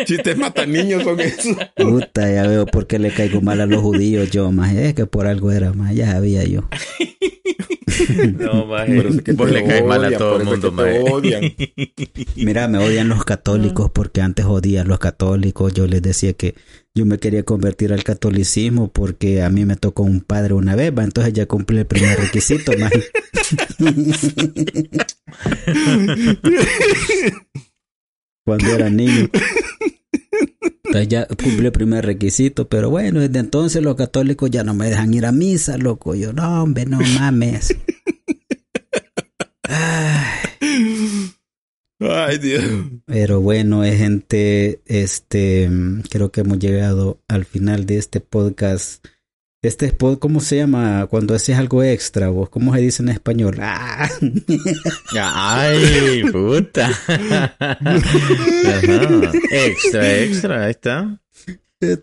Chistes 0.05 0.37
mata 0.37 0.65
niños 0.65 1.03
son 1.03 1.19
eso. 1.19 1.49
Puta, 1.75 2.31
ya 2.31 2.47
veo 2.47 2.65
por 2.65 2.87
qué 2.87 2.99
le 2.99 3.11
caigo 3.11 3.41
mal 3.41 3.61
a 3.61 3.65
los 3.65 3.81
judíos 3.81 4.29
yo, 4.31 4.51
más 4.51 4.73
es 4.73 4.93
que 4.93 5.05
por 5.05 5.27
algo 5.27 5.51
era, 5.51 5.73
más 5.73 5.93
ya 5.95 6.11
sabía 6.11 6.43
yo. 6.43 6.61
No. 8.37 8.67
Por 8.67 8.89
eso 8.89 9.07
es 9.09 9.21
que 9.21 9.33
Vos 9.33 9.51
le 9.51 9.63
caes 9.63 9.85
mal 9.85 10.03
a 10.03 10.07
odian, 10.07 10.19
todo 10.19 10.37
el 10.37 10.45
mundo, 10.45 10.71
maje. 10.71 10.99
odian. 11.09 11.41
Mira, 12.35 12.67
me 12.67 12.77
odian 12.79 13.07
los 13.09 13.23
católicos 13.23 13.91
porque 13.93 14.21
antes 14.21 14.45
odié 14.45 14.79
a 14.79 14.83
los 14.83 14.99
católicos. 14.99 15.73
Yo 15.73 15.87
les 15.87 16.01
decía 16.01 16.33
que 16.33 16.55
yo 16.95 17.05
me 17.05 17.17
quería 17.17 17.43
convertir 17.43 17.91
al 17.91 18.03
catolicismo 18.03 18.89
porque 18.89 19.41
a 19.41 19.49
mí 19.49 19.65
me 19.65 19.75
tocó 19.75 20.03
un 20.03 20.21
padre 20.21 20.53
una 20.53 20.75
vez, 20.75 20.93
va, 20.95 21.03
entonces 21.03 21.33
ya 21.33 21.47
cumplí 21.47 21.79
el 21.79 21.87
primer 21.87 22.19
requisito, 22.19 22.71
más. 22.77 22.91
Cuando 28.45 28.67
era 28.67 28.89
niño. 28.89 29.29
Entonces 30.83 31.07
ya 31.07 31.25
cumplí 31.27 31.65
el 31.65 31.71
primer 31.71 32.05
requisito, 32.05 32.69
pero 32.69 32.91
bueno, 32.91 33.21
desde 33.21 33.39
entonces 33.39 33.81
los 33.81 33.95
católicos 33.95 34.51
ya 34.51 34.63
no 34.63 34.75
me 34.75 34.89
dejan 34.89 35.13
ir 35.13 35.25
a 35.25 35.31
misa, 35.31 35.77
loco. 35.77 36.13
Yo, 36.13 36.33
no, 36.33 36.61
hombre, 36.61 36.85
no 36.85 36.99
mames. 36.99 37.73
Ay. 39.63 40.43
Ay, 42.33 42.39
Dios. 42.39 42.63
Pero 43.05 43.41
bueno, 43.41 43.83
eh, 43.83 43.95
gente, 43.95 44.81
este, 44.87 45.69
mm, 45.69 46.01
creo 46.09 46.31
que 46.31 46.41
hemos 46.41 46.57
llegado 46.57 47.19
al 47.27 47.45
final 47.45 47.85
de 47.85 47.97
este 47.99 48.21
podcast. 48.21 49.05
Este 49.61 49.93
pod, 49.93 50.17
¿cómo 50.17 50.39
se 50.41 50.57
llama? 50.57 51.05
Cuando 51.11 51.35
haces 51.35 51.55
algo 51.57 51.83
extra, 51.83 52.29
vos, 52.29 52.49
¿cómo 52.49 52.73
se 52.73 52.81
dice 52.81 53.03
en 53.03 53.09
español? 53.09 53.57
Ah. 53.61 54.09
Ay, 55.21 56.23
puta. 56.31 56.87
Ajá. 57.59 57.91
Extra, 59.51 60.19
extra, 60.19 60.65
ahí 60.65 60.71
está. 60.71 61.21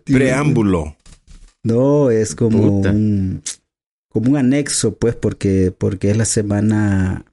Preámbulo. 0.05 0.95
No, 1.63 2.09
es 2.09 2.35
como 2.35 2.77
Puta. 2.77 2.91
un, 2.91 3.43
como 4.07 4.31
un 4.31 4.37
anexo, 4.37 4.95
pues, 4.95 5.13
porque, 5.15 5.73
porque 5.77 6.09
es 6.09 6.17
la 6.17 6.25
semana 6.25 7.25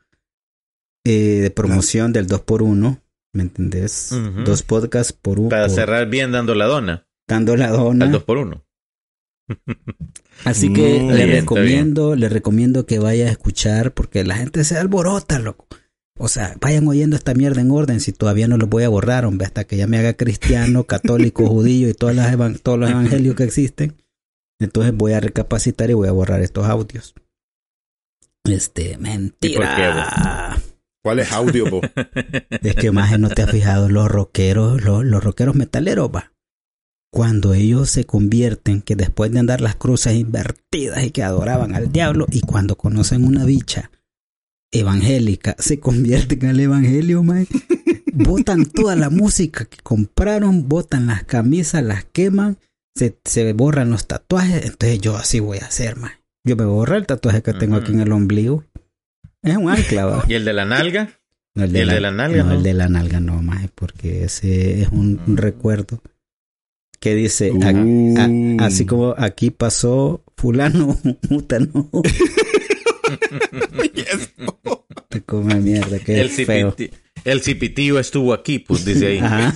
eh, 1.10 1.40
de 1.40 1.50
promoción 1.50 2.12
del 2.12 2.26
2x1, 2.26 3.00
¿me 3.32 3.42
entendés? 3.42 4.14
Dos 4.44 4.62
podcasts 4.62 5.14
por 5.14 5.40
uno. 5.40 5.48
Para 5.48 5.70
cerrar 5.70 6.08
bien 6.10 6.32
dando 6.32 6.54
la 6.54 6.66
dona. 6.66 7.06
Dando 7.26 7.56
la 7.56 7.70
dona. 7.70 8.04
Al 8.04 8.12
2 8.12 8.22
por 8.24 8.36
1 8.36 8.62
Así 10.44 10.70
que 10.70 11.00
Mm, 11.00 11.08
le 11.08 11.24
bien, 11.24 11.30
recomiendo, 11.30 12.14
le 12.14 12.28
recomiendo 12.28 12.84
que 12.84 12.98
vaya 12.98 13.26
a 13.26 13.30
escuchar 13.30 13.92
porque 13.92 14.22
la 14.22 14.36
gente 14.36 14.64
se 14.64 14.76
alborota, 14.76 15.38
loco. 15.38 15.66
O 16.18 16.28
sea, 16.28 16.54
vayan 16.60 16.86
oyendo 16.86 17.16
esta 17.16 17.32
mierda 17.32 17.62
en 17.62 17.70
orden 17.70 18.00
si 18.00 18.12
todavía 18.12 18.46
no 18.46 18.58
los 18.58 18.68
voy 18.68 18.82
a 18.82 18.90
borrar, 18.90 19.24
hombre, 19.24 19.46
hasta 19.46 19.64
que 19.64 19.78
ya 19.78 19.86
me 19.86 19.96
haga 19.98 20.12
cristiano, 20.12 20.84
católico, 20.86 21.46
judío 21.46 21.88
y 21.88 21.94
todas 21.94 22.14
las 22.16 22.60
todos 22.60 22.78
los 22.78 22.90
evangelios 22.90 23.34
que 23.34 23.44
existen. 23.44 23.96
Entonces 24.60 24.94
voy 24.94 25.12
a 25.12 25.20
recapacitar 25.20 25.88
y 25.88 25.94
voy 25.94 26.08
a 26.08 26.12
borrar 26.12 26.42
estos 26.42 26.66
audios. 26.66 27.14
Este, 28.44 28.98
mentira. 28.98 30.58
¿Cuál 31.02 31.20
es 31.20 31.32
audio? 31.32 31.66
Es 32.62 32.74
que 32.74 32.90
más 32.90 33.18
no 33.18 33.28
te 33.28 33.42
has 33.42 33.50
fijado 33.50 33.88
los 33.88 34.08
rockeros, 34.08 34.82
los, 34.82 35.04
los 35.04 35.22
rockeros 35.22 35.54
metaleros, 35.54 36.10
va. 36.14 36.32
Cuando 37.10 37.54
ellos 37.54 37.90
se 37.90 38.04
convierten, 38.04 38.82
que 38.82 38.96
después 38.96 39.32
de 39.32 39.38
andar 39.38 39.60
las 39.60 39.76
cruces 39.76 40.14
invertidas 40.14 41.04
y 41.04 41.10
que 41.10 41.22
adoraban 41.22 41.74
al 41.74 41.90
diablo, 41.90 42.26
y 42.30 42.40
cuando 42.40 42.76
conocen 42.76 43.24
una 43.24 43.44
bicha 43.44 43.90
evangélica, 44.70 45.56
se 45.58 45.80
convierten 45.80 46.46
al 46.46 46.60
evangelio, 46.60 47.22
man. 47.22 47.46
Botan 48.12 48.66
toda 48.66 48.96
la 48.96 49.10
música 49.10 49.64
que 49.64 49.78
compraron, 49.82 50.68
botan 50.68 51.06
las 51.06 51.24
camisas, 51.24 51.82
las 51.82 52.04
queman, 52.04 52.58
se, 52.96 53.18
se 53.24 53.52
borran 53.52 53.90
los 53.90 54.06
tatuajes. 54.06 54.64
Entonces 54.64 55.00
yo 55.00 55.16
así 55.16 55.40
voy 55.40 55.58
a 55.58 55.66
hacer, 55.66 55.96
man. 55.96 56.12
Yo 56.44 56.56
me 56.56 56.64
voy 56.64 56.72
a 56.72 56.76
borrar 56.76 56.98
el 56.98 57.06
tatuaje 57.06 57.42
que 57.42 57.52
tengo 57.52 57.76
aquí 57.76 57.92
en 57.92 58.00
el 58.00 58.12
ombligo. 58.12 58.64
Es 59.48 59.56
un 59.56 59.70
ancla, 59.70 60.04
va. 60.06 60.24
¿Y 60.28 60.34
el 60.34 60.44
de 60.44 60.52
la 60.52 60.64
nalga? 60.64 61.10
No, 61.54 61.64
el 61.64 61.74
¿Y 61.76 61.80
el 61.80 61.88
de 61.88 62.00
la 62.00 62.10
nalga, 62.12 62.42
No, 62.44 62.50
no? 62.50 62.54
el 62.56 62.62
de 62.62 62.74
la 62.74 62.88
nalga 62.88 63.20
no, 63.20 63.42
más 63.42 63.66
porque 63.74 64.24
ese 64.24 64.82
es 64.82 64.88
un, 64.88 65.20
un 65.26 65.34
Mm. 65.34 65.36
recuerdo 65.36 66.00
que 67.00 67.14
dice, 67.14 67.52
Uh. 67.52 68.58
a- 68.60 68.66
así 68.66 68.84
como 68.86 69.14
aquí 69.16 69.50
pasó 69.50 70.22
fulano, 70.36 70.96
puta, 71.28 71.58
no. 71.60 71.88
Te 75.08 75.22
come 75.22 75.54
mierda, 75.56 75.98
qué 75.98 76.20
El, 76.20 76.28
feo. 76.30 76.74
cipiti- 76.76 76.90
el 77.24 77.42
cipitío 77.42 77.98
estuvo 77.98 78.32
aquí, 78.32 78.58
pues 78.58 78.84
dice 78.84 79.06
ahí. 79.06 79.18
Ajá. 79.18 79.54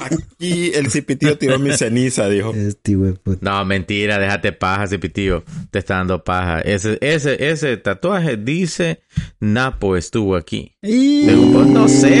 Aquí 0.00 0.72
el 0.74 0.90
cipitío 0.90 1.38
tiró 1.38 1.58
mi 1.58 1.72
ceniza, 1.72 2.28
dijo. 2.28 2.52
Este 2.54 2.96
puta. 2.96 3.38
No, 3.40 3.64
mentira, 3.64 4.18
déjate 4.18 4.52
paja, 4.52 4.86
cipitío. 4.86 5.44
Te 5.70 5.78
está 5.78 5.96
dando 5.96 6.24
paja. 6.24 6.60
Ese, 6.60 6.98
ese, 7.00 7.50
ese 7.50 7.76
tatuaje 7.76 8.36
dice 8.36 9.02
Napo 9.40 9.96
estuvo 9.96 10.36
aquí. 10.36 10.71
Y... 10.84 11.30
Vos, 11.52 11.66
no 11.68 11.88
sé. 11.88 12.10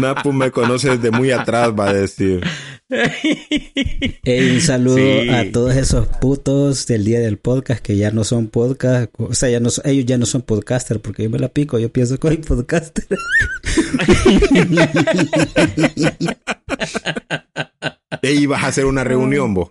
Napu 0.00 0.30
me 0.32 0.50
conoce 0.50 0.90
desde 0.98 1.10
muy 1.10 1.30
atrás, 1.30 1.70
va 1.78 1.88
a 1.88 1.92
decir. 1.94 2.44
Un 2.90 4.60
saludo 4.60 4.96
Sí. 4.98 5.28
a 5.30 5.50
todos 5.50 5.74
esos 5.76 6.06
putos 6.20 6.86
del 6.86 7.06
día 7.06 7.20
del 7.20 7.38
podcast 7.38 7.82
que 7.82 7.96
ya 7.96 8.10
no 8.10 8.24
son 8.24 8.48
podcast, 8.48 9.10
o 9.18 9.32
sea, 9.32 9.48
ya 9.48 9.60
no, 9.60 9.70
son- 9.70 9.88
ellos 9.88 10.04
ya 10.04 10.18
no 10.18 10.26
son 10.26 10.42
podcaster 10.42 11.00
porque 11.00 11.22
yo 11.22 11.30
me 11.30 11.38
la 11.38 11.48
pico, 11.48 11.78
yo 11.78 11.90
pienso 11.90 12.18
que 12.18 12.28
soy 12.28 12.36
podcaster. 12.38 13.06
Ey, 18.22 18.46
vas 18.46 18.64
a 18.64 18.68
hacer 18.68 18.84
una 18.84 19.04
reunión, 19.04 19.54
vos. 19.54 19.70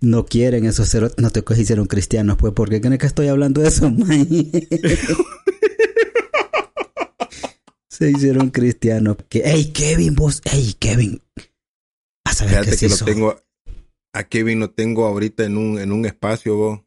No 0.00 0.26
quieren 0.26 0.64
esos 0.64 0.88
ceros, 0.88 1.14
no 1.18 1.30
te 1.30 1.42
hicieron 1.60 1.86
cristianos, 1.86 2.36
pues, 2.38 2.52
¿por 2.52 2.70
qué 2.70 2.80
creen 2.80 2.98
que 2.98 3.06
estoy 3.06 3.26
hablando 3.28 3.60
de 3.60 3.68
eso, 3.68 3.90
man? 3.90 4.28
Se 7.88 8.10
hicieron 8.10 8.50
cristianos. 8.50 9.16
Que, 9.28 9.40
ey, 9.40 9.72
Kevin, 9.72 10.14
vos, 10.14 10.40
ey, 10.52 10.74
Kevin. 10.78 11.20
A 12.24 12.32
saber 12.32 12.50
Fíjate 12.64 12.70
qué 12.70 12.76
que 12.76 12.76
se 12.78 12.88
lo 12.88 12.94
hizo. 12.94 13.04
tengo. 13.04 13.36
A 14.12 14.24
Kevin 14.24 14.60
lo 14.60 14.70
tengo 14.70 15.06
ahorita 15.06 15.44
en 15.44 15.56
un, 15.56 15.78
en 15.78 15.92
un 15.92 16.06
espacio, 16.06 16.56
vos. 16.56 16.80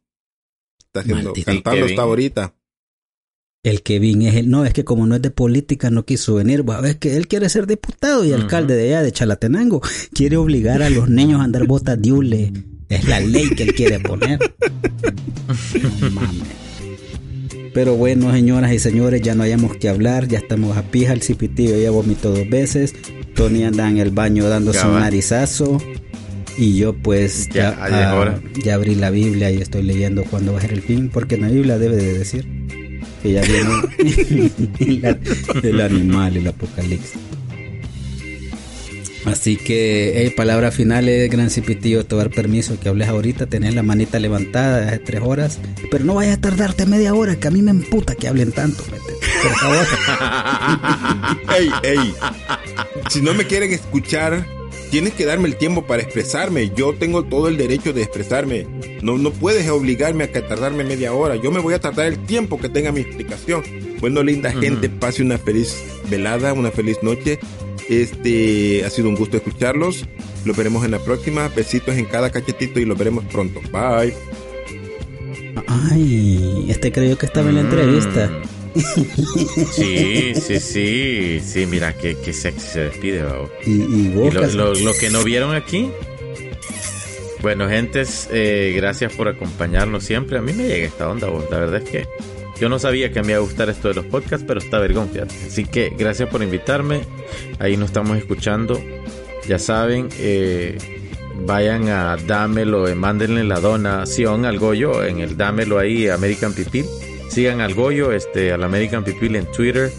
Está 0.80 1.02
haciendo, 1.02 1.26
Maldito 1.30 1.46
cantando 1.46 1.78
Kevin. 1.82 1.90
está 1.90 2.02
ahorita. 2.04 2.56
El 3.64 3.84
Kevin 3.84 4.22
es 4.24 4.36
el, 4.36 4.50
no, 4.50 4.66
es 4.66 4.74
que 4.74 4.84
como 4.84 5.06
no 5.06 5.16
es 5.16 5.22
de 5.22 5.30
política, 5.32 5.90
no 5.92 6.06
quiso 6.06 6.36
venir. 6.36 6.64
Vos 6.64 6.76
sabés 6.76 6.96
que 6.98 7.16
él 7.16 7.28
quiere 7.28 7.48
ser 7.50 7.68
diputado 7.68 8.24
y 8.26 8.32
Ujú. 8.32 8.42
alcalde 8.42 8.76
de 8.76 8.88
allá, 8.96 9.04
de 9.04 9.12
Chalatenango. 9.12 9.82
Quiere 10.14 10.38
obligar 10.38 10.82
a 10.82 10.90
los 10.90 11.10
niños 11.10 11.42
a 11.42 11.44
andar 11.44 11.66
botas 11.68 12.02
de 12.02 12.12
hule. 12.12 12.54
Es 12.92 13.08
la 13.08 13.20
ley 13.20 13.50
que 13.50 13.64
él 13.64 13.74
quiere 13.74 14.00
poner. 14.00 14.40
Mames. 16.12 16.42
Pero 17.74 17.96
bueno, 17.96 18.32
señoras 18.34 18.74
y 18.74 18.80
señores, 18.80 19.22
ya 19.22 19.34
no 19.34 19.44
hayamos 19.44 19.78
que 19.78 19.88
hablar. 19.90 20.28
Ya 20.28 20.40
estamos 20.40 20.76
a 20.78 20.84
pija. 20.84 21.14
El 21.14 21.22
cipitillo 21.22 21.78
ya 21.80 21.90
vomitó 21.92 22.32
dos 22.32 22.50
veces. 22.50 22.94
Tony 23.34 23.64
anda 23.64 23.90
en 23.90 23.98
el 23.98 24.12
baño 24.12 24.48
dándose 24.50 24.86
un 24.86 25.00
narizazo. 25.00 25.82
Y 26.58 26.76
yo 26.76 26.94
pues 26.94 27.48
Ya, 27.54 27.70
ah, 27.80 28.16
hora. 28.16 28.42
ya 28.62 28.76
abrí 28.76 28.96
la 28.96 29.10
Biblia 29.10 29.50
y 29.52 29.62
estoy 29.62 29.84
leyendo 29.84 30.26
cuándo 30.26 30.52
va 30.52 30.58
a 30.60 30.62
ser 30.62 30.74
el 30.74 30.82
fin. 30.82 31.10
Porque 31.10 31.36
en 31.36 31.42
la 31.42 31.48
Biblia 31.48 31.78
debe 31.78 31.96
de 31.96 32.18
decir 32.18 32.46
que 33.24 33.32
ya 33.32 33.42
viene 33.42 35.00
la- 35.02 35.18
el 35.64 35.80
animal, 35.82 36.36
el 36.36 36.48
apocalipsis. 36.48 37.14
Así 39.26 39.56
que, 39.56 40.14
hey, 40.16 40.34
palabras 40.36 40.76
finales, 40.76 41.30
gran 41.30 41.50
cipitillo, 41.50 42.06
te 42.06 42.16
voy 42.16 42.22
a 42.22 42.26
dar 42.26 42.34
permiso 42.34 42.80
que 42.80 42.90
hables 42.90 43.08
ahorita, 43.08 43.46
tenés 43.46 43.76
la 43.76 43.84
manita 43.84 44.20
levantada 44.20 44.88
hace 44.88 45.00
tres 45.00 45.22
horas, 45.24 45.60
pero 45.92 46.04
no 46.06 46.16
vayas 46.16 46.38
a 46.38 46.42
tardarte 46.42 46.86
media 46.86 47.14
hora, 47.14 47.36
que 47.36 47.48
a 47.48 47.52
mí 47.52 47.62
me 47.62 47.72
emputa 47.72 48.16
que 48.16 48.28
hablen 48.28 48.52
tanto, 48.52 48.84
vete, 48.92 49.14
por 49.44 49.56
favor. 49.58 49.88
ey, 51.58 51.70
ey. 51.84 52.14
Si 53.10 53.22
no 53.22 53.34
me 53.34 53.46
quieren 53.46 53.72
escuchar, 53.72 54.46
tienes 54.90 55.14
que 55.14 55.26
darme 55.26 55.48
el 55.48 55.56
tiempo 55.56 55.86
para 55.86 56.04
expresarme. 56.04 56.72
Yo 56.76 56.94
tengo 56.94 57.24
todo 57.24 57.48
el 57.48 57.58
derecho 57.58 57.94
de 57.94 58.04
expresarme. 58.04 58.68
No, 59.02 59.18
no 59.18 59.32
puedes 59.32 59.68
obligarme 59.70 60.26
a 60.26 60.32
que 60.32 60.42
tardarme 60.42 60.84
media 60.84 61.14
hora. 61.14 61.36
Yo 61.38 61.52
me 61.52 61.60
voy 61.60 61.74
a 61.74 61.80
tardar 61.80 62.08
el 62.08 62.20
tiempo 62.26 62.60
que 62.60 62.70
tenga 62.70 62.92
mi 62.92 63.02
explicación. 63.02 63.64
Bueno, 64.00 64.22
linda 64.24 64.52
gente, 64.52 64.90
pase 64.90 65.24
una 65.24 65.38
feliz 65.38 65.76
velada, 66.10 66.54
una 66.54 66.72
feliz 66.72 66.98
noche. 67.02 67.40
Este 67.92 68.84
ha 68.86 68.90
sido 68.90 69.10
un 69.10 69.16
gusto 69.16 69.38
escucharlos. 69.38 70.06
Los 70.46 70.56
veremos 70.56 70.86
en 70.86 70.92
la 70.92 71.00
próxima. 71.00 71.50
Besitos 71.50 71.96
en 71.98 72.06
cada 72.06 72.30
cachetito 72.32 72.80
y 72.80 72.86
los 72.86 72.98
veremos 72.98 73.26
pronto. 73.26 73.60
Bye. 73.72 74.14
Ay, 75.68 76.66
este 76.70 76.92
creyó 76.92 77.18
que 77.18 77.26
estaba 77.26 77.50
en 77.50 77.56
la 77.56 77.62
entrevista. 77.62 78.32
Sí, 79.74 80.34
sí, 80.36 80.60
sí. 80.62 81.42
Sí, 81.46 81.66
mira, 81.66 81.94
qué, 81.98 82.16
qué 82.24 82.32
sexy 82.32 82.66
se 82.68 82.80
despide, 82.86 83.22
babo. 83.24 83.50
Y, 83.66 83.72
y 83.72 84.06
Y 84.06 84.10
vos, 84.16 84.34
lo, 84.34 84.48
lo- 84.48 84.74
lo 84.74 84.94
que 84.94 85.10
no 85.10 85.24
vieron 85.26 85.54
aquí. 85.54 85.92
Bueno, 87.42 87.68
gentes, 87.68 88.30
eh, 88.32 88.72
gracias 88.76 89.12
por 89.14 89.28
acompañarnos 89.28 90.06
siempre. 90.06 90.38
A 90.38 90.42
mí 90.42 90.54
me 90.54 90.64
llega 90.68 90.88
esta 90.88 91.10
onda, 91.10 91.28
vos. 91.28 91.44
La 91.52 91.60
verdad 91.60 91.82
es 91.84 91.90
que 91.90 92.08
yo 92.62 92.70
no 92.70 92.78
sabía 92.78 93.12
que 93.12 93.24
me 93.24 93.30
iba 93.30 93.38
a 93.38 93.42
gustar 93.42 93.72
esto 93.72 93.88
de 93.88 93.96
los 93.96 94.06
podcasts, 94.06 94.46
pero 94.48 94.60
está 94.60 94.78
vergón, 94.78 95.10
fíjate. 95.10 95.34
Así 95.48 95.66
que 95.66 95.92
gracias 95.98 96.30
por 96.30 96.44
invitarme. 96.44 97.02
Ahí 97.58 97.76
nos 97.76 97.88
estamos 97.90 98.20
escuchando. 98.20 98.80
Ya 99.48 99.58
saben, 99.58 100.10
eh, 100.20 100.78
vayan 101.44 101.90
a 101.90 102.16
dámelo, 102.18 102.88
eh, 102.88 102.94
mándenle 102.94 103.44
la 103.46 103.60
donación 103.60 104.46
al 104.46 104.60
Goyo 104.60 105.04
en 105.04 105.22
el 105.22 105.36
dámelo 105.38 105.80
ahí, 105.80 106.08
American 106.08 106.54
Pipil. 106.54 106.86
Sigan 107.30 107.62
al 107.62 107.74
Goyo, 107.74 108.12
este, 108.12 108.52
al 108.52 108.64
American 108.64 109.04
Pipil 109.04 109.38
en 109.38 109.48
Twitter. 109.52 109.92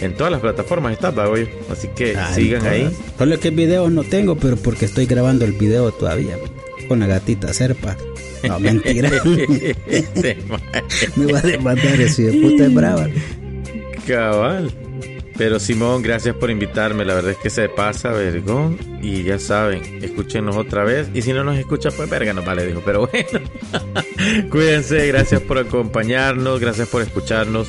En 0.00 0.14
todas 0.14 0.32
las 0.32 0.40
plataformas 0.40 0.94
está, 0.94 1.10
va, 1.10 1.26
Goyo. 1.26 1.48
Así 1.70 1.88
que 1.88 2.16
Ay, 2.16 2.34
sigan 2.34 2.60
todas. 2.60 2.74
ahí. 2.74 2.96
Solo 3.18 3.38
que 3.38 3.50
video 3.50 3.90
no 3.90 4.04
tengo, 4.04 4.36
pero 4.36 4.56
porque 4.56 4.86
estoy 4.86 5.04
grabando 5.04 5.44
el 5.44 5.52
video 5.52 5.92
todavía. 5.92 6.38
Con 6.88 7.00
la 7.00 7.06
gatita 7.06 7.52
Serpa. 7.52 7.94
No, 8.42 8.60
mentira. 8.60 9.10
Este 9.86 10.38
Me 11.16 11.32
va 11.32 11.38
a 11.38 11.42
demandar 11.42 12.00
hijo 12.00 12.22
de 12.22 12.32
puta 12.40 12.64
es 12.64 12.74
brava. 12.74 13.08
Cabal. 14.06 14.72
Pero 15.36 15.60
Simón, 15.60 16.02
gracias 16.02 16.34
por 16.34 16.50
invitarme. 16.50 17.04
La 17.04 17.14
verdad 17.14 17.32
es 17.32 17.38
que 17.38 17.50
se 17.50 17.68
pasa, 17.68 18.10
vergón. 18.10 18.78
Y 19.02 19.22
ya 19.22 19.38
saben, 19.38 20.02
escúchenos 20.02 20.56
otra 20.56 20.84
vez. 20.84 21.08
Y 21.12 21.22
si 21.22 21.32
no 21.32 21.44
nos 21.44 21.58
escucha, 21.58 21.90
pues 21.90 22.08
verga, 22.08 22.32
nos 22.32 22.44
vale, 22.44 22.66
dijo. 22.66 22.82
Pero 22.84 23.06
bueno, 23.06 23.40
cuídense. 24.50 25.06
Gracias 25.08 25.42
por 25.42 25.58
acompañarnos. 25.58 26.58
Gracias 26.60 26.88
por 26.88 27.02
escucharnos. 27.02 27.68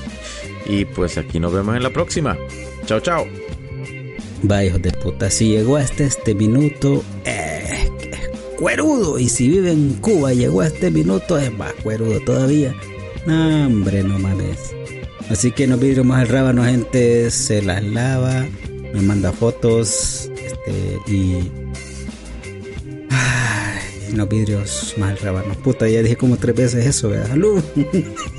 Y 0.66 0.86
pues 0.86 1.18
aquí 1.18 1.40
nos 1.40 1.54
vemos 1.54 1.76
en 1.76 1.84
la 1.84 1.90
próxima. 1.90 2.38
Chao, 2.86 3.00
chao. 3.02 3.26
Va, 4.50 4.64
hijos 4.64 4.82
de 4.82 4.92
puta, 4.92 5.32
si 5.32 5.50
llegó 5.50 5.78
hasta 5.78 6.04
este 6.04 6.36
minuto, 6.36 7.04
eh, 7.26 7.57
cuerudo. 8.58 9.18
Y 9.20 9.30
si 9.30 9.50
vive 9.50 9.72
en 9.72 9.94
Cuba 9.94 10.34
llegó 10.34 10.62
a 10.62 10.68
este 10.68 10.92
minuto, 10.92 11.38
es 11.38 11.56
más 11.58 11.74
cuerudo 11.84 12.20
todavía. 12.22 12.76
No, 13.26 13.68
hombre, 13.68 14.04
no 14.04 14.20
mames. 14.20 14.74
Así 15.30 15.52
que 15.52 15.68
nos 15.68 15.80
vidrios 15.80 16.06
el 16.22 16.28
rábano, 16.28 16.64
gente, 16.64 17.30
se 17.32 17.62
las 17.62 17.84
lava, 17.84 18.46
me 18.94 19.02
manda 19.02 19.32
fotos, 19.32 20.32
este, 20.36 21.12
y... 21.12 21.52
Ay, 23.10 24.14
los 24.14 24.30
vidrios 24.30 24.96
más 24.98 25.12
el 25.12 25.18
rábano. 25.18 25.54
Puta, 25.56 25.88
ya 25.90 26.02
dije 26.02 26.16
como 26.16 26.38
tres 26.38 26.56
veces 26.56 26.86
eso, 26.86 27.10
¿verdad? 27.10 27.28
Salud. 27.28 27.62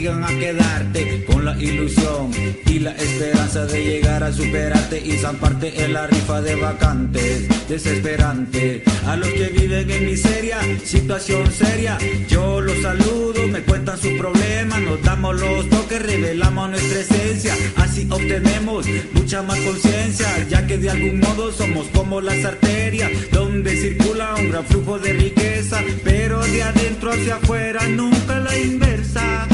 obligan 0.00 0.24
a 0.24 0.28
quedarte 0.28 1.24
con 1.26 1.44
la 1.44 1.54
ilusión 1.60 2.30
y 2.64 2.78
la 2.78 2.92
esperanza 2.92 3.66
de 3.66 3.84
llegar 3.84 4.24
a 4.24 4.32
superarte 4.32 4.98
y 5.04 5.12
zamparte 5.18 5.84
en 5.84 5.92
la 5.92 6.06
rifa 6.06 6.40
de 6.40 6.54
vacantes. 6.54 7.68
Desesperante 7.68 8.82
a 9.06 9.16
los 9.16 9.28
que 9.28 9.48
viven 9.48 9.90
en 9.90 10.06
miseria, 10.06 10.58
situación 10.84 11.52
seria. 11.52 11.98
Yo 12.28 12.62
los 12.62 12.78
saludo, 12.80 13.46
me 13.48 13.60
cuentan 13.60 13.98
sus 13.98 14.12
problemas, 14.12 14.80
nos 14.80 15.02
damos 15.02 15.38
los 15.38 15.68
toques, 15.68 16.00
revelamos 16.00 16.70
nuestra 16.70 17.00
esencia. 17.00 17.54
Así 17.76 18.08
obtenemos 18.10 18.86
mucha 19.12 19.42
más 19.42 19.58
conciencia, 19.58 20.28
ya 20.48 20.66
que 20.66 20.78
de 20.78 20.90
algún 20.90 21.20
modo 21.20 21.52
somos 21.52 21.86
como 21.88 22.22
las 22.22 22.42
arterias, 22.42 23.10
donde 23.32 23.76
circula 23.76 24.34
un 24.36 24.50
gran 24.50 24.64
flujo 24.64 24.98
de 24.98 25.12
riqueza, 25.12 25.82
pero 26.04 26.42
de 26.42 26.62
adentro 26.62 27.12
hacia 27.12 27.36
afuera 27.36 27.86
nunca 27.86 28.40
la 28.40 28.58
inversa. 28.58 29.49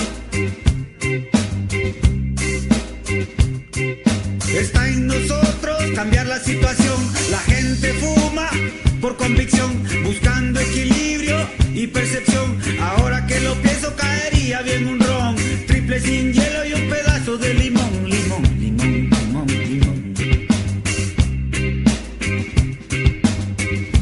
Cambiar 5.96 6.26
la 6.26 6.38
situación. 6.38 6.98
La 7.30 7.38
gente 7.38 7.94
fuma 7.94 8.50
por 9.00 9.16
convicción, 9.16 9.82
buscando 10.04 10.60
equilibrio 10.60 11.38
y 11.72 11.86
percepción. 11.86 12.60
Ahora 12.82 13.26
que 13.26 13.40
lo 13.40 13.54
pienso, 13.62 13.96
caería 13.96 14.60
bien 14.60 14.88
un 14.88 15.00
ron, 15.00 15.36
triple 15.66 15.98
sin 16.00 16.34
hielo 16.34 16.66
y 16.66 16.74
un 16.74 16.90
pedazo 16.90 17.38
de 17.38 17.54
limón, 17.54 18.10
limón, 18.10 18.42
limón, 18.60 19.10
limón, 19.10 19.46
limón. 19.46 20.14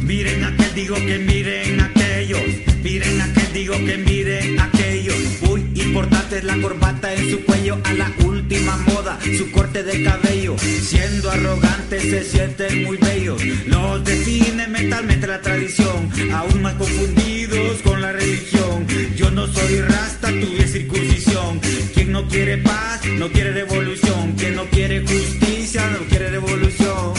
Miren 0.03 0.45
aquel, 0.45 0.75
digo 0.75 0.97
que 0.97 1.19
miren 1.21 1.81
aquellos. 1.81 2.74
Miren 2.85 3.19
aquel, 3.23 3.53
digo 3.55 3.75
que 3.87 3.97
miren 3.97 4.61
aquello. 4.61 5.15
Muy 5.41 5.61
importante 5.75 6.37
es 6.37 6.45
la 6.45 6.61
corbata 6.61 7.15
en 7.15 7.31
su 7.31 7.43
cuello 7.47 7.79
a 7.83 7.95
la 7.95 8.13
última 8.27 8.77
moda, 8.77 9.19
su 9.39 9.51
corte 9.53 9.83
de 9.83 10.05
cabello. 10.05 10.55
Siendo 10.59 11.31
arrogantes 11.31 12.03
se 12.03 12.23
sienten 12.25 12.85
muy 12.85 12.99
bellos. 12.99 13.43
Los 13.67 14.05
define 14.05 14.69
mentalmente 14.69 15.27
la 15.27 15.41
tradición, 15.41 16.11
aún 16.35 16.61
más 16.61 16.75
confundidos 16.75 17.81
con 17.83 18.03
la 18.03 18.13
religión. 18.13 18.87
Yo 19.17 19.31
no 19.31 19.47
soy 19.47 19.81
rasta, 19.81 20.29
tuve 20.29 20.69
circuncisión. 20.69 21.61
Quien 21.95 22.13
no 22.13 22.29
quiere 22.29 22.59
paz, 22.59 23.01
no 23.19 23.31
quiere 23.31 23.53
revolución. 23.53 24.35
Quien 24.37 24.57
no 24.57 24.67
quiere 24.67 25.01
justicia, 25.01 25.89
no 25.89 26.07
quiere 26.11 26.29
revolución. 26.29 27.15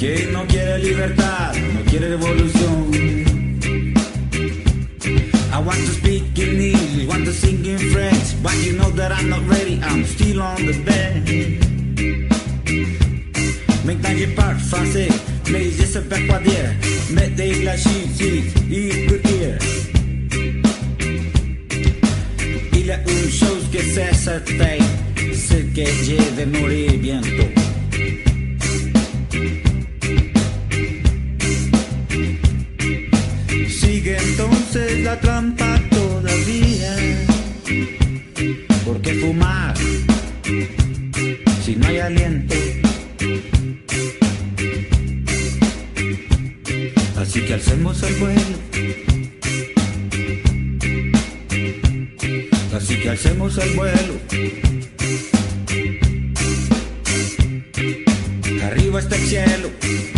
Quien 0.00 0.32
no 0.32 0.46
quiere 0.46 0.78
libertad, 0.80 1.54
quiere 1.98 2.16
revolución. 2.16 2.90
I 5.52 5.58
want 5.58 5.78
to 5.78 5.92
speak 5.92 6.38
in 6.38 6.60
English, 6.60 7.06
want 7.08 7.24
to 7.24 7.32
sing 7.32 7.64
in 7.64 7.78
French, 7.92 8.42
but 8.42 8.54
you 8.64 8.76
know 8.76 8.90
that 8.90 9.12
I'm 9.12 9.30
not 9.30 9.46
ready, 9.48 9.80
I'm 9.82 10.04
still 10.04 10.42
on 10.42 10.56
the 10.66 10.76
bed. 10.84 11.24
Maintenant 13.84 14.16
je 14.18 14.26
parle 14.34 14.58
français, 14.58 15.08
mais 15.50 15.70
je 15.70 15.84
sais 15.84 16.02
pas 16.02 16.20
quoi 16.28 16.38
dire. 16.40 16.74
Mettez 17.10 17.64
la 17.64 17.76
chiffre, 17.76 18.24
écoutez. 18.70 19.56
Il 22.72 22.86
y 22.86 22.90
a 22.90 23.00
une 23.00 23.30
chose 23.30 23.64
que 23.72 23.80
c'est 23.94 24.14
certain, 24.14 24.78
c'est 25.32 25.72
que 25.72 25.86
je 26.04 26.16
vais 26.36 26.46
mourir 26.46 26.92
bientôt. 26.98 27.75
Sigue 34.06 34.18
entonces 34.18 35.00
la 35.00 35.18
trampa 35.18 35.80
todavía. 35.90 36.96
¿Por 38.84 39.02
qué 39.02 39.14
fumar 39.14 39.74
si 41.64 41.74
no 41.74 41.88
hay 41.88 41.98
aliento? 41.98 42.54
Así 47.16 47.40
que 47.40 47.54
alcemos 47.54 48.00
el 48.04 48.14
vuelo. 48.14 48.58
Así 52.76 53.00
que 53.00 53.10
alcemos 53.10 53.58
el 53.58 53.70
vuelo. 53.74 54.14
Arriba 58.62 59.00
está 59.00 59.16
el 59.16 59.22
cielo. 59.22 60.15